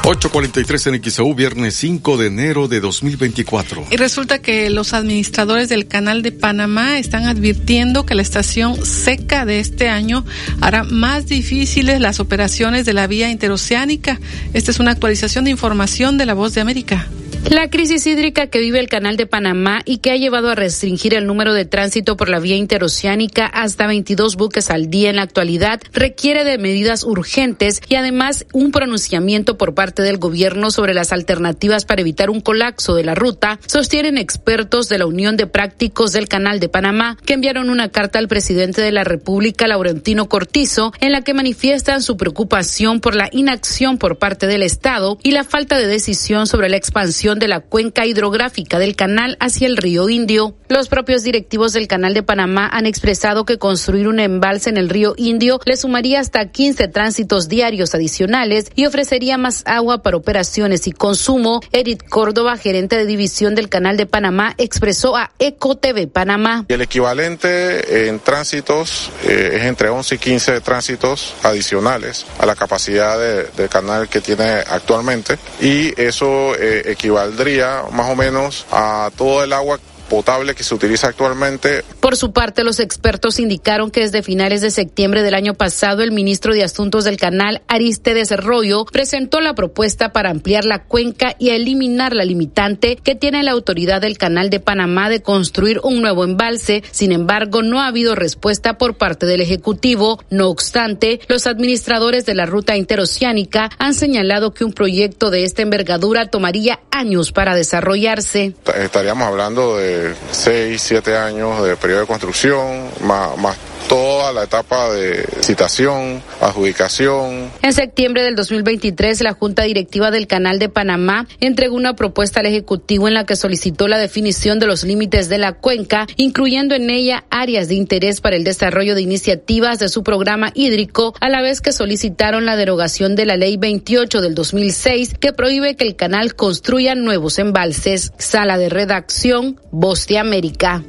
843 0.04 0.86
en 0.86 1.02
XAU, 1.04 1.34
viernes 1.34 1.74
5 1.74 2.16
de 2.16 2.28
enero 2.28 2.66
de 2.66 2.80
2024. 2.80 3.84
Y 3.90 3.96
resulta 3.98 4.40
que 4.40 4.70
los 4.70 4.94
administradores 4.94 5.68
del 5.68 5.86
canal 5.86 6.22
de 6.22 6.32
Panamá 6.32 6.98
están 6.98 7.26
advirtiendo 7.26 8.06
que 8.06 8.14
la 8.14 8.22
estación 8.22 8.82
seca 8.86 9.44
de 9.44 9.60
este 9.60 9.90
año 9.90 10.24
hará 10.62 10.84
más 10.84 11.26
difíciles 11.26 12.00
las 12.00 12.20
operaciones 12.20 12.86
de 12.86 12.94
la 12.94 13.06
vía 13.06 13.30
interoceánica. 13.30 14.18
Esta 14.54 14.70
es 14.70 14.80
una 14.80 14.92
actualización 14.92 15.44
de 15.44 15.50
información 15.50 16.16
de 16.16 16.24
la 16.24 16.32
Voz 16.32 16.54
de 16.54 16.62
América. 16.62 17.06
La 17.50 17.70
crisis 17.70 18.06
hídrica 18.06 18.48
que 18.48 18.60
vive 18.60 18.78
el 18.78 18.90
canal 18.90 19.16
de 19.16 19.24
Panamá 19.24 19.80
y 19.86 19.98
que 19.98 20.10
ha 20.10 20.16
llevado 20.16 20.50
a 20.50 20.54
restringir 20.54 21.14
el 21.14 21.26
número 21.26 21.54
de 21.54 21.64
tránsito 21.64 22.14
por 22.14 22.28
la 22.28 22.40
vía 22.40 22.56
interoceánica 22.56 23.46
hasta 23.46 23.86
22 23.86 24.36
buques 24.36 24.70
al 24.70 24.90
día 24.90 25.08
en 25.08 25.16
la 25.16 25.22
actualidad 25.22 25.80
requiere 25.94 26.44
de 26.44 26.58
medidas 26.58 27.04
urgentes 27.04 27.80
y 27.88 27.94
además 27.94 28.44
un 28.52 28.70
pronunciamiento 28.70 29.56
por 29.56 29.72
parte 29.72 30.02
del 30.02 30.18
gobierno 30.18 30.70
sobre 30.70 30.92
las 30.92 31.10
alternativas 31.10 31.86
para 31.86 32.02
evitar 32.02 32.28
un 32.28 32.42
colapso 32.42 32.94
de 32.94 33.04
la 33.04 33.14
ruta, 33.14 33.58
sostienen 33.66 34.18
expertos 34.18 34.90
de 34.90 34.98
la 34.98 35.06
Unión 35.06 35.38
de 35.38 35.46
Prácticos 35.46 36.12
del 36.12 36.28
Canal 36.28 36.60
de 36.60 36.68
Panamá 36.68 37.16
que 37.24 37.32
enviaron 37.32 37.70
una 37.70 37.88
carta 37.88 38.18
al 38.18 38.28
presidente 38.28 38.82
de 38.82 38.92
la 38.92 39.04
República, 39.04 39.66
Laurentino 39.66 40.28
Cortizo, 40.28 40.92
en 41.00 41.12
la 41.12 41.22
que 41.22 41.32
manifiestan 41.32 42.02
su 42.02 42.18
preocupación 42.18 43.00
por 43.00 43.16
la 43.16 43.30
inacción 43.32 43.96
por 43.96 44.18
parte 44.18 44.46
del 44.46 44.62
Estado 44.62 45.16
y 45.22 45.30
la 45.30 45.44
falta 45.44 45.78
de 45.78 45.86
decisión 45.86 46.46
sobre 46.46 46.68
la 46.68 46.76
expansión 46.76 47.37
de 47.38 47.48
la 47.48 47.60
cuenca 47.60 48.06
hidrográfica 48.06 48.78
del 48.78 48.96
canal 48.96 49.36
hacia 49.40 49.66
el 49.66 49.76
río 49.76 50.08
Indio. 50.08 50.56
Los 50.68 50.88
propios 50.88 51.22
directivos 51.22 51.72
del 51.72 51.88
canal 51.88 52.14
de 52.14 52.22
Panamá 52.22 52.68
han 52.70 52.86
expresado 52.86 53.44
que 53.44 53.58
construir 53.58 54.08
un 54.08 54.20
embalse 54.20 54.70
en 54.70 54.76
el 54.76 54.88
río 54.88 55.14
Indio 55.16 55.60
le 55.64 55.76
sumaría 55.76 56.20
hasta 56.20 56.50
15 56.50 56.88
tránsitos 56.88 57.48
diarios 57.48 57.94
adicionales 57.94 58.70
y 58.74 58.86
ofrecería 58.86 59.38
más 59.38 59.62
agua 59.66 60.02
para 60.02 60.16
operaciones 60.16 60.86
y 60.86 60.92
consumo. 60.92 61.60
Edith 61.72 62.02
Córdoba, 62.08 62.56
gerente 62.56 62.96
de 62.96 63.06
división 63.06 63.54
del 63.54 63.68
canal 63.68 63.96
de 63.96 64.06
Panamá, 64.06 64.54
expresó 64.58 65.16
a 65.16 65.32
EcoTV 65.38 66.08
Panamá. 66.08 66.64
El 66.68 66.82
equivalente 66.82 68.08
en 68.08 68.20
tránsitos 68.20 69.10
eh, 69.24 69.52
es 69.54 69.62
entre 69.64 69.88
11 69.88 70.14
y 70.14 70.18
15 70.18 70.60
tránsitos 70.60 71.34
adicionales 71.42 72.26
a 72.38 72.46
la 72.46 72.54
capacidad 72.54 73.18
del 73.18 73.68
canal 73.68 74.08
que 74.08 74.20
tiene 74.20 74.44
actualmente 74.44 75.38
y 75.60 75.98
eso 76.00 76.54
eh, 76.56 76.82
equivale 76.86 77.17
valdría 77.18 77.82
más 77.90 78.10
o 78.10 78.14
menos 78.14 78.64
a 78.70 79.10
todo 79.16 79.42
el 79.42 79.52
agua 79.52 79.80
potable 80.08 80.54
que 80.54 80.64
se 80.64 80.74
utiliza 80.74 81.08
actualmente. 81.08 81.84
Por 82.00 82.16
su 82.16 82.32
parte, 82.32 82.64
los 82.64 82.80
expertos 82.80 83.38
indicaron 83.38 83.90
que 83.90 84.00
desde 84.00 84.22
finales 84.22 84.60
de 84.60 84.70
septiembre 84.70 85.22
del 85.22 85.34
año 85.34 85.54
pasado, 85.54 86.02
el 86.02 86.12
ministro 86.12 86.54
de 86.54 86.64
Asuntos 86.64 87.04
del 87.04 87.16
Canal, 87.16 87.62
Aristides 87.68 88.32
Arroyo, 88.32 88.84
presentó 88.86 89.40
la 89.40 89.54
propuesta 89.54 90.12
para 90.12 90.30
ampliar 90.30 90.64
la 90.64 90.84
cuenca 90.84 91.36
y 91.38 91.50
eliminar 91.50 92.14
la 92.14 92.24
limitante 92.24 92.96
que 92.96 93.14
tiene 93.14 93.42
la 93.42 93.52
autoridad 93.52 94.00
del 94.00 94.18
Canal 94.18 94.50
de 94.50 94.60
Panamá 94.60 95.08
de 95.10 95.22
construir 95.22 95.80
un 95.82 96.00
nuevo 96.00 96.24
embalse. 96.24 96.82
Sin 96.90 97.12
embargo, 97.12 97.62
no 97.62 97.80
ha 97.80 97.86
habido 97.86 98.14
respuesta 98.14 98.78
por 98.78 98.96
parte 98.96 99.26
del 99.26 99.40
Ejecutivo. 99.40 100.22
No 100.30 100.48
obstante, 100.48 101.20
los 101.28 101.46
administradores 101.46 102.26
de 102.26 102.34
la 102.34 102.46
ruta 102.46 102.76
interoceánica 102.76 103.70
han 103.78 103.94
señalado 103.94 104.52
que 104.52 104.64
un 104.64 104.72
proyecto 104.72 105.30
de 105.30 105.44
esta 105.44 105.62
envergadura 105.62 106.26
tomaría 106.26 106.80
años 106.90 107.32
para 107.32 107.54
desarrollarse. 107.54 108.54
Estaríamos 108.76 109.26
hablando 109.26 109.76
de 109.76 109.97
seis, 110.30 110.82
siete 110.82 111.16
años 111.16 111.62
de 111.62 111.76
periodo 111.76 112.02
de 112.02 112.06
construcción, 112.06 112.90
más, 113.00 113.36
más 113.38 113.56
toda 113.88 114.32
la 114.32 114.44
etapa 114.44 114.92
de 114.92 115.26
citación, 115.40 116.22
adjudicación. 116.40 117.50
En 117.62 117.72
septiembre 117.72 118.22
del 118.22 118.36
2023, 118.36 119.22
la 119.22 119.32
Junta 119.32 119.62
Directiva 119.62 120.10
del 120.10 120.26
Canal 120.26 120.58
de 120.58 120.68
Panamá 120.68 121.26
entregó 121.40 121.76
una 121.76 121.94
propuesta 121.96 122.40
al 122.40 122.46
Ejecutivo 122.46 123.08
en 123.08 123.14
la 123.14 123.24
que 123.24 123.36
solicitó 123.36 123.88
la 123.88 123.98
definición 123.98 124.58
de 124.58 124.66
los 124.66 124.84
límites 124.84 125.28
de 125.28 125.38
la 125.38 125.52
cuenca, 125.52 126.06
incluyendo 126.16 126.74
en 126.74 126.90
ella 126.90 127.24
áreas 127.30 127.68
de 127.68 127.74
interés 127.74 128.20
para 128.20 128.36
el 128.36 128.44
desarrollo 128.44 128.94
de 128.94 129.02
iniciativas 129.02 129.78
de 129.78 129.88
su 129.88 130.02
programa 130.02 130.50
hídrico, 130.54 131.14
a 131.20 131.28
la 131.28 131.42
vez 131.42 131.60
que 131.60 131.72
solicitaron 131.72 132.46
la 132.46 132.56
derogación 132.56 133.14
de 133.16 133.26
la 133.26 133.36
Ley 133.36 133.56
28 133.56 134.20
del 134.20 134.34
2006, 134.34 135.14
que 135.20 135.32
prohíbe 135.32 135.76
que 135.76 135.84
el 135.84 135.96
canal 135.96 136.34
construya 136.34 136.94
nuevos 136.94 137.38
embalses. 137.38 138.12
Sala 138.18 138.58
de 138.58 138.68
redacción, 138.68 139.60
Voz 139.70 140.06
de 140.06 140.18
América. 140.18 140.82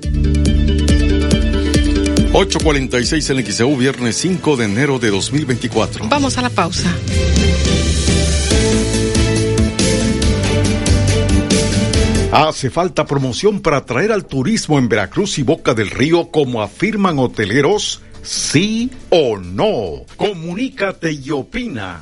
846 2.31 3.29
en 3.31 3.45
XEU, 3.45 3.75
viernes 3.75 4.15
5 4.17 4.55
de 4.55 4.65
enero 4.65 4.99
de 4.99 5.09
2024. 5.09 6.07
Vamos 6.09 6.37
a 6.37 6.43
la 6.43 6.49
pausa. 6.49 6.93
Hace 12.31 12.69
falta 12.69 13.05
promoción 13.05 13.61
para 13.61 13.77
atraer 13.77 14.11
al 14.11 14.25
turismo 14.25 14.77
en 14.77 14.87
Veracruz 14.87 15.39
y 15.39 15.43
Boca 15.43 15.73
del 15.73 15.89
Río, 15.89 16.29
como 16.29 16.61
afirman 16.61 17.17
hoteleros. 17.17 18.01
¿Sí 18.21 18.91
o 19.09 19.37
no? 19.37 20.05
Comunícate 20.15 21.11
y 21.11 21.31
opina. 21.31 22.01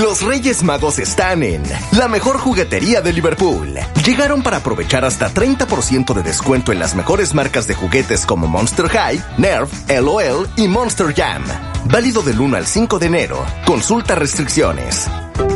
Los 0.00 0.22
Reyes 0.22 0.62
Magos 0.62 0.98
están 0.98 1.42
en 1.42 1.62
la 1.92 2.08
mejor 2.08 2.38
juguetería 2.38 3.02
de 3.02 3.12
Liverpool. 3.12 3.74
Llegaron 4.06 4.42
para 4.42 4.58
aprovechar 4.58 5.04
hasta 5.04 5.28
30% 5.28 6.14
de 6.14 6.22
descuento 6.22 6.72
en 6.72 6.78
las 6.78 6.94
mejores 6.94 7.34
marcas 7.34 7.66
de 7.66 7.74
juguetes 7.74 8.24
como 8.24 8.46
Monster 8.46 8.88
High, 8.88 9.22
Nerf, 9.36 9.70
LOL 9.90 10.48
y 10.56 10.66
Monster 10.66 11.14
Jam. 11.14 11.44
Válido 11.84 12.22
del 12.22 12.40
1 12.40 12.56
al 12.56 12.66
5 12.66 12.98
de 12.98 13.06
enero. 13.06 13.44
Consulta 13.66 14.14
restricciones. 14.14 15.10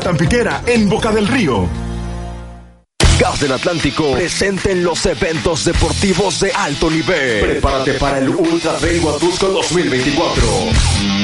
Tampiquera, 0.00 0.62
en 0.66 0.88
Boca 0.88 1.12
del 1.12 1.28
Río. 1.28 1.68
Gas 3.18 3.40
del 3.40 3.52
Atlántico 3.52 4.12
presente 4.12 4.70
en 4.70 4.84
los 4.84 5.04
eventos 5.04 5.64
deportivos 5.64 6.38
de 6.40 6.52
alto 6.52 6.88
nivel. 6.88 7.40
Prepárate 7.40 7.94
para 7.94 8.18
el 8.18 8.28
Ultra 8.28 8.76
Trail 8.76 9.02
Huatusco 9.02 9.48
2024. 9.48 11.17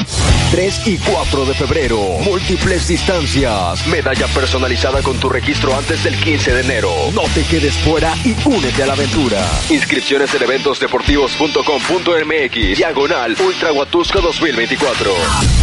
3 0.50 0.86
y 0.86 0.98
4 0.98 1.46
de 1.46 1.54
febrero. 1.54 1.98
Múltiples 2.20 2.88
distancias. 2.88 3.86
Medalla 3.86 4.26
personalizada 4.28 5.02
con 5.02 5.18
tu 5.18 5.28
registro 5.28 5.76
antes 5.76 6.02
del 6.04 6.16
15 6.16 6.54
de 6.54 6.60
enero. 6.60 6.90
No 7.12 7.22
te 7.34 7.44
quedes 7.44 7.74
fuera 7.78 8.14
y 8.24 8.34
únete 8.44 8.82
a 8.82 8.86
la 8.86 8.92
aventura. 8.94 9.40
Inscripciones 9.70 10.34
en 10.34 10.42
eventosdeportivos.com.mx. 10.42 12.76
Diagonal 12.76 13.36
Ultra 13.40 13.72
Huatusco 13.72 14.20
2024. 14.20 15.12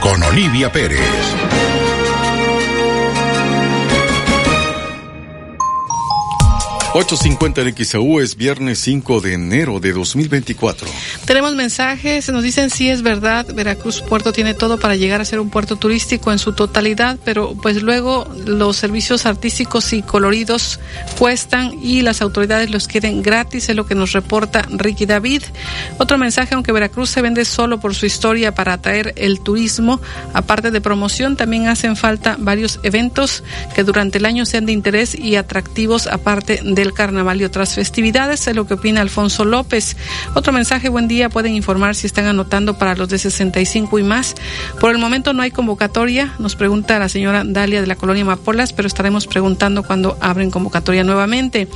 con 0.00 0.22
Olivia 0.22 0.70
Pérez. 0.70 1.67
8.50 6.98 7.58
en 7.60 7.84
XAU 7.84 8.18
es 8.18 8.36
viernes 8.36 8.80
5 8.80 9.20
de 9.20 9.34
enero 9.34 9.78
de 9.78 9.92
2024. 9.92 10.88
Tenemos 11.26 11.54
mensajes, 11.54 12.28
nos 12.30 12.42
dicen 12.42 12.70
si 12.70 12.88
es 12.88 13.02
verdad, 13.02 13.46
Veracruz 13.54 14.02
Puerto 14.02 14.32
tiene 14.32 14.52
todo 14.54 14.80
para 14.80 14.96
llegar 14.96 15.20
a 15.20 15.24
ser 15.24 15.38
un 15.38 15.48
puerto 15.48 15.76
turístico 15.76 16.32
en 16.32 16.40
su 16.40 16.54
totalidad, 16.54 17.16
pero 17.24 17.54
pues 17.54 17.84
luego 17.84 18.26
los 18.44 18.76
servicios 18.78 19.26
artísticos 19.26 19.92
y 19.92 20.02
coloridos 20.02 20.80
cuestan 21.16 21.72
y 21.80 22.02
las 22.02 22.20
autoridades 22.20 22.70
los 22.70 22.88
quieren 22.88 23.22
gratis, 23.22 23.68
es 23.68 23.76
lo 23.76 23.86
que 23.86 23.94
nos 23.94 24.10
reporta 24.10 24.66
Ricky 24.68 25.06
David. 25.06 25.44
Otro 25.98 26.18
mensaje, 26.18 26.56
aunque 26.56 26.72
Veracruz 26.72 27.10
se 27.10 27.22
vende 27.22 27.44
solo 27.44 27.78
por 27.78 27.94
su 27.94 28.06
historia 28.06 28.56
para 28.56 28.72
atraer 28.72 29.14
el 29.18 29.38
turismo, 29.38 30.00
aparte 30.34 30.72
de 30.72 30.80
promoción, 30.80 31.36
también 31.36 31.68
hacen 31.68 31.94
falta 31.94 32.34
varios 32.40 32.80
eventos 32.82 33.44
que 33.76 33.84
durante 33.84 34.18
el 34.18 34.24
año 34.24 34.44
sean 34.44 34.66
de 34.66 34.72
interés 34.72 35.14
y 35.14 35.36
atractivos 35.36 36.08
aparte 36.08 36.60
del 36.88 36.94
carnaval 36.94 37.40
y 37.40 37.44
otras 37.44 37.74
festividades, 37.74 38.46
es 38.46 38.56
lo 38.56 38.66
que 38.66 38.74
opina 38.74 39.02
Alfonso 39.02 39.44
López. 39.44 39.96
Otro 40.34 40.52
mensaje, 40.52 40.88
buen 40.88 41.06
día, 41.06 41.28
pueden 41.28 41.54
informar 41.54 41.94
si 41.94 42.06
están 42.06 42.24
anotando 42.24 42.78
para 42.78 42.94
los 42.94 43.10
de 43.10 43.18
65 43.18 43.98
y 43.98 44.02
más. 44.02 44.34
Por 44.80 44.90
el 44.90 44.98
momento 44.98 45.34
no 45.34 45.42
hay 45.42 45.50
convocatoria, 45.50 46.34
nos 46.38 46.56
pregunta 46.56 46.98
la 46.98 47.10
señora 47.10 47.42
Dalia 47.44 47.82
de 47.82 47.86
la 47.86 47.96
colonia 47.96 48.24
Mapolas, 48.24 48.72
pero 48.72 48.88
estaremos 48.88 49.26
preguntando 49.26 49.82
cuando 49.82 50.16
abren 50.20 50.50
convocatoria 50.50 51.04
nuevamente. 51.04 51.68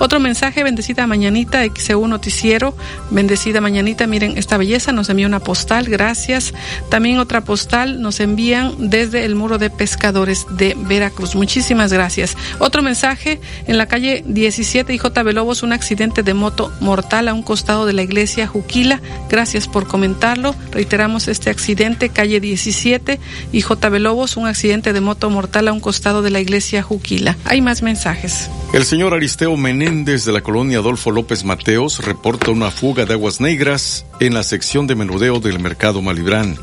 Otro 0.00 0.18
mensaje, 0.18 0.64
bendecida 0.64 1.06
mañanita, 1.06 1.62
XEU 1.64 2.08
Noticiero, 2.08 2.74
bendecida 3.10 3.60
mañanita, 3.60 4.06
miren 4.08 4.36
esta 4.36 4.56
belleza, 4.56 4.90
nos 4.90 5.08
envía 5.08 5.28
una 5.28 5.40
postal, 5.40 5.86
gracias. 5.86 6.52
También 6.88 7.18
otra 7.18 7.42
postal 7.42 8.02
nos 8.02 8.18
envían 8.18 8.90
desde 8.90 9.24
el 9.24 9.36
muro 9.36 9.58
de 9.58 9.70
pescadores 9.70 10.46
de 10.50 10.74
Veracruz. 10.76 11.36
Muchísimas 11.36 11.92
gracias. 11.92 12.36
Otro 12.58 12.82
mensaje 12.82 13.40
en 13.66 13.78
la 13.78 13.86
calle 13.86 14.24
17 14.48 14.94
y 14.94 14.98
J. 14.98 15.22
Lobos, 15.24 15.62
un 15.62 15.74
accidente 15.74 16.22
de 16.22 16.32
moto 16.32 16.72
mortal 16.80 17.28
a 17.28 17.34
un 17.34 17.42
costado 17.42 17.84
de 17.84 17.92
la 17.92 18.02
iglesia 18.02 18.46
Juquila. 18.46 19.02
Gracias 19.28 19.68
por 19.68 19.86
comentarlo. 19.86 20.54
Reiteramos 20.72 21.28
este 21.28 21.50
accidente, 21.50 22.08
calle 22.08 22.40
17 22.40 23.20
y 23.52 23.60
J. 23.60 23.90
Lobos, 23.98 24.38
un 24.38 24.46
accidente 24.46 24.94
de 24.94 25.02
moto 25.02 25.28
mortal 25.28 25.68
a 25.68 25.72
un 25.74 25.80
costado 25.80 26.22
de 26.22 26.30
la 26.30 26.40
iglesia 26.40 26.82
Juquila. 26.82 27.36
Hay 27.44 27.60
más 27.60 27.82
mensajes. 27.82 28.48
El 28.72 28.86
señor 28.86 29.12
Aristeo 29.12 29.54
Menéndez 29.58 30.24
de 30.24 30.32
la 30.32 30.40
colonia 30.40 30.78
Adolfo 30.78 31.10
López 31.10 31.44
Mateos 31.44 32.02
reporta 32.02 32.50
una 32.50 32.70
fuga 32.70 33.04
de 33.04 33.12
aguas 33.12 33.42
negras 33.42 34.06
en 34.18 34.32
la 34.32 34.44
sección 34.44 34.86
de 34.86 34.94
menudeo 34.94 35.40
del 35.40 35.58
mercado 35.58 36.00
Malibrán. 36.00 36.56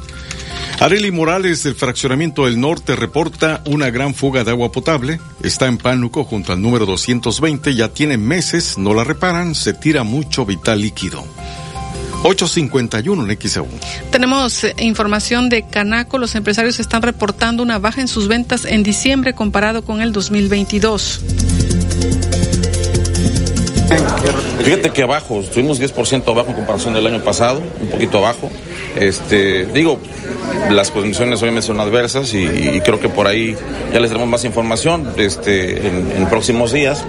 Areli 0.80 1.12
Morales 1.12 1.64
del 1.64 1.76
Fraccionamiento 1.76 2.46
del 2.46 2.60
Norte 2.60 2.96
reporta 2.96 3.62
una 3.66 3.90
gran 3.90 4.14
fuga 4.14 4.44
de 4.44 4.52
agua 4.52 4.72
potable. 4.72 5.20
Está 5.42 5.68
en 5.68 5.78
Pánuco 5.78 6.24
junto 6.26 6.52
al 6.52 6.62
número 6.62 6.86
220. 6.86 7.74
Ya 7.76 7.88
tiene 7.90 8.18
meses, 8.18 8.78
no 8.78 8.94
la 8.94 9.04
reparan, 9.04 9.56
se 9.56 9.74
tira 9.74 10.04
mucho 10.04 10.46
vital 10.46 10.82
líquido. 10.82 11.26
851 12.24 13.32
en 13.32 13.40
XAU. 13.40 13.68
Tenemos 14.12 14.64
eh, 14.64 14.76
información 14.80 15.48
de 15.48 15.68
Canaco. 15.68 16.18
Los 16.18 16.36
empresarios 16.36 16.80
están 16.80 17.04
reportando 17.04 17.62
una 17.62 17.80
baja 17.80 18.02
en 18.02 18.08
sus 18.08 18.28
ventas 18.28 18.66
en 18.66 18.84
diciembre 18.84 19.34
comparado 19.34 19.84
con 19.86 20.02
el 20.02 20.12
2022. 20.12 21.22
Fíjate 24.64 24.90
que 24.90 25.04
abajo, 25.04 25.42
estuvimos 25.42 25.80
10% 25.80 26.28
abajo 26.28 26.50
en 26.50 26.56
comparación 26.56 26.94
del 26.94 27.06
año 27.08 27.24
pasado, 27.24 27.62
un 27.82 27.88
poquito 27.90 28.18
abajo. 28.18 28.50
Este, 28.96 29.66
digo, 29.66 30.00
las 30.72 30.92
condiciones 30.92 31.42
obviamente 31.42 31.68
son 31.68 31.80
adversas 31.80 32.34
y, 32.34 32.80
creo 32.82 33.00
que 33.00 33.10
por 33.10 33.28
ahí 33.28 33.56
ya 33.94 34.00
les 34.00 34.10
daremos 34.10 34.30
más 34.30 34.44
información 34.44 35.14
este, 35.18 35.88
en, 35.88 36.12
en 36.16 36.30
próximos 36.30 36.72
días. 36.72 37.06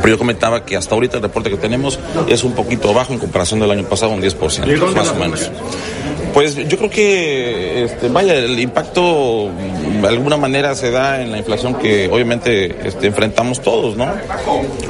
Pero 0.00 0.14
yo 0.14 0.18
comentaba 0.18 0.64
que 0.64 0.76
hasta 0.76 0.94
ahorita 0.94 1.16
el 1.16 1.22
reporte 1.22 1.50
que 1.50 1.56
tenemos 1.56 1.98
es 2.28 2.44
un 2.44 2.52
poquito 2.52 2.94
bajo 2.94 3.12
en 3.12 3.18
comparación 3.18 3.60
del 3.60 3.70
año 3.70 3.84
pasado, 3.84 4.12
un 4.12 4.22
10%, 4.22 4.94
más 4.94 5.08
o 5.08 5.14
menos. 5.16 5.50
Pues 6.32 6.56
yo 6.56 6.76
creo 6.78 6.90
que, 6.90 7.84
este, 7.84 8.08
vaya, 8.08 8.34
el 8.34 8.58
impacto 8.58 9.50
de 10.00 10.08
alguna 10.08 10.36
manera 10.36 10.74
se 10.74 10.90
da 10.90 11.20
en 11.22 11.32
la 11.32 11.38
inflación 11.38 11.74
que 11.74 12.08
obviamente 12.08 12.86
este, 12.86 13.08
enfrentamos 13.08 13.60
todos, 13.60 13.96
¿no? 13.96 14.08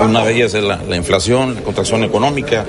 Una 0.00 0.24
de 0.24 0.34
ellas 0.34 0.54
es 0.54 0.62
la, 0.62 0.96
inflación, 0.96 1.54
la 1.54 1.60
contracción 1.62 2.04
económica, 2.04 2.64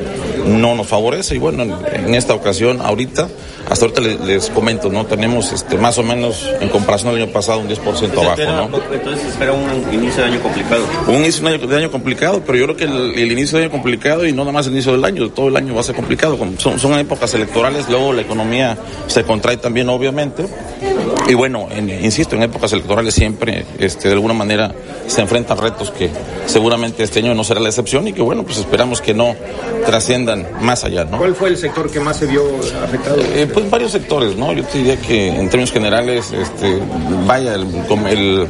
no 0.45 0.75
nos 0.75 0.87
favorece 0.87 1.35
y 1.35 1.39
bueno, 1.39 1.63
en, 1.63 2.15
esta 2.15 2.33
ocasión, 2.33 2.81
ahorita, 2.81 3.27
hasta 3.69 3.85
ahorita 3.85 4.01
les, 4.25 4.49
comento, 4.49 4.89
¿no? 4.89 5.05
Tenemos 5.05 5.51
este, 5.51 5.77
más 5.77 5.97
o 5.97 6.03
menos 6.03 6.49
en 6.59 6.69
comparación 6.69 7.09
al 7.09 7.21
año 7.21 7.31
pasado 7.31 7.59
un 7.59 7.69
10% 7.69 8.11
abajo, 8.13 8.69
¿no? 8.69 8.93
Entonces 8.93 9.27
espera 9.27 9.53
un 9.53 9.93
inicio 9.93 10.23
de 10.23 10.29
año 10.29 10.41
complicado. 10.41 10.83
Un 11.07 11.15
inicio 11.15 11.49
de 11.67 11.77
año, 11.77 11.91
complicado, 11.91 12.41
pero 12.45 12.57
yo 12.57 12.65
creo 12.65 12.77
que 12.77 12.83
el, 12.85 13.31
inicio 13.31 13.57
de 13.57 13.65
año 13.65 13.71
complicado 13.71 14.25
y 14.25 14.31
no 14.31 14.43
nada 14.43 14.53
más 14.53 14.67
el 14.67 14.73
inicio 14.73 14.91
del 14.91 15.05
año, 15.05 15.29
todo 15.29 15.49
el 15.49 15.57
año 15.57 15.75
va 15.75 15.81
a 15.81 15.83
ser 15.83 15.95
complicado. 15.95 16.37
Son, 16.57 16.79
son 16.79 16.99
épocas 16.99 17.33
electorales, 17.33 17.87
luego 17.89 18.13
la 18.13 18.21
economía 18.21 18.77
se 19.07 19.23
contrae 19.23 19.57
también, 19.57 19.89
obviamente. 19.89 20.45
Y 21.27 21.33
bueno, 21.33 21.67
insisto, 22.01 22.35
en 22.35 22.43
épocas 22.43 22.73
electorales 22.73 23.13
siempre, 23.13 23.65
este, 23.77 24.07
de 24.07 24.15
alguna 24.15 24.33
manera, 24.33 24.73
se 25.07 25.21
enfrentan 25.21 25.57
retos 25.57 25.91
que 25.91 26.09
seguramente 26.45 27.03
este 27.03 27.19
año 27.19 27.33
no 27.33 27.43
será 27.43 27.59
la 27.59 27.69
excepción 27.69 28.07
y 28.07 28.13
que 28.13 28.21
bueno, 28.21 28.43
pues 28.43 28.57
esperamos 28.57 29.01
que 29.01 29.13
no 29.13 29.35
trasciendan 29.85 30.47
más 30.61 30.83
allá, 30.83 31.05
¿no? 31.05 31.17
¿Cuál 31.17 31.35
fue 31.35 31.49
el 31.49 31.57
sector 31.57 31.89
que 31.91 31.99
más 31.99 32.17
se 32.17 32.25
vio 32.25 32.43
afectado? 32.83 33.17
Eh, 33.21 33.47
pues 33.51 33.69
varios 33.69 33.91
sectores, 33.91 34.35
¿no? 34.35 34.53
Yo 34.53 34.63
te 34.63 34.79
diría 34.79 34.97
que 34.97 35.27
en 35.27 35.49
términos 35.49 35.71
generales, 35.71 36.31
este, 36.31 36.79
vaya, 37.27 37.55
el, 37.55 37.67
el 38.09 38.47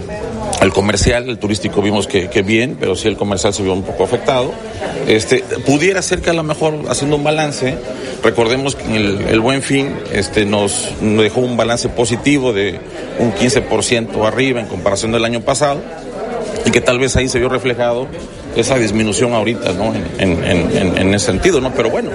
comercial, 0.73 1.30
el 1.30 1.38
turístico 1.38 1.81
vimos 1.81 2.07
que, 2.07 2.27
bien, 2.41 2.77
pero 2.80 2.95
sí 2.95 3.07
el 3.07 3.18
comercial 3.18 3.53
se 3.53 3.64
vio 3.64 3.73
un 3.73 3.84
poco 3.84 4.03
afectado. 4.03 4.52
Este, 5.07 5.44
pudiera 5.65 6.02
ser 6.02 6.22
que 6.22 6.30
a 6.30 6.34
lo 6.34 6.44
mejor 6.44 6.76
haciendo 6.90 7.15
un 7.15 7.23
balance, 7.23 7.76
recordemos 8.23 8.76
que 8.76 8.95
el, 8.95 9.22
el 9.30 9.40
buen 9.40 9.61
fin 9.61 9.94
este, 10.14 10.45
nos, 10.45 10.90
dejó 11.02 11.41
un 11.41 11.57
balance 11.57 11.90
positivo 11.90 12.53
de 12.53 12.80
un 13.19 13.34
15% 13.34 14.26
arriba 14.26 14.60
en 14.60 14.68
comparación 14.68 15.11
del 15.11 15.26
año 15.26 15.41
pasado 15.41 15.81
y 16.65 16.72
que 16.72 16.81
tal 16.81 16.99
vez 16.99 17.15
ahí 17.15 17.27
se 17.27 17.40
vio 17.40 17.49
reflejado 17.49 18.07
esa 18.56 18.77
disminución 18.77 19.34
ahorita, 19.34 19.73
¿no? 19.73 19.94
En, 20.18 20.44
en, 20.44 21.14
ese 21.14 21.27
sentido, 21.27 21.61
¿no? 21.61 21.73
Pero 21.73 21.90
bueno, 21.90 22.10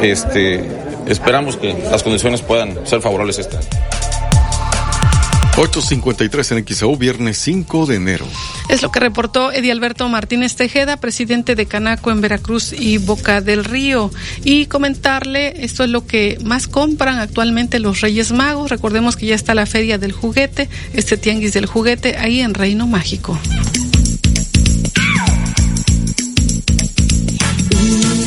este, 0.00 0.64
esperamos 1.06 1.56
que 1.56 1.74
las 1.90 2.02
condiciones 2.02 2.40
puedan 2.40 2.86
ser 2.86 3.00
favorables 3.00 3.38
este 3.38 3.58
8.53 5.56 6.56
en 6.56 6.66
XAU, 6.66 6.96
viernes 6.96 7.36
5 7.38 7.84
de 7.84 7.96
enero. 7.96 8.26
Es 8.70 8.80
lo 8.80 8.90
que 8.90 9.00
reportó 9.00 9.52
Eddie 9.52 9.70
Alberto 9.70 10.08
Martínez 10.08 10.56
Tejeda, 10.56 10.96
presidente 10.96 11.54
de 11.54 11.66
Canaco 11.66 12.10
en 12.10 12.22
Veracruz 12.22 12.72
y 12.72 12.96
Boca 12.96 13.42
del 13.42 13.64
Río. 13.64 14.10
Y 14.44 14.66
comentarle, 14.66 15.62
esto 15.62 15.84
es 15.84 15.90
lo 15.90 16.06
que 16.06 16.38
más 16.42 16.68
compran 16.68 17.18
actualmente 17.18 17.80
los 17.80 18.00
Reyes 18.00 18.32
Magos. 18.32 18.70
Recordemos 18.70 19.16
que 19.16 19.26
ya 19.26 19.34
está 19.34 19.54
la 19.54 19.66
Feria 19.66 19.98
del 19.98 20.12
Juguete, 20.12 20.70
este 20.94 21.18
tianguis 21.18 21.52
del 21.52 21.66
juguete, 21.66 22.16
ahí 22.16 22.40
en 22.40 22.54
Reino 22.54 22.86
Mágico. 22.86 23.38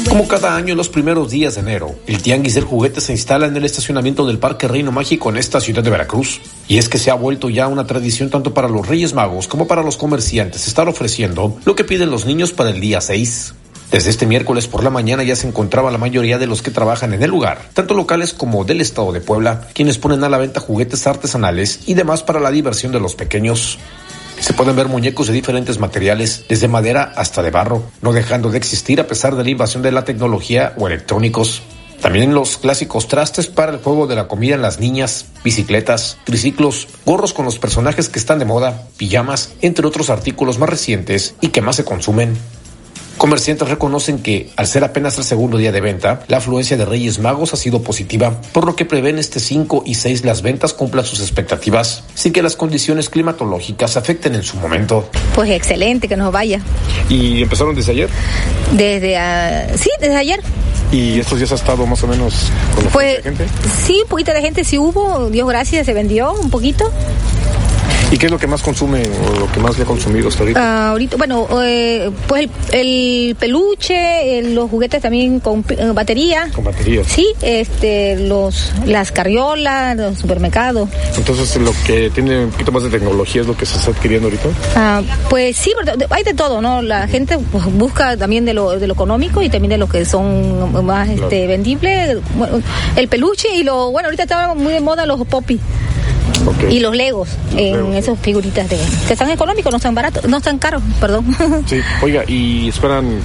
Como 0.10 0.28
cada 0.28 0.56
año 0.56 0.72
en 0.72 0.78
los 0.78 0.90
primeros 0.90 1.32
días 1.32 1.56
de 1.56 1.62
enero, 1.62 1.96
el 2.08 2.22
Tianguis 2.22 2.56
del 2.56 2.64
Juguete 2.64 3.02
se 3.02 3.12
instala 3.12 3.48
en 3.48 3.58
el 3.58 3.66
estacionamiento 3.66 4.26
del 4.26 4.38
Parque 4.38 4.68
Reino 4.68 4.92
Mágico 4.92 5.30
en 5.30 5.38
esta 5.38 5.60
ciudad 5.60 5.84
de 5.84 5.90
Veracruz. 5.90 6.42
Y 6.68 6.78
es 6.78 6.88
que 6.88 6.98
se 6.98 7.12
ha 7.12 7.16
vuelto 7.16 7.50
ya 7.50 7.68
una 7.68 7.86
tradición 7.86 8.30
tanto 8.30 8.54
para 8.54 8.70
los 8.70 8.88
Reyes 8.88 9.14
Magos 9.14 9.48
como 9.48 9.68
para 9.68 9.84
los 9.84 9.98
comerciantes 9.98 10.68
estar 10.68 10.88
ofreciendo 10.88 11.58
lo 11.66 11.76
que 11.76 11.84
piden 11.84 12.12
los 12.12 12.26
niños 12.26 12.54
para 12.54 12.70
el 12.70 12.80
día 12.80 13.02
6. 13.02 13.56
Desde 13.92 14.10
este 14.10 14.26
miércoles 14.26 14.68
por 14.68 14.84
la 14.84 14.90
mañana 14.90 15.24
ya 15.24 15.36
se 15.36 15.48
encontraba 15.48 15.92
la 15.92 15.98
mayoría 15.98 16.38
de 16.38 16.48
los 16.48 16.62
que 16.62 16.72
trabajan 16.72 17.14
en 17.14 17.24
el 17.24 17.30
lugar, 17.30 17.62
tanto 17.74 17.94
locales 17.94 18.34
como 18.34 18.66
del 18.66 18.82
estado 18.82 19.12
de 19.12 19.22
Puebla, 19.22 19.68
quienes 19.74 19.98
ponen 19.98 20.24
a 20.24 20.30
la 20.30 20.38
venta 20.38 20.60
juguetes 20.60 21.06
artesanales 21.08 21.82
y 21.86 21.94
demás 21.94 22.24
para 22.24 22.40
la 22.40 22.52
diversión 22.52 22.92
de 22.92 23.00
los 23.00 23.16
pequeños. 23.16 23.78
Se 24.40 24.54
pueden 24.54 24.76
ver 24.76 24.88
muñecos 24.88 25.28
de 25.28 25.34
diferentes 25.34 25.80
materiales, 25.80 26.46
desde 26.48 26.68
madera 26.68 27.14
hasta 27.16 27.42
de 27.42 27.52
barro, 27.52 27.84
no 28.02 28.14
dejando 28.14 28.50
de 28.50 28.58
existir 28.58 29.00
a 29.00 29.08
pesar 29.08 29.36
de 29.36 29.44
la 29.44 29.50
invasión 29.50 29.82
de 29.82 29.92
la 29.92 30.06
tecnología 30.06 30.74
o 30.78 30.88
electrónicos. 30.88 31.62
También 32.02 32.36
los 32.36 32.58
clásicos 32.58 33.08
trastes 33.08 33.48
para 33.48 33.72
el 33.72 33.80
juego 33.80 34.06
de 34.06 34.16
la 34.16 34.28
comida 34.28 34.56
en 34.56 34.62
las 34.62 34.80
niñas, 34.80 35.26
bicicletas, 35.44 36.18
triciclos, 36.24 36.88
gorros 37.06 37.34
con 37.34 37.46
los 37.46 37.58
personajes 37.58 38.10
que 38.10 38.20
están 38.20 38.38
de 38.38 38.46
moda, 38.46 38.88
pijamas, 38.98 39.54
entre 39.62 39.88
otros 39.88 40.10
artículos 40.10 40.60
más 40.60 40.70
recientes 40.70 41.34
y 41.42 41.48
que 41.48 41.62
más 41.62 41.78
se 41.78 41.86
consumen. 41.86 42.38
Comerciantes 43.18 43.70
reconocen 43.70 44.20
que, 44.20 44.50
al 44.58 44.68
ser 44.68 44.84
apenas 44.84 45.18
el 45.18 45.24
segundo 45.24 45.58
día 45.58 45.72
de 45.72 45.80
venta, 45.80 46.24
la 46.28 46.38
afluencia 46.38 46.76
de 46.76 46.86
Reyes 46.86 47.20
Magos 47.20 47.54
ha 47.54 47.58
sido 47.58 47.82
positiva, 47.82 48.42
por 48.52 48.66
lo 48.66 48.76
que 48.76 48.86
prevén 48.86 49.18
este 49.18 49.40
5 49.40 49.84
y 49.86 49.96
6 49.96 50.26
las 50.26 50.42
ventas 50.42 50.74
cumplan 50.74 51.06
sus 51.06 51.22
expectativas, 51.22 52.04
sin 52.14 52.34
que 52.34 52.42
las 52.42 52.56
condiciones 52.56 53.10
climatológicas 53.10 53.96
afecten 53.96 54.36
en 54.36 54.44
su 54.44 54.58
momento. 54.58 55.10
Pues 55.34 55.50
excelente, 55.50 56.08
que 56.08 56.18
nos 56.18 56.32
vaya. 56.32 56.60
¿Y 57.10 57.42
empezaron 57.42 57.74
desde 57.74 57.94
ayer? 57.94 58.10
Desde, 58.74 59.16
uh, 59.16 59.78
sí, 59.78 59.90
desde 60.00 60.16
ayer. 60.18 60.42
¿Y 60.92 61.20
estos 61.20 61.38
días 61.38 61.52
ha 61.52 61.56
estado 61.56 61.86
más 61.86 62.04
o 62.04 62.08
menos 62.08 62.52
con 62.76 62.86
pues, 62.86 63.22
gente? 63.24 63.48
Sí, 63.86 64.02
un 64.04 64.10
poquito 64.10 64.34
de 64.34 64.42
gente 64.42 64.64
sí 64.64 64.78
hubo, 64.78 65.30
Dios 65.30 65.48
gracias, 65.48 65.86
se 65.86 65.94
vendió 65.94 66.34
un 66.34 66.50
poquito. 66.50 66.92
¿Y 68.12 68.18
qué 68.18 68.28
es 68.28 68.32
lo 68.32 68.38
que 68.38 68.48
más 68.48 68.62
consume 68.62 69.02
o 69.04 69.40
lo 69.40 69.52
que 69.52 69.60
más 69.60 69.78
le 69.78 69.84
ha 69.84 69.88
consumido 69.88 70.30
hasta 70.30 70.42
ahorita? 70.42 70.60
Ah, 70.62 70.90
ahorita, 70.90 71.18
bueno, 71.18 71.48
eh, 71.64 72.12
pues 72.28 72.48
el, 72.72 73.36
peluche, 73.40 74.42
los 74.54 74.70
juguetes 74.70 75.02
también 75.02 75.40
con 75.40 75.66
eh, 75.70 75.92
batería. 75.94 76.50
Con 76.54 76.64
batería. 76.64 77.04
Sí, 77.06 77.28
este, 77.42 78.18
los, 78.20 78.74
las 78.86 79.12
carriolas, 79.12 79.98
los 79.98 80.20
supermercados. 80.20 80.88
Entonces, 81.18 81.58
lo 81.58 81.74
que 81.86 82.10
tiene 82.12 82.46
un 82.46 82.52
poquito 82.52 82.72
más 82.72 82.84
de 82.84 82.90
tecnología 82.90 83.42
es 83.42 83.48
lo 83.48 83.58
que 83.58 83.66
se 83.66 83.78
está 83.78 83.92
adquiriendo 83.92 84.28
ahorita. 84.28 84.50
Ah, 84.76 85.02
pues 85.30 85.58
sí, 85.58 85.74
hay 86.10 86.24
de 86.24 86.34
todo, 86.34 86.62
¿no? 86.62 86.82
La 86.82 87.08
gente 87.08 87.38
pues, 87.52 87.66
busca 87.74 88.16
también 88.18 88.46
de 88.46 88.54
lo, 88.54 88.80
de 88.80 88.88
lo 88.88 88.94
económico 88.94 89.42
y 89.42 89.50
también 89.50 89.72
de 89.72 89.78
lo 89.78 89.90
que 89.90 90.06
son 90.06 90.86
más 90.86 91.10
este, 91.10 91.48
vendibles. 91.48 92.18
el 92.96 93.08
peluche 93.08 93.48
y 93.56 93.64
lo, 93.64 93.92
bueno, 93.92 94.08
ahorita 94.08 94.24
está 94.24 94.54
muy 94.54 94.74
de 94.74 94.80
moda 94.80 95.06
los 95.06 95.26
popis. 95.28 95.60
Y 96.70 96.80
los 96.80 96.96
legos 96.96 97.30
en 97.56 97.94
esas 97.94 98.20
figuritas 98.20 98.70
de 98.70 98.78
que 99.08 99.14
están 99.14 99.30
económicos, 99.30 99.72
no 99.72 99.78
están 99.78 99.96
baratos, 99.96 100.26
no 100.28 100.38
están 100.38 100.58
caros, 100.58 100.82
perdón. 101.00 101.26
Sí, 101.68 101.80
oiga, 102.02 102.24
y 102.28 102.70
esperan 102.70 103.20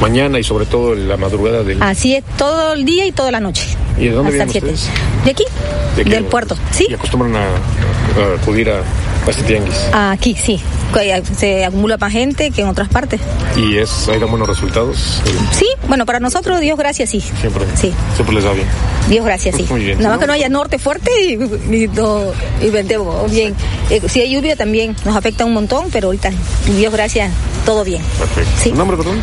mañana 0.00 0.38
y 0.38 0.44
sobre 0.44 0.66
todo 0.66 0.94
la 0.94 1.16
madrugada 1.16 1.62
del 1.62 1.82
Así 1.82 2.14
es, 2.14 2.24
todo 2.36 2.72
el 2.72 2.84
día 2.84 3.06
y 3.06 3.12
toda 3.12 3.30
la 3.30 3.40
noche. 3.40 3.76
¿Y 3.98 4.06
de 4.06 4.10
dónde 4.12 4.32
vienen 4.32 4.48
ustedes? 4.48 4.88
De 5.24 5.30
aquí, 5.30 5.44
del 6.04 6.24
puerto, 6.24 6.56
¿sí? 6.72 6.86
¿Y 6.88 6.94
acostumbran 6.94 7.36
a, 7.36 7.46
acudir 8.40 8.70
a, 8.70 8.82
este 9.30 9.42
tianguis? 9.44 9.74
Aquí, 9.92 10.36
sí. 10.36 10.60
Se 11.36 11.64
acumula 11.64 11.96
más 11.98 12.12
gente 12.12 12.50
que 12.50 12.62
en 12.62 12.68
otras 12.68 12.88
partes. 12.88 13.20
¿Y 13.56 13.76
es, 13.76 14.08
hay 14.08 14.18
buenos 14.18 14.48
resultados? 14.48 15.20
Sí, 15.52 15.66
bueno, 15.88 16.06
para 16.06 16.20
nosotros, 16.20 16.60
Dios 16.60 16.78
gracias, 16.78 17.10
sí. 17.10 17.20
Siempre. 17.20 17.64
Sí. 17.74 17.92
Siempre 18.14 18.34
les 18.36 18.46
va 18.46 18.52
bien. 18.52 18.66
Dios 19.08 19.24
gracias, 19.24 19.56
sí. 19.56 19.66
Muy 19.68 19.84
bien. 19.84 19.98
Nada 19.98 20.10
más 20.10 20.18
que 20.20 20.26
no 20.26 20.32
haya 20.32 20.48
norte 20.48 20.78
fuerte 20.78 21.10
y, 21.20 21.34
y, 21.34 21.90
y 22.62 22.70
vendemos 22.70 23.30
bien. 23.30 23.54
Eh, 23.90 24.00
si 24.08 24.20
hay 24.20 24.32
lluvia 24.32 24.56
también 24.56 24.96
nos 25.04 25.16
afecta 25.16 25.44
un 25.44 25.52
montón, 25.52 25.86
pero 25.92 26.08
ahorita, 26.08 26.30
Dios 26.76 26.92
gracias, 26.92 27.30
todo 27.64 27.84
bien. 27.84 28.02
Perfecto. 28.18 28.50
Sí. 28.62 28.70
¿Tu 28.70 28.76
nombre, 28.76 28.96
perdón? 28.96 29.20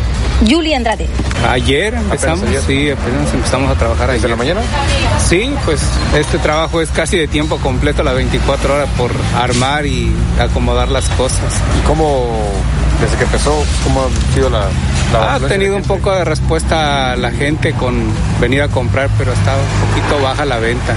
Julie 0.48 0.74
Andrade. 0.74 1.06
Ayer 1.48 1.94
empezamos, 1.94 2.48
sí, 2.66 2.90
apenas 2.90 3.34
empezamos 3.34 3.70
a 3.70 3.74
trabajar 3.74 4.04
¿Desde 4.12 4.28
la 4.28 4.36
mañana? 4.36 4.60
Sí, 5.28 5.50
pues 5.64 5.80
este 6.16 6.38
trabajo 6.38 6.80
es 6.80 6.88
casi 6.90 7.16
de 7.16 7.28
tiempo 7.28 7.58
completo, 7.58 8.02
las 8.02 8.14
24 8.14 8.74
horas 8.74 8.88
por 8.96 9.10
armar 9.36 9.86
y 9.86 9.93
acomodar 10.38 10.88
las 10.88 11.08
cosas. 11.10 11.52
¿Y 11.78 11.86
cómo, 11.86 12.26
desde 13.00 13.16
que 13.16 13.24
empezó, 13.24 13.62
cómo 13.84 14.02
ha 14.02 14.34
sido 14.34 14.50
la, 14.50 14.68
ha 15.14 15.38
tenido 15.40 15.76
un 15.76 15.82
poco 15.82 16.12
de 16.12 16.24
respuesta 16.24 17.12
a 17.12 17.16
la 17.16 17.30
gente 17.30 17.72
con 17.72 18.04
venir 18.40 18.62
a 18.62 18.68
comprar, 18.68 19.08
pero 19.16 19.32
está 19.32 19.54
un 19.54 19.88
poquito 19.88 20.22
baja 20.22 20.44
la 20.44 20.58
venta. 20.58 20.94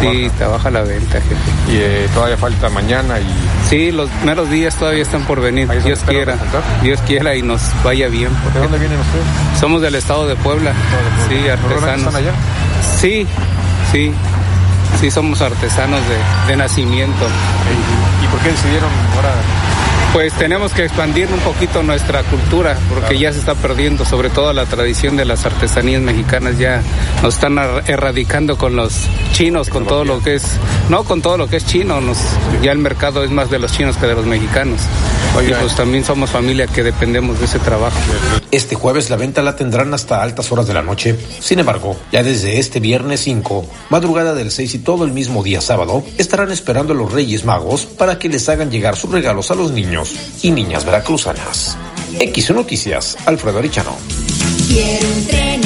sí, 0.00 0.26
está 0.26 0.48
baja 0.48 0.70
la 0.70 0.82
venta, 0.82 1.20
gente. 1.20 1.36
Y 1.68 1.76
eh, 1.76 2.08
todavía 2.12 2.36
falta 2.36 2.68
mañana 2.68 3.18
y... 3.20 3.26
Sí, 3.68 3.90
los 3.90 4.08
primeros 4.10 4.50
días 4.50 4.74
todavía 4.76 5.02
están 5.02 5.22
por 5.24 5.40
venir. 5.40 5.68
Dios 5.82 6.00
quiera. 6.06 6.36
Dios 6.82 7.00
quiera 7.06 7.34
y 7.34 7.42
nos 7.42 7.62
vaya 7.82 8.08
bien. 8.08 8.30
¿De 8.52 8.60
dónde 8.60 8.78
vienen 8.78 8.98
ustedes? 9.00 9.60
Somos 9.60 9.80
del 9.82 9.94
estado 9.94 10.26
de 10.26 10.36
Puebla. 10.36 10.72
Sí, 11.28 11.48
artesanos. 11.48 11.98
¿Están 11.98 12.16
allá? 12.16 12.32
Sí, 13.00 13.26
sí. 13.92 14.12
Sí, 15.00 15.10
somos 15.10 15.40
artesanos 15.42 16.00
de, 16.06 16.52
de 16.52 16.56
nacimiento. 16.56 17.26
¿Y 18.34 18.36
por 18.36 18.42
qué 18.42 18.50
decidieron 18.50 18.90
ahora 19.14 19.53
Pues 20.14 20.32
tenemos 20.34 20.72
que 20.72 20.84
expandir 20.84 21.26
un 21.26 21.40
poquito 21.40 21.82
nuestra 21.82 22.22
cultura, 22.22 22.78
porque 22.88 23.18
ya 23.18 23.32
se 23.32 23.40
está 23.40 23.56
perdiendo, 23.56 24.04
sobre 24.04 24.30
todo 24.30 24.52
la 24.52 24.64
tradición 24.64 25.16
de 25.16 25.24
las 25.24 25.44
artesanías 25.44 26.00
mexicanas, 26.02 26.56
ya 26.56 26.84
nos 27.20 27.34
están 27.34 27.58
erradicando 27.88 28.56
con 28.56 28.76
los 28.76 28.94
chinos, 29.32 29.68
con 29.68 29.88
todo 29.88 30.04
lo 30.04 30.22
que 30.22 30.36
es, 30.36 30.44
no 30.88 31.02
con 31.02 31.20
todo 31.20 31.36
lo 31.36 31.48
que 31.48 31.56
es 31.56 31.66
chino, 31.66 32.00
nos, 32.00 32.18
ya 32.62 32.70
el 32.70 32.78
mercado 32.78 33.24
es 33.24 33.32
más 33.32 33.50
de 33.50 33.58
los 33.58 33.72
chinos 33.72 33.96
que 33.96 34.06
de 34.06 34.14
los 34.14 34.24
mexicanos. 34.24 34.82
Y 35.44 35.52
pues 35.52 35.74
también 35.74 36.04
somos 36.04 36.30
familia 36.30 36.68
que 36.68 36.84
dependemos 36.84 37.40
de 37.40 37.46
ese 37.46 37.58
trabajo. 37.58 37.98
Este 38.52 38.76
jueves 38.76 39.10
la 39.10 39.16
venta 39.16 39.42
la 39.42 39.56
tendrán 39.56 39.92
hasta 39.92 40.22
altas 40.22 40.52
horas 40.52 40.68
de 40.68 40.74
la 40.74 40.82
noche. 40.82 41.18
Sin 41.40 41.58
embargo, 41.58 41.96
ya 42.12 42.22
desde 42.22 42.60
este 42.60 42.78
viernes 42.78 43.18
5, 43.22 43.66
madrugada 43.90 44.32
del 44.34 44.52
6 44.52 44.76
y 44.76 44.78
todo 44.78 45.04
el 45.04 45.10
mismo 45.10 45.42
día 45.42 45.60
sábado, 45.60 46.04
estarán 46.18 46.52
esperando 46.52 46.92
a 46.92 46.96
los 46.96 47.10
Reyes 47.10 47.44
Magos 47.44 47.84
para 47.84 48.20
que 48.20 48.28
les 48.28 48.48
hagan 48.48 48.70
llegar 48.70 48.94
sus 48.94 49.10
regalos 49.10 49.50
a 49.50 49.56
los 49.56 49.72
niños 49.72 50.03
y 50.42 50.50
niñas 50.50 50.84
veracruzanas. 50.84 51.76
X 52.18 52.50
Noticias, 52.50 53.16
Alfredo 53.26 53.58
Arichano. 53.58 53.96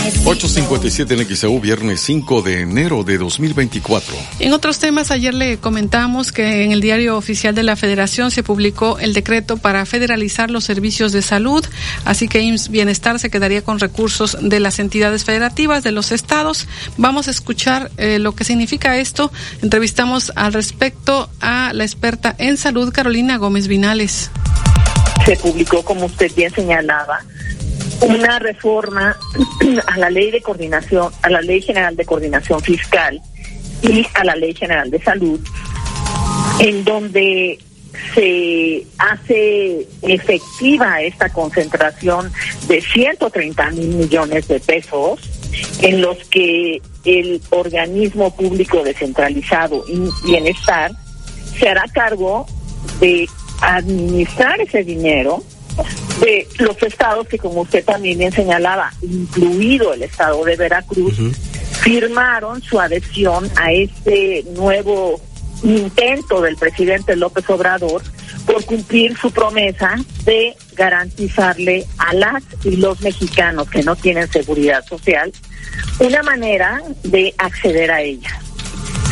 857 0.09 1.15
en 1.15 1.37
XEU, 1.37 1.61
viernes 1.61 2.01
5 2.01 2.41
de 2.41 2.61
enero 2.63 3.05
de 3.05 3.19
2024. 3.19 4.15
En 4.39 4.55
otros 4.55 4.79
temas, 4.79 5.11
ayer 5.11 5.35
le 5.35 5.59
comentamos 5.59 6.33
que 6.33 6.65
en 6.65 6.73
el 6.73 6.81
diario 6.81 7.17
oficial 7.17 7.55
de 7.55 7.63
la 7.63 7.77
Federación 7.77 8.31
se 8.31 8.43
publicó 8.43 8.99
el 8.99 9.13
decreto 9.13 9.59
para 9.59 9.85
federalizar 9.85 10.51
los 10.51 10.65
servicios 10.65 11.13
de 11.13 11.21
salud, 11.21 11.63
así 12.07 12.27
que 12.27 12.41
IMSS 12.41 12.71
Bienestar 12.71 13.19
se 13.19 13.29
quedaría 13.29 13.63
con 13.63 13.81
recursos 13.81 14.39
de 14.41 14.61
las 14.61 14.79
entidades 14.79 15.25
federativas 15.25 15.85
de 15.85 15.93
los 15.93 16.11
estados. 16.11 16.69
Vamos 16.97 17.29
a 17.29 17.31
escuchar 17.31 17.91
eh, 17.99 18.19
lo 18.19 18.35
que 18.35 18.45
significa 18.45 18.97
esto. 18.97 19.31
Entrevistamos 19.61 20.33
al 20.37 20.55
respecto 20.55 21.29
a 21.41 21.73
la 21.75 21.85
experta 21.85 22.35
en 22.39 22.57
salud, 22.57 22.93
Carolina 22.93 23.37
Gómez 23.37 23.69
Vinales. 23.69 24.31
Se 25.27 25.37
publicó, 25.37 25.85
como 25.85 26.07
usted 26.07 26.35
bien 26.35 26.51
señalaba, 26.55 27.21
una 28.01 28.39
reforma 28.39 29.17
a 29.87 29.99
la 29.99 30.11
ley 30.11 30.31
de 30.31 30.41
coordinación, 30.41 31.13
a 31.23 31.31
la 31.31 31.41
ley 31.41 31.61
general 31.61 31.97
de 31.97 32.05
coordinación 32.05 32.61
fiscal 32.61 33.21
y 33.83 34.07
a 34.15 34.25
la 34.25 34.37
ley 34.37 34.55
general 34.55 34.91
de 34.91 35.03
salud, 35.03 35.41
en 36.61 36.85
donde 36.85 37.59
se 38.15 38.87
hace 38.99 39.87
efectiva 40.03 41.03
esta 41.03 41.29
concentración 41.31 42.33
de 42.69 42.81
130 42.81 43.71
mil 43.71 43.89
millones 43.89 44.49
de 44.49 44.61
pesos 44.61 45.21
en 45.83 46.01
los 46.01 46.19
que 46.29 46.81
el 47.05 47.41
organismo 47.51 48.35
público 48.35 48.83
descentralizado 48.83 49.85
y 49.89 50.09
bienestar 50.27 50.93
se 51.59 51.69
hará 51.69 51.85
cargo 51.93 52.47
de 53.01 53.29
administrar 53.61 54.61
ese 54.61 54.85
dinero 54.85 55.43
de 56.21 56.49
los 56.59 56.83
estados 56.83 57.27
que, 57.29 57.39
como 57.39 57.63
usted 57.63 57.85
también 57.85 58.19
bien 58.19 58.33
señalaba, 58.33 58.93
incluido 59.03 59.95
el 59.95 60.03
estado 60.03 60.45
de 60.45 60.57
Veracruz, 60.57 61.15
firmaron 61.81 62.63
su 62.63 62.81
adhesión 62.81 63.51
a 63.57 63.73
este 63.73 64.45
nuevo 64.55 65.21
intento 65.63 66.41
del 66.41 66.57
presidente 66.57 67.17
López 67.17 67.49
Obrador 67.51 68.03
por 68.47 68.65
cumplir 68.65 69.17
su 69.19 69.31
promesa 69.31 69.97
de 70.25 70.57
garantizarle 70.75 71.87
a 71.99 72.15
las 72.15 72.43
y 72.65 72.77
los 72.77 73.01
mexicanos 73.01 73.69
que 73.69 73.83
no 73.83 73.97
tienen 73.97 74.31
seguridad 74.31 74.85
social 74.87 75.33
una 75.99 76.23
manera 76.23 76.81
de 77.03 77.35
acceder 77.39 77.91
a 77.91 78.01
ella. 78.03 78.41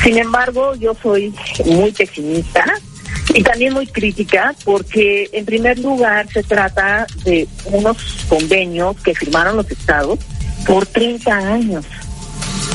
Sin 0.02 0.18
embargo, 0.18 0.74
yo 0.76 0.94
soy 1.02 1.34
muy 1.64 1.90
pesimista 1.92 2.64
y 3.34 3.42
también 3.42 3.72
muy 3.72 3.86
crítica 3.86 4.54
porque 4.64 5.28
en 5.32 5.44
primer 5.44 5.78
lugar 5.78 6.28
se 6.32 6.42
trata 6.42 7.06
de 7.24 7.46
unos 7.66 7.96
convenios 8.28 8.96
que 9.02 9.14
firmaron 9.14 9.56
los 9.56 9.70
estados 9.70 10.18
por 10.66 10.86
30 10.86 11.34
años. 11.34 11.84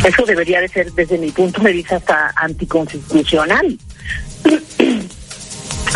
Eso 0.06 0.26
debería 0.26 0.62
de 0.62 0.68
ser 0.68 0.92
desde 0.94 1.18
mi 1.18 1.32
punto 1.32 1.62
de 1.62 1.74
vista 1.74 1.98
hasta 1.98 2.34
anticonstitucional. 2.36 3.78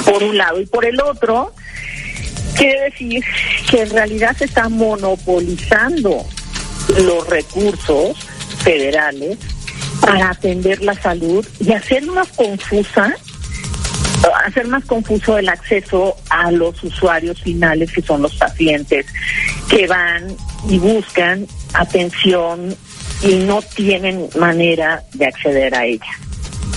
por 0.06 0.24
un 0.24 0.38
lado 0.38 0.62
y 0.62 0.66
por 0.66 0.86
el 0.86 1.02
otro 1.02 1.54
quiere 2.56 2.82
decir 2.90 3.24
que 3.70 3.82
en 3.82 3.90
realidad 3.90 4.36
se 4.38 4.46
están 4.46 4.74
monopolizando 4.74 6.26
los 7.02 7.28
recursos 7.28 8.18
federales 8.64 9.38
para 10.00 10.30
atender 10.32 10.82
la 10.82 10.94
salud 10.94 11.46
y 11.60 11.72
hacer 11.74 12.06
más 12.06 12.28
confusa 12.30 13.16
hacer 14.46 14.68
más 14.68 14.86
confuso 14.86 15.38
el 15.38 15.50
acceso 15.50 16.16
a 16.30 16.52
los 16.52 16.84
usuarios 16.84 17.42
finales, 17.42 17.92
que 17.92 18.02
son 18.02 18.22
los 18.22 18.36
pacientes, 18.36 19.06
que 19.70 19.88
van 19.88 20.36
y 20.70 20.78
buscan 20.80 21.48
atención 21.74 22.76
y 23.22 23.36
no 23.36 23.62
tienen 23.62 24.30
manera 24.38 25.04
de 25.14 25.26
acceder 25.26 25.76
a 25.76 25.86
ella. 25.86 26.12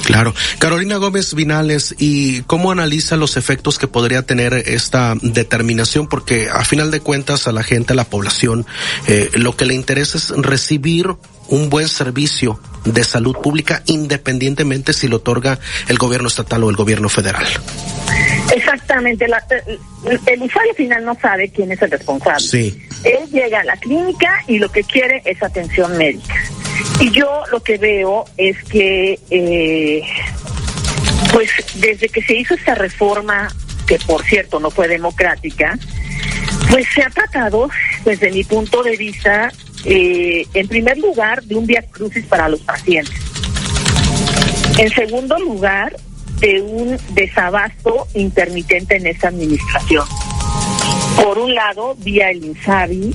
Claro. 0.04 0.34
Carolina 0.58 0.96
Gómez 0.96 1.34
Vinales, 1.34 1.94
¿y 1.98 2.40
cómo 2.42 2.70
analiza 2.70 3.16
los 3.16 3.36
efectos 3.36 3.78
que 3.78 3.88
podría 3.88 4.22
tener 4.22 4.54
esta 4.54 5.14
determinación? 5.20 6.06
Porque 6.06 6.48
a 6.50 6.64
final 6.64 6.90
de 6.90 7.00
cuentas 7.00 7.46
a 7.46 7.52
la 7.52 7.62
gente, 7.62 7.92
a 7.92 7.96
la 7.96 8.04
población, 8.04 8.64
eh, 9.06 9.30
lo 9.34 9.54
que 9.54 9.66
le 9.66 9.74
interesa 9.74 10.16
es 10.16 10.30
recibir 10.30 11.08
un 11.48 11.70
buen 11.70 11.88
servicio 11.88 12.60
de 12.84 13.04
salud 13.04 13.36
pública 13.36 13.82
independientemente 13.86 14.92
si 14.92 15.08
lo 15.08 15.16
otorga 15.16 15.58
el 15.88 15.98
gobierno 15.98 16.28
estatal 16.28 16.64
o 16.64 16.70
el 16.70 16.76
gobierno 16.76 17.08
federal. 17.08 17.46
Exactamente, 18.54 19.26
el, 19.26 20.42
usuario 20.42 20.74
final 20.74 21.04
no 21.04 21.14
sabe 21.20 21.50
quién 21.50 21.72
es 21.72 21.82
el 21.82 21.90
responsable. 21.90 22.40
Sí. 22.40 22.82
Él 23.04 23.28
llega 23.30 23.60
a 23.60 23.64
la 23.64 23.76
clínica 23.76 24.42
y 24.46 24.58
lo 24.58 24.70
que 24.70 24.82
quiere 24.84 25.22
es 25.24 25.42
atención 25.42 25.96
médica. 25.98 26.34
Y 27.00 27.10
yo 27.10 27.42
lo 27.52 27.62
que 27.62 27.76
veo 27.76 28.24
es 28.36 28.56
que, 28.64 29.18
eh, 29.30 30.02
pues 31.32 31.50
desde 31.74 32.08
que 32.08 32.22
se 32.22 32.34
hizo 32.34 32.54
esta 32.54 32.74
reforma, 32.74 33.48
que 33.86 33.98
por 34.06 34.24
cierto 34.24 34.58
no 34.60 34.70
fue 34.70 34.88
democrática, 34.88 35.78
pues 36.70 36.86
se 36.94 37.02
ha 37.02 37.10
tratado, 37.10 37.68
desde 38.04 38.30
mi 38.30 38.44
punto 38.44 38.82
de 38.82 38.96
vista, 38.96 39.52
eh, 39.84 40.46
en 40.54 40.68
primer 40.68 40.98
lugar, 40.98 41.42
de 41.44 41.54
un 41.54 41.66
vía 41.66 41.82
crucis 41.90 42.24
para 42.26 42.48
los 42.48 42.60
pacientes. 42.60 43.14
En 44.78 44.90
segundo 44.90 45.38
lugar, 45.38 45.96
de 46.40 46.60
un 46.60 46.98
desabasto 47.10 48.06
intermitente 48.14 48.96
en 48.96 49.06
esta 49.06 49.28
administración. 49.28 50.06
Por 51.22 51.38
un 51.38 51.54
lado, 51.54 51.96
vía 51.96 52.30
el 52.30 52.44
INSABI, 52.44 53.14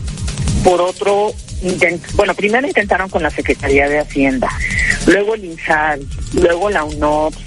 por 0.64 0.82
otro, 0.82 1.32
bueno, 2.16 2.34
primero 2.34 2.68
intentaron 2.68 3.10
con 3.10 3.24
la 3.24 3.30
Secretaría 3.30 3.88
de 3.88 4.00
Hacienda, 4.00 4.50
luego 5.08 5.36
el 5.36 5.46
INSABI, 5.46 6.08
luego 6.34 6.70
la 6.70 6.84
UNOPS, 6.84 7.38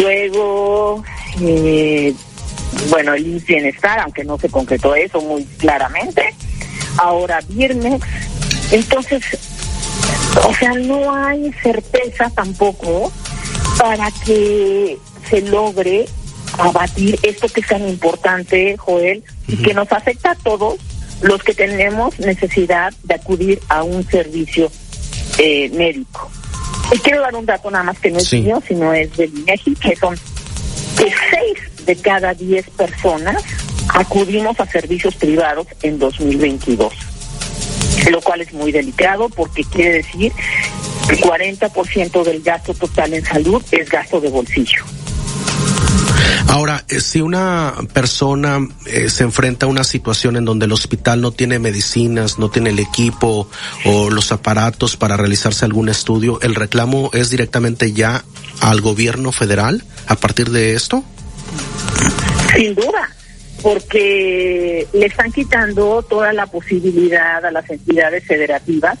luego, 0.00 1.04
eh, 1.42 2.12
bueno, 2.90 3.14
el 3.14 3.40
Bienestar, 3.46 4.00
aunque 4.00 4.24
no 4.24 4.38
se 4.38 4.48
concretó 4.48 4.94
eso 4.94 5.20
muy 5.20 5.44
claramente, 5.58 6.34
ahora 6.98 7.40
viernes. 7.48 8.00
Entonces, 8.70 9.22
o 10.44 10.54
sea, 10.54 10.72
no 10.74 11.14
hay 11.14 11.52
certeza 11.62 12.30
tampoco 12.30 13.12
para 13.78 14.10
que 14.24 14.98
se 15.28 15.42
logre 15.42 16.06
abatir 16.58 17.18
esto 17.22 17.48
que 17.48 17.60
es 17.60 17.66
tan 17.66 17.86
importante, 17.88 18.76
Joel, 18.76 19.22
y 19.46 19.56
que 19.56 19.74
nos 19.74 19.90
afecta 19.92 20.32
a 20.32 20.34
todos 20.36 20.76
los 21.22 21.42
que 21.42 21.54
tenemos 21.54 22.18
necesidad 22.18 22.92
de 23.04 23.14
acudir 23.14 23.60
a 23.68 23.82
un 23.82 24.06
servicio 24.08 24.70
eh, 25.38 25.70
médico. 25.70 26.30
Y 26.92 26.98
quiero 26.98 27.20
dar 27.20 27.34
un 27.34 27.46
dato 27.46 27.70
nada 27.70 27.84
más 27.84 27.98
que 27.98 28.10
no 28.10 28.18
es 28.18 28.32
mío, 28.32 28.62
sino 28.66 28.92
es 28.92 29.14
del 29.16 29.36
INEGI, 29.38 29.74
que 29.74 29.96
son 29.96 30.14
que 30.96 31.12
seis 31.30 31.84
de 31.84 31.96
cada 31.96 32.32
diez 32.34 32.68
personas 32.70 33.42
acudimos 33.96 34.60
a 34.60 34.66
servicios 34.66 35.14
privados 35.14 35.66
en 35.82 35.98
2022, 35.98 36.92
lo 38.10 38.20
cual 38.20 38.42
es 38.42 38.52
muy 38.52 38.70
delicado 38.70 39.30
porque 39.30 39.64
quiere 39.64 39.94
decir 39.94 40.32
que 41.08 41.14
el 41.14 41.20
40% 41.20 42.22
del 42.22 42.42
gasto 42.42 42.74
total 42.74 43.14
en 43.14 43.24
salud 43.24 43.62
es 43.70 43.88
gasto 43.88 44.20
de 44.20 44.28
bolsillo. 44.28 44.84
Ahora, 46.48 46.84
eh, 46.88 47.00
si 47.00 47.22
una 47.22 47.74
persona 47.94 48.58
eh, 48.84 49.08
se 49.08 49.24
enfrenta 49.24 49.64
a 49.64 49.68
una 49.68 49.82
situación 49.82 50.36
en 50.36 50.44
donde 50.44 50.66
el 50.66 50.72
hospital 50.72 51.22
no 51.22 51.32
tiene 51.32 51.58
medicinas, 51.58 52.38
no 52.38 52.50
tiene 52.50 52.70
el 52.70 52.78
equipo 52.78 53.48
o 53.86 54.10
los 54.10 54.30
aparatos 54.30 54.96
para 54.96 55.16
realizarse 55.16 55.64
algún 55.64 55.88
estudio, 55.88 56.38
¿el 56.42 56.54
reclamo 56.54 57.10
es 57.14 57.30
directamente 57.30 57.92
ya 57.92 58.24
al 58.60 58.82
gobierno 58.82 59.32
federal 59.32 59.84
a 60.06 60.16
partir 60.16 60.50
de 60.50 60.74
esto? 60.74 61.02
Sin 62.54 62.74
duda, 62.74 63.16
porque 63.62 64.86
le 64.92 65.06
están 65.06 65.32
quitando 65.32 66.02
toda 66.02 66.32
la 66.32 66.46
posibilidad 66.46 67.44
a 67.44 67.50
las 67.50 67.68
entidades 67.70 68.24
federativas, 68.24 68.98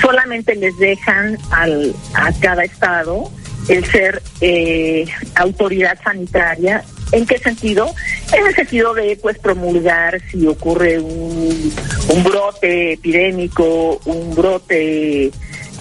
solamente 0.00 0.54
les 0.54 0.76
dejan 0.78 1.38
al, 1.50 1.94
a 2.14 2.32
cada 2.40 2.64
estado 2.64 3.30
el 3.68 3.84
ser 3.86 4.22
eh, 4.40 5.06
autoridad 5.36 5.98
sanitaria. 6.02 6.84
¿En 7.12 7.26
qué 7.26 7.38
sentido? 7.38 7.94
en 8.32 8.46
el 8.46 8.54
sentido 8.54 8.94
de 8.94 9.16
pues 9.20 9.38
promulgar 9.38 10.20
si 10.30 10.46
ocurre 10.46 10.98
un, 10.98 11.72
un 12.08 12.24
brote 12.24 12.94
epidémico, 12.94 14.00
un 14.04 14.34
brote 14.34 15.30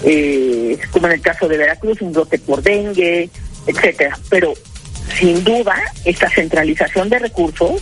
eh, 0.03 0.77
como 0.91 1.07
en 1.07 1.13
el 1.13 1.21
caso 1.21 1.47
de 1.47 1.57
Veracruz, 1.57 2.01
un 2.01 2.13
brote 2.13 2.37
por 2.39 2.61
dengue, 2.61 3.29
etcétera. 3.65 4.17
Pero 4.29 4.53
sin 5.17 5.43
duda 5.43 5.75
esta 6.05 6.29
centralización 6.29 7.09
de 7.09 7.19
recursos 7.19 7.81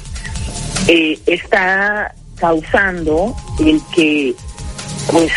eh, 0.88 1.20
está 1.26 2.14
causando 2.38 3.36
el 3.60 3.80
que 3.94 4.34
pues 5.12 5.32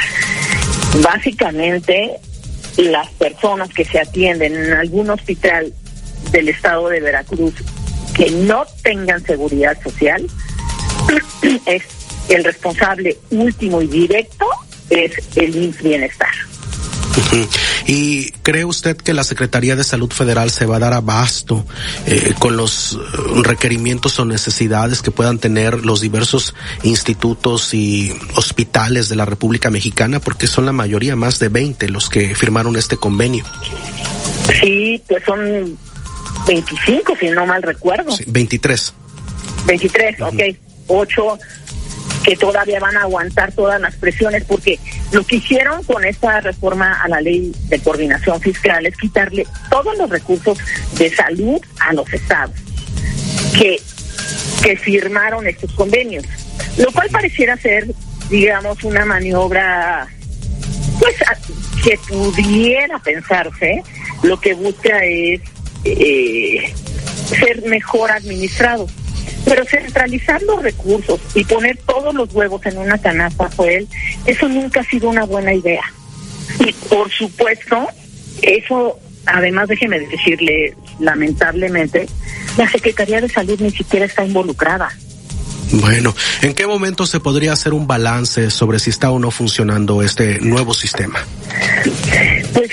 básicamente 1.03 2.17
las 2.77 3.09
personas 3.13 3.69
que 3.71 3.85
se 3.85 4.01
atienden 4.01 4.57
en 4.57 4.73
algún 4.73 5.11
hospital 5.11 5.73
del 6.31 6.49
estado 6.49 6.89
de 6.89 7.01
Veracruz 7.01 7.55
que 8.15 8.31
no 8.31 8.65
tengan 8.83 9.25
seguridad 9.25 9.77
social, 9.83 10.27
es 11.67 11.83
el 12.29 12.45
responsable 12.45 13.19
último 13.31 13.83
y 13.83 13.87
directo 13.89 14.47
es 14.89 15.13
el 15.37 15.75
Bienestar. 15.83 16.33
¿Y 17.87 18.31
cree 18.43 18.65
usted 18.65 18.97
que 18.97 19.15
la 19.15 19.25
Secretaría 19.25 19.77
de 19.77 19.85
Salud 19.85 20.11
Federal 20.11 20.51
se 20.51 20.67
va 20.67 20.77
a 20.77 20.79
dar 20.79 20.93
abasto 20.93 21.65
eh, 22.07 22.35
con 22.39 22.57
los 22.57 22.95
eh, 22.95 22.99
requerimientos 23.43 24.19
o 24.19 24.25
necesidades 24.25 25.03
que 25.03 25.11
puedan 25.11 25.39
tener 25.39 25.85
los 25.85 26.01
diversos 26.01 26.55
institutos 26.83 27.75
y 27.75 28.13
hospitales 28.37 29.09
de 29.09 29.17
la 29.17 29.25
República 29.25 29.71
Mexicana? 29.71 30.21
Porque 30.21 30.47
son 30.47 30.67
la 30.67 30.73
mayoría, 30.73 31.17
más 31.17 31.39
de 31.39 31.49
20, 31.49 31.89
los 31.89 32.09
que 32.09 32.35
firmaron 32.35 32.77
este 32.77 32.97
convenio. 32.97 33.45
Sí, 34.61 35.03
pues 35.09 35.23
son 35.25 35.79
25, 36.47 37.17
si 37.19 37.29
no 37.31 37.47
mal 37.47 37.63
recuerdo. 37.63 38.17
Sí, 38.17 38.25
23. 38.27 38.93
23, 39.67 40.21
ok. 40.21 40.43
8 40.87 41.39
que 42.25 42.37
todavía 42.37 42.81
van 42.81 42.97
a 42.97 43.03
aguantar 43.03 43.53
todas 43.53 43.81
las 43.81 43.95
presiones, 43.97 44.45
porque 44.45 44.79
lo 45.13 45.25
que 45.25 45.37
hicieron 45.37 45.83
con 45.85 46.05
esta 46.05 46.41
reforma 46.41 47.03
a 47.03 47.09
la 47.09 47.21
ley 47.21 47.53
de 47.69 47.79
coordinación 47.81 48.41
fiscal 48.41 48.87
es 48.87 48.97
quitarle 48.97 49.47
todos 49.71 49.97
los 49.99 50.09
recursos 50.09 50.59
de 50.99 51.15
salud 51.15 51.61
a 51.81 51.93
los 51.93 52.11
estados 52.13 52.57
que, 53.59 53.81
que 54.63 54.77
firmaron 54.77 55.47
estos 55.47 55.73
convenios, 55.73 56.25
lo 56.79 56.91
cual 56.93 57.09
pareciera 57.11 57.57
ser, 57.57 57.87
digamos, 58.31 58.83
una 58.85 59.05
maniobra 59.05 60.09
pues 60.99 61.17
que 61.83 61.99
pudiera 62.09 62.99
pensarse, 62.99 63.83
lo 64.23 64.41
que 64.41 64.55
busca 64.55 65.05
es 65.05 65.41
eh, 65.85 66.73
ser 67.27 67.63
mejor 67.67 68.11
administrado. 68.11 68.87
Pero 69.45 69.65
centralizar 69.65 70.43
los 70.43 70.63
recursos 70.63 71.21
y 71.35 71.45
poner 71.45 71.77
todos 71.87 72.15
los 72.15 72.33
huevos 72.33 72.65
en 72.67 72.79
una 72.79 72.99
canasta, 72.99 73.51
él, 73.67 73.87
eso 74.27 74.49
nunca 74.49 74.81
ha 74.81 74.85
sido 74.85 75.11
una 75.11 75.25
buena 75.25 75.53
idea. 75.53 75.83
Y 76.61 76.73
por 76.89 77.11
supuesto, 77.11 77.89
eso, 78.43 78.99
además 79.27 79.69
déjeme 79.69 80.01
decirle, 80.01 80.75
lamentablemente, 80.99 82.07
la 82.57 82.71
Secretaría 82.71 83.21
de 83.21 83.29
Salud 83.29 83.61
ni 83.61 83.71
siquiera 83.71 84.07
está 84.07 84.25
involucrada. 84.25 84.91
Bueno, 85.73 86.15
¿en 86.43 86.55
qué 86.55 86.67
momento 86.67 87.07
se 87.07 87.21
podría 87.21 87.53
hacer 87.53 87.73
un 87.73 87.87
balance 87.87 88.51
sobre 88.51 88.79
si 88.79 88.91
está 88.91 89.11
o 89.11 89.19
no 89.19 89.31
funcionando 89.31 90.03
este 90.03 90.39
nuevo 90.41 90.75
sistema? 90.75 91.25
Pues 92.53 92.71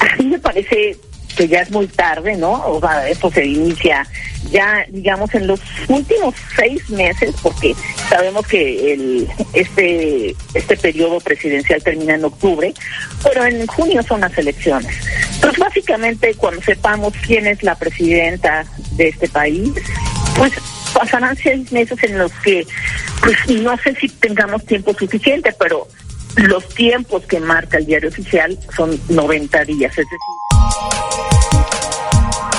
a 0.00 0.16
mí 0.16 0.26
me 0.26 0.38
parece 0.38 0.96
que 1.36 1.48
ya 1.48 1.60
es 1.60 1.70
muy 1.70 1.86
tarde, 1.86 2.36
¿no? 2.36 2.52
O 2.66 2.80
sea, 2.80 3.08
esto 3.08 3.30
se 3.30 3.44
inicia 3.44 4.06
ya, 4.50 4.84
digamos, 4.88 5.34
en 5.34 5.46
los 5.46 5.60
últimos 5.88 6.34
seis 6.56 6.88
meses, 6.90 7.34
porque 7.42 7.74
sabemos 8.08 8.46
que 8.46 8.92
el 8.92 9.28
este 9.52 10.34
este 10.54 10.76
periodo 10.76 11.20
presidencial 11.20 11.82
termina 11.82 12.14
en 12.14 12.24
octubre, 12.24 12.72
pero 13.22 13.44
en 13.44 13.66
junio 13.66 14.02
son 14.02 14.20
las 14.20 14.36
elecciones. 14.36 14.94
Entonces, 15.34 15.58
básicamente, 15.58 16.34
cuando 16.34 16.60
sepamos 16.62 17.14
quién 17.26 17.46
es 17.46 17.62
la 17.62 17.74
presidenta 17.74 18.64
de 18.92 19.08
este 19.08 19.28
país, 19.28 19.72
pues 20.36 20.52
pasarán 20.92 21.36
seis 21.36 21.70
meses 21.72 21.98
en 22.02 22.18
los 22.18 22.32
que, 22.44 22.66
pues 23.22 23.36
no 23.60 23.76
sé 23.78 23.94
si 23.94 24.08
tengamos 24.08 24.64
tiempo 24.66 24.94
suficiente, 24.94 25.54
pero 25.58 25.88
los 26.36 26.66
tiempos 26.68 27.24
que 27.26 27.40
marca 27.40 27.78
el 27.78 27.86
diario 27.86 28.08
oficial 28.08 28.58
son 28.74 28.98
90 29.08 29.64
días, 29.64 29.92
es 29.92 29.96
decir, 29.96 30.51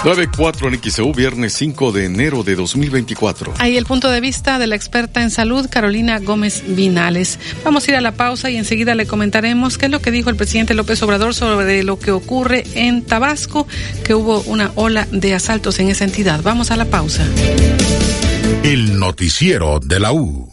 9-4 0.03 0.67
en 0.67 0.91
XEU, 0.91 1.13
viernes 1.13 1.53
5 1.53 1.93
de 1.93 2.05
enero 2.05 2.43
de 2.43 2.55
2024. 2.55 3.53
Ahí 3.59 3.77
el 3.77 3.85
punto 3.85 4.11
de 4.11 4.19
vista 4.19 4.59
de 4.59 4.67
la 4.67 4.75
experta 4.75 5.21
en 5.21 5.31
salud, 5.31 5.69
Carolina 5.69 6.19
Gómez 6.19 6.61
Vinales. 6.67 7.39
Vamos 7.63 7.87
a 7.87 7.91
ir 7.91 7.97
a 7.97 8.01
la 8.01 8.11
pausa 8.11 8.49
y 8.49 8.57
enseguida 8.57 8.95
le 8.95 9.07
comentaremos 9.07 9.77
qué 9.77 9.85
es 9.85 9.91
lo 9.93 10.01
que 10.01 10.11
dijo 10.11 10.29
el 10.29 10.35
presidente 10.35 10.73
López 10.73 11.01
Obrador 11.03 11.33
sobre 11.33 11.83
lo 11.83 11.99
que 11.99 12.11
ocurre 12.11 12.65
en 12.75 13.03
Tabasco, 13.03 13.65
que 14.03 14.13
hubo 14.13 14.41
una 14.41 14.73
ola 14.75 15.07
de 15.09 15.35
asaltos 15.35 15.79
en 15.79 15.87
esa 15.87 16.03
entidad. 16.03 16.41
Vamos 16.43 16.69
a 16.71 16.75
la 16.75 16.83
pausa. 16.83 17.25
El 18.63 18.99
noticiero 18.99 19.79
de 19.79 20.01
la 20.01 20.11
U. 20.11 20.52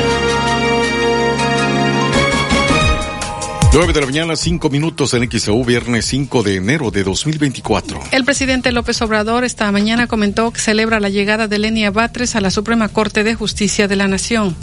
9 3.73 3.93
de 3.93 4.01
la 4.01 4.05
mañana, 4.05 4.35
5 4.35 4.69
minutos 4.69 5.13
en 5.13 5.31
XEU, 5.31 5.63
viernes 5.63 6.05
5 6.07 6.43
de 6.43 6.57
enero 6.57 6.91
de 6.91 7.05
2024. 7.05 8.01
El 8.11 8.25
presidente 8.25 8.73
López 8.73 9.01
Obrador 9.01 9.45
esta 9.45 9.71
mañana 9.71 10.07
comentó 10.07 10.51
que 10.51 10.59
celebra 10.59 10.99
la 10.99 11.07
llegada 11.07 11.47
de 11.47 11.57
Lenia 11.57 11.89
Batres 11.89 12.35
a 12.35 12.41
la 12.41 12.51
Suprema 12.51 12.89
Corte 12.89 13.23
de 13.23 13.33
Justicia 13.33 13.87
de 13.87 13.95
la 13.95 14.09
Nación. 14.09 14.57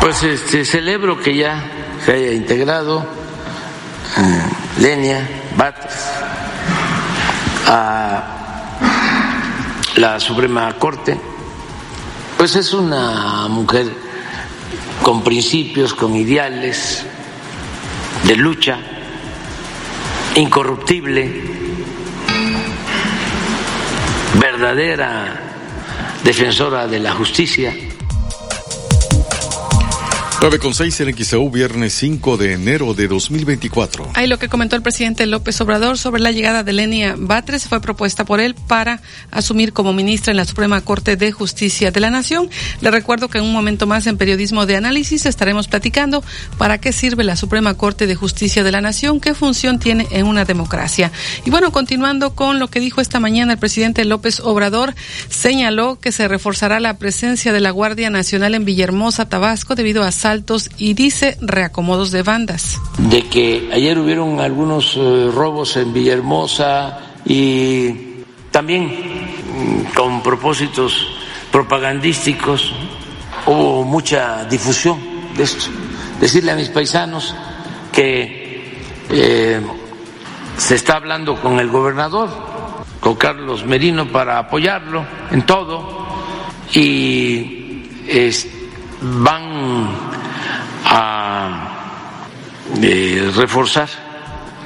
Pues 0.00 0.22
este, 0.22 0.64
celebro 0.64 1.20
que 1.20 1.36
ya 1.36 1.62
se 2.02 2.12
haya 2.12 2.32
integrado 2.32 3.06
eh, 4.16 4.42
Lenia 4.80 5.28
Batres 5.54 5.92
a 7.66 8.24
la 9.96 10.18
Suprema 10.18 10.72
Corte. 10.78 11.20
Pues 12.38 12.56
es 12.56 12.72
una 12.72 13.48
mujer 13.48 14.11
con 15.02 15.22
principios, 15.22 15.94
con 15.94 16.14
ideales 16.16 17.04
de 18.24 18.36
lucha, 18.36 18.78
incorruptible, 20.36 21.42
verdadera 24.40 25.40
defensora 26.22 26.86
de 26.86 27.00
la 27.00 27.12
justicia. 27.12 27.74
9 30.42 30.58
con 30.58 30.74
6 30.74 31.02
en 31.02 31.16
XEU, 31.16 31.50
viernes 31.50 31.92
5 31.92 32.36
de 32.36 32.54
enero 32.54 32.94
de 32.94 33.06
2024. 33.06 34.10
Ahí 34.14 34.26
lo 34.26 34.40
que 34.40 34.48
comentó 34.48 34.74
el 34.74 34.82
presidente 34.82 35.24
López 35.26 35.60
Obrador 35.60 35.98
sobre 35.98 36.20
la 36.20 36.32
llegada 36.32 36.64
de 36.64 36.72
Lenia 36.72 37.14
Batres 37.16 37.68
fue 37.68 37.80
propuesta 37.80 38.24
por 38.24 38.40
él 38.40 38.56
para 38.56 39.00
asumir 39.30 39.72
como 39.72 39.92
ministra 39.92 40.32
en 40.32 40.38
la 40.38 40.44
Suprema 40.44 40.80
Corte 40.80 41.14
de 41.14 41.30
Justicia 41.30 41.92
de 41.92 42.00
la 42.00 42.10
Nación. 42.10 42.50
Le 42.80 42.90
recuerdo 42.90 43.28
que 43.28 43.38
en 43.38 43.44
un 43.44 43.52
momento 43.52 43.86
más 43.86 44.08
en 44.08 44.16
Periodismo 44.16 44.66
de 44.66 44.74
Análisis 44.74 45.26
estaremos 45.26 45.68
platicando 45.68 46.24
para 46.58 46.78
qué 46.78 46.92
sirve 46.92 47.22
la 47.22 47.36
Suprema 47.36 47.74
Corte 47.74 48.08
de 48.08 48.16
Justicia 48.16 48.64
de 48.64 48.72
la 48.72 48.80
Nación, 48.80 49.20
qué 49.20 49.34
función 49.34 49.78
tiene 49.78 50.08
en 50.10 50.26
una 50.26 50.44
democracia. 50.44 51.12
Y 51.44 51.50
bueno, 51.50 51.70
continuando 51.70 52.34
con 52.34 52.58
lo 52.58 52.66
que 52.66 52.80
dijo 52.80 53.00
esta 53.00 53.20
mañana 53.20 53.52
el 53.52 53.58
presidente 53.60 54.04
López 54.04 54.40
Obrador, 54.40 54.96
señaló 55.28 56.00
que 56.00 56.10
se 56.10 56.26
reforzará 56.26 56.80
la 56.80 56.98
presencia 56.98 57.52
de 57.52 57.60
la 57.60 57.70
Guardia 57.70 58.10
Nacional 58.10 58.56
en 58.56 58.64
Villahermosa, 58.64 59.28
Tabasco, 59.28 59.76
debido 59.76 60.02
a 60.02 60.10
y 60.78 60.94
dice 60.94 61.36
reacomodos 61.40 62.10
de 62.10 62.22
bandas. 62.22 62.80
De 62.98 63.22
que 63.24 63.70
ayer 63.72 63.98
hubieron 63.98 64.40
algunos 64.40 64.96
eh, 64.96 65.30
robos 65.32 65.76
en 65.76 65.92
Villahermosa 65.92 66.98
y 67.24 67.90
también 68.50 68.86
mm, 68.86 69.94
con 69.94 70.22
propósitos 70.22 71.06
propagandísticos 71.50 72.72
hubo 73.46 73.84
mucha 73.84 74.44
difusión 74.46 74.98
de 75.36 75.42
esto. 75.42 75.66
Decirle 76.20 76.52
a 76.52 76.56
mis 76.56 76.68
paisanos 76.68 77.34
que 77.92 78.80
eh, 79.10 79.60
se 80.56 80.74
está 80.74 80.96
hablando 80.96 81.40
con 81.40 81.58
el 81.58 81.68
gobernador, 81.68 82.30
con 83.00 83.16
Carlos 83.16 83.66
Merino, 83.66 84.06
para 84.10 84.38
apoyarlo 84.38 85.04
en 85.30 85.42
todo 85.44 86.06
y 86.72 87.62
van 89.02 90.11
a 90.94 91.88
eh, 92.82 93.32
reforzar 93.34 93.88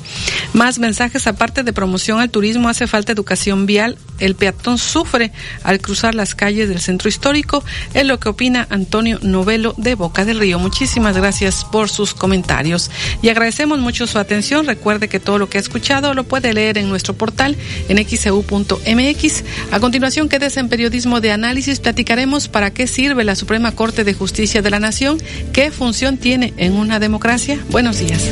Más 0.53 0.79
mensajes 0.79 1.27
aparte 1.27 1.63
de 1.63 1.71
promoción 1.71 2.19
al 2.19 2.31
turismo, 2.31 2.67
hace 2.67 2.87
falta 2.87 3.11
educación 3.11 3.65
vial. 3.65 3.97
El 4.17 4.35
peatón 4.35 4.77
sufre 4.77 5.31
al 5.63 5.79
cruzar 5.79 6.15
las 6.15 6.35
calles 6.35 6.67
del 6.67 6.79
centro 6.79 7.07
histórico. 7.07 7.63
Es 7.93 8.05
lo 8.05 8.19
que 8.19 8.29
opina 8.29 8.67
Antonio 8.69 9.19
Novelo 9.21 9.75
de 9.77 9.95
Boca 9.95 10.25
del 10.25 10.39
Río. 10.39 10.59
Muchísimas 10.59 11.15
gracias 11.15 11.63
por 11.63 11.89
sus 11.89 12.13
comentarios 12.13 12.89
y 13.21 13.29
agradecemos 13.29 13.79
mucho 13.79 14.07
su 14.07 14.17
atención. 14.17 14.65
Recuerde 14.65 15.07
que 15.07 15.19
todo 15.19 15.37
lo 15.37 15.47
que 15.49 15.59
ha 15.59 15.61
escuchado 15.61 16.13
lo 16.13 16.23
puede 16.23 16.53
leer 16.53 16.77
en 16.77 16.89
nuestro 16.89 17.13
portal 17.13 17.55
en 17.87 18.03
xeu.mx. 18.03 19.43
A 19.71 19.79
continuación, 19.79 20.27
quédese 20.27 20.59
en 20.59 20.69
periodismo 20.69 21.21
de 21.21 21.31
análisis. 21.31 21.79
Platicaremos 21.79 22.47
para 22.47 22.71
qué 22.71 22.87
sirve 22.87 23.23
la 23.23 23.35
Suprema 23.35 23.73
Corte 23.73 24.03
de 24.03 24.13
Justicia 24.13 24.61
de 24.61 24.69
la 24.69 24.79
Nación, 24.79 25.19
qué 25.53 25.71
función 25.71 26.17
tiene 26.17 26.53
en 26.57 26.73
una 26.73 26.99
democracia. 26.99 27.59
Buenos 27.69 27.99
días. 27.99 28.31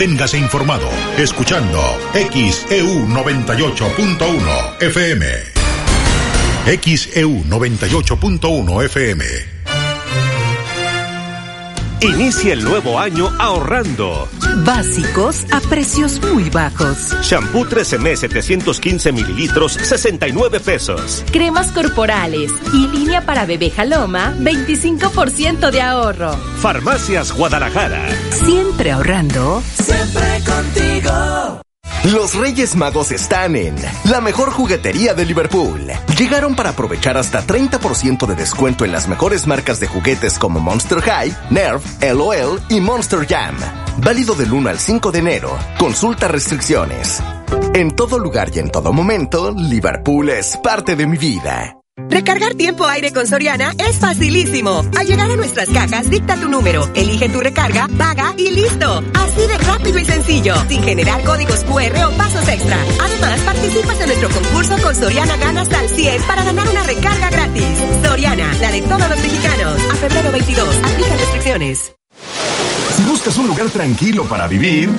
Manténgase 0.00 0.38
informado 0.38 0.88
escuchando 1.18 1.78
XEU 2.14 3.06
98.1 3.06 4.80
FM. 4.80 5.26
XEU 6.64 7.44
98.1 7.44 8.84
FM. 8.86 9.59
Inicia 12.02 12.54
el 12.54 12.64
nuevo 12.64 12.98
año 12.98 13.30
ahorrando. 13.38 14.26
Básicos 14.64 15.44
a 15.52 15.60
precios 15.60 16.18
muy 16.32 16.48
bajos. 16.48 17.14
Shampoo 17.20 17.66
13M 17.66 18.16
715 18.16 19.12
mililitros, 19.12 19.72
69 19.74 20.60
pesos. 20.60 21.22
Cremas 21.30 21.70
corporales 21.72 22.52
y 22.72 22.88
línea 22.88 23.20
para 23.26 23.44
bebé 23.44 23.70
Jaloma, 23.70 24.34
25% 24.38 25.70
de 25.70 25.82
ahorro. 25.82 26.32
Farmacias 26.60 27.32
Guadalajara. 27.32 28.08
Siempre 28.30 28.92
ahorrando. 28.92 29.62
Siempre 29.74 30.42
contigo. 30.46 31.60
Los 32.04 32.34
Reyes 32.34 32.76
Magos 32.76 33.12
están 33.12 33.56
en 33.56 33.76
la 34.04 34.20
mejor 34.20 34.50
juguetería 34.50 35.12
de 35.14 35.26
Liverpool. 35.26 35.86
Llegaron 36.18 36.56
para 36.56 36.70
aprovechar 36.70 37.16
hasta 37.16 37.46
30% 37.46 38.26
de 38.26 38.34
descuento 38.34 38.84
en 38.84 38.92
las 38.92 39.06
mejores 39.06 39.46
marcas 39.46 39.80
de 39.80 39.86
juguetes 39.86 40.38
como 40.38 40.60
Monster 40.60 41.00
High, 41.00 41.36
Nerf, 41.50 41.84
LOL 42.02 42.60
y 42.68 42.80
Monster 42.80 43.26
Jam. 43.26 43.56
Válido 43.98 44.34
del 44.34 44.52
1 44.52 44.70
al 44.70 44.78
5 44.78 45.12
de 45.12 45.18
enero. 45.18 45.58
Consulta 45.78 46.28
restricciones. 46.28 47.22
En 47.74 47.90
todo 47.90 48.18
lugar 48.18 48.50
y 48.54 48.60
en 48.60 48.70
todo 48.70 48.92
momento, 48.92 49.52
Liverpool 49.52 50.30
es 50.30 50.56
parte 50.56 50.96
de 50.96 51.06
mi 51.06 51.18
vida. 51.18 51.79
Recargar 52.08 52.54
tiempo 52.54 52.86
aire 52.86 53.12
con 53.12 53.26
Soriana 53.26 53.72
es 53.78 53.96
facilísimo. 53.98 54.84
Al 54.96 55.06
llegar 55.06 55.30
a 55.30 55.36
nuestras 55.36 55.68
cajas, 55.68 56.08
dicta 56.10 56.36
tu 56.36 56.48
número, 56.48 56.88
elige 56.94 57.28
tu 57.28 57.40
recarga, 57.40 57.88
paga 57.98 58.34
y 58.36 58.50
listo. 58.50 59.02
Así 59.14 59.40
de 59.46 59.58
rápido 59.58 59.98
y 59.98 60.04
sencillo, 60.04 60.54
sin 60.68 60.82
generar 60.82 61.22
códigos 61.24 61.64
QR 61.64 62.04
o 62.04 62.10
pasos 62.16 62.48
extra. 62.48 62.78
Además, 63.02 63.40
participas 63.40 64.00
en 64.00 64.06
nuestro 64.06 64.28
concurso 64.30 64.82
con 64.82 64.94
Soriana 64.94 65.36
Gana 65.36 65.60
hasta 65.62 65.82
el 65.82 65.88
100 65.88 66.22
para 66.22 66.44
ganar 66.44 66.68
una 66.68 66.82
recarga 66.84 67.30
gratis. 67.30 67.64
Soriana, 68.04 68.52
la 68.60 68.72
de 68.72 68.82
todos 68.82 69.08
los 69.08 69.20
mexicanos. 69.20 69.80
A 69.92 69.94
febrero 69.96 70.32
22, 70.32 70.76
aplica 70.82 71.16
restricciones. 71.16 71.92
Si 72.96 73.02
buscas 73.04 73.36
un 73.38 73.46
lugar 73.46 73.70
tranquilo 73.70 74.24
para 74.24 74.46
vivir... 74.46 74.90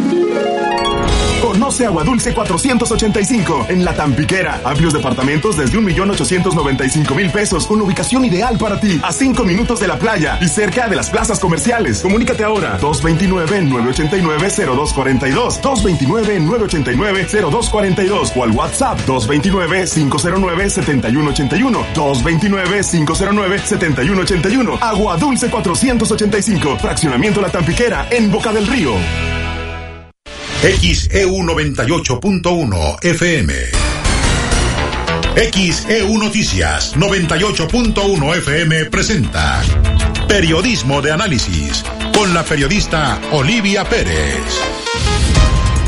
Agua 1.79 2.03
Dulce 2.03 2.33
485 2.33 3.67
en 3.69 3.85
La 3.85 3.95
Tampiquera. 3.95 4.59
Amplios 4.65 4.91
departamentos 4.93 5.55
desde 5.57 5.79
1.895.000 5.79 7.31
pesos 7.31 7.65
con 7.65 7.81
ubicación 7.81 8.25
ideal 8.25 8.57
para 8.57 8.77
ti. 8.79 8.99
A 9.03 9.13
5 9.13 9.43
minutos 9.45 9.79
de 9.79 9.87
la 9.87 9.97
playa 9.97 10.37
y 10.41 10.47
cerca 10.47 10.87
de 10.89 10.95
las 10.95 11.09
plazas 11.09 11.39
comerciales. 11.39 12.01
Comunícate 12.01 12.43
ahora. 12.43 12.77
229-989-0242. 12.79 15.61
229-989-0242 15.61 18.33
o 18.35 18.43
al 18.43 18.51
WhatsApp 18.51 18.99
229-509-7181. 19.07 21.85
229-509-7181. 21.95 24.77
Agua 24.81 25.17
Dulce 25.17 25.49
485. 25.49 26.77
Fraccionamiento 26.77 27.41
La 27.41 27.49
Tampiquera 27.49 28.07
en 28.11 28.29
Boca 28.29 28.51
del 28.51 28.67
Río. 28.67 28.91
XEU 30.61 31.41
98.1 31.41 33.03
FM. 33.03 33.53
XEU 35.51 36.17
Noticias 36.19 36.95
98.1 36.95 38.35
FM 38.37 38.85
presenta 38.85 39.63
Periodismo 40.27 41.01
de 41.01 41.13
Análisis 41.13 41.83
con 42.15 42.35
la 42.35 42.43
periodista 42.43 43.19
Olivia 43.31 43.85
Pérez. 43.85 45.10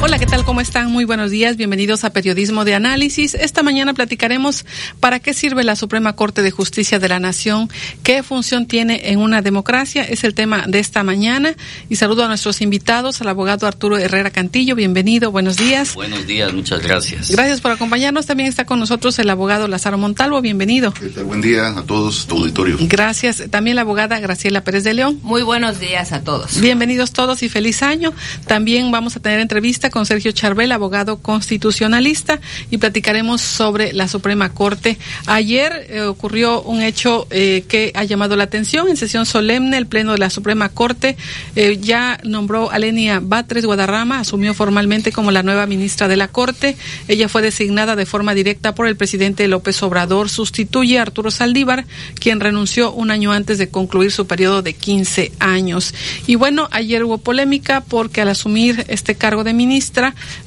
Hola, 0.05 0.19
¿qué 0.19 0.25
tal? 0.25 0.43
¿Cómo 0.43 0.59
están? 0.59 0.91
Muy 0.91 1.05
buenos 1.05 1.31
días. 1.31 1.55
Bienvenidos 1.55 2.03
a 2.03 2.09
Periodismo 2.09 2.65
de 2.65 2.75
Análisis. 2.75 3.35
Esta 3.35 3.63
mañana 3.63 3.93
platicaremos 3.93 4.65
para 4.99 5.21
qué 5.21 5.33
sirve 5.33 5.63
la 5.63 5.77
Suprema 5.77 6.11
Corte 6.11 6.41
de 6.41 6.51
Justicia 6.51 6.99
de 6.99 7.07
la 7.07 7.21
Nación, 7.21 7.69
qué 8.03 8.21
función 8.21 8.65
tiene 8.65 9.11
en 9.11 9.19
una 9.19 9.41
democracia. 9.41 10.03
Es 10.03 10.25
el 10.25 10.33
tema 10.33 10.65
de 10.67 10.79
esta 10.79 11.03
mañana. 11.03 11.55
Y 11.87 11.95
saludo 11.95 12.25
a 12.25 12.27
nuestros 12.27 12.59
invitados, 12.59 13.21
al 13.21 13.29
abogado 13.29 13.65
Arturo 13.65 13.97
Herrera 13.97 14.29
Cantillo. 14.29 14.75
Bienvenido, 14.75 15.31
buenos 15.31 15.55
días. 15.55 15.95
Buenos 15.95 16.27
días, 16.27 16.51
muchas 16.51 16.83
gracias. 16.83 17.31
Gracias 17.31 17.61
por 17.61 17.71
acompañarnos. 17.71 18.25
También 18.25 18.49
está 18.49 18.65
con 18.65 18.81
nosotros 18.81 19.17
el 19.19 19.29
abogado 19.29 19.69
Lázaro 19.69 19.97
Montalvo. 19.97 20.41
Bienvenido. 20.41 20.93
Buen 21.23 21.39
día 21.39 21.69
a 21.69 21.83
todos, 21.83 22.27
tu 22.27 22.39
auditorio. 22.39 22.75
Gracias. 22.81 23.41
También 23.49 23.77
la 23.77 23.83
abogada 23.83 24.19
Graciela 24.19 24.65
Pérez 24.65 24.83
de 24.83 24.95
León. 24.95 25.21
Muy 25.23 25.43
buenos 25.43 25.79
días 25.79 26.11
a 26.11 26.25
todos. 26.25 26.59
Bienvenidos 26.59 27.13
todos 27.13 27.41
y 27.41 27.47
feliz 27.47 27.81
año. 27.81 28.11
También 28.47 28.91
vamos 28.91 29.15
a 29.15 29.21
tener 29.21 29.39
entrevista 29.39 29.92
con 29.93 30.07
Sergio 30.07 30.31
Charbel, 30.31 30.71
abogado 30.71 31.17
constitucionalista, 31.17 32.41
y 32.71 32.79
platicaremos 32.79 33.41
sobre 33.41 33.93
la 33.93 34.07
Suprema 34.07 34.49
Corte. 34.49 34.97
Ayer 35.27 35.85
eh, 35.87 36.01
ocurrió 36.01 36.63
un 36.63 36.81
hecho 36.81 37.27
eh, 37.29 37.63
que 37.67 37.91
ha 37.93 38.03
llamado 38.03 38.35
la 38.35 38.45
atención. 38.45 38.87
En 38.87 38.97
sesión 38.97 39.27
solemne, 39.27 39.77
el 39.77 39.85
Pleno 39.85 40.13
de 40.13 40.17
la 40.17 40.31
Suprema 40.31 40.69
Corte 40.69 41.15
eh, 41.55 41.77
ya 41.79 42.19
nombró 42.23 42.71
a 42.71 42.79
Lenia 42.79 43.19
Batres 43.21 43.67
Guadarrama, 43.67 44.17
asumió 44.17 44.55
formalmente 44.55 45.11
como 45.11 45.29
la 45.29 45.43
nueva 45.43 45.67
ministra 45.67 46.07
de 46.07 46.17
la 46.17 46.27
Corte. 46.27 46.75
Ella 47.07 47.29
fue 47.29 47.43
designada 47.43 47.95
de 47.95 48.07
forma 48.07 48.33
directa 48.33 48.73
por 48.73 48.87
el 48.87 48.97
presidente 48.97 49.47
López 49.47 49.83
Obrador. 49.83 50.27
Sustituye 50.27 50.97
a 50.97 51.03
Arturo 51.03 51.29
Saldívar, 51.29 51.85
quien 52.15 52.39
renunció 52.39 52.91
un 52.91 53.11
año 53.11 53.31
antes 53.31 53.59
de 53.59 53.69
concluir 53.69 54.11
su 54.11 54.25
periodo 54.25 54.63
de 54.63 54.73
15 54.73 55.33
años. 55.37 55.93
Y 56.25 56.33
bueno, 56.33 56.67
ayer 56.71 57.03
hubo 57.03 57.19
polémica 57.19 57.81
porque 57.81 58.21
al 58.21 58.29
asumir 58.29 58.85
este 58.87 59.13
cargo 59.13 59.43
de 59.43 59.53
ministra, 59.53 59.82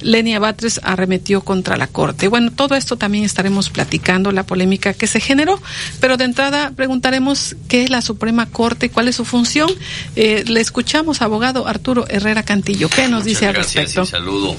Lenia 0.00 0.38
Batres 0.38 0.80
arremetió 0.82 1.40
contra 1.42 1.76
la 1.76 1.86
Corte. 1.86 2.28
Bueno, 2.28 2.50
todo 2.50 2.74
esto 2.74 2.96
también 2.96 3.24
estaremos 3.24 3.70
platicando, 3.70 4.32
la 4.32 4.44
polémica 4.44 4.94
que 4.94 5.06
se 5.06 5.20
generó, 5.20 5.60
pero 6.00 6.16
de 6.16 6.24
entrada 6.24 6.72
preguntaremos 6.74 7.56
qué 7.68 7.84
es 7.84 7.90
la 7.90 8.02
Suprema 8.02 8.46
Corte, 8.46 8.90
cuál 8.90 9.08
es 9.08 9.16
su 9.16 9.24
función. 9.24 9.70
Eh, 10.14 10.44
le 10.46 10.60
escuchamos, 10.60 11.22
abogado 11.22 11.66
Arturo 11.66 12.06
Herrera 12.08 12.42
Cantillo. 12.42 12.88
¿Qué 12.88 13.08
nos 13.08 13.24
dice 13.24 13.46
al 13.46 13.54
respecto? 13.54 14.02
Y 14.02 14.06
saludo 14.06 14.56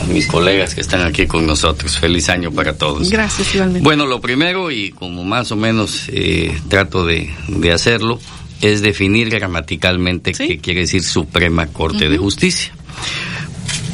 a 0.00 0.04
mis 0.04 0.26
colegas 0.26 0.74
que 0.74 0.80
están 0.80 1.02
aquí 1.02 1.26
con 1.26 1.46
nosotros. 1.46 1.98
Feliz 1.98 2.28
año 2.28 2.50
para 2.52 2.74
todos. 2.74 3.10
Gracias, 3.10 3.54
igualmente. 3.54 3.84
Bueno, 3.84 4.06
lo 4.06 4.20
primero, 4.20 4.70
y 4.70 4.90
como 4.90 5.24
más 5.24 5.52
o 5.52 5.56
menos 5.56 6.04
eh, 6.08 6.58
trato 6.68 7.04
de, 7.04 7.30
de 7.48 7.72
hacerlo, 7.72 8.20
es 8.60 8.82
definir 8.82 9.30
gramaticalmente 9.30 10.32
qué 10.32 10.58
quiere 10.58 10.80
decir 10.80 11.02
Suprema 11.02 11.66
Corte 11.66 12.08
de 12.08 12.18
Justicia. 12.18 12.72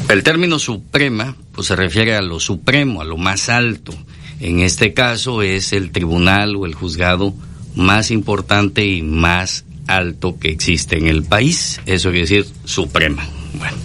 El 0.09 0.23
término 0.23 0.57
suprema 0.57 1.35
pues, 1.51 1.67
se 1.67 1.75
refiere 1.75 2.15
a 2.15 2.21
lo 2.21 2.39
supremo, 2.39 3.01
a 3.01 3.05
lo 3.05 3.17
más 3.17 3.49
alto. 3.49 3.93
En 4.39 4.59
este 4.61 4.93
caso 4.93 5.41
es 5.41 5.73
el 5.73 5.91
tribunal 5.91 6.55
o 6.55 6.65
el 6.65 6.75
juzgado 6.75 7.33
más 7.75 8.09
importante 8.11 8.85
y 8.85 9.01
más 9.01 9.65
alto 9.85 10.37
que 10.39 10.49
existe 10.49 10.97
en 10.97 11.07
el 11.07 11.23
país. 11.23 11.81
Eso 11.85 12.09
quiere 12.09 12.21
decir 12.21 12.47
suprema. 12.63 13.27
Bueno. 13.53 13.77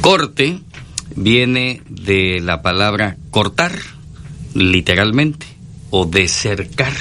Corte 0.00 0.58
viene 1.14 1.82
de 1.88 2.40
la 2.40 2.62
palabra 2.62 3.16
cortar, 3.30 3.72
literalmente, 4.54 5.46
o 5.90 6.06
decercar 6.06 6.92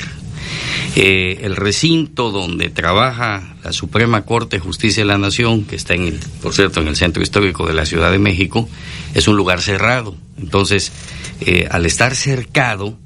eh, 0.97 1.41
el 1.43 1.57
recinto 1.57 2.31
donde 2.31 2.69
trabaja 2.69 3.57
la 3.65 3.73
Suprema 3.73 4.21
Corte 4.21 4.55
de 4.55 4.61
Justicia 4.61 5.03
de 5.03 5.07
la 5.07 5.17
Nación, 5.17 5.65
que 5.65 5.75
está 5.75 5.93
en 5.93 6.03
el, 6.03 6.19
por 6.41 6.53
cierto, 6.53 6.79
en 6.79 6.87
el 6.87 6.95
centro 6.95 7.21
histórico 7.21 7.67
de 7.67 7.73
la 7.73 7.85
Ciudad 7.85 8.11
de 8.11 8.17
México, 8.17 8.69
es 9.13 9.27
un 9.27 9.35
lugar 9.35 9.61
cerrado. 9.61 10.15
Entonces, 10.37 10.93
eh, 11.41 11.67
al 11.69 11.85
estar 11.85 12.15
cercado, 12.15 12.97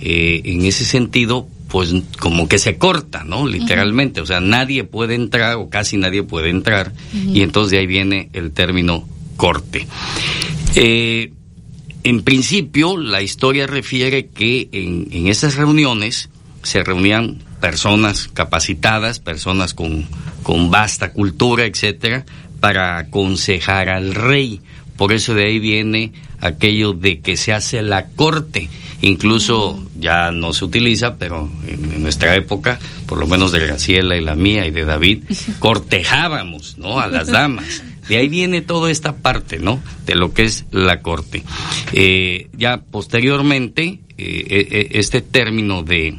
eh, 0.00 0.42
en 0.44 0.64
ese 0.64 0.84
sentido, 0.84 1.46
pues 1.68 1.94
como 2.18 2.48
que 2.48 2.58
se 2.58 2.78
corta, 2.78 3.22
¿no? 3.22 3.46
Literalmente, 3.46 4.20
o 4.20 4.26
sea, 4.26 4.40
nadie 4.40 4.82
puede 4.82 5.14
entrar 5.14 5.54
o 5.54 5.70
casi 5.70 5.96
nadie 5.98 6.24
puede 6.24 6.50
entrar, 6.50 6.92
y 7.12 7.42
entonces 7.42 7.70
de 7.70 7.78
ahí 7.78 7.86
viene 7.86 8.28
el 8.32 8.50
término 8.50 9.06
corte. 9.36 9.86
en 10.74 12.22
principio, 12.22 12.96
la 12.96 13.22
historia 13.22 13.66
refiere 13.66 14.26
que 14.26 14.68
en, 14.72 15.08
en 15.10 15.26
esas 15.28 15.56
reuniones, 15.56 16.28
se 16.66 16.82
reunían 16.82 17.38
personas 17.60 18.28
capacitadas, 18.34 19.20
personas 19.20 19.72
con, 19.72 20.04
con 20.42 20.68
vasta 20.68 21.12
cultura, 21.12 21.64
etcétera, 21.64 22.26
para 22.58 22.98
aconsejar 22.98 23.88
al 23.88 24.16
rey. 24.16 24.60
Por 24.96 25.12
eso 25.12 25.32
de 25.34 25.44
ahí 25.46 25.60
viene 25.60 26.12
aquello 26.40 26.92
de 26.92 27.20
que 27.20 27.36
se 27.36 27.52
hace 27.52 27.82
la 27.82 28.08
corte. 28.08 28.68
Incluso 29.00 29.80
ya 29.96 30.32
no 30.32 30.52
se 30.52 30.64
utiliza, 30.64 31.18
pero 31.18 31.48
en, 31.68 32.02
nuestra 32.02 32.34
época, 32.34 32.80
por 33.06 33.18
lo 33.18 33.28
menos 33.28 33.52
de 33.52 33.60
Graciela 33.60 34.16
y 34.16 34.24
la 34.24 34.34
mía 34.34 34.66
y 34.66 34.72
de 34.72 34.84
David, 34.84 35.22
cortejábamos, 35.60 36.78
¿no? 36.78 36.98
A 36.98 37.06
las 37.06 37.28
damas. 37.28 37.84
De 38.08 38.16
ahí 38.16 38.28
viene 38.28 38.60
toda 38.60 38.90
esta 38.90 39.16
parte, 39.18 39.60
¿no? 39.60 39.80
De 40.04 40.16
lo 40.16 40.32
que 40.32 40.42
es 40.42 40.64
la 40.72 41.00
corte. 41.00 41.44
Eh, 41.92 42.48
ya 42.56 42.78
posteriormente, 42.78 44.00
eh, 44.18 44.88
este 44.92 45.20
término 45.20 45.82
de, 45.82 46.16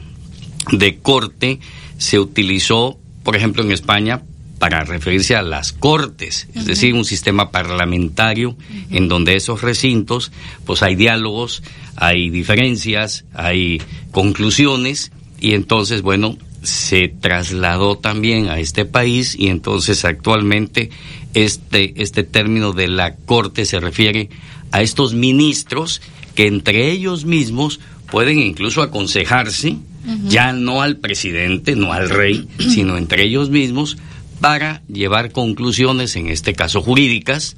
de 0.71 0.97
corte 0.97 1.59
se 1.97 2.19
utilizó, 2.19 2.97
por 3.23 3.35
ejemplo, 3.35 3.63
en 3.63 3.71
España 3.71 4.21
para 4.59 4.83
referirse 4.83 5.35
a 5.35 5.43
las 5.43 5.71
cortes, 5.71 6.47
es 6.55 6.65
decir, 6.65 6.95
un 6.95 7.05
sistema 7.05 7.51
parlamentario 7.51 8.57
en 8.89 9.07
donde 9.07 9.35
esos 9.35 9.61
recintos, 9.61 10.31
pues 10.65 10.81
hay 10.81 10.95
diálogos, 10.95 11.61
hay 11.95 12.29
diferencias, 12.29 13.25
hay 13.33 13.81
conclusiones 14.11 15.11
y 15.39 15.53
entonces, 15.53 16.01
bueno, 16.01 16.37
se 16.63 17.07
trasladó 17.07 17.97
también 17.97 18.49
a 18.49 18.59
este 18.59 18.85
país 18.85 19.35
y 19.37 19.47
entonces 19.49 20.03
actualmente 20.05 20.89
este, 21.33 22.01
este 22.01 22.23
término 22.23 22.73
de 22.73 22.87
la 22.87 23.15
corte 23.15 23.65
se 23.65 23.79
refiere 23.79 24.29
a 24.71 24.81
estos 24.81 25.13
ministros 25.13 26.01
que 26.35 26.47
entre 26.47 26.91
ellos 26.91 27.25
mismos 27.25 27.79
pueden 28.09 28.39
incluso 28.39 28.81
aconsejarse, 28.81 29.77
ya 30.25 30.53
no 30.53 30.81
al 30.81 30.97
presidente, 30.97 31.75
no 31.75 31.93
al 31.93 32.09
rey, 32.09 32.47
sino 32.59 32.97
entre 32.97 33.23
ellos 33.23 33.49
mismos, 33.49 33.97
para 34.39 34.83
llevar 34.87 35.31
conclusiones, 35.31 36.15
en 36.15 36.27
este 36.29 36.53
caso 36.53 36.81
jurídicas. 36.81 37.57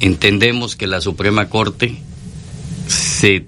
Entendemos 0.00 0.74
que 0.74 0.86
la 0.86 1.00
Suprema 1.00 1.48
Corte 1.48 1.96
se, 2.86 3.46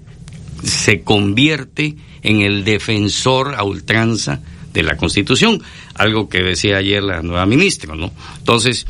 se 0.63 1.01
convierte 1.01 1.95
en 2.21 2.41
el 2.41 2.63
defensor 2.63 3.55
a 3.55 3.63
ultranza 3.63 4.41
de 4.73 4.83
la 4.83 4.97
Constitución, 4.97 5.61
algo 5.95 6.29
que 6.29 6.43
decía 6.43 6.77
ayer 6.77 7.01
la 7.01 7.21
nueva 7.21 7.45
ministra, 7.45 7.95
¿no? 7.95 8.11
Entonces, 8.37 8.85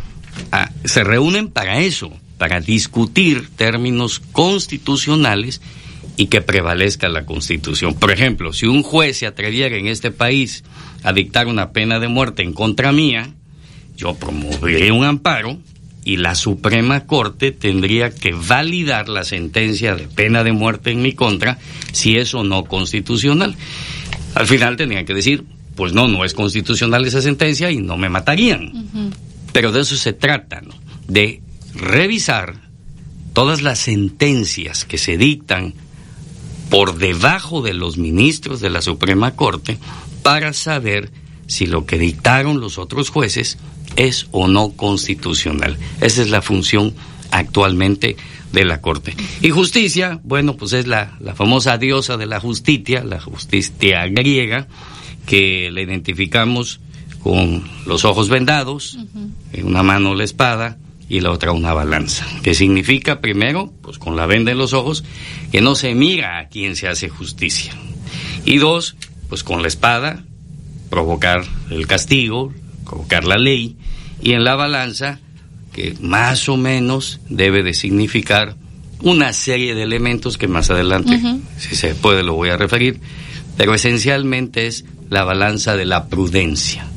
ah, 0.51 0.71
se 0.83 1.03
reúnen 1.03 1.47
para 1.47 1.79
eso, 1.79 2.11
para 2.37 2.59
discutir 2.59 3.49
términos 3.55 4.19
constitucionales 4.31 5.61
y 6.17 6.27
que 6.27 6.41
prevalezca 6.41 7.09
la 7.09 7.25
Constitución. 7.25 7.93
Por 7.93 8.11
ejemplo, 8.11 8.53
si 8.53 8.67
un 8.67 8.83
juez 8.83 9.17
se 9.17 9.27
atreviera 9.27 9.75
en 9.75 9.87
este 9.87 10.11
país 10.11 10.63
a 11.03 11.13
dictar 11.13 11.47
una 11.47 11.71
pena 11.71 11.99
de 11.99 12.07
muerte 12.07 12.43
en 12.43 12.53
contra 12.53 12.91
mía, 12.91 13.33
yo 13.97 14.15
promovería 14.15 14.93
un 14.93 15.05
amparo 15.05 15.57
y 16.03 16.17
la 16.17 16.35
Suprema 16.35 17.05
Corte 17.05 17.51
tendría 17.51 18.11
que 18.13 18.33
validar 18.33 19.09
la 19.09 19.23
sentencia 19.23 19.95
de 19.95 20.07
pena 20.07 20.43
de 20.43 20.53
muerte 20.53 20.91
en 20.91 21.01
mi 21.01 21.13
contra 21.13 21.57
si 21.91 22.17
es 22.17 22.33
o 22.33 22.43
no 22.43 22.65
constitucional. 22.65 23.55
Al 24.35 24.47
final 24.47 24.77
tendrían 24.77 25.05
que 25.05 25.13
decir, 25.13 25.43
pues 25.75 25.93
no, 25.93 26.07
no 26.07 26.23
es 26.23 26.33
constitucional 26.33 27.05
esa 27.05 27.21
sentencia 27.21 27.71
y 27.71 27.77
no 27.77 27.97
me 27.97 28.09
matarían. 28.09 29.11
Pero 29.51 29.71
de 29.71 29.81
eso 29.81 29.95
se 29.95 30.13
trata, 30.13 30.61
¿no? 30.61 30.73
De 31.07 31.41
revisar 31.73 32.55
todas 33.33 33.61
las 33.61 33.79
sentencias 33.79 34.85
que 34.85 34.97
se 34.97 35.17
dictan 35.17 35.73
por 36.69 36.97
debajo 36.97 37.61
de 37.61 37.73
los 37.73 37.97
ministros 37.97 38.59
de 38.59 38.69
la 38.69 38.81
Suprema 38.81 39.35
Corte 39.35 39.77
para 40.23 40.53
saber 40.53 41.11
si 41.47 41.67
lo 41.67 41.85
que 41.85 41.99
dictaron 41.99 42.59
los 42.59 42.77
otros 42.77 43.09
jueces 43.09 43.57
es 43.95 44.27
o 44.31 44.47
no 44.47 44.71
constitucional. 44.71 45.77
Esa 46.01 46.21
es 46.21 46.29
la 46.29 46.41
función 46.41 46.93
actualmente 47.31 48.17
de 48.51 48.65
la 48.65 48.81
Corte. 48.81 49.15
Y 49.41 49.49
justicia, 49.49 50.19
bueno, 50.23 50.55
pues 50.57 50.73
es 50.73 50.87
la, 50.87 51.15
la 51.19 51.35
famosa 51.35 51.77
diosa 51.77 52.17
de 52.17 52.25
la 52.25 52.39
justicia, 52.39 53.03
la 53.03 53.19
justicia 53.19 54.07
griega, 54.07 54.67
que 55.25 55.69
la 55.71 55.81
identificamos 55.81 56.79
con 57.21 57.63
los 57.85 58.05
ojos 58.05 58.29
vendados, 58.29 58.97
en 59.51 59.65
una 59.65 59.83
mano 59.83 60.13
la 60.13 60.23
espada, 60.23 60.77
y 61.07 61.19
la 61.19 61.31
otra 61.31 61.51
una 61.51 61.73
balanza, 61.73 62.25
que 62.41 62.53
significa 62.53 63.21
primero, 63.21 63.71
pues 63.81 63.99
con 63.99 64.15
la 64.15 64.25
venda 64.25 64.51
en 64.51 64.57
los 64.57 64.73
ojos, 64.73 65.03
que 65.51 65.61
no 65.61 65.75
se 65.75 65.93
mira 65.93 66.39
a 66.39 66.47
quien 66.47 66.75
se 66.75 66.87
hace 66.87 67.09
justicia. 67.09 67.73
Y 68.43 68.57
dos, 68.57 68.95
pues 69.29 69.43
con 69.43 69.61
la 69.61 69.67
espada, 69.67 70.23
provocar 70.89 71.43
el 71.69 71.87
castigo, 71.87 72.53
provocar 72.85 73.25
la 73.25 73.37
ley, 73.37 73.77
y 74.21 74.33
en 74.33 74.43
la 74.43 74.55
balanza, 74.55 75.19
que 75.73 75.95
más 75.99 76.47
o 76.49 76.57
menos 76.57 77.19
debe 77.29 77.61
de 77.61 77.73
significar 77.73 78.55
una 79.01 79.33
serie 79.33 79.75
de 79.75 79.83
elementos 79.83 80.37
que 80.37 80.47
más 80.47 80.71
adelante, 80.71 81.19
si 81.57 81.75
se 81.75 81.93
puede, 81.95 82.23
lo 82.23 82.33
voy 82.33 82.49
a 82.49 82.57
referir, 82.57 82.99
pero 83.57 83.73
esencialmente 83.73 84.67
es 84.67 84.85
la 85.09 85.23
balanza 85.23 85.75
de 85.75 85.85
la 85.85 86.07
prudencia. 86.07 86.87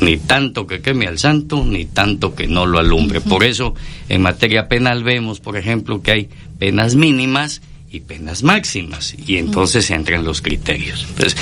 Ni 0.00 0.16
tanto 0.18 0.66
que 0.66 0.80
queme 0.80 1.06
al 1.06 1.18
santo, 1.18 1.64
ni 1.64 1.86
tanto 1.86 2.34
que 2.34 2.46
no 2.46 2.66
lo 2.66 2.78
alumbre. 2.78 3.20
Por 3.20 3.44
eso, 3.44 3.74
en 4.08 4.22
materia 4.22 4.68
penal 4.68 5.04
vemos, 5.04 5.40
por 5.40 5.56
ejemplo, 5.56 6.02
que 6.02 6.10
hay 6.10 6.28
penas 6.58 6.94
mínimas 6.94 7.62
y 7.90 8.00
penas 8.00 8.42
máximas, 8.42 9.14
y 9.26 9.36
entonces 9.36 9.90
entran 9.90 10.24
los 10.24 10.42
criterios. 10.42 11.06
Entonces, 11.08 11.36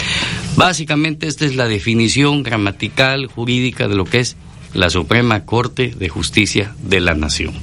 básicamente 0.56 1.26
esta 1.26 1.46
es 1.46 1.56
la 1.56 1.66
definición 1.68 2.42
gramatical, 2.42 3.26
jurídica 3.26 3.88
de 3.88 3.96
lo 3.96 4.04
que 4.04 4.20
es 4.20 4.36
la 4.74 4.90
Suprema 4.90 5.44
Corte 5.44 5.94
de 5.96 6.08
Justicia 6.08 6.74
de 6.82 7.00
la 7.00 7.14
Nación. 7.14 7.54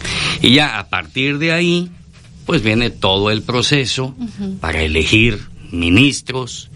Y 0.41 0.56
ya 0.56 0.80
a 0.80 0.88
partir 0.88 1.38
de 1.38 1.52
ahí, 1.52 1.90
pues 2.45 2.64
viene 2.64 2.90
todo 2.90 3.30
el 3.30 3.44
proceso 3.44 4.15
para 4.60 4.82
elegir 4.82 5.40
ministros, 5.72 6.70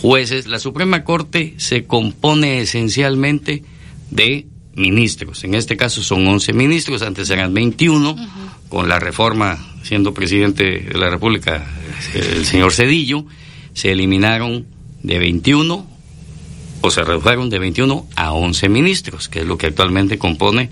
jueces. 0.00 0.46
La 0.46 0.58
Suprema 0.58 1.04
Corte 1.04 1.54
se 1.58 1.84
compone 1.84 2.60
esencialmente 2.60 3.62
de 4.10 4.46
ministros. 4.74 5.44
En 5.44 5.54
este 5.54 5.76
caso 5.76 6.02
son 6.02 6.26
11 6.26 6.52
ministros, 6.52 7.02
antes 7.02 7.28
eran 7.30 7.52
21, 7.52 8.16
con 8.68 8.88
la 8.88 8.98
reforma, 8.98 9.58
siendo 9.82 10.14
presidente 10.14 10.80
de 10.80 10.98
la 10.98 11.10
República 11.10 11.66
el 12.14 12.46
señor 12.46 12.72
Cedillo, 12.72 13.24
se 13.74 13.92
eliminaron 13.92 14.66
de 15.02 15.18
21 15.18 15.86
o 16.82 16.90
se 16.90 17.04
redujeron 17.04 17.50
de 17.50 17.58
21 17.58 18.06
a 18.16 18.32
11 18.32 18.68
ministros, 18.68 19.28
que 19.28 19.40
es 19.40 19.46
lo 19.46 19.58
que 19.58 19.66
actualmente 19.66 20.18
compone 20.18 20.70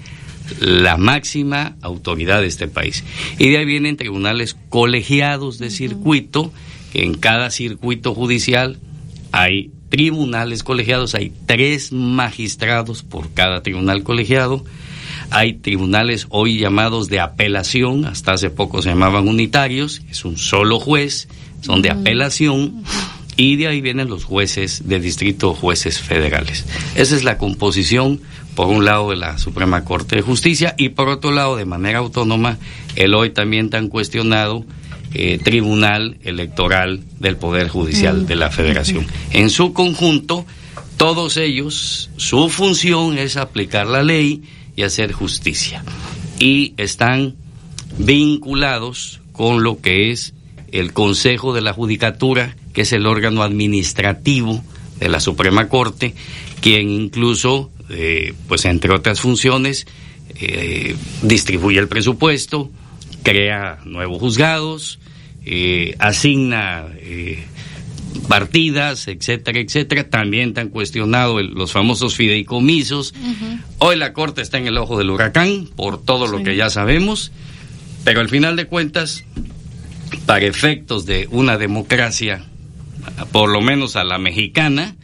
la 0.60 0.96
máxima 0.96 1.76
autoridad 1.82 2.40
de 2.40 2.46
este 2.46 2.68
país. 2.68 3.04
Y 3.38 3.50
de 3.50 3.58
ahí 3.58 3.64
vienen 3.66 3.98
tribunales 3.98 4.56
colegiados 4.70 5.58
de 5.58 5.70
circuito, 5.70 6.52
que 6.92 7.04
en 7.04 7.14
cada 7.14 7.50
circuito 7.50 8.14
judicial 8.14 8.78
hay 9.32 9.70
tribunales 9.88 10.62
colegiados, 10.62 11.14
hay 11.14 11.32
tres 11.46 11.92
magistrados 11.92 13.02
por 13.02 13.32
cada 13.32 13.62
tribunal 13.62 14.02
colegiado, 14.02 14.64
hay 15.30 15.54
tribunales 15.54 16.26
hoy 16.30 16.58
llamados 16.58 17.08
de 17.08 17.20
apelación, 17.20 18.04
hasta 18.04 18.32
hace 18.32 18.50
poco 18.50 18.82
se 18.82 18.90
llamaban 18.90 19.28
unitarios, 19.28 20.02
es 20.10 20.24
un 20.24 20.36
solo 20.36 20.78
juez, 20.80 21.28
son 21.60 21.82
de 21.82 21.90
apelación, 21.90 22.82
y 23.36 23.56
de 23.56 23.68
ahí 23.68 23.80
vienen 23.80 24.08
los 24.08 24.24
jueces 24.24 24.88
de 24.88 25.00
distrito, 25.00 25.54
jueces 25.54 26.00
federales. 26.00 26.66
Esa 26.94 27.14
es 27.14 27.24
la 27.24 27.38
composición, 27.38 28.20
por 28.54 28.66
un 28.66 28.84
lado, 28.84 29.10
de 29.10 29.16
la 29.16 29.38
Suprema 29.38 29.84
Corte 29.84 30.16
de 30.16 30.22
Justicia, 30.22 30.74
y 30.76 30.90
por 30.90 31.08
otro 31.08 31.30
lado, 31.30 31.56
de 31.56 31.64
manera 31.64 32.00
autónoma, 32.00 32.58
el 32.96 33.14
hoy 33.14 33.30
también 33.30 33.70
tan 33.70 33.88
cuestionado 33.88 34.64
eh, 35.14 35.38
Tribunal 35.38 36.18
Electoral 36.22 37.00
del 37.18 37.36
Poder 37.36 37.68
Judicial 37.68 38.26
de 38.26 38.36
la 38.36 38.50
Federación. 38.50 39.06
En 39.32 39.50
su 39.50 39.72
conjunto, 39.72 40.44
todos 40.96 41.36
ellos, 41.36 42.10
su 42.16 42.48
función 42.48 43.18
es 43.18 43.36
aplicar 43.36 43.86
la 43.86 44.02
ley 44.02 44.42
y 44.76 44.82
hacer 44.82 45.12
justicia. 45.12 45.82
Y 46.38 46.74
están 46.76 47.36
vinculados 47.98 49.20
con 49.32 49.62
lo 49.62 49.80
que 49.80 50.10
es 50.10 50.34
el 50.72 50.92
Consejo 50.92 51.54
de 51.54 51.62
la 51.62 51.72
Judicatura, 51.72 52.56
que 52.72 52.82
es 52.82 52.92
el 52.92 53.06
órgano 53.06 53.42
administrativo 53.42 54.62
de 55.00 55.08
la 55.08 55.20
Suprema 55.20 55.68
Corte, 55.68 56.14
quien 56.60 56.90
incluso, 56.90 57.70
eh, 57.88 58.34
pues 58.46 58.64
entre 58.64 58.92
otras 58.92 59.20
funciones, 59.20 59.86
eh, 60.40 60.94
distribuye 61.22 61.78
el 61.78 61.88
presupuesto, 61.88 62.70
crea 63.28 63.78
nuevos 63.84 64.20
juzgados, 64.20 64.98
eh, 65.44 65.94
asigna 65.98 66.86
partidas, 68.26 69.06
etcétera, 69.06 69.60
etcétera. 69.60 70.08
También 70.08 70.54
han 70.56 70.70
cuestionado 70.70 71.40
los 71.42 71.72
famosos 71.72 72.14
fideicomisos. 72.14 73.14
Hoy 73.78 73.96
la 73.96 74.14
Corte 74.14 74.40
está 74.40 74.56
en 74.56 74.66
el 74.66 74.78
ojo 74.78 74.96
del 74.98 75.10
huracán 75.10 75.68
por 75.76 76.02
todo 76.02 76.26
lo 76.26 76.42
que 76.42 76.56
ya 76.56 76.70
sabemos, 76.70 77.30
pero 78.04 78.20
al 78.20 78.30
final 78.30 78.56
de 78.56 78.66
cuentas, 78.66 79.24
para 80.24 80.46
efectos 80.46 81.04
de 81.04 81.28
una 81.30 81.58
democracia, 81.58 82.44
por 83.30 83.50
lo 83.50 83.60
menos 83.60 83.96
a 83.96 84.04
la 84.04 84.18
mexicana, 84.18 84.96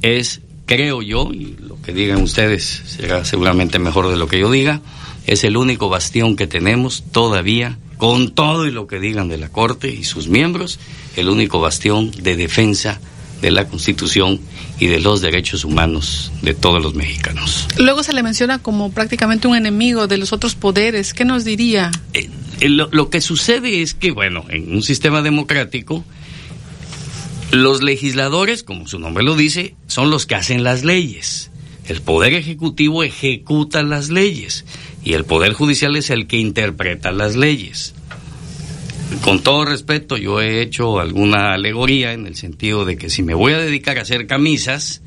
es, 0.00 0.40
creo 0.64 1.02
yo, 1.02 1.30
y 1.32 1.56
lo 1.60 1.80
que 1.82 1.92
digan 1.92 2.22
ustedes 2.22 2.64
será 2.64 3.24
seguramente 3.26 3.78
mejor 3.78 4.08
de 4.08 4.16
lo 4.16 4.28
que 4.28 4.38
yo 4.38 4.50
diga, 4.50 4.80
es 5.26 5.44
el 5.44 5.56
único 5.56 5.88
bastión 5.88 6.36
que 6.36 6.46
tenemos 6.46 7.04
todavía, 7.12 7.78
con 7.96 8.30
todo 8.30 8.66
y 8.66 8.70
lo 8.70 8.86
que 8.86 8.98
digan 8.98 9.28
de 9.28 9.38
la 9.38 9.50
Corte 9.50 9.88
y 9.88 10.04
sus 10.04 10.28
miembros, 10.28 10.78
el 11.16 11.28
único 11.28 11.60
bastión 11.60 12.10
de 12.10 12.36
defensa 12.36 13.00
de 13.42 13.50
la 13.50 13.68
Constitución 13.68 14.40
y 14.78 14.86
de 14.86 15.00
los 15.00 15.20
derechos 15.20 15.64
humanos 15.64 16.32
de 16.42 16.54
todos 16.54 16.82
los 16.82 16.94
mexicanos. 16.94 17.68
Luego 17.78 18.02
se 18.02 18.12
le 18.12 18.22
menciona 18.22 18.58
como 18.58 18.90
prácticamente 18.90 19.48
un 19.48 19.56
enemigo 19.56 20.06
de 20.06 20.18
los 20.18 20.32
otros 20.32 20.54
poderes. 20.54 21.14
¿Qué 21.14 21.24
nos 21.24 21.44
diría? 21.44 21.90
Eh, 22.12 22.28
eh, 22.60 22.68
lo, 22.68 22.88
lo, 22.90 23.10
que 23.10 23.20
sucede 23.20 23.82
es 23.82 23.94
que, 23.94 24.10
bueno, 24.10 24.44
en 24.48 24.74
un 24.74 24.82
sistema 24.82 25.22
democrático, 25.22 26.04
los 27.50 27.82
legisladores, 27.82 28.62
como 28.62 28.86
su 28.86 28.98
nombre 28.98 29.24
lo 29.24 29.36
dice, 29.36 29.74
son 29.86 30.10
los 30.10 30.26
que 30.26 30.34
hacen 30.34 30.62
las 30.62 30.84
leyes. 30.84 31.50
El 31.86 32.02
Poder 32.02 32.34
Ejecutivo 32.34 33.02
ejecuta 33.02 33.82
las 33.82 34.10
leyes 34.10 34.64
y 35.02 35.14
el 35.14 35.24
Poder 35.24 35.52
Judicial 35.52 35.96
es 35.96 36.10
el 36.10 36.26
que 36.26 36.36
interpreta 36.36 37.10
las 37.12 37.36
leyes. 37.36 37.94
Con 39.22 39.42
todo 39.42 39.64
respeto, 39.64 40.16
yo 40.16 40.40
he 40.40 40.62
hecho 40.62 41.00
alguna 41.00 41.52
alegoría 41.52 42.12
en 42.12 42.26
el 42.26 42.36
sentido 42.36 42.84
de 42.84 42.96
que 42.96 43.10
si 43.10 43.22
me 43.22 43.34
voy 43.34 43.52
a 43.52 43.58
dedicar 43.58 43.98
a 43.98 44.02
hacer 44.02 44.26
camisas, 44.26 45.02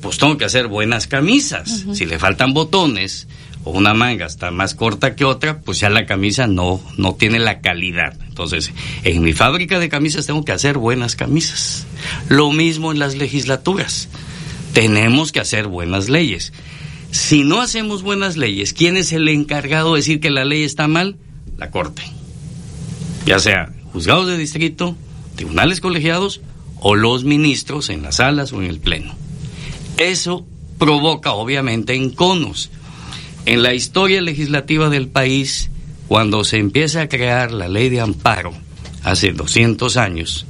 pues 0.00 0.18
tengo 0.18 0.36
que 0.36 0.44
hacer 0.44 0.68
buenas 0.68 1.06
camisas. 1.06 1.86
Si 1.92 2.06
le 2.06 2.18
faltan 2.18 2.52
botones 2.52 3.26
o 3.64 3.70
una 3.70 3.94
manga 3.94 4.26
está 4.26 4.50
más 4.50 4.74
corta 4.74 5.16
que 5.16 5.24
otra, 5.24 5.60
pues 5.60 5.80
ya 5.80 5.90
la 5.90 6.06
camisa 6.06 6.46
no, 6.46 6.80
no 6.96 7.14
tiene 7.14 7.38
la 7.38 7.60
calidad. 7.60 8.16
Entonces, 8.28 8.72
en 9.02 9.22
mi 9.22 9.32
fábrica 9.32 9.78
de 9.78 9.88
camisas 9.88 10.26
tengo 10.26 10.44
que 10.44 10.52
hacer 10.52 10.78
buenas 10.78 11.16
camisas. 11.16 11.86
Lo 12.28 12.52
mismo 12.52 12.92
en 12.92 12.98
las 12.98 13.16
legislaturas. 13.16 14.08
Tenemos 14.74 15.32
que 15.32 15.40
hacer 15.40 15.66
buenas 15.66 16.08
leyes. 16.08 16.52
Si 17.10 17.42
no 17.44 17.60
hacemos 17.60 18.02
buenas 18.02 18.36
leyes, 18.36 18.72
¿quién 18.72 18.96
es 18.96 19.12
el 19.12 19.28
encargado 19.28 19.94
de 19.94 20.00
decir 20.00 20.20
que 20.20 20.30
la 20.30 20.44
ley 20.44 20.62
está 20.62 20.88
mal? 20.88 21.16
La 21.56 21.70
Corte. 21.70 22.02
Ya 23.26 23.38
sea 23.38 23.72
juzgados 23.92 24.26
de 24.26 24.38
distrito, 24.38 24.96
tribunales 25.34 25.80
colegiados 25.80 26.40
o 26.80 26.94
los 26.94 27.24
ministros 27.24 27.90
en 27.90 28.02
las 28.02 28.16
salas 28.16 28.52
o 28.52 28.62
en 28.62 28.68
el 28.68 28.80
pleno. 28.80 29.14
Eso 29.96 30.46
provoca 30.78 31.32
obviamente 31.32 31.94
enconos. 31.94 32.70
En 33.46 33.62
la 33.62 33.74
historia 33.74 34.20
legislativa 34.20 34.90
del 34.90 35.08
país, 35.08 35.70
cuando 36.06 36.44
se 36.44 36.58
empieza 36.58 37.02
a 37.02 37.08
crear 37.08 37.52
la 37.52 37.68
ley 37.68 37.88
de 37.88 38.00
amparo, 38.00 38.52
hace 39.02 39.32
200 39.32 39.96
años, 39.96 40.46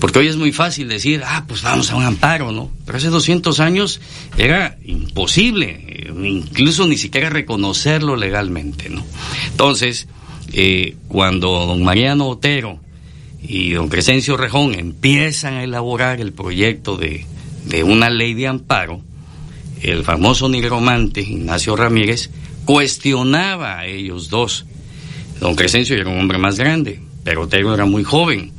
porque 0.00 0.18
hoy 0.18 0.28
es 0.28 0.36
muy 0.36 0.52
fácil 0.52 0.88
decir, 0.88 1.22
ah, 1.24 1.44
pues 1.46 1.62
vamos 1.62 1.90
a 1.90 1.96
un 1.96 2.04
amparo, 2.04 2.52
¿no? 2.52 2.70
Pero 2.84 2.98
hace 2.98 3.08
200 3.08 3.60
años 3.60 4.00
era 4.36 4.76
imposible, 4.84 5.84
eh, 5.88 6.12
incluso 6.24 6.86
ni 6.86 6.96
siquiera 6.96 7.30
reconocerlo 7.30 8.16
legalmente, 8.16 8.88
¿no? 8.90 9.04
Entonces, 9.50 10.08
eh, 10.52 10.96
cuando 11.08 11.66
don 11.66 11.82
Mariano 11.82 12.28
Otero 12.28 12.78
y 13.42 13.72
don 13.72 13.88
Crescencio 13.88 14.36
Rejón 14.36 14.74
empiezan 14.74 15.54
a 15.54 15.64
elaborar 15.64 16.20
el 16.20 16.32
proyecto 16.32 16.96
de, 16.96 17.26
de 17.66 17.84
una 17.84 18.10
ley 18.10 18.34
de 18.34 18.48
amparo, 18.48 19.00
el 19.82 20.02
famoso 20.02 20.48
nigromante 20.48 21.20
Ignacio 21.20 21.76
Ramírez 21.76 22.30
cuestionaba 22.64 23.80
a 23.80 23.86
ellos 23.86 24.30
dos. 24.30 24.64
Don 25.40 25.54
Crescencio 25.54 25.96
era 25.96 26.08
un 26.08 26.18
hombre 26.18 26.38
más 26.38 26.56
grande, 26.58 27.00
pero 27.22 27.42
Otero 27.42 27.74
era 27.74 27.84
muy 27.84 28.02
joven 28.02 28.53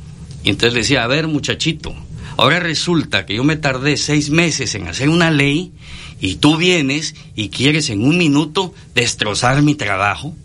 y 0.46 0.50
entonces 0.50 0.74
le 0.74 0.80
decía, 0.82 1.02
a 1.02 1.08
ver 1.08 1.26
muchachito, 1.26 1.92
ahora 2.36 2.60
resulta 2.60 3.26
que 3.26 3.34
yo 3.34 3.42
me 3.42 3.56
tardé 3.56 3.96
seis 3.96 4.30
meses 4.30 4.76
en 4.76 4.86
hacer 4.86 5.08
una 5.08 5.32
ley 5.32 5.72
y 6.20 6.36
tú 6.36 6.56
vienes 6.56 7.16
y 7.34 7.48
quieres 7.48 7.90
en 7.90 8.04
un 8.04 8.16
minuto 8.16 8.72
destrozar 8.94 9.60
mi 9.62 9.74
trabajo. 9.74 10.36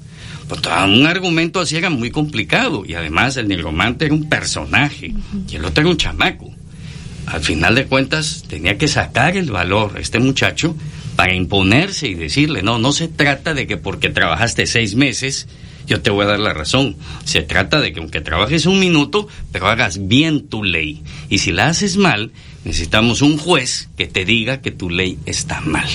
Pues 0.50 0.60
un 0.88 1.06
argumento 1.06 1.60
así 1.60 1.76
era 1.76 1.92
muy 1.92 2.10
complicado 2.10 2.84
y 2.84 2.96
además 2.96 3.38
el 3.38 3.48
negromante 3.48 4.06
era 4.06 4.16
un 4.16 4.28
personaje 4.28 5.14
y 5.48 5.56
el 5.56 5.66
otro 5.66 5.84
era 5.84 5.92
un 5.92 5.98
chamaco. 5.98 6.52
Al 7.28 7.44
final 7.44 7.76
de 7.76 7.86
cuentas 7.86 8.44
tenía 8.48 8.80
que 8.80 8.88
sacar 8.88 9.38
el 9.38 9.52
valor 9.52 10.00
este 10.00 10.18
muchacho 10.18 10.76
para 11.16 11.36
imponerse 11.36 12.08
y 12.08 12.16
decirle, 12.16 12.64
no, 12.64 12.80
no 12.80 12.92
se 12.92 13.08
trata 13.08 13.54
de 13.54 13.68
que 13.68 13.78
porque 13.78 14.10
trabajaste 14.10 14.66
seis 14.66 14.96
meses 14.96 15.48
yo 15.92 16.02
te 16.02 16.10
voy 16.10 16.24
a 16.24 16.30
dar 16.30 16.40
la 16.40 16.54
razón. 16.54 16.96
Se 17.26 17.42
trata 17.42 17.82
de 17.82 17.92
que 17.92 18.00
aunque 18.00 18.22
trabajes 18.22 18.66
un 18.66 18.80
minuto, 18.80 19.28
pero 19.52 19.68
hagas 19.68 20.08
bien 20.08 20.48
tu 20.48 20.64
ley. 20.64 21.04
Y 21.28 21.40
si 21.40 21.52
la 21.52 21.68
haces 21.68 21.98
mal, 21.98 22.32
necesitamos 22.64 23.22
un 23.22 23.38
juez 23.38 23.90
que 23.98 24.08
te 24.08 24.24
diga 24.24 24.62
que 24.62 24.72
tu 24.72 24.90
ley 24.90 25.20
está 25.26 25.60
mal. 25.60 25.90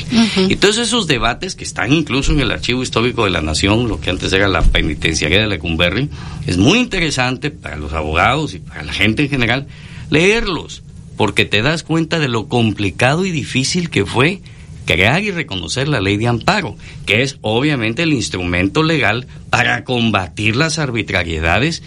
Y 0.50 0.56
todos 0.56 0.76
esos 0.76 1.06
debates 1.06 1.54
que 1.54 1.64
están 1.64 1.94
incluso 1.94 2.32
en 2.32 2.40
el 2.40 2.50
archivo 2.50 2.82
histórico 2.82 3.24
de 3.24 3.30
la 3.30 3.40
nación, 3.40 3.88
lo 3.88 3.98
que 3.98 4.10
antes 4.10 4.34
era 4.34 4.48
la 4.48 4.60
penitenciaría 4.60 5.40
de 5.40 5.46
Lecumberri, 5.46 6.10
es 6.46 6.58
muy 6.58 6.78
interesante 6.78 7.50
para 7.50 7.76
los 7.76 7.94
abogados 7.94 8.52
y 8.52 8.58
para 8.58 8.82
la 8.82 8.92
gente 8.92 9.22
en 9.22 9.30
general 9.30 9.66
leerlos, 10.10 10.82
porque 11.16 11.46
te 11.46 11.62
das 11.62 11.84
cuenta 11.84 12.18
de 12.18 12.28
lo 12.28 12.48
complicado 12.48 13.24
y 13.24 13.30
difícil 13.30 13.88
que 13.88 14.04
fue 14.04 14.42
crear 14.86 15.22
y 15.22 15.30
reconocer 15.30 15.88
la 15.88 16.00
ley 16.00 16.16
de 16.16 16.28
amparo, 16.28 16.76
que 17.04 17.22
es 17.22 17.36
obviamente 17.42 18.04
el 18.04 18.14
instrumento 18.14 18.82
legal 18.82 19.26
para 19.50 19.84
combatir 19.84 20.56
las 20.56 20.78
arbitrariedades 20.78 21.82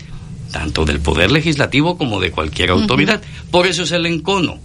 tanto 0.51 0.85
del 0.85 0.99
poder 0.99 1.31
legislativo 1.31 1.97
como 1.97 2.19
de 2.19 2.31
cualquier 2.31 2.71
autoridad. 2.71 3.21
Por 3.51 3.67
eso 3.67 3.83
es 3.83 3.91
el 3.91 4.05
encono. 4.05 4.59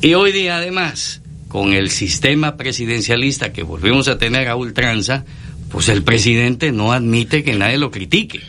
Y 0.00 0.14
hoy 0.14 0.32
día 0.32 0.58
además, 0.58 1.22
con 1.48 1.72
el 1.72 1.90
sistema 1.90 2.56
presidencialista 2.56 3.52
que 3.52 3.62
volvemos 3.62 4.08
a 4.08 4.18
tener 4.18 4.48
a 4.48 4.56
ultranza, 4.56 5.24
pues 5.70 5.88
el 5.88 6.02
presidente 6.02 6.70
no 6.70 6.92
admite 6.92 7.42
que 7.42 7.54
nadie 7.54 7.78
lo 7.78 7.90
critique. 7.90 8.40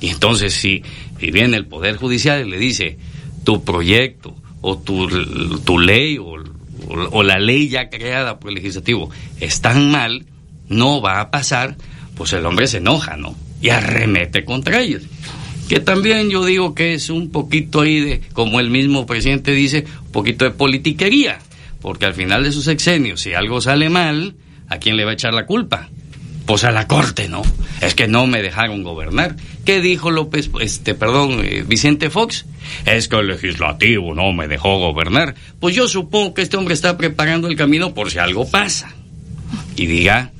Y 0.00 0.08
entonces 0.08 0.54
si, 0.54 0.82
viene 1.18 1.56
el 1.56 1.66
Poder 1.66 1.96
Judicial 1.96 2.46
y 2.46 2.50
le 2.50 2.58
dice, 2.58 2.98
tu 3.44 3.62
proyecto 3.62 4.34
o 4.60 4.78
tu, 4.78 5.08
tu 5.64 5.78
ley 5.78 6.18
o, 6.18 6.36
o 6.88 7.22
la 7.22 7.38
ley 7.38 7.68
ya 7.68 7.90
creada 7.90 8.38
por 8.38 8.50
el 8.50 8.56
legislativo 8.56 9.10
es 9.40 9.60
tan 9.60 9.90
mal, 9.90 10.26
no 10.68 11.00
va 11.00 11.20
a 11.20 11.30
pasar, 11.30 11.76
pues 12.16 12.32
el 12.32 12.46
hombre 12.46 12.66
se 12.66 12.78
enoja, 12.78 13.16
¿no? 13.16 13.34
Y 13.60 13.70
arremete 13.70 14.44
contra 14.44 14.80
ellos 14.80 15.02
que 15.68 15.80
también 15.80 16.30
yo 16.30 16.44
digo 16.44 16.74
que 16.74 16.94
es 16.94 17.10
un 17.10 17.30
poquito 17.30 17.80
ahí 17.80 18.00
de, 18.00 18.20
como 18.32 18.60
el 18.60 18.70
mismo 18.70 19.06
presidente 19.06 19.52
dice, 19.52 19.84
un 20.06 20.12
poquito 20.12 20.44
de 20.44 20.52
politiquería, 20.52 21.38
porque 21.80 22.06
al 22.06 22.14
final 22.14 22.44
de 22.44 22.52
sus 22.52 22.64
sexenios, 22.64 23.20
si 23.20 23.34
algo 23.34 23.60
sale 23.60 23.88
mal, 23.88 24.34
¿a 24.68 24.78
quién 24.78 24.96
le 24.96 25.04
va 25.04 25.10
a 25.10 25.14
echar 25.14 25.34
la 25.34 25.46
culpa? 25.46 25.88
Pues 26.46 26.64
a 26.64 26.70
la 26.70 26.86
corte, 26.86 27.28
¿no? 27.28 27.42
Es 27.80 27.94
que 27.94 28.06
no 28.06 28.26
me 28.26 28.40
dejaron 28.40 28.82
gobernar. 28.82 29.36
¿Qué 29.64 29.80
dijo 29.80 30.10
López, 30.10 30.50
este, 30.60 30.94
perdón, 30.94 31.40
eh, 31.44 31.64
Vicente 31.66 32.08
Fox? 32.08 32.46
Es 32.84 33.08
que 33.08 33.16
el 33.16 33.26
legislativo 33.26 34.14
no 34.14 34.32
me 34.32 34.46
dejó 34.46 34.78
gobernar. 34.78 35.34
Pues 35.58 35.74
yo 35.74 35.88
supongo 35.88 36.34
que 36.34 36.42
este 36.42 36.56
hombre 36.56 36.74
está 36.74 36.96
preparando 36.96 37.48
el 37.48 37.56
camino 37.56 37.94
por 37.94 38.10
si 38.10 38.18
algo 38.18 38.48
pasa. 38.48 38.94
Y 39.74 39.86
diga, 39.86 40.30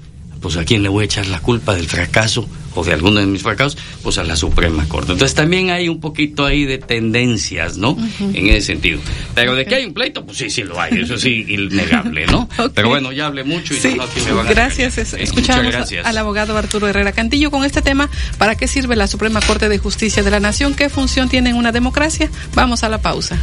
pues 0.41 0.57
a 0.57 0.65
quién 0.65 0.83
le 0.83 0.89
voy 0.89 1.03
a 1.03 1.07
echar 1.07 1.27
la 1.27 1.41
culpa 1.41 1.74
del 1.74 1.89
fracaso 1.89 2.49
o 2.77 2.85
de 2.85 2.93
alguno 2.93 3.19
de 3.19 3.27
mis 3.27 3.43
fracasos, 3.43 3.77
pues 4.03 4.19
a 4.19 4.24
la 4.24 4.36
Suprema 4.36 4.86
Corte. 4.89 5.12
Entonces 5.12 5.35
también 5.35 5.70
hay 5.70 5.89
un 5.89 6.01
poquito 6.01 6.44
ahí 6.44 6.65
de 6.65 6.78
tendencias, 6.78 7.77
¿no? 7.77 7.97
En 8.20 8.47
ese 8.48 8.61
sentido. 8.61 9.01
Pero 9.35 9.55
de 9.55 9.66
que 9.66 9.74
hay 9.74 9.86
un 9.86 9.94
pleito, 9.94 10.24
pues 10.24 10.39
sí, 10.39 10.51
sí 10.51 10.62
lo 10.62 10.81
hay, 10.81 11.01
eso 11.01 11.19
sí, 11.19 11.44
innegable, 11.48 12.27
¿no? 12.27 12.48
Pero 12.74 12.89
bueno, 12.89 13.12
ya 13.12 13.27
hablé 13.27 13.43
mucho 13.44 13.74
y 13.74 13.97
no, 13.97 14.03
aquí 14.05 14.20
me 14.24 14.32
van 14.32 14.47
a 14.47 14.51
Gracias, 14.51 14.98
escuchamos 14.98 15.74
al 16.05 16.19
abogado 16.19 16.57
Arturo 16.57 16.86
Herrera 16.89 17.12
Cantillo 17.12 17.51
con 17.51 17.65
este 17.65 17.82
tema. 17.82 18.09
¿Para 18.39 18.55
qué 18.55 18.69
sirve 18.69 18.97
la 18.97 19.07
Suprema 19.07 19.40
Corte 19.40 19.69
de 19.69 19.78
Justicia 19.78 20.23
de 20.23 20.31
la 20.31 20.40
Nación? 20.40 20.74
¿Qué 20.74 20.89
función 20.89 21.28
tiene 21.28 21.51
en 21.51 21.57
una 21.57 21.73
democracia? 21.73 22.31
Vamos 22.55 22.85
a 22.85 22.89
la 22.89 22.98
pausa. 22.98 23.39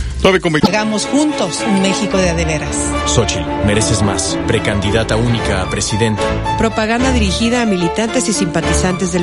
Hagamos 0.63 1.05
juntos 1.05 1.63
un 1.67 1.81
México 1.81 2.17
de 2.17 2.29
adeveras. 2.29 2.91
Xochitl, 3.07 3.43
mereces 3.65 4.01
más. 4.01 4.37
Precandidata 4.47 5.15
única 5.15 5.61
a 5.61 5.69
presidenta. 5.69 6.21
Propaganda 6.57 7.11
dirigida 7.11 7.61
a 7.61 7.65
militantes 7.65 8.27
y 8.29 8.33
simpatizantes 8.33 9.11
del 9.13 9.22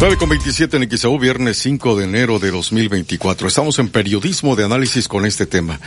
9 0.00 0.16
con 0.16 0.30
27 0.30 0.78
en 0.78 0.88
XAU, 0.88 1.18
viernes 1.18 1.58
5 1.58 1.94
de 1.94 2.04
enero 2.06 2.38
de 2.38 2.50
2024. 2.50 3.46
Estamos 3.46 3.78
en 3.80 3.90
periodismo 3.90 4.56
de 4.56 4.64
análisis 4.64 5.06
con 5.08 5.26
este 5.26 5.44
tema. 5.44 5.78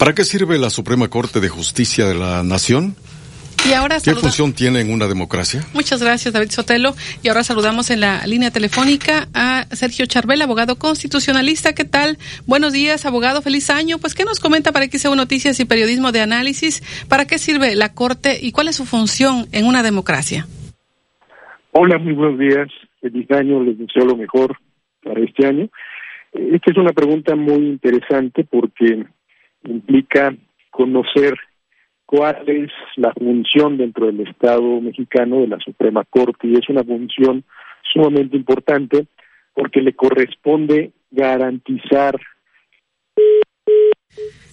¿Para 0.00 0.16
qué 0.16 0.24
sirve 0.24 0.58
la 0.58 0.68
Suprema 0.68 1.06
Corte 1.06 1.38
de 1.38 1.48
Justicia 1.48 2.04
de 2.06 2.16
la 2.16 2.42
Nación? 2.42 2.96
Y 3.64 3.72
ahora 3.74 3.98
¿Qué 4.00 4.16
función 4.16 4.52
tiene 4.52 4.80
en 4.80 4.92
una 4.92 5.06
democracia? 5.06 5.64
Muchas 5.74 6.02
gracias, 6.02 6.34
David 6.34 6.50
Sotelo. 6.50 6.96
Y 7.22 7.28
ahora 7.28 7.44
saludamos 7.44 7.90
en 7.90 8.00
la 8.00 8.26
línea 8.26 8.50
telefónica 8.50 9.28
a 9.32 9.66
Sergio 9.70 10.06
Charbel, 10.06 10.42
abogado 10.42 10.74
constitucionalista. 10.74 11.72
¿Qué 11.72 11.84
tal? 11.84 12.18
Buenos 12.46 12.72
días, 12.72 13.06
abogado. 13.06 13.42
Feliz 13.42 13.70
año. 13.70 13.98
Pues, 13.98 14.16
¿qué 14.16 14.24
nos 14.24 14.40
comenta 14.40 14.72
para 14.72 14.88
XEU 14.88 15.14
Noticias 15.14 15.60
y 15.60 15.66
Periodismo 15.66 16.10
de 16.10 16.20
Análisis? 16.20 16.82
¿Para 17.06 17.28
qué 17.28 17.38
sirve 17.38 17.76
la 17.76 17.92
Corte 17.92 18.40
y 18.42 18.50
cuál 18.50 18.66
es 18.66 18.74
su 18.74 18.86
función 18.86 19.46
en 19.52 19.66
una 19.66 19.84
democracia? 19.84 20.48
Hola, 21.70 21.96
muy 21.98 22.12
buenos 22.14 22.40
días 22.40 22.68
feliz 23.02 23.30
año, 23.32 23.62
les 23.62 23.76
deseo 23.76 24.06
lo 24.06 24.16
mejor 24.16 24.56
para 25.02 25.20
este 25.20 25.46
año. 25.46 25.68
Esta 26.32 26.70
es 26.70 26.76
una 26.78 26.92
pregunta 26.92 27.36
muy 27.36 27.66
interesante 27.66 28.44
porque 28.44 29.04
implica 29.64 30.34
conocer 30.70 31.34
cuál 32.06 32.48
es 32.48 32.70
la 32.96 33.12
función 33.12 33.76
dentro 33.76 34.06
del 34.06 34.20
Estado 34.20 34.80
mexicano 34.80 35.40
de 35.40 35.48
la 35.48 35.58
Suprema 35.58 36.04
Corte 36.08 36.46
y 36.46 36.54
es 36.54 36.68
una 36.68 36.84
función 36.84 37.44
sumamente 37.92 38.36
importante 38.36 39.06
porque 39.52 39.82
le 39.82 39.94
corresponde 39.94 40.92
garantizar 41.10 42.18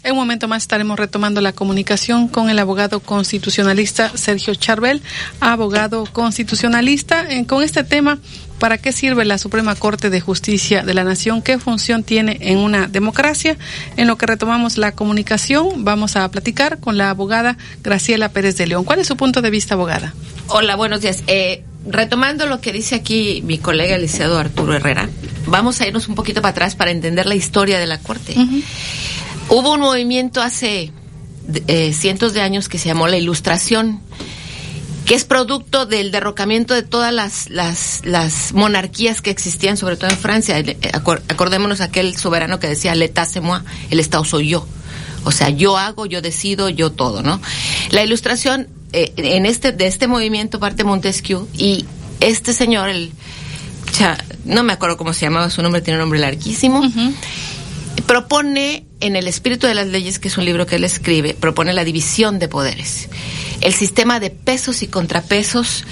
en 0.03 0.11
un 0.11 0.17
momento 0.17 0.47
más 0.47 0.63
estaremos 0.63 0.97
retomando 0.97 1.41
la 1.41 1.53
comunicación 1.53 2.27
con 2.27 2.49
el 2.49 2.59
abogado 2.59 2.99
constitucionalista 2.99 4.11
Sergio 4.15 4.55
Charbel, 4.55 5.01
abogado 5.39 6.05
constitucionalista, 6.11 7.27
con 7.47 7.63
este 7.63 7.83
tema, 7.83 8.19
¿para 8.59 8.77
qué 8.77 8.91
sirve 8.91 9.25
la 9.25 9.37
Suprema 9.37 9.75
Corte 9.75 10.09
de 10.09 10.21
Justicia 10.21 10.83
de 10.83 10.93
la 10.93 11.03
Nación? 11.03 11.41
¿Qué 11.41 11.59
función 11.59 12.03
tiene 12.03 12.37
en 12.41 12.59
una 12.59 12.87
democracia? 12.87 13.57
En 13.97 14.07
lo 14.07 14.17
que 14.17 14.25
retomamos 14.25 14.77
la 14.77 14.93
comunicación, 14.93 15.83
vamos 15.83 16.15
a 16.15 16.29
platicar 16.31 16.79
con 16.79 16.97
la 16.97 17.09
abogada 17.09 17.57
Graciela 17.83 18.29
Pérez 18.29 18.57
de 18.57 18.67
León. 18.67 18.85
¿Cuál 18.85 18.99
es 18.99 19.07
su 19.07 19.17
punto 19.17 19.41
de 19.41 19.49
vista, 19.49 19.75
abogada? 19.75 20.13
Hola, 20.47 20.75
buenos 20.75 21.01
días. 21.01 21.23
Eh, 21.27 21.63
retomando 21.85 22.45
lo 22.45 22.61
que 22.61 22.71
dice 22.71 22.95
aquí 22.95 23.41
mi 23.45 23.57
colega 23.57 23.95
el 23.95 24.01
licenciado 24.01 24.37
Arturo 24.37 24.73
Herrera, 24.73 25.09
vamos 25.45 25.81
a 25.81 25.87
irnos 25.87 26.07
un 26.07 26.15
poquito 26.15 26.41
para 26.41 26.51
atrás 26.51 26.75
para 26.75 26.91
entender 26.91 27.25
la 27.25 27.35
historia 27.35 27.79
de 27.79 27.87
la 27.87 27.99
Corte. 27.99 28.35
Hubo 29.49 29.73
un 29.73 29.79
movimiento 29.79 30.41
hace 30.41 30.91
eh, 31.67 31.93
cientos 31.93 32.33
de 32.33 32.41
años 32.41 32.69
que 32.69 32.77
se 32.77 32.87
llamó 32.87 33.07
la 33.07 33.17
Ilustración, 33.17 33.99
que 35.05 35.15
es 35.15 35.25
producto 35.25 35.87
del 35.87 36.11
derrocamiento 36.11 36.75
de 36.75 36.83
todas 36.83 37.11
las, 37.11 37.49
las, 37.49 38.53
monarquías 38.53 39.21
que 39.21 39.31
existían, 39.31 39.75
sobre 39.75 39.97
todo 39.97 40.11
en 40.11 40.17
Francia. 40.17 40.59
Eh, 40.59 40.77
acordémonos 40.93 41.81
aquel 41.81 42.15
soberano 42.15 42.59
que 42.59 42.67
decía, 42.67 42.93
l'état 42.93 43.25
c'est 43.25 43.41
moi, 43.41 43.63
el 43.89 43.99
Estado 43.99 44.23
soy 44.23 44.49
yo. 44.49 44.67
O 45.23 45.31
sea, 45.31 45.49
yo 45.49 45.77
hago, 45.77 46.05
yo 46.05 46.21
decido, 46.21 46.69
yo 46.69 46.91
todo, 46.91 47.23
¿no? 47.23 47.41
La 47.89 48.03
ilustración 48.03 48.67
eh, 48.93 49.13
en 49.17 49.47
este 49.47 49.71
de 49.71 49.87
este 49.87 50.07
movimiento 50.07 50.59
parte 50.59 50.83
Montesquieu 50.83 51.47
y 51.57 51.85
este 52.19 52.53
señor, 52.53 52.89
el 52.89 53.11
no 54.45 54.63
me 54.63 54.73
acuerdo 54.73 54.95
cómo 54.95 55.13
se 55.13 55.25
llamaba 55.25 55.49
su 55.49 55.61
nombre, 55.61 55.81
tiene 55.81 55.97
un 55.97 56.01
nombre 56.01 56.19
larguísimo 56.19 56.83
propone 58.09 58.87
en 59.01 59.15
el 59.15 59.27
espíritu 59.27 59.67
de 59.67 59.75
las 59.75 59.85
leyes, 59.85 60.17
que 60.17 60.29
es 60.29 60.37
un 60.39 60.43
libro 60.43 60.65
que 60.65 60.77
él 60.77 60.83
escribe, 60.83 61.35
propone 61.35 61.73
la 61.73 61.83
división 61.83 62.39
de 62.39 62.47
poderes, 62.47 63.07
el 63.61 63.71
sistema 63.71 64.19
de 64.19 64.31
pesos 64.31 64.81
y 64.81 64.87
contrapesos 64.87 65.85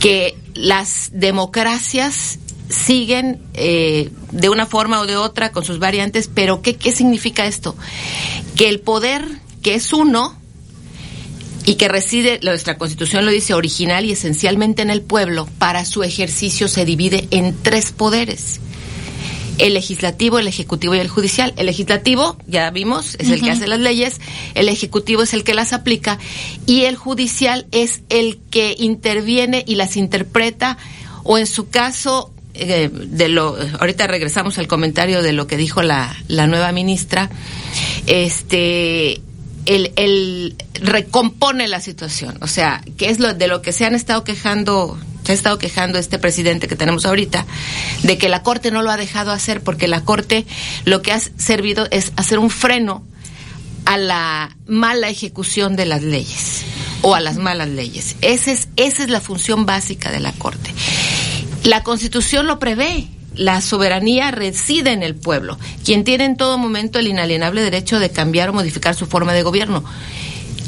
que 0.00 0.36
las 0.54 1.10
democracias 1.12 2.40
siguen 2.68 3.40
eh, 3.54 4.10
de 4.32 4.48
una 4.48 4.66
forma 4.66 4.98
o 5.00 5.06
de 5.06 5.16
otra 5.16 5.52
con 5.52 5.64
sus 5.64 5.78
variantes, 5.78 6.28
pero 6.34 6.60
¿qué, 6.60 6.74
¿qué 6.74 6.90
significa 6.90 7.46
esto? 7.46 7.76
Que 8.56 8.68
el 8.68 8.80
poder, 8.80 9.24
que 9.62 9.76
es 9.76 9.92
uno, 9.92 10.36
y 11.64 11.76
que 11.76 11.86
reside, 11.86 12.40
nuestra 12.42 12.78
constitución 12.78 13.24
lo 13.24 13.30
dice, 13.30 13.54
original 13.54 14.04
y 14.04 14.10
esencialmente 14.10 14.82
en 14.82 14.90
el 14.90 15.02
pueblo, 15.02 15.48
para 15.58 15.84
su 15.84 16.02
ejercicio 16.02 16.66
se 16.66 16.84
divide 16.84 17.28
en 17.30 17.56
tres 17.62 17.92
poderes 17.92 18.58
el 19.58 19.74
legislativo, 19.74 20.38
el 20.38 20.48
ejecutivo 20.48 20.94
y 20.94 20.98
el 20.98 21.08
judicial. 21.08 21.52
El 21.56 21.66
legislativo, 21.66 22.36
ya 22.46 22.70
vimos, 22.70 23.16
es 23.18 23.30
el 23.30 23.42
que 23.42 23.50
hace 23.50 23.66
las 23.66 23.80
leyes, 23.80 24.20
el 24.54 24.68
ejecutivo 24.68 25.22
es 25.22 25.34
el 25.34 25.44
que 25.44 25.54
las 25.54 25.72
aplica 25.72 26.18
y 26.66 26.84
el 26.84 26.96
judicial 26.96 27.66
es 27.72 28.02
el 28.08 28.38
que 28.50 28.74
interviene 28.78 29.64
y 29.66 29.76
las 29.76 29.96
interpreta 29.96 30.78
o 31.22 31.38
en 31.38 31.46
su 31.46 31.68
caso 31.68 32.30
eh, 32.54 32.88
de 32.92 33.28
lo 33.28 33.56
ahorita 33.80 34.06
regresamos 34.06 34.58
al 34.58 34.68
comentario 34.68 35.22
de 35.22 35.32
lo 35.32 35.48
que 35.48 35.56
dijo 35.56 35.82
la, 35.82 36.16
la 36.28 36.46
nueva 36.46 36.70
ministra 36.70 37.28
este 38.06 39.20
el, 39.66 39.92
el 39.96 40.56
recompone 40.74 41.68
la 41.68 41.80
situación. 41.80 42.36
O 42.40 42.46
sea, 42.46 42.82
que 42.96 43.10
es 43.10 43.18
lo 43.18 43.34
de 43.34 43.46
lo 43.46 43.62
que 43.62 43.72
se 43.72 43.84
han 43.84 43.94
estado 43.94 44.24
quejando, 44.24 44.98
se 45.24 45.32
ha 45.32 45.34
estado 45.34 45.58
quejando 45.58 45.98
este 45.98 46.18
presidente 46.18 46.68
que 46.68 46.76
tenemos 46.76 47.06
ahorita, 47.06 47.46
de 48.02 48.18
que 48.18 48.28
la 48.28 48.42
Corte 48.42 48.70
no 48.70 48.82
lo 48.82 48.90
ha 48.90 48.96
dejado 48.96 49.32
hacer, 49.32 49.62
porque 49.62 49.88
la 49.88 50.02
Corte 50.02 50.46
lo 50.84 51.02
que 51.02 51.12
ha 51.12 51.20
servido 51.20 51.88
es 51.90 52.12
hacer 52.16 52.38
un 52.38 52.50
freno 52.50 53.02
a 53.86 53.96
la 53.96 54.56
mala 54.66 55.08
ejecución 55.08 55.76
de 55.76 55.86
las 55.86 56.02
leyes 56.02 56.62
o 57.02 57.14
a 57.14 57.20
las 57.20 57.36
malas 57.36 57.68
leyes. 57.68 58.16
Esa 58.22 58.52
es, 58.52 58.68
esa 58.76 59.02
es 59.02 59.10
la 59.10 59.20
función 59.20 59.66
básica 59.66 60.10
de 60.10 60.20
la 60.20 60.32
Corte. 60.32 60.70
La 61.64 61.82
Constitución 61.82 62.46
lo 62.46 62.58
prevé. 62.58 63.08
La 63.34 63.60
soberanía 63.60 64.30
reside 64.30 64.92
en 64.92 65.02
el 65.02 65.16
pueblo, 65.16 65.58
quien 65.84 66.04
tiene 66.04 66.24
en 66.24 66.36
todo 66.36 66.56
momento 66.56 67.00
el 67.00 67.08
inalienable 67.08 67.62
derecho 67.62 67.98
de 67.98 68.10
cambiar 68.10 68.50
o 68.50 68.52
modificar 68.52 68.94
su 68.94 69.06
forma 69.06 69.32
de 69.32 69.42
gobierno. 69.42 69.82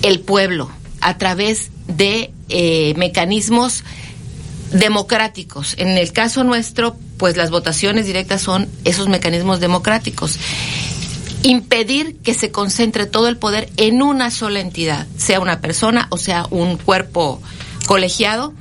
El 0.03 0.19
pueblo, 0.19 0.69
a 1.01 1.17
través 1.17 1.71
de 1.87 2.33
eh, 2.49 2.95
mecanismos 2.97 3.85
democráticos. 4.73 5.75
En 5.79 5.89
el 5.89 6.13
caso 6.13 6.45
nuestro, 6.45 6.97
pues 7.19 7.37
las 7.37 7.51
votaciones 7.51 8.07
directas 8.07 8.43
son 8.43 8.69
esos 8.85 9.09
mecanismos 9.09 9.61
democráticos 9.61 10.39
impedir 11.43 12.17
que 12.25 12.35
se 12.35 12.51
concentre 12.51 13.07
todo 13.07 13.29
el 13.29 13.37
poder 13.37 13.71
en 13.77 14.03
una 14.03 14.33
sola 14.33 14.59
entidad, 14.59 15.07
sea 15.17 15.39
una 15.39 15.61
persona 15.61 16.09
o 16.11 16.17
sea 16.17 16.47
un 16.51 16.77
cuerpo 16.77 17.41
colegiado, 17.87 18.53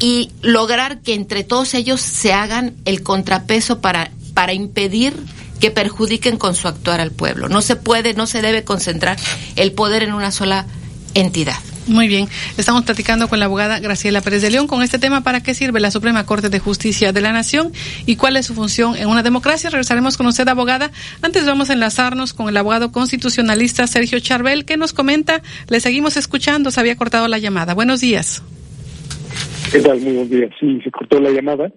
y 0.00 0.30
lograr 0.42 1.00
que 1.00 1.14
entre 1.14 1.44
todos 1.44 1.72
ellos 1.72 2.00
se 2.00 2.32
hagan 2.32 2.74
el 2.84 3.02
contrapeso 3.02 3.80
para, 3.80 4.10
para 4.34 4.52
impedir 4.52 5.14
que 5.60 5.70
perjudiquen 5.70 6.36
con 6.36 6.54
su 6.54 6.68
actuar 6.68 7.00
al 7.00 7.10
pueblo. 7.10 7.48
No 7.48 7.62
se 7.62 7.76
puede, 7.76 8.12
no 8.12 8.26
se 8.26 8.42
debe 8.42 8.64
concentrar 8.64 9.16
el 9.56 9.72
poder 9.72 10.02
en 10.02 10.12
una 10.12 10.30
sola 10.30 10.66
entidad. 11.14 11.56
Muy 11.86 12.08
bien, 12.08 12.28
estamos 12.56 12.84
platicando 12.84 13.28
con 13.28 13.38
la 13.38 13.44
abogada 13.44 13.78
Graciela 13.78 14.22
Pérez 14.22 14.40
de 14.40 14.50
León 14.50 14.66
con 14.66 14.82
este 14.82 14.98
tema, 14.98 15.22
¿para 15.22 15.42
qué 15.42 15.52
sirve 15.52 15.80
la 15.80 15.90
Suprema 15.90 16.24
Corte 16.24 16.48
de 16.48 16.58
Justicia 16.58 17.12
de 17.12 17.20
la 17.20 17.30
Nación 17.30 17.72
y 18.06 18.16
cuál 18.16 18.38
es 18.38 18.46
su 18.46 18.54
función 18.54 18.96
en 18.96 19.08
una 19.08 19.22
democracia? 19.22 19.68
Regresaremos 19.68 20.16
con 20.16 20.26
usted, 20.26 20.48
abogada. 20.48 20.90
Antes 21.20 21.44
vamos 21.44 21.68
a 21.68 21.74
enlazarnos 21.74 22.32
con 22.32 22.48
el 22.48 22.56
abogado 22.56 22.90
constitucionalista 22.90 23.86
Sergio 23.86 24.18
Charbel, 24.18 24.64
que 24.64 24.78
nos 24.78 24.94
comenta, 24.94 25.42
le 25.68 25.78
seguimos 25.80 26.16
escuchando, 26.16 26.70
se 26.70 26.80
había 26.80 26.96
cortado 26.96 27.28
la 27.28 27.38
llamada. 27.38 27.74
Buenos 27.74 28.00
días. 28.00 28.42
¿Qué 29.70 29.80
tal? 29.80 30.00
Muy 30.00 30.12
buenos 30.12 30.30
días. 30.30 30.50
Sí, 30.58 30.80
se 30.82 30.90
cortó 30.90 31.20
la 31.20 31.30
llamada. 31.30 31.70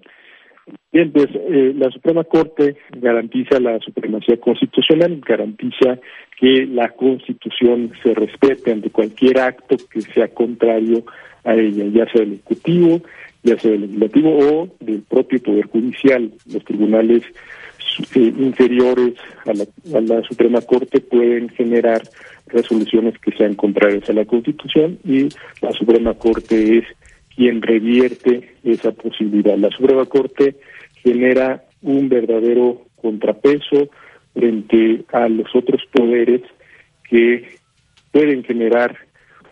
Bien, 0.98 1.14
eh, 1.16 1.74
la 1.76 1.92
Suprema 1.92 2.24
Corte 2.24 2.76
garantiza 2.90 3.60
la 3.60 3.78
supremacía 3.82 4.38
constitucional, 4.38 5.22
garantiza 5.24 6.00
que 6.40 6.66
la 6.66 6.90
Constitución 6.90 7.92
se 8.02 8.16
respete 8.16 8.72
ante 8.72 8.90
cualquier 8.90 9.40
acto 9.40 9.78
que 9.92 10.02
sea 10.02 10.28
contrario 10.30 11.04
a 11.44 11.54
ella, 11.54 11.86
ya 11.94 12.12
sea 12.12 12.22
del 12.22 12.34
Ejecutivo, 12.34 13.02
ya 13.44 13.60
sea 13.60 13.70
del 13.70 13.82
Legislativo 13.82 14.40
o 14.40 14.70
del 14.80 15.04
propio 15.04 15.40
Poder 15.40 15.68
Judicial. 15.68 16.32
Los 16.52 16.66
tribunales 16.66 17.22
eh, 18.16 18.34
inferiores 18.36 19.14
a 19.46 19.54
la, 19.54 19.66
a 19.96 20.02
la 20.02 20.24
Suprema 20.24 20.62
Corte 20.62 21.00
pueden 21.00 21.50
generar 21.50 22.02
resoluciones 22.48 23.20
que 23.20 23.38
sean 23.38 23.54
contrarias 23.54 24.10
a 24.10 24.14
la 24.14 24.26
Constitución 24.26 24.98
y 25.06 25.30
la 25.62 25.72
Suprema 25.74 26.16
Corte 26.16 26.80
es 26.80 26.86
quien 27.36 27.62
revierte 27.62 28.56
esa 28.64 28.92
posibilidad. 28.94 29.56
La 29.60 29.70
Suprema 29.70 30.06
Corte 30.06 30.56
genera 31.12 31.64
un 31.82 32.10
verdadero 32.10 32.82
contrapeso 33.02 33.90
frente 34.34 35.04
a 35.12 35.28
los 35.30 35.48
otros 35.56 35.82
poderes 35.92 36.42
que 37.10 37.48
pueden 38.12 38.44
generar 38.44 38.98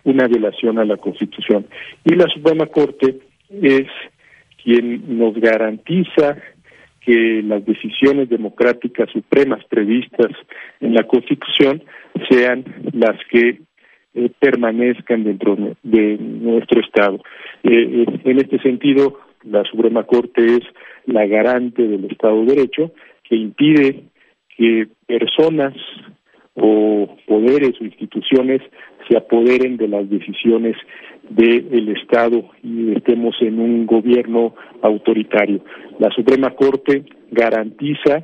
una 0.03 0.27
violación 0.27 0.79
a 0.79 0.85
la 0.85 0.97
Constitución. 0.97 1.65
Y 2.03 2.15
la 2.15 2.27
Suprema 2.27 2.67
Corte 2.67 3.19
es 3.49 3.87
quien 4.63 5.17
nos 5.17 5.35
garantiza 5.35 6.37
que 7.01 7.41
las 7.43 7.63
decisiones 7.65 8.29
democráticas 8.29 9.09
supremas 9.11 9.63
previstas 9.65 10.31
en 10.79 10.93
la 10.93 11.03
Constitución 11.03 11.83
sean 12.29 12.65
las 12.93 13.15
que 13.29 13.61
eh, 14.15 14.31
permanezcan 14.39 15.23
dentro 15.23 15.55
de 15.83 16.17
nuestro 16.17 16.81
Estado. 16.81 17.17
Eh, 17.63 18.05
eh, 18.07 18.19
en 18.23 18.37
este 18.39 18.59
sentido, 18.59 19.19
la 19.43 19.63
Suprema 19.65 20.03
Corte 20.03 20.43
es 20.45 20.61
la 21.05 21.25
garante 21.25 21.87
del 21.87 22.05
Estado 22.05 22.41
de 22.41 22.55
Derecho 22.55 22.91
que 23.23 23.35
impide 23.35 24.03
que 24.57 24.87
personas 25.05 25.73
o 26.55 27.17
poderes 27.27 27.73
o 27.81 27.85
instituciones 27.85 28.61
se 29.07 29.17
apoderen 29.17 29.77
de 29.77 29.87
las 29.87 30.09
decisiones 30.09 30.75
del 31.29 31.89
Estado 31.89 32.49
y 32.63 32.93
estemos 32.93 33.35
en 33.41 33.59
un 33.59 33.85
gobierno 33.85 34.55
autoritario. 34.81 35.63
La 35.99 36.09
Suprema 36.11 36.51
Corte 36.51 37.03
garantiza 37.31 38.23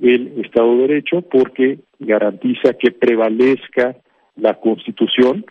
el 0.00 0.40
Estado 0.44 0.76
de 0.76 0.88
Derecho 0.88 1.22
porque 1.22 1.78
garantiza 1.98 2.74
que 2.74 2.90
prevalezca 2.90 3.96
la 4.36 4.54
Constitución 4.54 5.44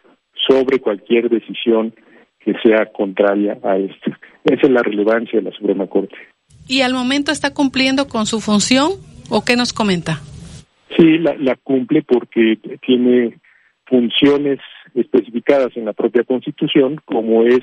sobre 0.47 0.79
cualquier 0.79 1.29
decisión 1.29 1.93
que 2.39 2.53
sea 2.61 2.87
contraria 2.87 3.57
a 3.63 3.77
esto. 3.77 4.11
Esa 4.43 4.67
es 4.67 4.69
la 4.69 4.83
relevancia 4.83 5.39
de 5.39 5.49
la 5.49 5.55
Suprema 5.55 5.87
Corte. 5.87 6.15
¿Y 6.67 6.81
al 6.81 6.93
momento 6.93 7.31
está 7.31 7.53
cumpliendo 7.53 8.07
con 8.07 8.25
su 8.25 8.39
función 8.39 8.91
o 9.29 9.43
qué 9.43 9.55
nos 9.55 9.73
comenta? 9.73 10.21
Sí, 10.97 11.17
la, 11.17 11.55
cumple 11.55 12.03
porque 12.03 12.57
tiene 12.85 13.39
funciones 13.85 14.59
especificadas 14.93 15.75
en 15.75 15.85
la 15.85 15.93
propia 15.93 16.23
Constitución, 16.23 17.01
como 17.05 17.43
es 17.43 17.61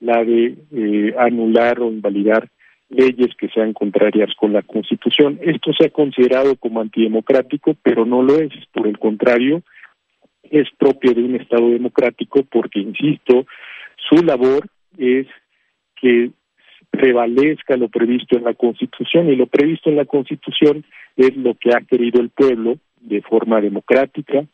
la 0.00 0.22
de 0.22 0.56
eh, 0.72 1.14
anular 1.18 1.80
o 1.80 1.90
invalidar 1.90 2.48
leyes 2.88 3.34
que 3.38 3.48
sean 3.48 3.72
contrarias 3.72 4.30
con 4.36 4.52
la 4.52 4.62
Constitución. 4.62 5.38
Esto 5.42 5.72
se 5.72 5.86
ha 5.86 5.90
considerado 5.90 6.56
como 6.56 6.80
antidemocrático, 6.80 7.74
pero 7.82 8.04
no 8.04 8.22
lo 8.22 8.38
es. 8.38 8.52
Por 8.72 8.86
el 8.86 8.98
contrario, 8.98 9.62
es 10.42 10.68
propio 10.78 11.12
de 11.12 11.22
un 11.22 11.36
Estado 11.36 11.68
democrático 11.70 12.44
porque, 12.44 12.80
insisto, 12.80 13.46
su 14.08 14.22
labor 14.22 14.68
es 14.98 15.26
que 16.00 16.30
prevalezca 16.90 17.76
lo 17.76 17.88
previsto 17.88 18.36
en 18.36 18.44
la 18.44 18.54
Constitución 18.54 19.28
y 19.28 19.36
lo 19.36 19.46
previsto 19.46 19.90
en 19.90 19.96
la 19.96 20.04
Constitución 20.04 20.84
es 21.16 21.36
lo 21.36 21.54
que 21.54 21.70
ha 21.70 21.80
querido 21.80 22.20
el 22.20 22.30
pueblo 22.30 22.78
de 23.00 23.22
forma 23.22 23.60
democrática, 23.60 24.44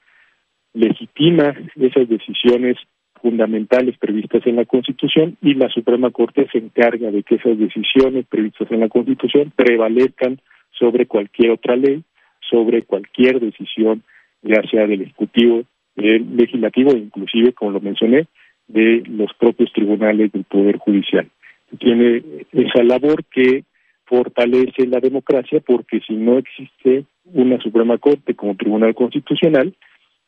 legitima 0.74 1.54
esas 1.76 2.09
decisiones 2.09 2.76
fundamentales 3.20 3.96
previstas 3.98 4.44
en 4.46 4.56
la 4.56 4.64
Constitución 4.64 5.36
y 5.40 5.54
la 5.54 5.68
Suprema 5.68 6.10
Corte 6.10 6.48
se 6.50 6.59
encarga 6.59 7.10
de 7.10 7.22
que 7.22 7.36
esas 7.36 7.56
decisiones 7.56 8.26
previstas 8.26 8.70
en 8.70 8.80
la 8.80 8.88
Constitución 8.88 9.52
prevalezcan 9.54 10.40
sobre 10.70 11.06
cualquier 11.06 11.52
otra 11.52 11.76
ley, 11.76 12.02
sobre 12.40 12.82
cualquier 12.82 13.38
decisión, 13.38 14.02
ya 14.42 14.62
sea 14.68 14.86
del 14.86 15.02
Ejecutivo, 15.02 15.62
del 15.94 16.36
Legislativo, 16.36 16.90
inclusive, 16.96 17.52
como 17.52 17.70
lo 17.70 17.80
mencioné, 17.80 18.26
de 18.66 19.04
los 19.06 19.32
propios 19.34 19.72
tribunales 19.72 20.32
del 20.32 20.44
Poder 20.44 20.78
Judicial 20.78 21.28
tiene 21.78 22.22
esa 22.52 22.82
labor 22.82 23.24
que 23.24 23.64
fortalece 24.04 24.86
la 24.86 25.00
democracia 25.00 25.60
porque 25.60 26.00
si 26.06 26.14
no 26.14 26.38
existe 26.38 27.04
una 27.24 27.58
Suprema 27.60 27.98
Corte 27.98 28.34
como 28.34 28.56
Tribunal 28.56 28.94
Constitucional, 28.94 29.74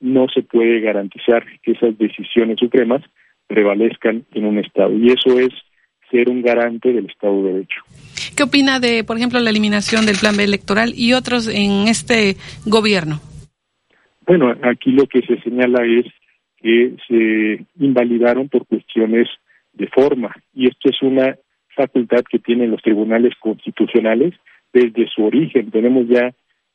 no 0.01 0.27
se 0.29 0.43
puede 0.43 0.81
garantizar 0.81 1.45
que 1.63 1.73
esas 1.73 1.97
decisiones 1.99 2.59
supremas 2.59 3.03
prevalezcan 3.47 4.25
en 4.33 4.47
un 4.47 4.59
Estado. 4.59 4.93
Y 4.97 5.09
eso 5.09 5.39
es 5.39 5.51
ser 6.11 6.29
un 6.29 6.43
garante 6.43 6.93
del 6.93 7.07
Estado 7.07 7.43
de 7.43 7.53
Derecho. 7.53 7.83
¿Qué 8.37 8.43
opina 8.43 8.81
de, 8.81 9.05
por 9.05 9.17
ejemplo, 9.17 9.41
la 9.41 9.51
eliminación 9.51 10.07
del 10.07 10.17
plan 10.17 10.37
B 10.37 10.45
electoral 10.45 10.93
y 10.97 11.13
otros 11.13 11.49
en 11.49 11.89
este 11.89 12.37
gobierno? 12.67 13.21
Bueno, 14.27 14.55
aquí 14.63 14.91
lo 14.93 15.07
que 15.07 15.21
se 15.23 15.41
señala 15.43 15.85
es 15.85 16.07
que 16.57 16.97
se 17.07 17.67
invalidaron 17.79 18.49
por 18.49 18.67
cuestiones 18.67 19.29
de 19.75 19.89
forma. 19.89 20.35
Y 20.55 20.69
esto 20.69 20.91
es 20.91 21.03
una 21.03 21.37
facultad 21.75 22.23
que 22.29 22.39
tienen 22.39 22.71
los 22.71 22.83
tribunales 22.83 23.35
constitucionales 23.41 24.35
desde 24.73 25.09
su 25.09 25.25
origen. 25.25 25.71
Tenemos 25.71 26.07
ya 26.09 26.33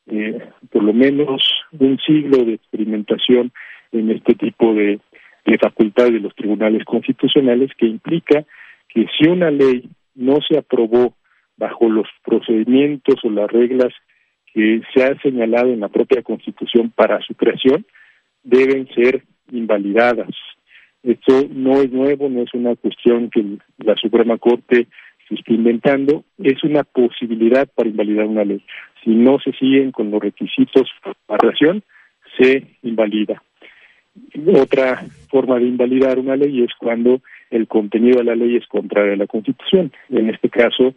eh, 0.07 0.39
por 0.71 0.83
lo 0.83 0.93
menos 0.93 1.41
un 1.77 1.97
siglo 1.99 2.43
de 2.43 2.53
experimentación 2.53 3.51
en 3.91 4.11
este 4.11 4.35
tipo 4.35 4.73
de, 4.73 4.99
de 5.45 5.57
facultades 5.57 6.13
de 6.13 6.19
los 6.19 6.35
tribunales 6.35 6.83
constitucionales 6.85 7.71
que 7.77 7.85
implica 7.85 8.45
que 8.87 9.05
si 9.17 9.29
una 9.29 9.51
ley 9.51 9.89
no 10.15 10.39
se 10.47 10.57
aprobó 10.57 11.15
bajo 11.57 11.89
los 11.89 12.07
procedimientos 12.23 13.15
o 13.23 13.29
las 13.29 13.51
reglas 13.51 13.93
que 14.53 14.81
se 14.93 15.03
ha 15.03 15.19
señalado 15.21 15.71
en 15.71 15.81
la 15.81 15.89
propia 15.89 16.23
Constitución 16.23 16.91
para 16.95 17.21
su 17.21 17.35
creación, 17.35 17.85
deben 18.43 18.87
ser 18.95 19.23
invalidadas. 19.51 20.29
Esto 21.03 21.47
no 21.49 21.81
es 21.81 21.91
nuevo, 21.91 22.29
no 22.29 22.41
es 22.41 22.53
una 22.53 22.75
cuestión 22.75 23.29
que 23.29 23.43
la 23.77 23.95
Suprema 23.95 24.37
Corte 24.37 24.87
se 25.27 25.35
esté 25.35 25.53
inventando, 25.53 26.23
es 26.37 26.63
una 26.63 26.83
posibilidad 26.83 27.67
para 27.73 27.89
invalidar 27.89 28.25
una 28.25 28.43
ley. 28.43 28.63
Si 29.03 29.11
no 29.11 29.39
se 29.39 29.51
siguen 29.53 29.91
con 29.91 30.11
los 30.11 30.21
requisitos 30.21 30.89
para 31.25 31.47
la 31.47 31.81
se 32.37 32.63
invalida. 32.83 33.41
otra 34.55 35.05
forma 35.29 35.57
de 35.57 35.67
invalidar 35.67 36.19
una 36.19 36.35
ley 36.35 36.63
es 36.63 36.71
cuando 36.77 37.21
el 37.49 37.67
contenido 37.67 38.19
de 38.19 38.25
la 38.25 38.35
ley 38.35 38.55
es 38.55 38.67
contrario 38.67 39.13
a 39.13 39.17
la 39.17 39.27
Constitución. 39.27 39.91
En 40.09 40.29
este 40.29 40.49
caso, 40.49 40.93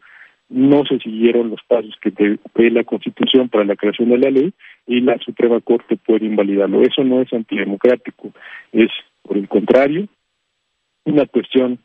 no 0.53 0.85
se 0.85 0.99
siguieron 0.99 1.51
los 1.51 1.61
pasos 1.67 1.95
que 2.01 2.11
ve 2.11 2.71
la 2.71 2.85
Constitución 2.85 3.49
para 3.49 3.65
la 3.65 3.77
creación 3.77 4.11
de 4.11 4.19
la 4.19 4.31
ley 4.31 4.53
y 4.87 5.01
la 5.01 5.19
Suprema 5.19 5.61
Corte 5.61 5.97
puede 5.97 6.27
invalidarlo. 6.27 6.83
Eso 6.83 7.03
no 7.05 7.23
es 7.23 7.33
antidemocrático, 7.33 8.33
es, 8.73 8.91
por 9.23 9.37
el 9.37 9.49
contrario, 9.49 10.09
una 11.05 11.27
cuestión 11.27 11.79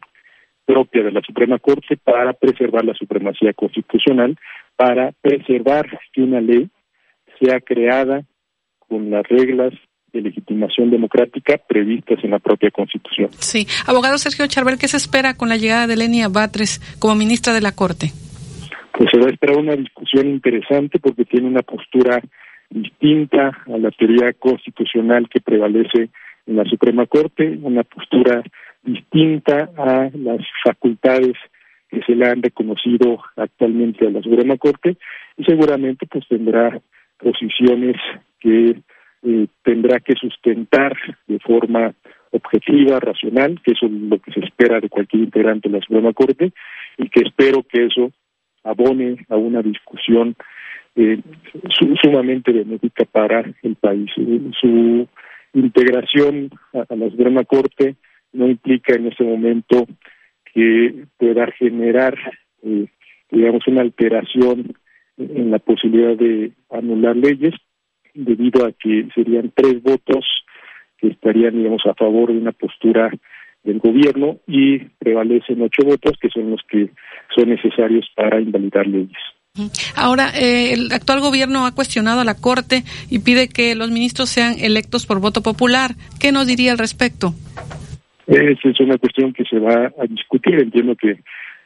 propia 0.65 1.03
de 1.03 1.11
la 1.11 1.21
Suprema 1.21 1.59
Corte 1.59 1.97
para 1.97 2.33
preservar 2.33 2.83
la 2.83 2.93
supremacía 2.93 3.53
constitucional, 3.53 4.37
para 4.75 5.13
preservar 5.21 5.87
que 6.11 6.21
una 6.21 6.41
ley 6.41 6.69
sea 7.39 7.59
creada 7.61 8.23
con 8.79 9.09
las 9.09 9.23
reglas 9.27 9.73
de 10.11 10.21
legitimación 10.21 10.89
democrática 10.89 11.57
previstas 11.57 12.23
en 12.23 12.31
la 12.31 12.39
propia 12.39 12.71
Constitución. 12.71 13.29
Sí. 13.39 13.67
Abogado 13.85 14.17
Sergio 14.17 14.47
Charbel, 14.47 14.77
¿qué 14.77 14.87
se 14.87 14.97
espera 14.97 15.35
con 15.35 15.49
la 15.49 15.57
llegada 15.57 15.87
de 15.87 15.97
Lenia 15.97 16.29
Batres 16.29 16.79
como 16.99 17.15
ministra 17.15 17.53
de 17.53 17.61
la 17.61 17.73
Corte? 17.73 18.11
Pues 18.93 19.09
se 19.11 19.19
va 19.19 19.27
a 19.27 19.31
esperar 19.31 19.57
una 19.57 19.75
discusión 19.75 20.27
interesante 20.27 20.99
porque 20.99 21.25
tiene 21.25 21.47
una 21.47 21.61
postura 21.61 22.21
distinta 22.69 23.51
a 23.65 23.77
la 23.77 23.91
teoría 23.91 24.33
constitucional 24.33 25.29
que 25.29 25.39
prevalece 25.39 26.09
en 26.47 26.55
la 26.55 26.65
Suprema 26.65 27.05
Corte, 27.05 27.59
una 27.61 27.83
postura 27.83 28.41
distinta 28.83 29.69
a 29.77 30.09
las 30.13 30.39
facultades 30.63 31.33
que 31.89 32.01
se 32.03 32.15
le 32.15 32.27
han 32.27 32.41
reconocido 32.41 33.19
actualmente 33.35 34.07
a 34.07 34.09
la 34.09 34.21
Suprema 34.21 34.57
Corte 34.57 34.97
y 35.37 35.43
seguramente 35.43 36.05
pues 36.07 36.27
tendrá 36.27 36.79
posiciones 37.17 37.95
que 38.39 38.81
eh, 39.23 39.47
tendrá 39.63 39.99
que 39.99 40.13
sustentar 40.13 40.95
de 41.27 41.39
forma 41.39 41.93
objetiva, 42.31 42.99
racional, 42.99 43.59
que 43.63 43.71
eso 43.71 43.85
es 43.85 43.91
lo 43.91 44.19
que 44.19 44.31
se 44.31 44.41
espera 44.41 44.79
de 44.79 44.89
cualquier 44.89 45.23
integrante 45.23 45.69
de 45.69 45.77
la 45.77 45.85
Suprema 45.85 46.13
Corte 46.13 46.51
y 46.97 47.09
que 47.09 47.21
espero 47.21 47.63
que 47.63 47.85
eso 47.85 48.11
abone 48.63 49.25
a 49.29 49.37
una 49.37 49.61
discusión 49.61 50.35
eh, 50.95 51.19
sumamente 52.01 52.51
benéfica 52.51 53.05
para 53.05 53.45
el 53.63 53.75
país. 53.75 54.09
Su 54.59 55.07
integración 55.59 56.49
a, 56.73 56.95
la 56.95 57.09
Suprema 57.09 57.43
Corte 57.43 57.95
no 58.33 58.47
implica 58.47 58.95
en 58.95 59.07
ese 59.07 59.23
momento 59.23 59.87
que 60.53 61.05
pueda 61.17 61.47
generar, 61.51 62.17
eh, 62.63 62.87
digamos, 63.31 63.67
una 63.67 63.81
alteración 63.81 64.73
en 65.17 65.51
la 65.51 65.59
posibilidad 65.59 66.15
de 66.15 66.51
anular 66.69 67.15
leyes, 67.15 67.53
debido 68.13 68.65
a 68.65 68.71
que 68.71 69.07
serían 69.13 69.51
tres 69.55 69.81
votos 69.81 70.25
que 70.97 71.07
estarían, 71.09 71.55
digamos, 71.55 71.83
a 71.85 71.93
favor 71.93 72.31
de 72.31 72.39
una 72.39 72.51
postura 72.51 73.11
del 73.63 73.79
gobierno 73.79 74.37
y 74.47 74.79
prevalecen 74.99 75.61
ocho 75.61 75.83
votos 75.83 76.13
que 76.19 76.29
son 76.29 76.51
los 76.51 76.61
que 76.69 76.89
son 77.35 77.49
necesarios 77.49 78.09
para 78.15 78.39
invalidar 78.39 78.87
leyes. 78.87 79.17
Ahora, 79.95 80.29
eh, 80.35 80.73
el 80.73 80.91
actual 80.91 81.19
gobierno 81.19 81.65
ha 81.65 81.73
cuestionado 81.73 82.21
a 82.21 82.25
la 82.25 82.35
Corte 82.35 82.83
y 83.09 83.19
pide 83.19 83.49
que 83.49 83.75
los 83.75 83.91
ministros 83.91 84.29
sean 84.29 84.55
electos 84.59 85.05
por 85.05 85.19
voto 85.19 85.41
popular. 85.41 85.91
¿Qué 86.19 86.31
nos 86.31 86.47
diría 86.47 86.71
al 86.71 86.77
respecto? 86.77 87.33
Esa 88.27 88.69
es 88.69 88.79
una 88.81 88.97
cuestión 88.97 89.33
que 89.33 89.45
se 89.45 89.57
va 89.59 89.91
a 89.97 90.05
discutir. 90.07 90.55
Entiendo 90.55 90.95
que 90.95 91.19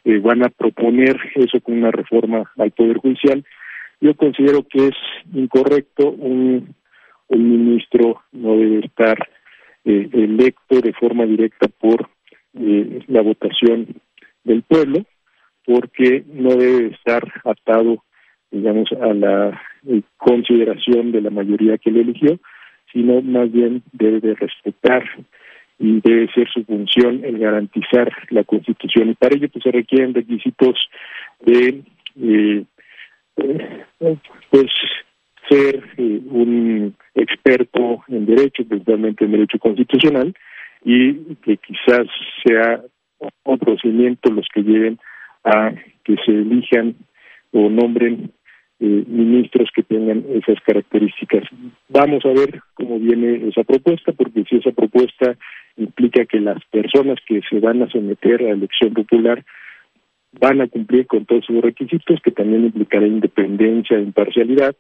eh, 0.04 0.20
van 0.20 0.44
a 0.44 0.50
proponer 0.50 1.18
eso 1.36 1.60
con 1.62 1.78
una 1.78 1.92
reforma 1.92 2.52
al 2.58 2.72
Poder 2.72 2.98
Judicial. 2.98 3.44
Yo 4.00 4.16
considero 4.16 4.64
que 4.68 4.88
es 4.88 4.96
incorrecto 5.34 6.10
un, 6.10 6.76
ministro 7.30 8.22
no 8.34 8.58
debe 8.58 8.86
estar 8.86 9.30
eh, 9.86 10.10
electo 10.12 10.82
de 10.82 10.92
forma 10.92 11.26
directa 11.26 11.68
por 11.68 12.10
eh, 12.60 13.00
la 13.08 13.22
votación 13.22 13.88
del 14.44 14.64
pueblo, 14.64 15.06
porque 15.66 16.24
no 16.28 16.56
debe 16.56 16.88
estar 16.88 17.24
atado, 17.44 18.04
digamos, 18.50 18.92
a 18.94 19.14
la 19.14 19.62
eh, 19.88 20.02
consideración 20.18 21.12
de 21.12 21.22
la 21.22 21.30
mayoría 21.30 21.78
que 21.78 21.92
le 21.92 22.02
eligió, 22.02 22.40
sino 22.92 23.22
más 23.22 23.52
bien 23.52 23.84
debe 23.94 24.20
de 24.20 24.36
respetar 24.36 25.04
y 25.80 26.00
debe 26.02 26.32
ser 26.34 26.48
su 26.50 26.64
función 26.64 27.24
el 27.24 27.40
garantizar 27.40 28.12
la 28.30 28.44
Constitución. 28.44 29.10
Y 29.10 29.16
para 29.16 29.36
ello 29.36 29.50
pues, 29.50 29.64
se 29.64 29.72
requieren 29.72 30.14
requisitos 30.14 30.78
de, 31.44 31.84
pues, 34.50 34.72
ser 35.50 35.84
eh, 35.98 36.22
un 36.30 36.96
experto 37.16 38.04
en 38.08 38.26
derecho, 38.26 38.64
principalmente 38.66 39.26
en 39.26 39.32
derecho 39.32 39.58
constitucional, 39.58 40.34
y 40.84 41.14
que 41.44 41.58
quizás 41.58 42.08
sea 42.46 42.82
un 43.44 43.60
procedimiento 43.60 44.32
los 44.32 44.48
que 44.54 44.62
lleven 44.62 45.00
a 45.44 45.74
que 46.04 46.16
se 46.26 46.32
elijan 46.32 46.96
o 47.52 47.70
nombren 47.70 48.32
eh, 48.80 49.04
ministros 49.08 49.70
que 49.76 49.84
tengan 49.84 50.26
esas 50.34 50.60
características. 50.66 51.44
Vamos 51.90 52.26
a 52.26 52.30
ver 52.30 52.62
cómo 52.74 53.00
viene 53.00 53.48
esa 53.48 53.64
propuesta, 53.64 54.12
porque 54.12 54.44
si 54.50 54.58
esa 54.58 54.72
propuesta 54.72 55.38
implica 55.78 56.26
que 56.26 56.40
las 56.40 56.64
personas 56.66 57.20
que 57.28 57.42
se 57.50 57.60
van 57.60 57.84
a 57.84 57.90
someter 57.90 58.42
a 58.42 58.50
elección 58.52 58.94
popular 58.94 59.44
van 60.40 60.62
a 60.62 60.68
cumplir 60.68 61.08
con 61.08 61.26
todos 61.26 61.46
sus 61.46 61.62
requisitos, 61.62 62.20
que 62.24 62.32
también 62.32 62.66
implicará 62.66 63.06
independencia 63.06 63.98
e 63.98 64.02
imparcialidad, 64.02 64.76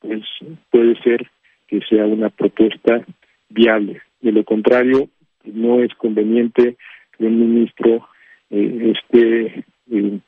pues 0.00 0.22
puede 0.70 1.00
ser 1.02 1.26
que 1.66 1.80
sea 1.88 2.06
una 2.06 2.30
propuesta 2.30 3.04
viable. 3.48 4.02
De 4.20 4.32
lo 4.32 4.44
contrario, 4.44 5.08
no 5.44 5.82
es 5.82 5.94
conveniente 5.94 6.76
que 7.16 7.24
un 7.24 7.38
ministro 7.38 8.08
eh, 8.50 8.92
esté, 8.94 9.64
eh, 9.90 10.18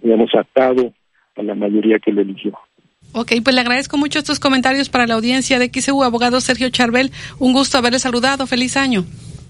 digamos, 0.00 0.30
atado 0.34 0.92
a 1.36 1.42
la 1.42 1.54
mayoría 1.54 1.98
que 1.98 2.12
lo 2.12 2.22
eligió. 2.22 2.52
Ok, 3.12 3.32
pues 3.44 3.54
le 3.54 3.60
agradezco 3.60 3.96
mucho 3.96 4.18
estos 4.18 4.40
comentarios 4.40 4.88
para 4.88 5.06
la 5.06 5.14
audiencia 5.14 5.58
de 5.58 5.70
XEU, 5.72 6.02
abogado 6.02 6.40
Sergio 6.40 6.68
Charbel. 6.70 7.12
Un 7.38 7.52
gusto 7.52 7.78
haberle 7.78 8.00
saludado. 8.00 8.46
Feliz 8.46 8.76
año. 8.76 9.04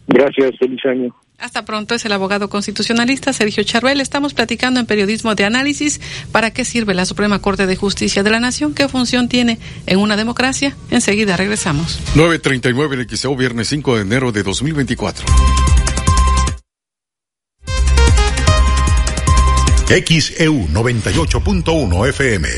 Gracias, 0.06 0.52
feliz 0.58 0.84
año. 0.84 1.14
Hasta 1.38 1.64
pronto 1.64 1.94
es 1.94 2.04
el 2.04 2.12
abogado 2.12 2.48
constitucionalista 2.48 3.32
Sergio 3.32 3.64
Charbel. 3.64 4.00
Estamos 4.00 4.34
platicando 4.34 4.80
en 4.80 4.86
periodismo 4.86 5.34
de 5.34 5.44
análisis 5.44 6.00
para 6.30 6.52
qué 6.52 6.64
sirve 6.64 6.94
la 6.94 7.06
Suprema 7.06 7.40
Corte 7.40 7.66
de 7.66 7.74
Justicia 7.74 8.22
de 8.22 8.30
la 8.30 8.38
Nación, 8.38 8.74
qué 8.74 8.88
función 8.88 9.28
tiene 9.28 9.58
en 9.86 9.98
una 9.98 10.16
democracia. 10.16 10.76
Enseguida 10.90 11.36
regresamos. 11.36 12.00
939 12.14 12.96
en 12.96 13.16
XEU, 13.16 13.36
viernes 13.36 13.68
5 13.68 13.96
de 13.96 14.02
enero 14.02 14.30
de 14.30 14.42
2024. 14.42 15.24
XEU 19.86 20.68
98.1 20.68 22.08
FM. 22.08 22.48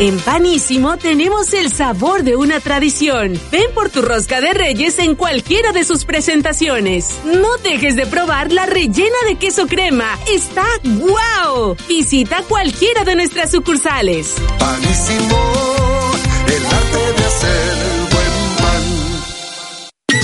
En 0.00 0.18
Panísimo 0.20 0.96
tenemos 0.96 1.52
el 1.52 1.70
sabor 1.70 2.22
de 2.22 2.36
una 2.36 2.60
tradición. 2.60 3.38
Ven 3.50 3.70
por 3.74 3.90
tu 3.90 4.00
rosca 4.02 4.40
de 4.40 4.54
reyes 4.54 4.98
en 4.98 5.14
cualquiera 5.14 5.72
de 5.72 5.84
sus 5.84 6.04
presentaciones. 6.04 7.18
No 7.24 7.58
dejes 7.58 7.96
de 7.96 8.06
probar 8.06 8.50
la 8.50 8.66
rellena 8.66 9.16
de 9.26 9.36
queso 9.36 9.66
crema. 9.66 10.18
Está 10.32 10.64
guau. 10.84 11.76
Visita 11.86 12.42
cualquiera 12.48 13.04
de 13.04 13.14
nuestras 13.14 13.50
sucursales. 13.50 14.36
Panísimo, 14.58 15.38
el 16.46 16.64
arte 16.66 17.20
de 17.20 17.26
hacer 17.26 17.99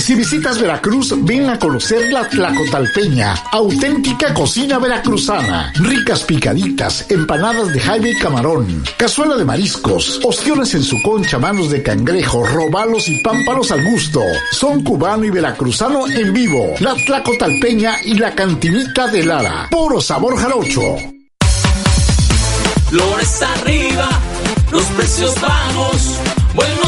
si 0.07 0.15
visitas 0.15 0.57
Veracruz, 0.57 1.13
ven 1.25 1.49
a 1.49 1.59
conocer 1.59 2.13
la 2.13 2.29
Tlacotalpeña, 2.29 3.33
auténtica 3.51 4.33
cocina 4.33 4.79
veracruzana. 4.79 5.73
Ricas 5.75 6.23
picaditas, 6.23 7.11
empanadas 7.11 7.73
de 7.73 7.81
jaime 7.81 8.11
y 8.11 8.15
camarón, 8.17 8.85
cazuela 8.95 9.35
de 9.35 9.43
mariscos, 9.43 10.21
ostiones 10.23 10.73
en 10.75 10.83
su 10.83 11.01
concha, 11.01 11.39
manos 11.39 11.69
de 11.71 11.83
cangrejo, 11.83 12.45
robalos 12.45 13.09
y 13.09 13.21
pámpanos 13.21 13.69
al 13.71 13.83
gusto. 13.83 14.21
Son 14.53 14.81
cubano 14.81 15.25
y 15.25 15.29
veracruzano 15.29 16.07
en 16.07 16.31
vivo. 16.31 16.75
La 16.79 16.95
Tlacotalpeña 16.95 17.97
y 18.05 18.13
la 18.13 18.33
cantinita 18.33 19.07
de 19.07 19.25
Lara. 19.25 19.67
Puro 19.69 19.99
sabor 19.99 20.37
jarocho. 20.37 20.83
Flores 22.89 23.41
arriba, 23.41 24.07
los 24.71 24.85
precios 24.85 25.35
bajos, 25.41 26.15
buenos 26.55 26.86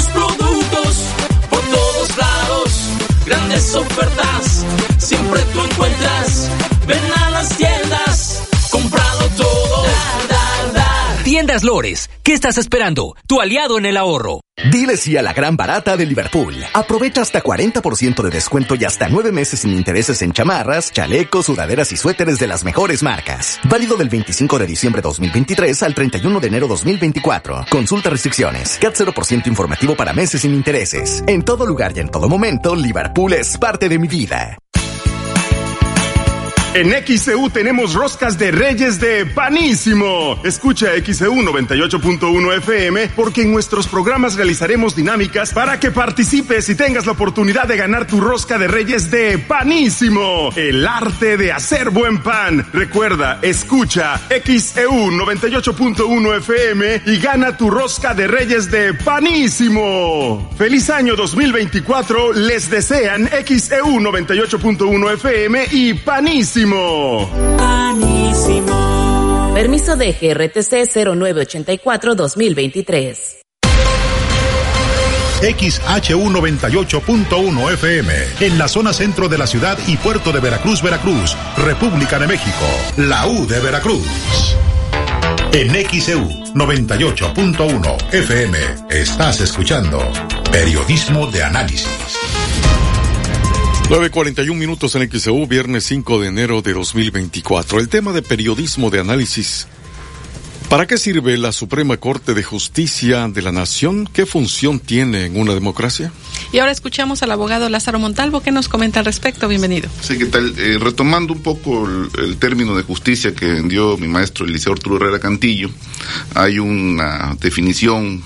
grandes 3.29 3.75
ofertas, 3.75 4.65
siempre 4.97 5.41
tú 5.53 5.61
encuentras. 5.61 6.49
Ven 6.87 6.99
a 7.17 7.29
las 7.29 7.49
tiendas, 7.49 8.08
Tiendas 11.29 11.63
Lores, 11.63 12.09
¿qué 12.23 12.33
estás 12.33 12.57
esperando? 12.57 13.15
Tu 13.27 13.39
aliado 13.39 13.77
en 13.77 13.85
el 13.85 13.97
ahorro. 13.97 14.39
Dile 14.71 14.97
sí 14.97 15.15
a 15.15 15.21
la 15.21 15.31
gran 15.31 15.55
barata 15.55 15.95
de 15.95 16.07
Liverpool. 16.07 16.55
Aprovecha 16.73 17.21
hasta 17.21 17.43
40% 17.43 18.23
de 18.23 18.31
descuento 18.31 18.73
y 18.73 18.83
hasta 18.83 19.09
9 19.09 19.31
meses 19.31 19.59
sin 19.59 19.73
intereses 19.73 20.23
en 20.23 20.33
chamarras, 20.33 20.91
chalecos, 20.91 21.45
sudaderas 21.45 21.91
y 21.91 21.97
suéteres 21.97 22.39
de 22.39 22.47
las 22.47 22.63
mejores 22.63 23.03
marcas. 23.03 23.59
Válido 23.69 23.95
del 23.95 24.09
25 24.09 24.57
de 24.57 24.65
diciembre 24.65 25.03
2023 25.03 25.83
al 25.83 25.93
31 25.93 26.39
de 26.39 26.47
enero 26.47 26.67
2024. 26.67 27.65
Consulta 27.69 28.09
restricciones. 28.09 28.79
CAT 28.81 28.95
0% 28.95 29.45
informativo 29.45 29.95
para 29.95 30.13
meses 30.13 30.41
sin 30.41 30.55
intereses. 30.55 31.23
En 31.27 31.43
todo 31.43 31.67
lugar 31.67 31.93
y 31.95 31.99
en 31.99 32.09
todo 32.09 32.27
momento, 32.27 32.75
Liverpool 32.75 33.33
es 33.33 33.55
parte 33.59 33.87
de 33.87 33.99
mi 33.99 34.07
vida. 34.07 34.57
En 36.75 36.91
XCU 36.91 37.49
tenemos 37.49 37.95
roscas 37.95 38.37
de 38.37 38.51
reyes 38.51 38.99
de 38.99 39.25
panísimo. 39.25 40.39
Escucha 40.43 40.89
XCU 41.03 41.41
98.1 41.41 42.57
FM 42.57 43.09
porque 43.15 43.41
en 43.41 43.51
nuestros 43.51 43.87
programas 43.87 44.35
realizaremos 44.35 44.95
dinámicas 44.95 45.51
para 45.51 45.79
que 45.79 45.89
participes 45.89 46.69
y 46.69 46.75
tengas 46.75 47.07
la 47.07 47.13
oportunidad 47.13 47.67
de 47.67 47.75
ganar 47.75 48.05
tu 48.05 48.21
rosca 48.21 48.59
de 48.59 48.67
reyes 48.67 49.09
de 49.09 49.39
panísimo. 49.39 50.51
El 50.55 50.85
arte 50.85 51.37
de 51.37 51.51
hacer 51.51 51.89
buen 51.89 52.21
pan. 52.21 52.63
Recuerda, 52.71 53.39
escucha 53.41 54.21
XEU 54.29 55.09
98.1 55.09 56.37
FM 56.37 57.01
y 57.07 57.17
gana 57.17 57.57
tu 57.57 57.71
rosca 57.71 58.13
de 58.13 58.27
reyes 58.27 58.69
de 58.69 58.93
panísimo. 58.93 60.51
Feliz 60.55 60.91
año 60.91 61.15
2024. 61.15 62.33
Les 62.33 62.69
desean 62.69 63.27
XEU 63.27 63.99
98.1 63.99 65.13
FM 65.13 65.65
y 65.71 65.95
panísimo. 65.95 66.58
Panísimo. 67.57 69.51
Permiso 69.53 69.95
de 69.95 70.11
GRTC 70.11 70.93
0984-2023. 70.93 73.39
XHU 75.39 76.29
98.1 76.29 77.73
FM, 77.73 78.13
en 78.41 78.57
la 78.57 78.67
zona 78.67 78.91
centro 78.91 79.29
de 79.29 79.37
la 79.37 79.47
ciudad 79.47 79.77
y 79.87 79.95
puerto 79.95 80.33
de 80.33 80.41
Veracruz, 80.41 80.81
Veracruz, 80.81 81.37
República 81.55 82.19
de 82.19 82.27
México, 82.27 82.65
la 82.97 83.25
U 83.25 83.47
de 83.47 83.61
Veracruz. 83.61 84.05
En 85.53 85.71
XEU 85.71 86.27
98.1 86.55 88.13
FM 88.13 88.57
estás 88.89 89.39
escuchando 89.39 89.99
Periodismo 90.51 91.27
de 91.27 91.41
Análisis. 91.41 92.19
9.41 93.89 94.53
minutos 94.53 94.93
en 94.93 95.09
XEU, 95.09 95.47
viernes 95.47 95.83
5 95.85 96.21
de 96.21 96.27
enero 96.27 96.61
de 96.61 96.73
2024. 96.73 97.79
El 97.79 97.89
tema 97.89 98.13
de 98.13 98.21
periodismo 98.21 98.91
de 98.91 98.99
análisis. 98.99 99.65
¿Para 100.69 100.85
qué 100.85 100.99
sirve 100.99 101.35
la 101.39 101.51
Suprema 101.51 101.97
Corte 101.97 102.35
de 102.35 102.43
Justicia 102.43 103.27
de 103.27 103.41
la 103.41 103.51
Nación? 103.51 104.05
¿Qué 104.05 104.27
función 104.27 104.79
tiene 104.79 105.25
en 105.25 105.39
una 105.39 105.55
democracia? 105.55 106.11
Y 106.53 106.59
ahora 106.59 106.71
escuchamos 106.71 107.23
al 107.23 107.31
abogado 107.31 107.67
Lázaro 107.67 107.97
Montalvo 107.97 108.41
que 108.41 108.51
nos 108.51 108.69
comenta 108.69 108.99
al 108.99 109.05
respecto. 109.05 109.47
Bienvenido. 109.47 109.89
Sí, 110.01 110.19
¿qué 110.19 110.27
tal? 110.27 110.53
Eh, 110.59 110.77
retomando 110.79 111.33
un 111.33 111.41
poco 111.41 111.87
el, 111.87 112.09
el, 112.23 112.37
término 112.37 112.77
de 112.77 112.83
justicia 112.83 113.33
que 113.33 113.63
dio 113.63 113.97
mi 113.97 114.07
maestro 114.07 114.45
Eliseo 114.45 114.73
Arturo 114.73 114.97
Herrera 114.97 115.17
Cantillo, 115.17 115.71
hay 116.35 116.59
una 116.59 117.35
definición 117.41 118.21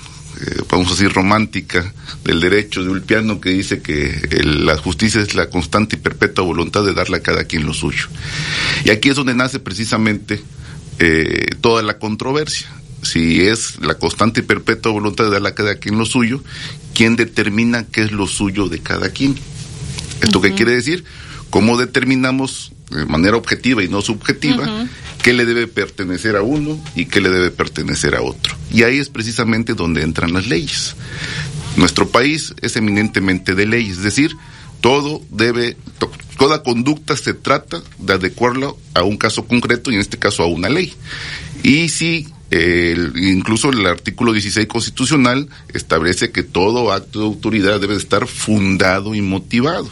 vamos 0.70 0.88
a 0.88 0.92
decir, 0.92 1.12
romántica 1.12 1.94
del 2.24 2.40
derecho 2.40 2.84
de 2.84 2.90
Ulpiano 2.90 3.40
que 3.40 3.50
dice 3.50 3.82
que 3.82 4.28
el, 4.32 4.66
la 4.66 4.78
justicia 4.78 5.22
es 5.22 5.36
la 5.36 5.50
constante 5.50 5.96
y 5.96 6.00
perpetua 6.00 6.44
voluntad 6.44 6.84
de 6.84 6.94
darle 6.94 7.18
a 7.18 7.24
cada 7.24 7.46
quien 7.46 7.66
lo 7.66 7.74
suyo. 7.74 8.08
Y 8.84 8.90
aquí 8.90 9.10
es 9.10 9.16
donde 9.16 9.36
nace 9.36 9.60
precisamente 9.60 10.42
eh, 11.00 11.46
toda 11.62 11.82
la 11.84 11.98
controversia. 12.00 12.68
Si 13.02 13.42
es 13.42 13.80
la 13.82 13.96
constante 13.96 14.42
y 14.42 14.44
perpetua 14.44 14.92
voluntad 14.92 15.26
de 15.26 15.32
darle 15.32 15.50
a 15.50 15.56
cada 15.56 15.76
quien 15.76 15.98
lo 15.98 16.06
suyo, 16.06 16.44
¿quién 16.94 17.16
determina 17.16 17.86
qué 17.86 18.04
es 18.04 18.12
lo 18.12 18.28
suyo 18.28 18.70
de 18.70 18.80
cada 18.80 19.10
quien? 19.10 19.36
¿Esto 20.22 20.40
uh 20.40 20.42
-huh. 20.42 20.50
qué 20.50 20.56
quiere 20.56 20.74
decir? 20.74 21.04
¿Cómo 21.50 21.78
determinamos 21.78 22.73
de 22.90 23.06
manera 23.06 23.38
objetiva 23.38 23.84
y 23.84 23.88
no 23.88 24.02
subjetiva 24.02 24.64
uh 24.64 24.84
-huh. 24.84 24.90
qué 25.22 25.34
le 25.34 25.46
debe 25.46 25.68
pertenecer 25.68 26.36
a 26.36 26.42
uno 26.42 26.80
y 26.96 27.06
qué 27.06 27.22
le 27.22 27.30
debe 27.30 27.52
pertenecer 27.52 28.16
a 28.16 28.22
otro? 28.22 28.56
Y 28.72 28.84
ahí 28.84 28.98
es 28.98 29.10
precisamente 29.10 29.74
donde 29.74 30.04
entran 30.04 30.34
las 30.34 30.48
leyes. 30.48 30.96
Nuestro 31.76 32.10
país 32.10 32.54
es 32.62 32.76
eminentemente 32.76 33.56
de 33.56 33.66
leyes, 33.66 33.98
es 33.98 34.04
decir, 34.04 34.36
todo 34.82 35.22
debe, 35.30 35.78
to, 35.98 36.12
toda 36.38 36.62
conducta 36.62 37.16
se 37.16 37.34
trata 37.34 37.82
de 38.00 38.14
adecuarlo 38.14 38.78
a 38.94 39.04
un 39.04 39.18
caso 39.18 39.46
concreto 39.46 39.92
y 39.92 39.96
en 39.96 40.02
este 40.02 40.20
caso 40.20 40.44
a 40.44 40.48
una 40.48 40.70
ley. 40.70 40.94
Y 41.64 41.90
si 41.90 42.28
el, 42.54 43.14
incluso 43.16 43.70
el 43.70 43.86
artículo 43.88 44.32
16 44.32 44.68
constitucional 44.68 45.50
establece 45.74 46.32
que 46.32 46.44
todo 46.44 46.92
acto 46.92 47.20
de 47.20 47.26
autoridad 47.26 47.80
debe 47.80 47.96
estar 47.96 48.28
fundado 48.28 49.16
y 49.16 49.22
motivado. 49.22 49.90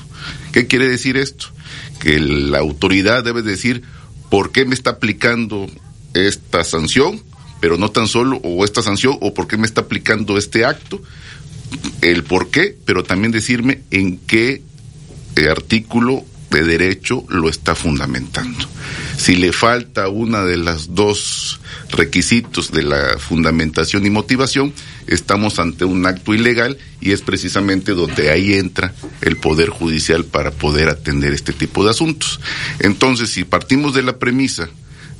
¿Qué 0.52 0.68
quiere 0.68 0.88
decir 0.88 1.18
esto? 1.18 1.48
Que 2.02 2.20
la 2.20 2.60
autoridad 2.60 3.24
debe 3.24 3.42
decir 3.42 3.84
por 4.30 4.52
qué 4.52 4.66
me 4.66 4.74
está 4.74 4.92
aplicando 4.92 5.68
esta 6.14 6.64
sanción, 6.64 7.22
pero 7.60 7.78
no 7.78 7.90
tan 7.92 8.08
solo 8.08 8.38
o 8.44 8.66
esta 8.66 8.82
sanción 8.82 9.18
o 9.22 9.34
por 9.34 9.48
qué 9.48 9.58
me 9.58 9.68
está 9.68 9.82
aplicando 9.82 10.38
este 10.38 10.66
acto, 10.66 11.02
el 12.02 12.24
por 12.24 12.50
qué, 12.50 12.76
pero 12.86 13.04
también 13.04 13.32
decirme 13.32 13.82
en 13.92 14.18
qué 14.18 14.62
eh, 15.36 15.50
artículo 15.50 16.26
de 16.50 16.64
derecho 16.64 17.24
lo 17.30 17.50
está 17.50 17.76
fundamentando. 17.76 18.68
Si 19.22 19.36
le 19.36 19.54
falta 19.54 20.08
una 20.08 20.44
de 20.46 20.58
las 20.58 20.96
dos 20.96 21.60
requisitos 21.92 22.72
de 22.72 22.82
la 22.82 23.20
fundamentación 23.20 24.04
y 24.04 24.10
motivación, 24.10 24.74
estamos 25.06 25.60
ante 25.60 25.86
un 25.86 26.08
acto 26.08 26.34
ilegal 26.34 26.80
y 27.02 27.12
es 27.12 27.22
precisamente 27.22 27.92
donde 27.92 28.32
ahí 28.32 28.54
entra 28.54 28.96
el 29.22 29.38
Poder 29.38 29.70
Judicial 29.70 30.26
para 30.26 30.50
poder 30.50 30.90
atender 30.90 31.34
este 31.34 31.54
tipo 31.54 31.84
de 31.84 31.92
asuntos. 31.92 32.40
Entonces, 32.80 33.30
si 33.30 33.44
partimos 33.44 33.94
de 33.94 34.02
la 34.02 34.18
premisa 34.18 34.70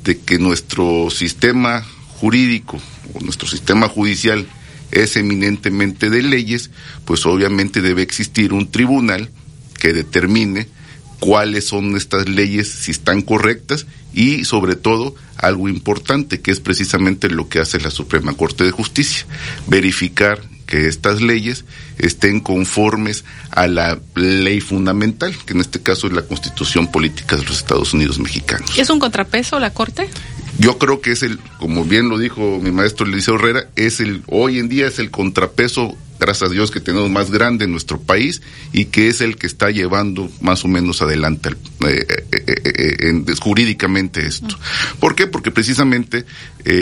de 0.04 0.18
que 0.18 0.40
nuestro 0.40 1.12
sistema 1.12 1.86
jurídico 2.08 2.82
o 3.14 3.20
nuestro 3.20 3.48
sistema 3.48 3.88
judicial 3.88 4.48
es 4.90 5.16
eminentemente 5.16 6.10
de 6.10 6.24
leyes, 6.24 6.72
pues 7.06 7.24
obviamente 7.28 7.84
debe 7.84 8.02
existir 8.02 8.52
un 8.52 8.72
tribunal 8.72 9.30
que 9.80 9.94
determine 9.94 10.68
cuáles 11.22 11.68
son 11.68 11.96
estas 11.96 12.28
leyes, 12.28 12.68
si 12.68 12.90
están 12.90 13.22
correctas 13.22 13.86
y 14.12 14.44
sobre 14.44 14.76
todo 14.76 15.16
algo 15.38 15.70
importante 15.70 16.42
que 16.42 16.50
es 16.50 16.60
precisamente 16.60 17.30
lo 17.30 17.48
que 17.48 17.60
hace 17.60 17.80
la 17.80 17.92
Suprema 17.92 18.34
Corte 18.34 18.64
de 18.64 18.72
Justicia, 18.72 19.28
verificar 19.68 20.42
que 20.66 20.88
estas 20.88 21.22
leyes 21.22 21.64
estén 22.00 22.40
conformes 22.40 23.24
a 23.52 23.68
la 23.68 24.00
ley 24.16 24.62
fundamental, 24.62 25.36
que 25.46 25.54
en 25.54 25.62
este 25.62 25.80
caso 25.80 26.08
es 26.08 26.14
la 26.14 26.24
Constitución 26.24 26.92
Política 26.92 27.36
de 27.36 27.44
los 27.44 27.58
Estados 27.58 27.94
Unidos 27.94 28.18
Mexicanos. 28.18 28.76
¿Es 28.80 28.90
un 28.90 28.98
contrapeso 29.00 29.60
la 29.60 29.72
Corte? 29.72 30.10
Yo 30.58 30.80
creo 30.80 31.02
que 31.02 31.12
es 31.12 31.22
el, 31.22 31.40
como 31.60 31.86
bien 31.86 32.10
lo 32.10 32.18
dijo 32.18 32.60
mi 32.60 32.72
maestro 32.72 33.06
Eliseo 33.06 33.36
Herrera, 33.36 33.68
es 33.76 34.00
el, 34.00 34.24
hoy 34.28 34.58
en 34.58 34.70
día 34.70 34.88
es 34.88 34.98
el 34.98 35.12
contrapeso 35.12 35.96
gracias 36.22 36.50
a 36.50 36.54
Dios 36.54 36.70
que 36.70 36.80
tenemos 36.80 37.10
más 37.10 37.32
grande 37.32 37.66
en 37.66 37.72
nuestro 37.72 38.00
país 38.00 38.44
y 38.72 38.86
que 38.86 39.08
es 39.08 39.22
el 39.22 39.38
que 39.38 39.48
está 39.48 39.72
llevando 39.72 40.30
más 40.40 40.64
o 40.64 40.68
menos 40.68 41.02
adelante 41.02 41.50
eh, 41.50 42.06
eh, 42.32 42.44
eh, 42.48 42.96
en, 43.10 43.26
jurídicamente 43.38 44.26
esto. 44.26 44.56
¿Por 45.00 45.16
qué? 45.16 45.26
Porque 45.26 45.52
precisamente 45.52 46.26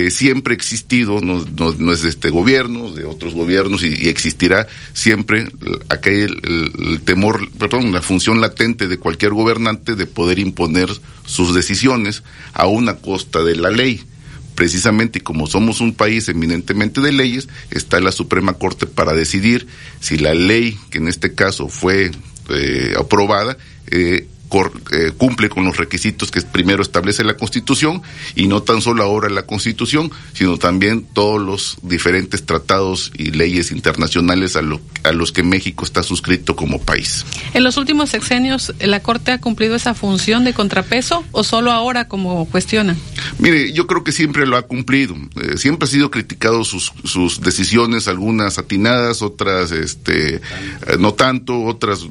siempre 0.09 0.53
ha 0.53 0.57
existido, 0.57 1.21
no, 1.21 1.45
no, 1.57 1.73
no, 1.73 1.93
es 1.93 2.01
de 2.01 2.09
este 2.09 2.29
gobierno, 2.29 2.91
de 2.91 3.05
otros 3.05 3.33
gobiernos 3.33 3.81
y, 3.81 4.09
existirá 4.09 4.67
siempre 4.91 5.47
acá 5.87 6.09
el, 6.09 6.41
el, 6.43 6.71
el, 6.87 7.01
temor, 7.01 7.49
perdón, 7.57 7.93
la 7.93 8.01
función 8.01 8.41
latente 8.41 8.89
de 8.89 8.97
cualquier 8.97 9.31
gobernante 9.31 9.95
de 9.95 10.05
poder 10.05 10.37
imponer 10.37 10.89
sus 11.25 11.55
decisiones 11.55 12.23
a 12.53 12.67
una 12.67 12.97
costa 12.97 13.41
de 13.41 13.55
la 13.55 13.69
ley 13.69 14.03
precisamente 14.59 15.21
como 15.21 15.47
somos 15.47 15.79
un 15.79 15.93
país 15.93 16.27
eminentemente 16.27 16.99
de 16.99 17.13
leyes, 17.13 17.47
está 17.71 18.01
la 18.01 18.11
Suprema 18.11 18.55
Corte 18.55 18.87
para 18.87 19.13
decidir 19.13 19.67
si 20.01 20.17
la 20.17 20.33
ley, 20.33 20.77
que 20.89 20.97
en 20.97 21.07
este 21.07 21.33
caso 21.33 21.69
fue 21.69 22.11
eh, 22.49 22.93
aprobada, 22.99 23.57
eh, 23.89 24.27
cor, 24.49 24.73
eh, 24.91 25.11
cumple 25.15 25.47
con 25.47 25.63
los 25.63 25.77
requisitos 25.77 26.31
que 26.31 26.41
primero 26.41 26.81
establece 26.81 27.23
la 27.23 27.35
Constitución 27.35 28.01
y 28.35 28.47
no 28.47 28.61
tan 28.61 28.81
solo 28.81 29.03
ahora 29.03 29.29
la 29.29 29.43
Constitución, 29.43 30.11
sino 30.33 30.57
también 30.57 31.05
todos 31.13 31.41
los 31.41 31.77
diferentes 31.83 32.45
tratados 32.45 33.11
y 33.15 33.31
leyes 33.31 33.71
internacionales 33.71 34.55
a, 34.55 34.61
lo, 34.61 34.81
a 35.03 35.11
los 35.11 35.31
que 35.31 35.43
México 35.43 35.85
está 35.85 36.03
suscrito 36.03 36.55
como 36.55 36.81
país. 36.81 37.25
En 37.53 37.63
los 37.63 37.77
últimos 37.77 38.09
sexenios, 38.09 38.73
¿la 38.79 38.99
Corte 39.01 39.31
ha 39.31 39.39
cumplido 39.39 39.75
esa 39.75 39.93
función 39.93 40.43
de 40.43 40.53
contrapeso 40.53 41.23
o 41.31 41.43
solo 41.43 41.71
ahora 41.71 42.07
como 42.07 42.45
cuestiona? 42.49 42.95
Mire, 43.37 43.71
yo 43.71 43.87
creo 43.87 44.03
que 44.03 44.11
siempre 44.11 44.45
lo 44.45 44.57
ha 44.57 44.63
cumplido. 44.63 45.15
Eh, 45.41 45.57
siempre 45.57 45.85
ha 45.85 45.91
sido 45.91 46.11
criticado 46.11 46.63
sus, 46.63 46.91
sus 47.03 47.41
decisiones, 47.41 48.07
algunas 48.07 48.57
atinadas, 48.57 49.21
otras 49.21 49.71
este, 49.71 50.35
eh, 50.35 50.41
no 50.99 51.13
tanto, 51.13 51.63
otras 51.63 52.01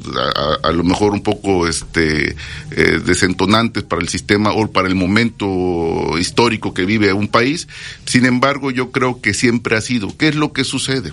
a, 0.62 0.68
a, 0.68 0.72
lo 0.72 0.84
mejor 0.84 1.12
un 1.12 1.22
poco 1.22 1.66
este, 1.66 2.27
eh, 2.70 3.00
desentonantes 3.04 3.82
para 3.84 4.02
el 4.02 4.08
sistema 4.08 4.52
o 4.52 4.70
para 4.70 4.88
el 4.88 4.94
momento 4.94 6.18
histórico 6.18 6.74
que 6.74 6.84
vive 6.84 7.12
un 7.12 7.28
país. 7.28 7.68
Sin 8.04 8.24
embargo, 8.26 8.70
yo 8.70 8.90
creo 8.90 9.20
que 9.20 9.34
siempre 9.34 9.76
ha 9.76 9.80
sido. 9.80 10.16
¿Qué 10.16 10.28
es 10.28 10.34
lo 10.34 10.52
que 10.52 10.64
sucede? 10.64 11.12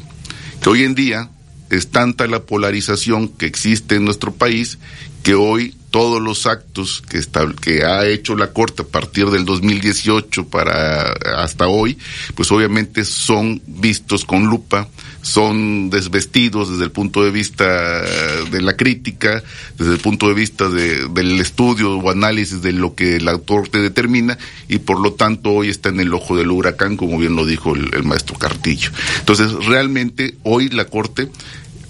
que 0.61 0.69
hoy 0.69 0.83
en 0.83 0.95
día 0.95 1.29
es 1.69 1.89
tanta 1.89 2.27
la 2.27 2.41
polarización 2.41 3.27
que 3.27 3.45
existe 3.45 3.95
en 3.95 4.05
nuestro 4.05 4.33
país 4.33 4.77
que 5.23 5.33
hoy 5.33 5.75
todos 5.89 6.21
los 6.21 6.45
actos 6.45 7.01
que, 7.07 7.21
que 7.61 7.83
ha 7.83 8.05
hecho 8.07 8.35
la 8.35 8.51
Corte 8.51 8.83
a 8.83 8.85
partir 8.85 9.27
del 9.27 9.45
2018 9.45 10.47
para 10.47 11.13
hasta 11.37 11.67
hoy, 11.67 11.97
pues 12.35 12.51
obviamente 12.51 13.05
son 13.05 13.61
vistos 13.65 14.25
con 14.25 14.45
lupa, 14.45 14.87
son 15.26 15.89
desvestidos 15.89 16.69
desde 16.69 16.84
el 16.84 16.91
punto 16.91 17.23
de 17.23 17.31
vista 17.31 18.03
de 18.52 18.61
la 18.61 18.77
crítica, 18.77 19.43
desde 19.76 19.93
el 19.93 19.99
punto 19.99 20.27
de 20.27 20.35
vista 20.35 20.69
del 20.69 21.41
estudio 21.41 21.97
o 21.97 22.11
análisis 22.11 22.61
de 22.61 22.72
lo 22.72 22.93
que 22.93 23.15
el 23.15 23.27
autor 23.27 23.68
te 23.68 23.80
determina 23.80 24.38
y 24.68 24.77
por 24.77 24.99
lo 24.99 25.14
tanto 25.14 25.49
hoy 25.49 25.69
está 25.69 25.89
en 25.89 25.99
el 25.99 26.14
ojo 26.14 26.38
del 26.38 26.52
huracán, 26.52 26.95
como 26.95 27.18
bien 27.18 27.35
lo 27.35 27.43
dijo 27.43 27.73
el, 27.73 27.91
el 27.95 28.03
maestro 28.03 28.38
Cartillo. 28.38 28.91
Entonces, 29.18 29.52
realmente 29.65 30.35
hoy 30.43 30.69
la 30.69 30.85
Corte, 30.85 31.31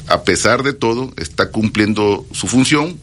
a 0.07 0.23
pesar 0.23 0.63
de 0.63 0.71
todo, 0.71 1.11
está 1.17 1.51
cumpliendo 1.51 2.25
su 2.31 2.47
función, 2.47 2.97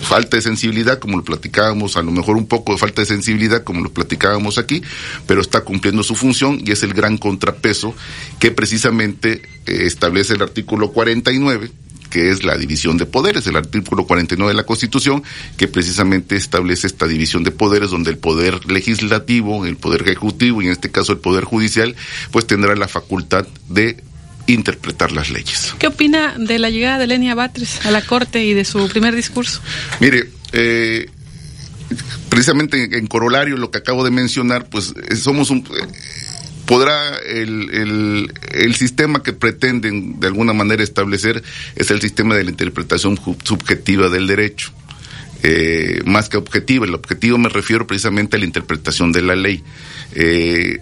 falta 0.00 0.36
de 0.36 0.42
sensibilidad, 0.42 0.98
como 0.98 1.16
lo 1.16 1.24
platicábamos, 1.24 1.96
a 1.96 2.02
lo 2.02 2.12
mejor 2.12 2.36
un 2.36 2.46
poco 2.46 2.72
de 2.72 2.78
falta 2.78 3.02
de 3.02 3.06
sensibilidad, 3.06 3.64
como 3.64 3.80
lo 3.80 3.92
platicábamos 3.92 4.58
aquí, 4.58 4.82
pero 5.26 5.40
está 5.40 5.62
cumpliendo 5.62 6.02
su 6.02 6.14
función 6.14 6.60
y 6.64 6.72
es 6.72 6.82
el 6.82 6.94
gran 6.94 7.18
contrapeso 7.18 7.94
que 8.38 8.50
precisamente 8.50 9.42
eh, 9.66 9.86
establece 9.86 10.34
el 10.34 10.42
artículo 10.42 10.92
49 10.92 11.70
que 12.10 12.30
es 12.30 12.44
la 12.44 12.56
división 12.56 12.96
de 12.96 13.06
poderes, 13.06 13.44
el 13.48 13.56
artículo 13.56 14.06
49 14.06 14.52
de 14.52 14.56
la 14.56 14.64
Constitución, 14.64 15.24
que 15.56 15.66
precisamente 15.66 16.36
establece 16.36 16.86
esta 16.86 17.08
división 17.08 17.42
de 17.42 17.50
poderes 17.50 17.90
donde 17.90 18.12
el 18.12 18.18
poder 18.18 18.70
legislativo, 18.70 19.66
el 19.66 19.76
poder 19.76 20.02
ejecutivo 20.02 20.62
y 20.62 20.66
en 20.66 20.72
este 20.72 20.92
caso 20.92 21.10
el 21.10 21.18
poder 21.18 21.42
judicial, 21.42 21.96
pues 22.30 22.46
tendrá 22.46 22.76
la 22.76 22.86
facultad 22.86 23.48
de 23.68 23.96
interpretar 24.46 25.12
las 25.12 25.30
leyes. 25.30 25.74
¿Qué 25.78 25.86
opina 25.86 26.34
de 26.38 26.58
la 26.58 26.70
llegada 26.70 26.98
de 26.98 27.06
Lenia 27.06 27.34
Batres 27.34 27.84
a 27.86 27.90
la 27.90 28.02
Corte 28.02 28.44
y 28.44 28.54
de 28.54 28.64
su 28.64 28.88
primer 28.88 29.14
discurso? 29.14 29.60
Mire, 30.00 30.30
eh, 30.52 31.08
precisamente 32.28 32.98
en 32.98 33.06
corolario 33.06 33.56
lo 33.56 33.70
que 33.70 33.78
acabo 33.78 34.04
de 34.04 34.10
mencionar, 34.10 34.68
pues 34.68 34.94
eh, 35.10 35.16
somos 35.16 35.50
un... 35.50 35.58
Eh, 35.58 35.86
podrá 36.66 37.16
el, 37.18 37.70
el, 37.74 38.32
el, 38.52 38.74
sistema 38.74 39.22
que 39.22 39.34
pretenden 39.34 40.18
de 40.18 40.28
alguna 40.28 40.54
manera 40.54 40.82
establecer 40.82 41.42
es 41.76 41.90
el 41.90 42.00
sistema 42.00 42.34
de 42.34 42.44
la 42.44 42.50
interpretación 42.50 43.20
subjetiva 43.44 44.08
del 44.08 44.26
derecho. 44.26 44.72
Eh, 45.46 46.00
más 46.06 46.30
que 46.30 46.38
objetivo. 46.38 46.86
El 46.86 46.94
objetivo 46.94 47.36
me 47.36 47.50
refiero 47.50 47.86
precisamente 47.86 48.36
a 48.36 48.38
la 48.38 48.46
interpretación 48.46 49.12
de 49.12 49.20
la 49.20 49.36
ley. 49.36 49.62
Eh, 50.14 50.78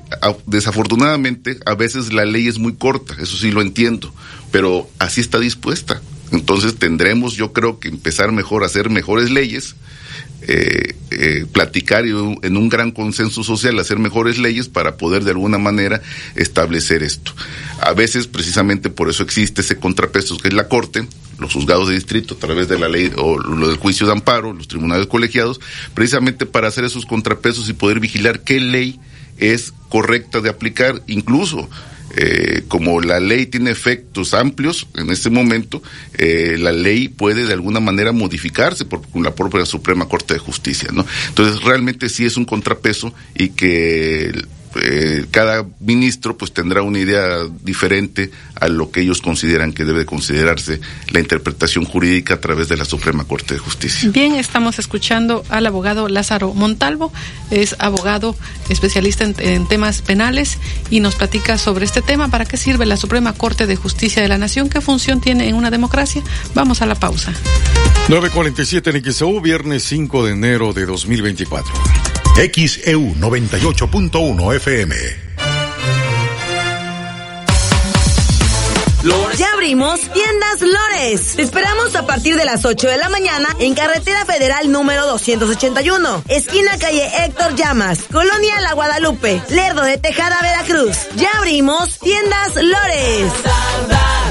desafortunadamente, 0.46 1.58
a 1.64 1.74
veces 1.74 2.12
la 2.12 2.24
ley 2.24 2.48
es 2.48 2.58
muy 2.58 2.74
corta, 2.74 3.14
eso 3.18 3.36
sí 3.36 3.50
lo 3.50 3.62
entiendo, 3.62 4.12
pero 4.50 4.88
así 4.98 5.20
está 5.20 5.38
dispuesta. 5.38 6.02
Entonces 6.32 6.76
tendremos, 6.76 7.34
yo 7.34 7.52
creo, 7.52 7.78
que 7.78 7.88
empezar 7.88 8.32
mejor 8.32 8.62
a 8.62 8.66
hacer 8.66 8.88
mejores 8.90 9.30
leyes, 9.30 9.74
eh, 10.48 10.94
eh, 11.10 11.46
platicar 11.50 12.04
en 12.06 12.56
un 12.56 12.68
gran 12.68 12.90
consenso 12.90 13.44
social, 13.44 13.78
hacer 13.78 13.98
mejores 13.98 14.38
leyes 14.38 14.68
para 14.68 14.96
poder 14.96 15.24
de 15.24 15.30
alguna 15.30 15.58
manera 15.58 16.02
establecer 16.34 17.02
esto. 17.02 17.32
A 17.80 17.92
veces, 17.92 18.26
precisamente 18.26 18.90
por 18.90 19.10
eso 19.10 19.22
existe 19.22 19.60
ese 19.60 19.76
contrapeso 19.76 20.36
que 20.38 20.48
es 20.48 20.54
la 20.54 20.68
Corte, 20.68 21.06
los 21.38 21.52
juzgados 21.52 21.88
de 21.88 21.94
distrito 21.94 22.34
a 22.34 22.38
través 22.38 22.68
de 22.68 22.78
la 22.78 22.88
ley 22.88 23.12
o 23.16 23.38
lo 23.38 23.68
del 23.68 23.76
juicio 23.76 24.06
de 24.06 24.12
amparo, 24.12 24.52
los 24.52 24.68
tribunales 24.68 25.06
colegiados, 25.06 25.60
precisamente 25.94 26.46
para 26.46 26.68
hacer 26.68 26.84
esos 26.84 27.04
contrapesos 27.04 27.68
y 27.68 27.74
poder 27.74 28.00
vigilar 28.00 28.40
qué 28.40 28.60
ley 28.60 28.98
es 29.38 29.72
correcta 29.88 30.40
de 30.40 30.50
aplicar, 30.50 31.02
incluso 31.06 31.68
eh, 32.14 32.64
como 32.68 33.00
la 33.00 33.20
ley 33.20 33.46
tiene 33.46 33.70
efectos 33.70 34.34
amplios 34.34 34.86
en 34.96 35.10
este 35.10 35.30
momento, 35.30 35.82
eh, 36.18 36.56
la 36.58 36.72
ley 36.72 37.08
puede 37.08 37.46
de 37.46 37.54
alguna 37.54 37.80
manera 37.80 38.12
modificarse 38.12 38.84
por 38.84 39.00
la 39.14 39.34
propia 39.34 39.64
Suprema 39.64 40.06
Corte 40.06 40.34
de 40.34 40.40
Justicia, 40.40 40.90
¿no? 40.92 41.06
Entonces 41.28 41.62
realmente 41.62 42.10
sí 42.10 42.26
es 42.26 42.36
un 42.36 42.44
contrapeso 42.44 43.14
y 43.34 43.50
que 43.50 44.30
eh, 44.76 45.26
cada 45.30 45.66
ministro 45.80 46.36
pues 46.36 46.52
tendrá 46.52 46.82
una 46.82 46.98
idea 46.98 47.38
diferente 47.62 48.30
a 48.54 48.68
lo 48.68 48.90
que 48.90 49.00
ellos 49.00 49.20
consideran 49.20 49.72
que 49.72 49.84
debe 49.84 50.06
considerarse 50.06 50.80
la 51.10 51.20
interpretación 51.20 51.84
jurídica 51.84 52.34
a 52.34 52.40
través 52.40 52.68
de 52.68 52.76
la 52.76 52.84
Suprema 52.84 53.24
Corte 53.24 53.54
de 53.54 53.60
Justicia. 53.60 54.08
Bien, 54.10 54.34
estamos 54.34 54.78
escuchando 54.78 55.44
al 55.48 55.66
abogado 55.66 56.08
Lázaro 56.08 56.54
Montalvo, 56.54 57.12
es 57.50 57.76
abogado 57.78 58.36
especialista 58.68 59.24
en, 59.24 59.34
en 59.38 59.66
temas 59.66 60.02
penales 60.02 60.58
y 60.90 61.00
nos 61.00 61.16
platica 61.16 61.58
sobre 61.58 61.84
este 61.84 62.02
tema, 62.02 62.28
para 62.28 62.44
qué 62.44 62.56
sirve 62.56 62.86
la 62.86 62.96
Suprema 62.96 63.32
Corte 63.32 63.66
de 63.66 63.76
Justicia 63.76 64.22
de 64.22 64.28
la 64.28 64.38
Nación, 64.38 64.68
qué 64.68 64.80
función 64.80 65.20
tiene 65.20 65.48
en 65.48 65.54
una 65.54 65.70
democracia. 65.70 66.22
Vamos 66.54 66.82
a 66.82 66.86
la 66.86 66.94
pausa. 66.94 67.32
947 68.08 68.90
en 68.90 69.12
XEU, 69.12 69.40
viernes 69.40 69.84
5 69.84 70.26
de 70.26 70.32
enero 70.32 70.72
de 70.72 70.86
2024. 70.86 71.72
XEU 72.34 73.14
98.1 73.14 74.10
FM. 74.58 74.92
Abrimos 79.62 80.00
Tiendas 80.00 80.60
Lores. 80.60 81.36
Te 81.36 81.42
esperamos 81.42 81.94
a 81.94 82.04
partir 82.04 82.34
de 82.34 82.44
las 82.44 82.64
8 82.64 82.88
de 82.88 82.96
la 82.96 83.08
mañana 83.08 83.46
en 83.60 83.74
Carretera 83.74 84.24
Federal 84.24 84.72
número 84.72 85.06
281, 85.06 86.24
esquina 86.26 86.76
calle 86.80 87.08
Héctor 87.24 87.54
Llamas, 87.54 88.00
Colonia 88.10 88.60
La 88.60 88.72
Guadalupe, 88.72 89.40
Lerdo 89.50 89.82
de 89.82 89.98
Tejada, 89.98 90.42
Veracruz. 90.42 91.06
Ya 91.14 91.30
abrimos 91.38 92.00
Tiendas 92.00 92.56
Lores. 92.56 93.32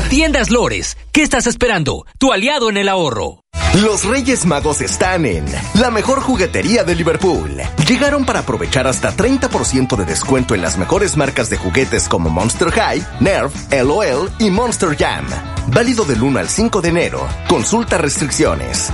Tiendas 0.10 0.50
Lores, 0.50 0.98
¿qué 1.14 1.22
estás 1.22 1.48
esperando? 1.48 2.06
Tu 2.20 2.34
aliado 2.34 2.70
en 2.70 2.76
el 2.76 2.90
ahorro. 2.90 3.42
Los 3.76 4.04
Reyes 4.04 4.46
Magos 4.46 4.82
están 4.82 5.26
en 5.26 5.46
la 5.76 5.92
mejor 5.92 6.20
juguetería 6.20 6.84
de 6.84 6.94
Liverpool. 6.94 7.56
Llegaron 7.88 8.26
para 8.26 8.40
aprovechar 8.42 8.86
hasta 8.86 9.16
30% 9.16 9.96
de 9.96 10.04
descuento 10.04 10.56
en 10.56 10.62
las 10.62 10.78
mejores 10.78 11.16
marcas 11.16 11.50
de 11.50 11.56
juguetes 11.56 12.10
como 12.10 12.30
Monster 12.30 12.70
High, 12.70 13.02
Nerf, 13.22 13.54
LOL 13.72 14.30
y 14.40 14.50
Monster 14.50 14.98
Jam. 14.98 15.21
Válido 15.68 16.06
del 16.06 16.22
1 16.22 16.40
al 16.40 16.50
5 16.50 16.82
de 16.82 16.90
enero. 16.90 17.28
Consulta 17.48 17.98
restricciones. 17.98 18.92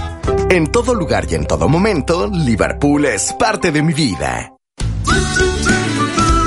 En 0.50 0.68
todo 0.68 0.94
lugar 0.94 1.28
y 1.30 1.36
en 1.36 1.46
todo 1.46 1.68
momento, 1.68 2.28
Liverpool 2.28 3.06
es 3.06 3.34
parte 3.34 3.72
de 3.72 3.82
mi 3.82 3.94
vida. 3.94 4.54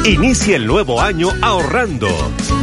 Inicia 0.07 0.57
el 0.57 0.67
nuevo 0.67 1.01
año 1.01 1.29
ahorrando. 1.43 2.09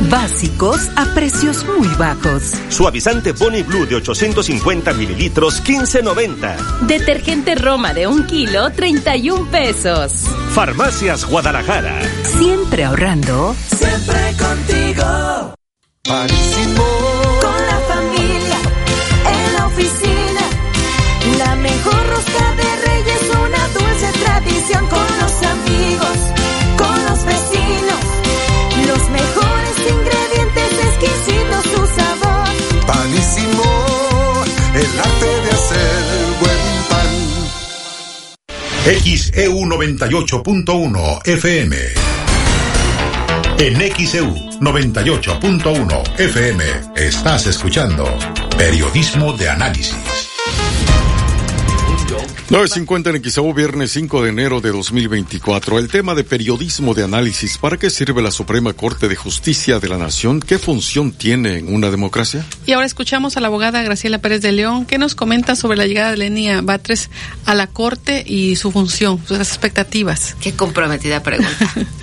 Básicos 0.10 0.89
a 0.95 1.06
precios 1.14 1.65
muy 1.77 1.88
bajos. 1.89 2.53
Suavizante 2.69 3.31
Bonnie 3.31 3.61
Blue 3.61 3.85
de 3.85 3.95
850 3.95 4.94
mililitros, 4.94 5.64
15.90. 5.64 6.88
Detergente 6.88 7.53
Roma 7.56 7.94
de 7.94 8.07
un 8.07 8.26
kilo, 8.26 8.72
31 8.72 9.52
pesos. 9.52 10.23
Farmacias 10.49 11.26
Guadalajara. 11.26 12.02
Siempre 12.23 12.85
ahorrando. 12.85 13.56
Siempre 13.69 14.34
contigo. 14.38 15.56
Parísimo. 16.07 16.85
Con 17.41 17.65
la 17.67 17.79
familia, 17.93 18.59
en 19.25 19.53
la 19.55 19.67
oficina. 19.67 20.43
La 21.38 21.55
mejor 21.57 22.07
rosca 22.07 22.55
de 22.55 22.75
reyes, 22.88 23.21
una 23.45 23.67
dulce 23.67 24.11
tradición 24.23 24.88
con 24.88 25.07
los 25.19 25.43
amigos, 25.43 26.17
con 26.77 27.05
los 27.07 27.25
vecinos. 27.25 28.03
Los 28.88 29.09
mejores 29.09 29.75
ingredientes, 29.91 30.71
exquisito 30.88 31.61
su 31.63 31.81
sabor. 31.99 32.47
Panísimo. 32.88 33.65
El 34.75 34.99
arte 34.99 35.31
de 35.43 35.51
hacer 35.51 36.03
buen 36.39 36.63
pan. 36.89 37.11
XEU 39.03 39.57
98.1 39.65 41.27
FM. 41.27 42.26
En 43.59 43.75
XEU 43.75 44.35
98.1 44.59 46.19
FM 46.19 46.63
estás 46.95 47.47
escuchando 47.47 48.05
Periodismo 48.55 49.34
de 49.34 49.49
Análisis. 49.49 49.95
9.50 52.49 53.15
en 53.15 53.29
XEU, 53.29 53.53
viernes 53.53 53.91
5 53.91 54.23
de 54.23 54.29
enero 54.29 54.61
de 54.61 54.71
2024. 54.71 55.79
El 55.79 55.89
tema 55.89 56.13
de 56.13 56.23
periodismo 56.23 56.93
de 56.93 57.03
análisis. 57.03 57.57
¿Para 57.57 57.77
qué 57.77 57.89
sirve 57.89 58.21
la 58.21 58.31
Suprema 58.31 58.71
Corte 58.73 59.09
de 59.09 59.15
Justicia 59.15 59.79
de 59.79 59.89
la 59.89 59.97
Nación? 59.97 60.39
¿Qué 60.39 60.57
función 60.57 61.11
tiene 61.11 61.57
en 61.57 61.73
una 61.73 61.89
democracia? 61.89 62.45
Y 62.65 62.71
ahora 62.71 62.85
escuchamos 62.85 63.35
a 63.35 63.41
la 63.41 63.47
abogada 63.47 63.81
Graciela 63.81 64.19
Pérez 64.19 64.41
de 64.41 64.53
León, 64.53 64.85
que 64.85 64.97
nos 64.97 65.13
comenta 65.13 65.55
sobre 65.55 65.77
la 65.77 65.88
llegada 65.88 66.11
de 66.11 66.17
Lenia 66.17 66.61
Batres 66.61 67.09
a 67.45 67.53
la 67.53 67.67
Corte 67.67 68.23
y 68.25 68.55
su 68.55 68.71
función, 68.71 69.19
sus 69.27 69.39
expectativas. 69.39 70.38
Qué 70.39 70.53
comprometida 70.53 71.23
pregunta. 71.23 71.51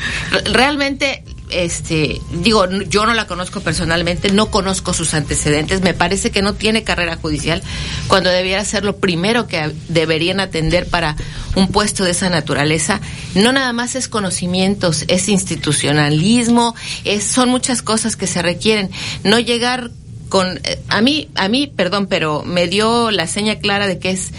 Realmente 0.52 1.24
este, 1.54 2.20
digo, 2.42 2.68
yo 2.88 3.06
no 3.06 3.14
la 3.14 3.26
conozco 3.26 3.60
personalmente, 3.60 4.30
no 4.32 4.50
conozco 4.50 4.92
sus 4.92 5.14
antecedentes, 5.14 5.80
me 5.82 5.94
parece 5.94 6.30
que 6.30 6.42
no 6.42 6.54
tiene 6.54 6.82
carrera 6.82 7.16
judicial 7.16 7.62
cuando 8.08 8.30
debiera 8.30 8.64
ser 8.64 8.84
lo 8.84 8.96
primero 8.96 9.46
que 9.46 9.72
deberían 9.88 10.40
atender 10.40 10.86
para 10.86 11.16
un 11.54 11.68
puesto 11.68 12.04
de 12.04 12.10
esa 12.10 12.28
naturaleza. 12.28 13.00
No 13.34 13.52
nada 13.52 13.72
más 13.72 13.94
es 13.94 14.08
conocimientos, 14.08 15.04
es 15.08 15.28
institucionalismo, 15.28 16.74
es, 17.04 17.24
son 17.24 17.48
muchas 17.48 17.82
cosas 17.82 18.16
que 18.16 18.26
se 18.26 18.42
requieren. 18.42 18.90
No 19.22 19.38
llegar 19.38 19.90
con, 20.28 20.58
eh, 20.64 20.80
a 20.88 21.00
mí, 21.00 21.28
a 21.34 21.48
mí, 21.48 21.66
perdón, 21.68 22.06
pero 22.08 22.42
me 22.42 22.66
dio 22.66 23.10
la 23.10 23.26
seña 23.26 23.56
clara 23.56 23.86
de 23.86 23.98
que 23.98 24.10
es 24.10 24.32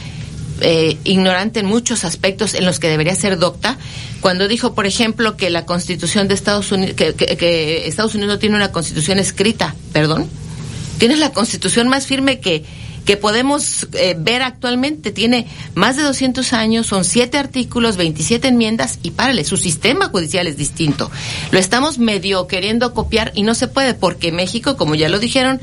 eh, 0.61 0.97
ignorante 1.03 1.59
en 1.59 1.65
muchos 1.65 2.05
aspectos 2.05 2.53
en 2.53 2.65
los 2.65 2.79
que 2.79 2.87
debería 2.87 3.15
ser 3.15 3.37
docta, 3.37 3.77
cuando 4.21 4.47
dijo, 4.47 4.73
por 4.73 4.85
ejemplo, 4.85 5.37
que 5.37 5.49
la 5.49 5.65
Constitución 5.65 6.27
de 6.27 6.33
Estados 6.33 6.71
Unidos, 6.71 6.95
que, 6.95 7.87
Estados 7.87 8.15
Unidos 8.15 8.39
tiene 8.39 8.55
una 8.55 8.71
Constitución 8.71 9.19
escrita, 9.19 9.75
perdón, 9.93 10.29
tiene 10.97 11.17
la 11.17 11.31
Constitución 11.31 11.87
más 11.87 12.05
firme 12.05 12.39
que 12.39 12.63
que 13.05 13.17
podemos 13.17 13.87
eh, 13.93 14.15
ver 14.17 14.41
actualmente. 14.41 15.11
Tiene 15.11 15.47
más 15.75 15.95
de 15.95 16.03
200 16.03 16.53
años, 16.53 16.87
son 16.87 17.05
siete 17.05 17.37
artículos, 17.37 17.97
27 17.97 18.47
enmiendas 18.47 18.99
y 19.03 19.11
párale, 19.11 19.43
su 19.43 19.57
sistema 19.57 20.09
judicial 20.09 20.47
es 20.47 20.57
distinto. 20.57 21.11
Lo 21.51 21.59
estamos 21.59 21.99
medio 21.99 22.47
queriendo 22.47 22.93
copiar 22.93 23.31
y 23.35 23.43
no 23.43 23.53
se 23.53 23.67
puede 23.67 23.93
porque 23.93 24.31
México, 24.31 24.75
como 24.75 24.95
ya 24.95 25.07
lo 25.07 25.19
dijeron, 25.19 25.61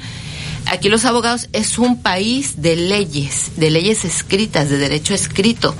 aquí 0.66 0.88
los 0.88 1.04
abogados 1.04 1.48
es 1.52 1.78
un 1.78 2.02
país 2.02 2.62
de 2.62 2.76
leyes, 2.76 3.52
de 3.56 3.70
leyes 3.70 4.04
escritas, 4.04 4.68
de 4.70 4.78
derecho 4.78 5.14
escrito, 5.14 5.74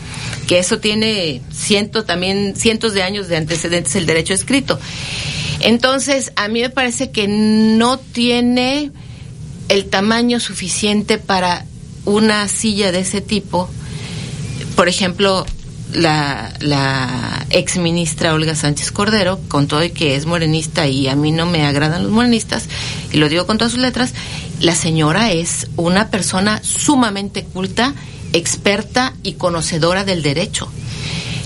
que 0.47 0.59
eso 0.59 0.79
tiene 0.79 1.43
ciento, 1.53 2.05
también 2.05 2.55
cientos 2.57 2.95
de 2.95 3.03
años 3.03 3.29
de 3.29 3.37
antecedentes 3.37 3.95
el 3.97 4.07
derecho 4.07 4.35
escrito. 4.35 4.79
Entonces, 5.61 6.33
a 6.37 6.49
mí 6.49 6.61
me 6.61 6.71
parece 6.71 7.11
que 7.11 7.29
no 7.29 7.99
tiene 7.99 8.91
el 9.69 9.87
tamaño 9.87 10.41
suficiente 10.41 11.19
para 11.19 11.67
una 12.05 12.49
silla 12.49 12.93
de 12.93 13.01
ese 13.01 13.21
tipo. 13.21 13.69
Por 14.75 14.89
ejemplo, 14.89 15.47
la, 15.95 16.53
la 16.61 17.47
ex 17.51 17.77
ministra 17.79 18.35
Olga 18.35 18.55
Sánchez 18.55 18.93
Cordero, 18.93 19.41
con 19.49 19.69
todo 19.69 19.85
y 19.85 19.91
que 19.91 20.17
es 20.17 20.27
morenista 20.27 20.87
y 20.87 21.09
a 21.09 21.17
mí 21.17 21.33
no 21.33 21.47
me 21.47 21.67
agradan 21.67 22.05
los 22.05 22.13
morenistas, 22.13 22.65
y 23.13 23.19
lo 23.19 23.29
digo 23.29 23.47
con 23.47 23.59
todas 23.59 23.73
sus 23.73 23.81
letras, 23.81 24.15
la 24.61 24.75
señora 24.75 25.33
es 25.33 25.69
una 25.77 26.09
persona 26.09 26.61
sumamente 26.63 27.45
culta, 27.45 27.95
experta 28.33 29.15
y 29.23 29.35
conocedora 29.35 30.05
del 30.05 30.23
derecho. 30.23 30.69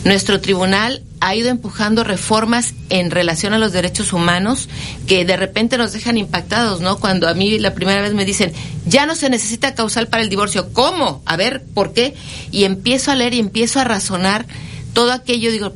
Nuestro 0.07 0.41
tribunal 0.41 1.03
ha 1.19 1.35
ido 1.35 1.49
empujando 1.49 2.05
reformas 2.05 2.75
en 2.91 3.11
relación 3.11 3.55
a 3.55 3.59
los 3.59 3.73
derechos 3.73 4.13
humanos 4.13 4.69
que 5.09 5.25
de 5.25 5.37
repente 5.37 5.77
nos 5.79 5.93
dejan 5.93 6.17
impactados, 6.17 6.81
¿no? 6.81 7.01
Cuando 7.01 7.27
a 7.27 7.35
mí 7.35 7.59
la 7.59 7.75
primera 7.75 8.01
vez 8.03 8.15
me 8.15 8.25
dicen, 8.25 8.53
ya 8.87 9.05
no 9.05 9.17
se 9.17 9.29
necesita 9.29 9.75
causal 9.75 10.07
para 10.07 10.23
el 10.23 10.29
divorcio. 10.29 10.73
¿Cómo? 10.73 11.23
A 11.27 11.37
ver, 11.37 11.65
¿por 11.75 11.93
qué? 11.93 12.15
Y 12.53 12.63
empiezo 12.63 13.11
a 13.11 13.17
leer 13.17 13.35
y 13.35 13.41
empiezo 13.41 13.81
a 13.81 13.85
razonar 13.85 14.47
todo 14.93 15.11
aquello, 15.11 15.51
digo, 15.51 15.75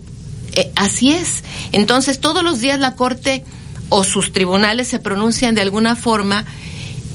eh, 0.53 0.71
así 0.77 1.11
es. 1.11 1.43
Entonces, 1.73 2.21
todos 2.21 2.45
los 2.45 2.61
días 2.61 2.79
la 2.79 2.95
Corte 2.95 3.45
o 3.89 4.05
sus 4.05 4.33
tribunales 4.33 4.87
se 4.87 5.01
pronuncian 5.01 5.57
de 5.57 5.63
alguna 5.63 5.97
forma 5.97 6.45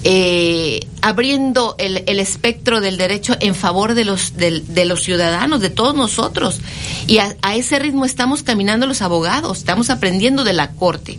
eh, 0.07 0.81
abriendo 1.01 1.75
el, 1.79 2.03
el, 2.05 2.19
espectro 2.19 2.79
del 2.79 2.95
derecho 2.95 3.35
en 3.39 3.55
favor 3.55 3.95
de 3.95 4.05
los, 4.05 4.37
de, 4.37 4.85
los 4.85 5.01
ciudadanos, 5.01 5.61
de 5.61 5.71
todos 5.71 5.95
nosotros. 5.95 6.59
Y 7.07 7.17
a, 7.17 7.35
ese 7.55 7.79
ritmo 7.79 8.05
estamos 8.05 8.43
caminando 8.43 8.85
los 8.85 9.01
abogados, 9.01 9.57
estamos 9.57 9.89
aprendiendo 9.89 10.43
de 10.43 10.53
la 10.53 10.73
corte. 10.73 11.17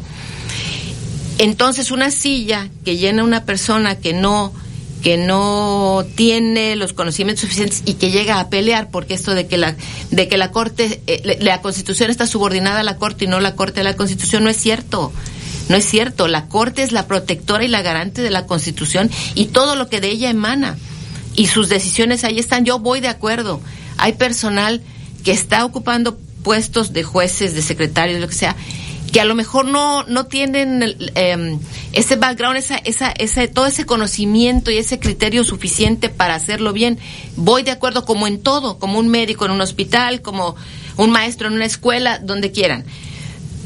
Entonces, 1.38 1.90
una 1.90 2.12
silla 2.12 2.68
que 2.84 2.96
llena 2.96 3.24
una 3.24 3.44
persona 3.44 3.96
que 3.96 4.12
no 4.12 4.52
que 5.02 5.16
no 5.18 6.04
tiene 6.14 6.74
los 6.76 6.92
conocimientos 6.92 7.42
suficientes 7.42 7.82
y 7.84 7.94
que 7.94 8.10
llega 8.10 8.40
a 8.40 8.48
pelear 8.48 8.90
porque 8.90 9.14
esto 9.14 9.34
de 9.34 9.46
que 9.46 9.56
la 9.56 9.76
de 10.10 10.28
que 10.28 10.38
la 10.38 10.52
corte 10.52 11.02
eh, 11.06 11.38
la 11.40 11.60
constitución 11.60 12.10
está 12.10 12.26
subordinada 12.26 12.80
a 12.80 12.84
la 12.84 12.96
corte 12.96 13.26
y 13.26 13.28
no 13.28 13.40
la 13.40 13.56
corte 13.56 13.80
a 13.80 13.84
la 13.84 13.94
constitución 13.94 14.44
no 14.44 14.50
es 14.50 14.56
cierto 14.56 15.12
no 15.68 15.76
es 15.76 15.84
cierto, 15.84 16.28
la 16.28 16.46
Corte 16.46 16.82
es 16.82 16.92
la 16.92 17.06
protectora 17.06 17.64
y 17.64 17.68
la 17.68 17.82
garante 17.82 18.22
de 18.22 18.30
la 18.30 18.46
Constitución 18.46 19.10
y 19.34 19.46
todo 19.46 19.74
lo 19.74 19.88
que 19.88 20.00
de 20.00 20.08
ella 20.08 20.30
emana. 20.30 20.76
Y 21.34 21.48
sus 21.48 21.68
decisiones 21.68 22.24
ahí 22.24 22.38
están. 22.38 22.64
Yo 22.64 22.78
voy 22.78 23.00
de 23.00 23.08
acuerdo. 23.08 23.60
Hay 23.98 24.12
personal 24.12 24.80
que 25.24 25.32
está 25.32 25.64
ocupando 25.64 26.18
puestos 26.42 26.92
de 26.92 27.02
jueces, 27.02 27.54
de 27.54 27.62
secretarios, 27.62 28.20
lo 28.20 28.28
que 28.28 28.34
sea, 28.34 28.56
que 29.12 29.20
a 29.20 29.24
lo 29.24 29.34
mejor 29.34 29.66
no, 29.66 30.04
no 30.04 30.26
tienen 30.26 30.82
eh, 31.14 31.58
ese 31.92 32.16
background, 32.16 32.56
esa, 32.56 32.76
esa, 32.78 33.10
ese, 33.10 33.48
todo 33.48 33.66
ese 33.66 33.84
conocimiento 33.84 34.70
y 34.70 34.78
ese 34.78 35.00
criterio 35.00 35.42
suficiente 35.42 36.08
para 36.08 36.36
hacerlo 36.36 36.72
bien. 36.72 36.98
Voy 37.34 37.64
de 37.64 37.72
acuerdo 37.72 38.04
como 38.04 38.26
en 38.26 38.40
todo, 38.40 38.78
como 38.78 38.98
un 38.98 39.08
médico 39.08 39.44
en 39.46 39.50
un 39.50 39.60
hospital, 39.60 40.22
como 40.22 40.54
un 40.96 41.10
maestro 41.10 41.48
en 41.48 41.54
una 41.54 41.64
escuela, 41.64 42.18
donde 42.18 42.52
quieran. 42.52 42.84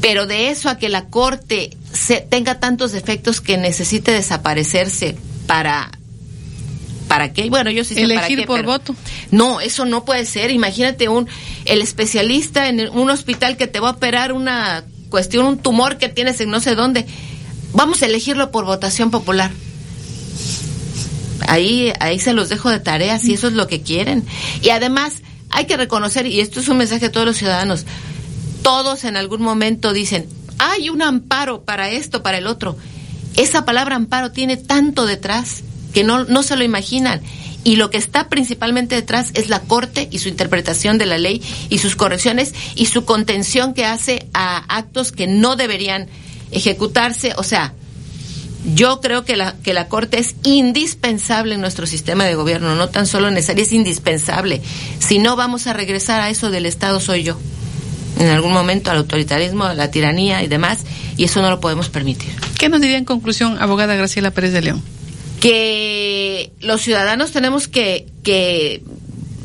Pero 0.01 0.25
de 0.25 0.49
eso 0.49 0.69
a 0.69 0.77
que 0.77 0.89
la 0.89 1.05
Corte 1.05 1.77
se, 1.93 2.21
tenga 2.21 2.59
tantos 2.59 2.91
defectos 2.91 3.41
que 3.41 3.57
necesite 3.57 4.11
desaparecerse 4.11 5.15
para 5.47 5.91
¿Para 7.07 7.33
qué? 7.33 7.49
Bueno, 7.49 7.69
yo 7.71 7.83
sí 7.83 7.93
sé 7.93 8.03
Elegir 8.03 8.21
para 8.21 8.35
qué, 8.35 8.47
por 8.47 8.63
voto. 8.63 8.95
No, 9.31 9.59
eso 9.59 9.83
no 9.83 10.05
puede 10.05 10.25
ser. 10.25 10.49
Imagínate 10.49 11.09
un 11.09 11.27
el 11.65 11.81
especialista 11.81 12.69
en 12.69 12.87
un 12.87 13.09
hospital 13.09 13.57
que 13.57 13.67
te 13.67 13.81
va 13.81 13.89
a 13.89 13.91
operar 13.91 14.31
una 14.31 14.85
cuestión, 15.09 15.45
un 15.45 15.57
tumor 15.57 15.97
que 15.97 16.07
tienes 16.07 16.39
en 16.39 16.49
no 16.49 16.61
sé 16.61 16.73
dónde. 16.73 17.05
Vamos 17.73 18.01
a 18.01 18.05
elegirlo 18.05 18.49
por 18.51 18.63
votación 18.63 19.11
popular. 19.11 19.51
Ahí, 21.49 21.91
ahí 21.99 22.17
se 22.17 22.31
los 22.31 22.47
dejo 22.47 22.69
de 22.69 22.79
tarea, 22.79 23.19
si 23.19 23.33
eso 23.33 23.47
es 23.47 23.53
lo 23.55 23.67
que 23.67 23.81
quieren. 23.81 24.25
Y 24.61 24.69
además, 24.69 25.15
hay 25.49 25.65
que 25.65 25.75
reconocer, 25.75 26.25
y 26.27 26.39
esto 26.39 26.61
es 26.61 26.69
un 26.69 26.77
mensaje 26.77 27.07
a 27.07 27.11
todos 27.11 27.27
los 27.27 27.35
ciudadanos, 27.35 27.85
todos 28.63 29.03
en 29.03 29.17
algún 29.17 29.41
momento 29.41 29.91
dicen, 29.91 30.27
hay 30.61 30.89
un 30.89 31.01
amparo 31.01 31.63
para 31.63 31.89
esto, 31.89 32.21
para 32.21 32.37
el 32.37 32.45
otro. 32.45 32.77
Esa 33.35 33.65
palabra 33.65 33.95
amparo 33.95 34.31
tiene 34.31 34.57
tanto 34.57 35.07
detrás 35.07 35.63
que 35.91 36.03
no, 36.03 36.23
no 36.25 36.43
se 36.43 36.55
lo 36.55 36.63
imaginan. 36.63 37.21
Y 37.63 37.77
lo 37.77 37.89
que 37.89 37.97
está 37.97 38.29
principalmente 38.29 38.93
detrás 38.93 39.31
es 39.33 39.49
la 39.49 39.61
Corte 39.61 40.07
y 40.11 40.19
su 40.19 40.29
interpretación 40.29 40.99
de 40.99 41.07
la 41.07 41.17
ley 41.17 41.41
y 41.69 41.79
sus 41.79 41.95
correcciones 41.95 42.53
y 42.75 42.85
su 42.85 43.05
contención 43.05 43.73
que 43.73 43.85
hace 43.85 44.27
a 44.35 44.57
actos 44.77 45.11
que 45.11 45.25
no 45.25 45.55
deberían 45.55 46.07
ejecutarse. 46.51 47.33
O 47.37 47.43
sea, 47.43 47.73
yo 48.75 49.01
creo 49.01 49.25
que 49.25 49.37
la, 49.37 49.55
que 49.63 49.73
la 49.73 49.87
Corte 49.87 50.19
es 50.19 50.35
indispensable 50.43 51.55
en 51.55 51.61
nuestro 51.61 51.87
sistema 51.87 52.25
de 52.25 52.35
gobierno, 52.35 52.75
no 52.75 52.89
tan 52.89 53.07
solo 53.07 53.31
necesaria, 53.31 53.63
es 53.63 53.73
indispensable. 53.73 54.61
Si 54.99 55.17
no, 55.17 55.35
vamos 55.35 55.65
a 55.65 55.73
regresar 55.73 56.21
a 56.21 56.29
eso 56.29 56.51
del 56.51 56.67
Estado 56.67 56.99
soy 56.99 57.23
yo 57.23 57.37
en 58.21 58.27
algún 58.27 58.53
momento 58.53 58.91
al 58.91 58.97
autoritarismo, 58.97 59.65
a 59.65 59.73
la 59.73 59.89
tiranía 59.89 60.43
y 60.43 60.47
demás, 60.47 60.79
y 61.17 61.23
eso 61.23 61.41
no 61.41 61.49
lo 61.49 61.59
podemos 61.59 61.89
permitir. 61.89 62.29
¿Qué 62.59 62.69
nos 62.69 62.79
diría 62.79 62.97
en 62.97 63.05
conclusión, 63.05 63.57
abogada 63.59 63.95
Graciela 63.95 64.29
Pérez 64.29 64.53
de 64.53 64.61
León? 64.61 64.83
Que 65.39 66.51
los 66.59 66.81
ciudadanos 66.81 67.31
tenemos 67.31 67.67
que, 67.67 68.05
que 68.21 68.83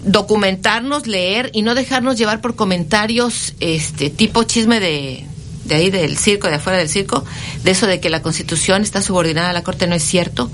documentarnos, 0.05 1.07
leer 1.07 1.51
y 1.55 1.63
no 1.63 1.75
dejarnos 1.75 2.19
llevar 2.19 2.43
por 2.43 2.55
comentarios 2.55 3.55
este 3.61 4.11
tipo 4.11 4.43
chisme 4.43 4.79
de, 4.79 5.25
de 5.65 5.75
ahí 5.75 5.91
del 5.91 6.19
circo, 6.19 6.49
de 6.49 6.57
afuera 6.57 6.79
del 6.79 6.91
circo, 6.91 7.25
de 7.65 7.71
eso 7.71 7.87
de 7.87 7.99
que 7.99 8.11
la 8.11 8.21
Constitución 8.21 8.83
está 8.83 9.01
subordinada 9.01 9.49
a 9.51 9.55
la 9.55 9.65
Corte, 9.65 9.87
no 9.87 9.95
es 9.95 10.03
cierto. 10.03 10.51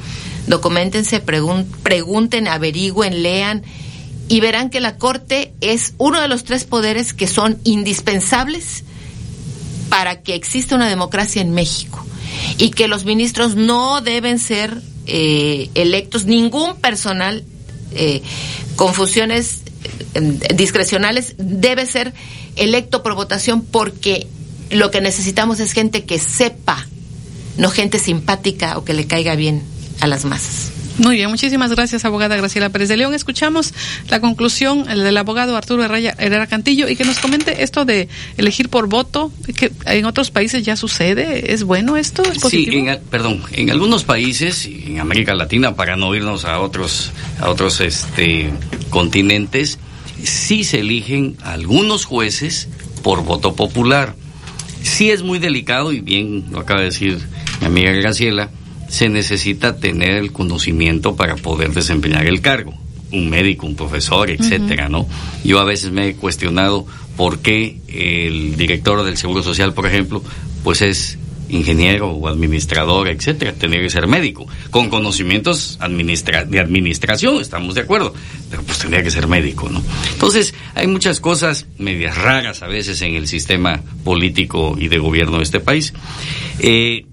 Documentense, 0.46 1.20
pregunten, 1.20 2.46
averigüen, 2.46 3.24
lean 3.24 3.64
y 4.32 4.40
verán 4.40 4.70
que 4.70 4.80
la 4.80 4.96
Corte 4.96 5.52
es 5.60 5.92
uno 5.98 6.18
de 6.18 6.26
los 6.26 6.44
tres 6.44 6.64
poderes 6.64 7.12
que 7.12 7.26
son 7.26 7.58
indispensables 7.64 8.82
para 9.90 10.22
que 10.22 10.34
exista 10.34 10.74
una 10.74 10.88
democracia 10.88 11.42
en 11.42 11.52
México 11.52 12.02
y 12.56 12.70
que 12.70 12.88
los 12.88 13.04
ministros 13.04 13.56
no 13.56 14.00
deben 14.00 14.38
ser 14.38 14.80
eh, 15.06 15.68
electos, 15.74 16.24
ningún 16.24 16.76
personal 16.76 17.44
eh, 17.90 18.22
con 18.74 18.94
funciones 18.94 19.64
eh, 20.14 20.38
discrecionales 20.54 21.34
debe 21.36 21.84
ser 21.84 22.14
electo 22.56 23.02
por 23.02 23.14
votación 23.14 23.60
porque 23.60 24.28
lo 24.70 24.90
que 24.90 25.02
necesitamos 25.02 25.60
es 25.60 25.72
gente 25.72 26.06
que 26.06 26.18
sepa, 26.18 26.88
no 27.58 27.68
gente 27.68 27.98
simpática 27.98 28.78
o 28.78 28.84
que 28.86 28.94
le 28.94 29.06
caiga 29.06 29.34
bien 29.34 29.62
a 30.00 30.06
las 30.06 30.24
masas. 30.24 30.72
Muy 30.98 31.16
bien, 31.16 31.30
muchísimas 31.30 31.70
gracias, 31.70 32.04
abogada 32.04 32.36
Graciela 32.36 32.68
Pérez 32.68 32.88
de 32.88 32.98
León. 32.98 33.14
Escuchamos 33.14 33.72
la 34.08 34.20
conclusión 34.20 34.88
el 34.90 35.02
del 35.02 35.16
abogado 35.16 35.56
Arturo 35.56 35.84
Herrera 35.84 36.46
Cantillo 36.46 36.88
y 36.88 36.96
que 36.96 37.04
nos 37.04 37.18
comente 37.18 37.62
esto 37.62 37.84
de 37.84 38.08
elegir 38.36 38.68
por 38.68 38.88
voto, 38.88 39.32
que 39.56 39.72
en 39.86 40.04
otros 40.04 40.30
países 40.30 40.64
ya 40.64 40.76
sucede. 40.76 41.52
¿Es 41.52 41.64
bueno 41.64 41.96
esto? 41.96 42.22
sí, 42.48 42.86
perdón, 43.10 43.42
en 43.52 43.70
algunos 43.70 44.04
países, 44.04 44.66
en 44.66 45.00
América 45.00 45.34
Latina, 45.34 45.74
para 45.74 45.96
no 45.96 46.14
irnos 46.14 46.44
a 46.44 46.60
otros, 46.60 47.10
a 47.40 47.48
otros 47.48 47.80
este, 47.80 48.50
continentes, 48.90 49.78
sí 50.22 50.62
se 50.62 50.80
eligen 50.80 51.36
algunos 51.42 52.04
jueces 52.04 52.68
por 53.02 53.24
voto 53.24 53.56
popular. 53.56 54.14
sí 54.82 55.10
es 55.10 55.22
muy 55.22 55.38
delicado 55.38 55.92
y 55.92 56.00
bien 56.00 56.46
lo 56.50 56.60
acaba 56.60 56.80
de 56.80 56.86
decir 56.86 57.18
mi 57.60 57.66
amiga 57.66 57.92
Graciela, 57.92 58.50
se 58.92 59.08
necesita 59.08 59.76
tener 59.76 60.10
el 60.10 60.32
conocimiento 60.32 61.16
para 61.16 61.36
poder 61.36 61.72
desempeñar 61.72 62.26
el 62.26 62.42
cargo. 62.42 62.74
Un 63.10 63.30
médico, 63.30 63.66
un 63.66 63.74
profesor, 63.74 64.28
etcétera, 64.28 64.90
¿no? 64.90 65.06
Yo 65.42 65.60
a 65.60 65.64
veces 65.64 65.92
me 65.92 66.08
he 66.08 66.14
cuestionado 66.14 66.86
por 67.16 67.38
qué 67.38 67.78
el 67.88 68.54
director 68.54 69.02
del 69.02 69.16
Seguro 69.16 69.42
Social, 69.42 69.72
por 69.72 69.86
ejemplo, 69.86 70.22
pues 70.62 70.82
es 70.82 71.18
ingeniero 71.48 72.10
o 72.10 72.28
administrador, 72.28 73.08
etcétera, 73.08 73.54
tendría 73.54 73.80
que 73.80 73.88
ser 73.88 74.06
médico, 74.06 74.46
con 74.70 74.90
conocimientos 74.90 75.78
administra 75.80 76.44
de 76.44 76.60
administración, 76.60 77.40
estamos 77.40 77.74
de 77.74 77.80
acuerdo, 77.80 78.12
pero 78.50 78.62
pues 78.62 78.78
tendría 78.78 79.02
que 79.02 79.10
ser 79.10 79.26
médico, 79.26 79.70
¿no? 79.70 79.82
Entonces, 80.12 80.54
hay 80.74 80.86
muchas 80.86 81.18
cosas 81.18 81.66
medias 81.78 82.18
raras 82.18 82.62
a 82.62 82.66
veces 82.66 83.00
en 83.00 83.14
el 83.14 83.26
sistema 83.26 83.80
político 84.04 84.76
y 84.78 84.88
de 84.88 84.98
gobierno 84.98 85.38
de 85.38 85.44
este 85.44 85.60
país. 85.60 85.94
Eh, 86.58 87.06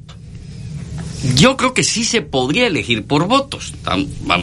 yo 1.35 1.57
creo 1.57 1.73
que 1.73 1.83
sí 1.83 2.05
se 2.05 2.21
podría 2.21 2.67
elegir 2.67 3.03
por 3.03 3.27
votos. 3.27 3.73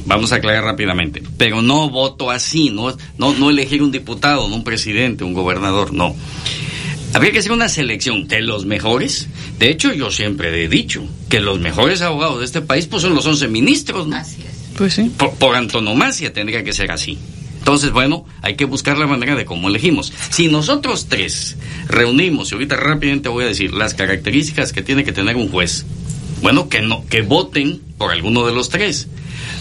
Vamos 0.04 0.32
a 0.32 0.36
aclarar 0.36 0.64
rápidamente. 0.64 1.22
Pero 1.38 1.62
no 1.62 1.90
voto 1.90 2.30
así, 2.30 2.70
no, 2.70 2.96
no, 3.18 3.32
no 3.34 3.50
elegir 3.50 3.82
un 3.82 3.92
diputado, 3.92 4.48
no 4.48 4.56
un 4.56 4.64
presidente, 4.64 5.24
un 5.24 5.34
gobernador, 5.34 5.92
no. 5.92 6.14
Habría 7.14 7.32
que 7.32 7.38
hacer 7.38 7.52
una 7.52 7.68
selección 7.68 8.28
de 8.28 8.42
los 8.42 8.66
mejores. 8.66 9.28
De 9.58 9.70
hecho, 9.70 9.92
yo 9.92 10.10
siempre 10.10 10.64
he 10.64 10.68
dicho 10.68 11.02
que 11.30 11.40
los 11.40 11.58
mejores 11.60 12.02
abogados 12.02 12.40
de 12.40 12.44
este 12.44 12.60
país 12.60 12.86
pues 12.86 13.02
son 13.02 13.14
los 13.14 13.24
11 13.24 13.48
ministros, 13.48 14.06
¿no? 14.06 14.16
Así 14.16 14.42
es. 14.42 14.76
Pues 14.76 14.94
sí. 14.94 15.10
Por, 15.16 15.32
por 15.34 15.56
antonomasia 15.56 16.32
tendría 16.32 16.62
que 16.62 16.74
ser 16.74 16.92
así. 16.92 17.18
Entonces, 17.66 17.90
bueno, 17.90 18.24
hay 18.42 18.54
que 18.54 18.64
buscar 18.64 18.96
la 18.96 19.08
manera 19.08 19.34
de 19.34 19.44
cómo 19.44 19.68
elegimos. 19.68 20.12
Si 20.30 20.48
nosotros 20.48 21.06
tres 21.08 21.56
reunimos, 21.88 22.52
y 22.52 22.54
ahorita 22.54 22.76
rápidamente 22.76 23.28
voy 23.28 23.44
a 23.44 23.48
decir 23.48 23.72
las 23.72 23.94
características 23.94 24.72
que 24.72 24.82
tiene 24.82 25.02
que 25.02 25.10
tener 25.10 25.34
un 25.34 25.50
juez, 25.50 25.84
bueno, 26.42 26.68
que 26.68 26.82
no, 26.82 27.04
que 27.06 27.22
voten 27.22 27.80
por 27.98 28.12
alguno 28.12 28.46
de 28.46 28.52
los 28.52 28.68
tres, 28.68 29.08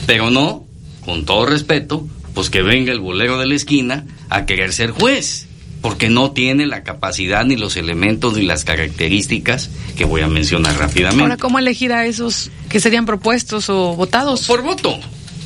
pero 0.06 0.30
no, 0.30 0.66
con 1.04 1.26
todo 1.26 1.45
respeto, 1.45 2.08
pues 2.34 2.50
que 2.50 2.62
venga 2.62 2.92
el 2.92 3.00
bolero 3.00 3.40
de 3.40 3.48
la 3.48 3.56
esquina 3.56 4.06
a 4.30 4.45
querer 4.45 4.74
ser 4.74 4.92
juez, 4.92 5.48
porque 5.82 6.10
no 6.10 6.32
tiene 6.32 6.66
la 6.66 6.84
capacidad 6.84 7.45
ni 7.45 7.56
los 7.56 7.78
elementos 7.78 8.36
ni 8.36 8.44
las 8.44 8.66
características 8.66 9.70
que 9.95 10.06
voy 10.06 10.22
a 10.22 10.28
mencionar 10.28 10.78
rápidamente. 10.78 11.24
Ahora, 11.24 11.38
¿cómo 11.38 11.60
elegir 11.60 11.94
a 11.94 12.06
esos 12.06 12.52
que 12.70 12.80
serían 12.80 13.06
propuestos 13.06 13.70
o 13.70 13.95
votados? 13.95 14.48
Por 14.48 14.62
voto. 14.62 15.00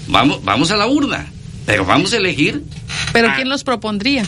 Vamos, 0.07 0.43
vamos 0.43 0.71
a 0.71 0.77
la 0.77 0.87
urna, 0.87 1.27
pero 1.65 1.85
vamos 1.85 2.13
a 2.13 2.17
elegir. 2.17 2.63
¿Pero 3.13 3.29
quién 3.35 3.49
los 3.49 3.63
propondría? 3.63 4.25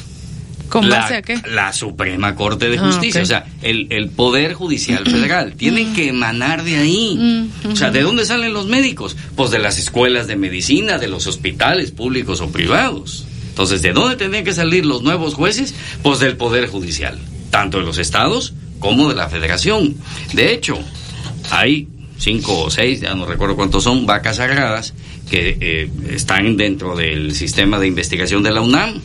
¿Con 0.72 0.90
la, 0.90 1.06
a 1.06 1.22
qué? 1.22 1.38
La 1.50 1.74
Suprema 1.74 2.34
Corte 2.34 2.70
de 2.70 2.78
Ah, 2.78 2.86
Justicia, 2.86 3.22
o 3.22 3.26
sea, 3.26 3.46
el, 3.62 3.88
el 3.90 4.10
Poder 4.10 4.54
Judicial 4.54 5.04
Federal, 5.06 5.54
tiene 5.58 5.92
que 5.94 6.08
emanar 6.08 6.64
de 6.64 6.78
ahí. 6.78 7.50
O 7.70 7.76
sea, 7.76 7.92
¿de 7.92 8.02
dónde 8.02 8.26
salen 8.26 8.54
los 8.54 8.68
médicos? 8.68 9.18
Pues 9.36 9.52
de 9.52 9.60
las 9.60 9.78
escuelas 9.78 10.28
de 10.28 10.38
medicina, 10.38 10.98
de 10.98 11.10
los 11.10 11.28
hospitales 11.28 11.92
públicos 11.92 12.40
o 12.40 12.50
privados. 12.52 13.26
Entonces, 13.50 13.82
¿de 13.82 13.92
dónde 13.92 14.16
tendrían 14.16 14.46
que 14.46 14.54
salir 14.54 14.86
los 14.86 15.04
nuevos 15.04 15.34
jueces? 15.34 15.76
Pues 16.04 16.20
del 16.20 16.38
Poder 16.38 16.68
Judicial, 16.68 17.20
tanto 17.50 17.80
de 17.80 17.84
los 17.84 17.98
estados 17.98 18.54
como 18.80 19.10
de 19.10 19.16
la 19.16 19.28
Federación. 19.28 19.96
De 20.32 20.54
hecho, 20.54 20.80
hay 21.50 21.90
cinco 22.18 22.62
o 22.62 22.72
seis, 22.72 23.02
ya 23.02 23.14
no 23.14 23.26
recuerdo 23.26 23.58
cuántos 23.58 23.84
son, 23.84 24.06
vacas 24.06 24.38
sagradas 24.38 24.94
que 25.30 25.58
eh, 25.60 25.90
están 26.12 26.56
dentro 26.56 26.96
del 26.96 27.36
sistema 27.36 27.78
de 27.78 27.88
investigación 27.88 28.42
de 28.42 28.52
la 28.52 28.62
UNAM 28.62 29.02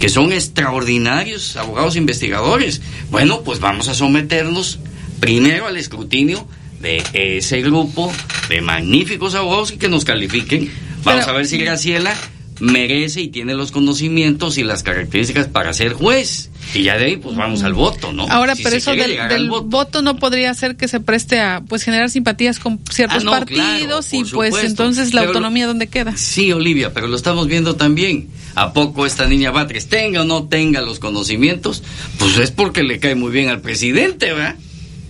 que 0.00 0.08
son 0.08 0.32
extraordinarios 0.32 1.56
abogados 1.56 1.96
investigadores. 1.96 2.80
Bueno, 3.10 3.42
pues 3.42 3.60
vamos 3.60 3.88
a 3.88 3.94
someternos 3.94 4.78
primero 5.20 5.66
al 5.66 5.76
escrutinio 5.76 6.46
de 6.80 7.02
ese 7.14 7.62
grupo 7.62 8.12
de 8.48 8.60
magníficos 8.60 9.34
abogados 9.34 9.72
y 9.72 9.76
que 9.78 9.88
nos 9.88 10.04
califiquen. 10.04 10.70
Vamos 11.04 11.24
Pero- 11.24 11.34
a 11.34 11.36
ver 11.38 11.46
si 11.46 11.58
Graciela 11.58 12.14
merece 12.60 13.20
y 13.22 13.28
tiene 13.28 13.54
los 13.54 13.70
conocimientos 13.70 14.58
y 14.58 14.64
las 14.64 14.82
características 14.82 15.46
para 15.48 15.72
ser 15.72 15.92
juez. 15.94 16.50
Y 16.74 16.82
ya 16.82 16.98
de 16.98 17.06
ahí, 17.06 17.16
pues 17.16 17.36
vamos 17.36 17.62
al 17.62 17.74
voto, 17.74 18.12
¿no? 18.12 18.26
Ahora, 18.28 18.54
Si 18.54 18.62
pero 18.62 18.76
eso 18.76 18.90
del, 18.94 19.16
del 19.28 19.48
voto. 19.48 19.64
voto 19.64 20.02
no 20.02 20.16
podría 20.16 20.52
ser 20.54 20.76
que 20.76 20.88
se 20.88 21.00
preste 21.00 21.40
a 21.40 21.62
pues 21.66 21.82
generar 21.84 22.10
simpatías 22.10 22.58
con 22.58 22.80
ciertos 22.90 23.22
Ah, 23.22 23.24
no, 23.24 23.30
partidos 23.30 23.60
claro, 23.62 24.00
y 24.12 24.18
pues 24.18 24.28
supuesto. 24.30 24.60
entonces 24.66 25.14
la 25.14 25.20
Pero 25.22 25.30
autonomía 25.30 25.66
dónde 25.66 25.86
queda. 25.86 26.16
Sí, 26.16 26.52
Olivia, 26.52 26.92
pero 26.92 27.06
lo 27.06 27.16
estamos 27.16 27.46
viendo 27.46 27.76
también. 27.76 28.28
¿A 28.54 28.72
poco 28.72 29.06
esta 29.06 29.26
niña 29.26 29.50
Batres 29.50 29.88
tenga 29.88 30.22
o 30.22 30.24
no 30.24 30.44
tenga 30.48 30.80
los 30.80 30.98
conocimientos? 30.98 31.82
Pues 32.18 32.36
es 32.38 32.50
porque 32.50 32.82
le 32.82 32.98
cae 32.98 33.14
muy 33.14 33.30
bien 33.30 33.48
al 33.48 33.60
presidente, 33.60 34.32
¿verdad? 34.32 34.56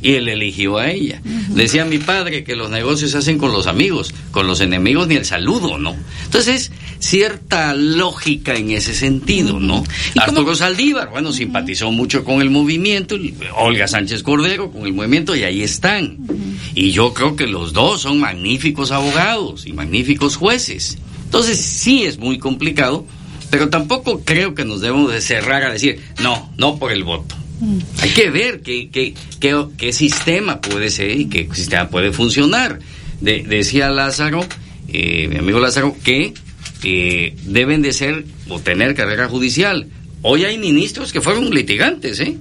Y 0.02 0.14
él 0.14 0.28
eligió 0.28 0.78
a 0.78 0.90
ella. 0.90 1.20
Decía 1.48 1.84
mi 1.84 1.98
padre 1.98 2.44
que 2.44 2.54
los 2.54 2.70
negocios 2.70 3.12
se 3.12 3.18
hacen 3.18 3.38
con 3.38 3.52
los 3.52 3.66
amigos, 3.66 4.14
con 4.30 4.46
los 4.46 4.60
enemigos 4.60 5.08
ni 5.08 5.16
el 5.16 5.24
saludo, 5.24 5.78
¿no? 5.78 5.96
Entonces, 6.24 6.70
cierta 6.98 7.74
lógica 7.74 8.54
en 8.54 8.70
ese 8.70 8.94
sentido, 8.94 9.58
¿no? 9.58 9.82
Arturo 10.16 10.54
Saldívar, 10.54 11.10
bueno, 11.10 11.32
simpatizó 11.32 11.90
mucho 11.90 12.24
con 12.24 12.42
el 12.42 12.50
movimiento, 12.50 13.16
Olga 13.56 13.88
Sánchez 13.88 14.22
Cordero 14.22 14.70
con 14.70 14.86
el 14.86 14.92
movimiento 14.92 15.34
y 15.34 15.44
ahí 15.44 15.62
están. 15.62 16.18
Y 16.74 16.90
yo 16.90 17.14
creo 17.14 17.36
que 17.36 17.46
los 17.46 17.72
dos 17.72 18.02
son 18.02 18.20
magníficos 18.20 18.90
abogados 18.90 19.66
y 19.66 19.72
magníficos 19.72 20.36
jueces. 20.36 20.98
Entonces, 21.24 21.58
sí 21.58 22.04
es 22.04 22.18
muy 22.18 22.38
complicado, 22.38 23.06
pero 23.50 23.68
tampoco 23.68 24.22
creo 24.24 24.54
que 24.54 24.64
nos 24.64 24.80
debemos 24.80 25.12
de 25.12 25.20
cerrar 25.20 25.62
a 25.62 25.72
decir, 25.72 26.00
no, 26.22 26.52
no 26.56 26.78
por 26.78 26.92
el 26.92 27.04
voto. 27.04 27.34
Hay 28.00 28.10
que 28.10 28.30
ver 28.30 28.60
qué, 28.60 28.88
qué, 28.90 29.14
qué, 29.40 29.64
qué 29.78 29.92
sistema 29.92 30.60
puede 30.60 30.90
ser 30.90 31.18
y 31.18 31.26
qué 31.26 31.48
sistema 31.54 31.88
puede 31.88 32.12
funcionar. 32.12 32.78
De- 33.20 33.44
decía 33.48 33.88
Lázaro, 33.90 34.44
eh, 34.88 35.28
mi 35.28 35.36
amigo 35.38 35.58
Lázaro, 35.58 35.96
que 36.04 36.34
eh, 36.84 37.34
deben 37.44 37.80
de 37.82 37.92
ser 37.92 38.24
o 38.48 38.60
tener 38.60 38.94
carrera 38.94 39.28
judicial. 39.28 39.86
Hoy 40.22 40.44
hay 40.44 40.58
ministros 40.58 41.12
que 41.12 41.20
fueron 41.20 41.50
litigantes, 41.50 42.20
¿eh? 42.20 42.36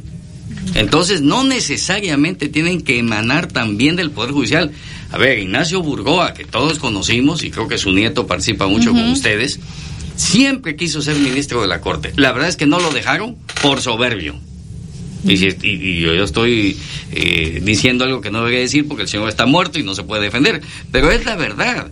Entonces, 0.74 1.22
no 1.22 1.44
necesariamente 1.44 2.50
tienen 2.50 2.82
que 2.82 2.98
emanar 3.00 3.48
también 3.48 3.95
del 3.95 4.11
Poder 4.11 4.32
Judicial. 4.32 4.72
A 5.11 5.18
ver, 5.18 5.40
Ignacio 5.40 5.82
Burgoa, 5.82 6.34
que 6.34 6.44
todos 6.44 6.80
conocimos 6.80 7.44
y 7.44 7.52
creo 7.52 7.68
que 7.68 7.77
su 7.77 7.92
nieto 7.92 8.27
participa 8.27 8.68
mucho 8.68 8.92
con 8.92 9.10
ustedes, 9.11 9.60
siempre 10.16 10.76
quiso 10.76 11.02
ser 11.02 11.16
ministro 11.18 11.61
de 11.61 11.68
la 11.68 11.80
Corte. 11.82 12.11
La 12.16 12.32
verdad 12.34 12.50
es 12.50 12.58
que 12.58 12.66
no 12.66 12.80
lo 12.80 12.92
dejaron 12.92 13.38
por 13.61 13.82
soberbio. 13.82 14.35
Y, 15.26 15.38
si- 15.38 15.48
y- 15.64 15.70
y 15.70 16.02
yo 16.02 16.24
estoy 16.24 16.78
eh, 17.12 17.60
diciendo 17.64 18.04
algo 18.06 18.22
que 18.22 18.32
no 18.32 18.40
debería 18.40 18.60
decir 18.62 18.88
porque 18.88 19.04
el 19.04 19.10
señor 19.10 19.28
está 19.30 19.45
muerto 19.45 19.80
y 19.80 19.84
no 19.84 19.95
se 19.95 20.04
puede 20.04 20.24
defender. 20.24 20.62
Pero 20.92 21.12
es 21.12 21.26
la 21.26 21.36
verdad. 21.36 21.92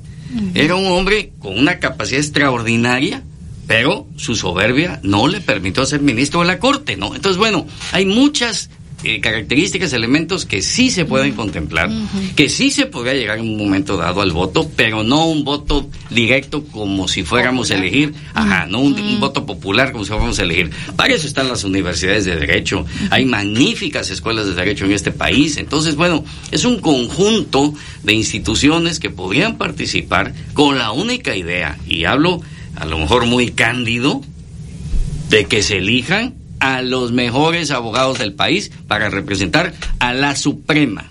Era 0.56 0.76
un 0.76 0.88
hombre 0.88 1.32
con 1.40 1.58
una 1.60 1.80
capacidad 1.80 2.20
extraordinaria, 2.20 3.22
pero 3.68 4.08
su 4.18 4.36
soberbia 4.36 5.00
no 5.03 5.28
le 5.28 5.42
permitió 5.42 5.86
ser 5.86 6.02
ministro 6.02 6.42
de 6.42 6.48
la 6.48 6.60
Corte, 6.60 6.98
¿no? 6.98 7.14
Entonces, 7.16 7.38
bueno, 7.38 7.68
hay 7.92 8.06
muchas 8.06 8.70
eh, 9.03 9.19
características, 9.19 9.93
elementos 9.93 10.45
que 10.45 10.61
sí 10.61 10.90
se 10.90 11.06
pueden 11.06 11.33
contemplar, 11.33 11.90
que 12.35 12.49
sí 12.49 12.72
se 12.72 12.85
podría 12.85 13.14
llegar 13.14 13.40
en 13.40 13.49
un 13.49 13.57
momento 13.57 13.98
dado 13.98 14.22
al 14.22 14.32
voto, 14.32 14.69
pero 14.75 15.03
no 15.03 15.27
un 15.27 15.43
voto 15.43 15.90
directo 16.09 16.64
como 16.65 17.07
si 17.07 17.23
fuéramos 17.23 17.72
a 17.72 17.75
elegir, 17.75 18.14
ajá, 18.33 18.65
no 18.65 18.80
un, 18.80 18.93
un 18.93 19.19
voto 19.19 19.45
popular 19.45 19.91
como 19.91 20.03
si 20.03 20.09
fuéramos 20.09 20.40
a 20.40 20.43
elegir. 20.43 20.72
Para 20.95 21.14
eso 21.14 21.27
están 21.27 21.48
las 21.48 21.64
universidades 21.64 22.25
de 22.25 22.35
derecho, 22.35 22.85
hay 23.09 23.25
magníficas 23.25 24.09
escuelas 24.09 24.45
de 24.45 24.53
derecho 24.53 24.85
en 24.85 24.93
este 24.93 25.11
país, 25.11 25.57
entonces, 25.57 25.95
bueno, 25.95 26.23
es 26.51 26.65
un 26.65 26.80
conjunto 26.80 27.73
de 28.03 28.14
instituciones 28.14 28.99
que 28.99 29.09
podrían 29.09 29.57
participar 29.57 30.33
con 30.53 30.77
la 30.77 30.91
única 30.91 31.35
idea, 31.35 31.77
y 31.88 32.06
hablo 32.06 32.41
a 32.75 32.85
lo 32.85 32.98
mejor 32.98 33.25
muy 33.25 33.51
cándido, 33.51 34.22
de 35.30 35.45
que 35.45 35.64
se 35.64 35.77
elijan 35.77 36.35
a 36.64 36.82
los 36.82 37.11
mejores 37.11 37.72
abogados 37.72 38.19
del 38.19 38.32
país 38.32 38.72
para 38.88 39.09
representar 39.09 39.74
a 40.00 40.14
la 40.14 40.33
Suprema. 40.38 41.09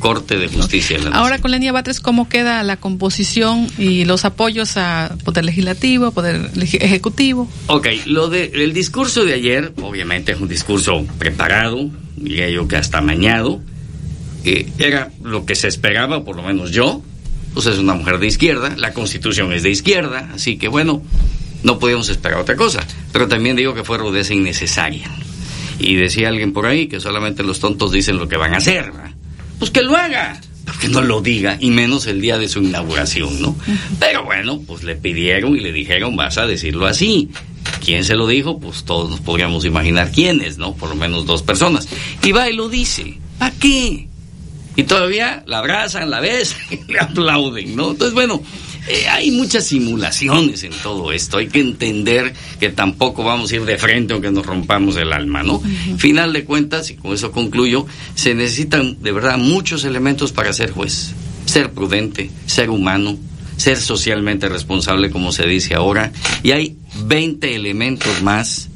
Corte 0.00 0.36
de 0.36 0.48
Justicia 0.48 0.98
de 0.98 1.10
la 1.10 1.16
Ahora 1.16 1.38
con 1.38 1.52
la 1.52 1.60
niña 1.60 1.70
Batres, 1.70 2.00
¿cómo 2.00 2.28
queda 2.28 2.60
la 2.64 2.76
composición 2.76 3.68
y 3.78 4.04
los 4.04 4.24
apoyos 4.24 4.76
a 4.76 5.16
Poder 5.24 5.44
Legislativo, 5.44 6.10
Poder 6.10 6.50
Ejecutivo? 6.56 7.48
Ok, 7.68 7.86
lo 8.06 8.28
de, 8.28 8.50
el 8.52 8.72
discurso 8.72 9.24
de 9.24 9.34
ayer, 9.34 9.72
obviamente 9.80 10.32
es 10.32 10.40
un 10.40 10.48
discurso 10.48 11.06
preparado, 11.20 11.88
diría 12.16 12.50
yo 12.50 12.66
que 12.66 12.74
hasta 12.74 13.00
mañado, 13.00 13.60
eh, 14.42 14.68
era 14.80 15.12
lo 15.22 15.46
que 15.46 15.54
se 15.54 15.68
esperaba, 15.68 16.24
por 16.24 16.34
lo 16.34 16.42
menos 16.42 16.72
yo, 16.72 17.00
pues 17.52 17.66
es 17.66 17.78
una 17.78 17.94
mujer 17.94 18.18
de 18.18 18.26
izquierda, 18.26 18.74
la 18.76 18.92
constitución 18.92 19.52
es 19.52 19.62
de 19.62 19.70
izquierda, 19.70 20.30
así 20.34 20.56
que 20.56 20.66
bueno, 20.66 21.00
no 21.64 21.80
podíamos 21.80 22.08
esperar 22.08 22.38
otra 22.38 22.54
cosa, 22.54 22.86
pero 23.12 23.26
también 23.26 23.56
digo 23.56 23.74
que 23.74 23.82
fue 23.82 23.98
rudeza 23.98 24.32
innecesaria. 24.32 25.10
Y 25.80 25.96
decía 25.96 26.28
alguien 26.28 26.52
por 26.52 26.66
ahí 26.66 26.86
que 26.86 27.00
solamente 27.00 27.42
los 27.42 27.58
tontos 27.58 27.90
dicen 27.90 28.16
lo 28.18 28.28
que 28.28 28.36
van 28.36 28.54
a 28.54 28.58
hacer, 28.58 28.92
¿verdad? 28.92 29.10
pues 29.58 29.70
que 29.70 29.82
lo 29.82 29.96
haga, 29.96 30.40
pero 30.64 30.78
que 30.78 30.88
no 30.88 31.00
lo 31.00 31.20
diga, 31.20 31.56
y 31.60 31.70
menos 31.70 32.06
el 32.06 32.20
día 32.20 32.38
de 32.38 32.48
su 32.48 32.62
inauguración, 32.62 33.42
¿no? 33.42 33.56
Pero 33.98 34.24
bueno, 34.24 34.60
pues 34.64 34.84
le 34.84 34.94
pidieron 34.94 35.56
y 35.56 35.60
le 35.60 35.72
dijeron, 35.72 36.14
vas 36.14 36.38
a 36.38 36.46
decirlo 36.46 36.86
así. 36.86 37.30
¿quién 37.84 38.04
se 38.04 38.14
lo 38.14 38.26
dijo? 38.26 38.58
Pues 38.58 38.84
todos 38.84 39.10
nos 39.10 39.20
podríamos 39.20 39.64
imaginar 39.64 40.10
quiénes, 40.10 40.58
¿no? 40.58 40.74
Por 40.74 40.88
lo 40.88 40.96
menos 40.96 41.26
dos 41.26 41.42
personas. 41.42 41.88
Y 42.22 42.32
va 42.32 42.48
y 42.48 42.54
lo 42.54 42.68
dice. 42.68 43.18
¿Para 43.38 43.54
qué? 43.56 44.08
Y 44.76 44.82
todavía 44.84 45.44
la 45.46 45.58
abrazan, 45.58 46.10
la 46.10 46.20
besan 46.20 46.60
y 46.70 46.80
le 46.92 46.98
aplauden, 46.98 47.76
¿no? 47.76 47.90
Entonces, 47.90 48.14
bueno, 48.14 48.42
eh, 48.86 49.08
hay 49.08 49.30
muchas 49.30 49.66
simulaciones 49.66 50.62
en 50.62 50.72
todo 50.82 51.12
esto. 51.12 51.38
Hay 51.38 51.48
que 51.48 51.60
entender 51.60 52.34
que 52.60 52.68
tampoco 52.68 53.24
vamos 53.24 53.50
a 53.50 53.56
ir 53.56 53.64
de 53.64 53.78
frente 53.78 54.12
aunque 54.12 54.30
nos 54.30 54.44
rompamos 54.44 54.96
el 54.96 55.12
alma, 55.12 55.42
¿no? 55.42 55.62
Final 55.96 56.32
de 56.32 56.44
cuentas, 56.44 56.90
y 56.90 56.96
con 56.96 57.14
eso 57.14 57.32
concluyo, 57.32 57.86
se 58.14 58.34
necesitan 58.34 59.02
de 59.02 59.12
verdad 59.12 59.38
muchos 59.38 59.84
elementos 59.84 60.32
para 60.32 60.52
ser 60.52 60.70
juez. 60.70 61.12
Ser 61.46 61.72
prudente, 61.72 62.30
ser 62.46 62.70
humano, 62.70 63.18
ser 63.56 63.76
socialmente 63.78 64.48
responsable, 64.48 65.10
como 65.10 65.32
se 65.32 65.46
dice 65.46 65.74
ahora. 65.74 66.12
Y 66.42 66.52
hay 66.52 66.76
20 67.06 67.54
elementos 67.54 68.22
más 68.22 68.68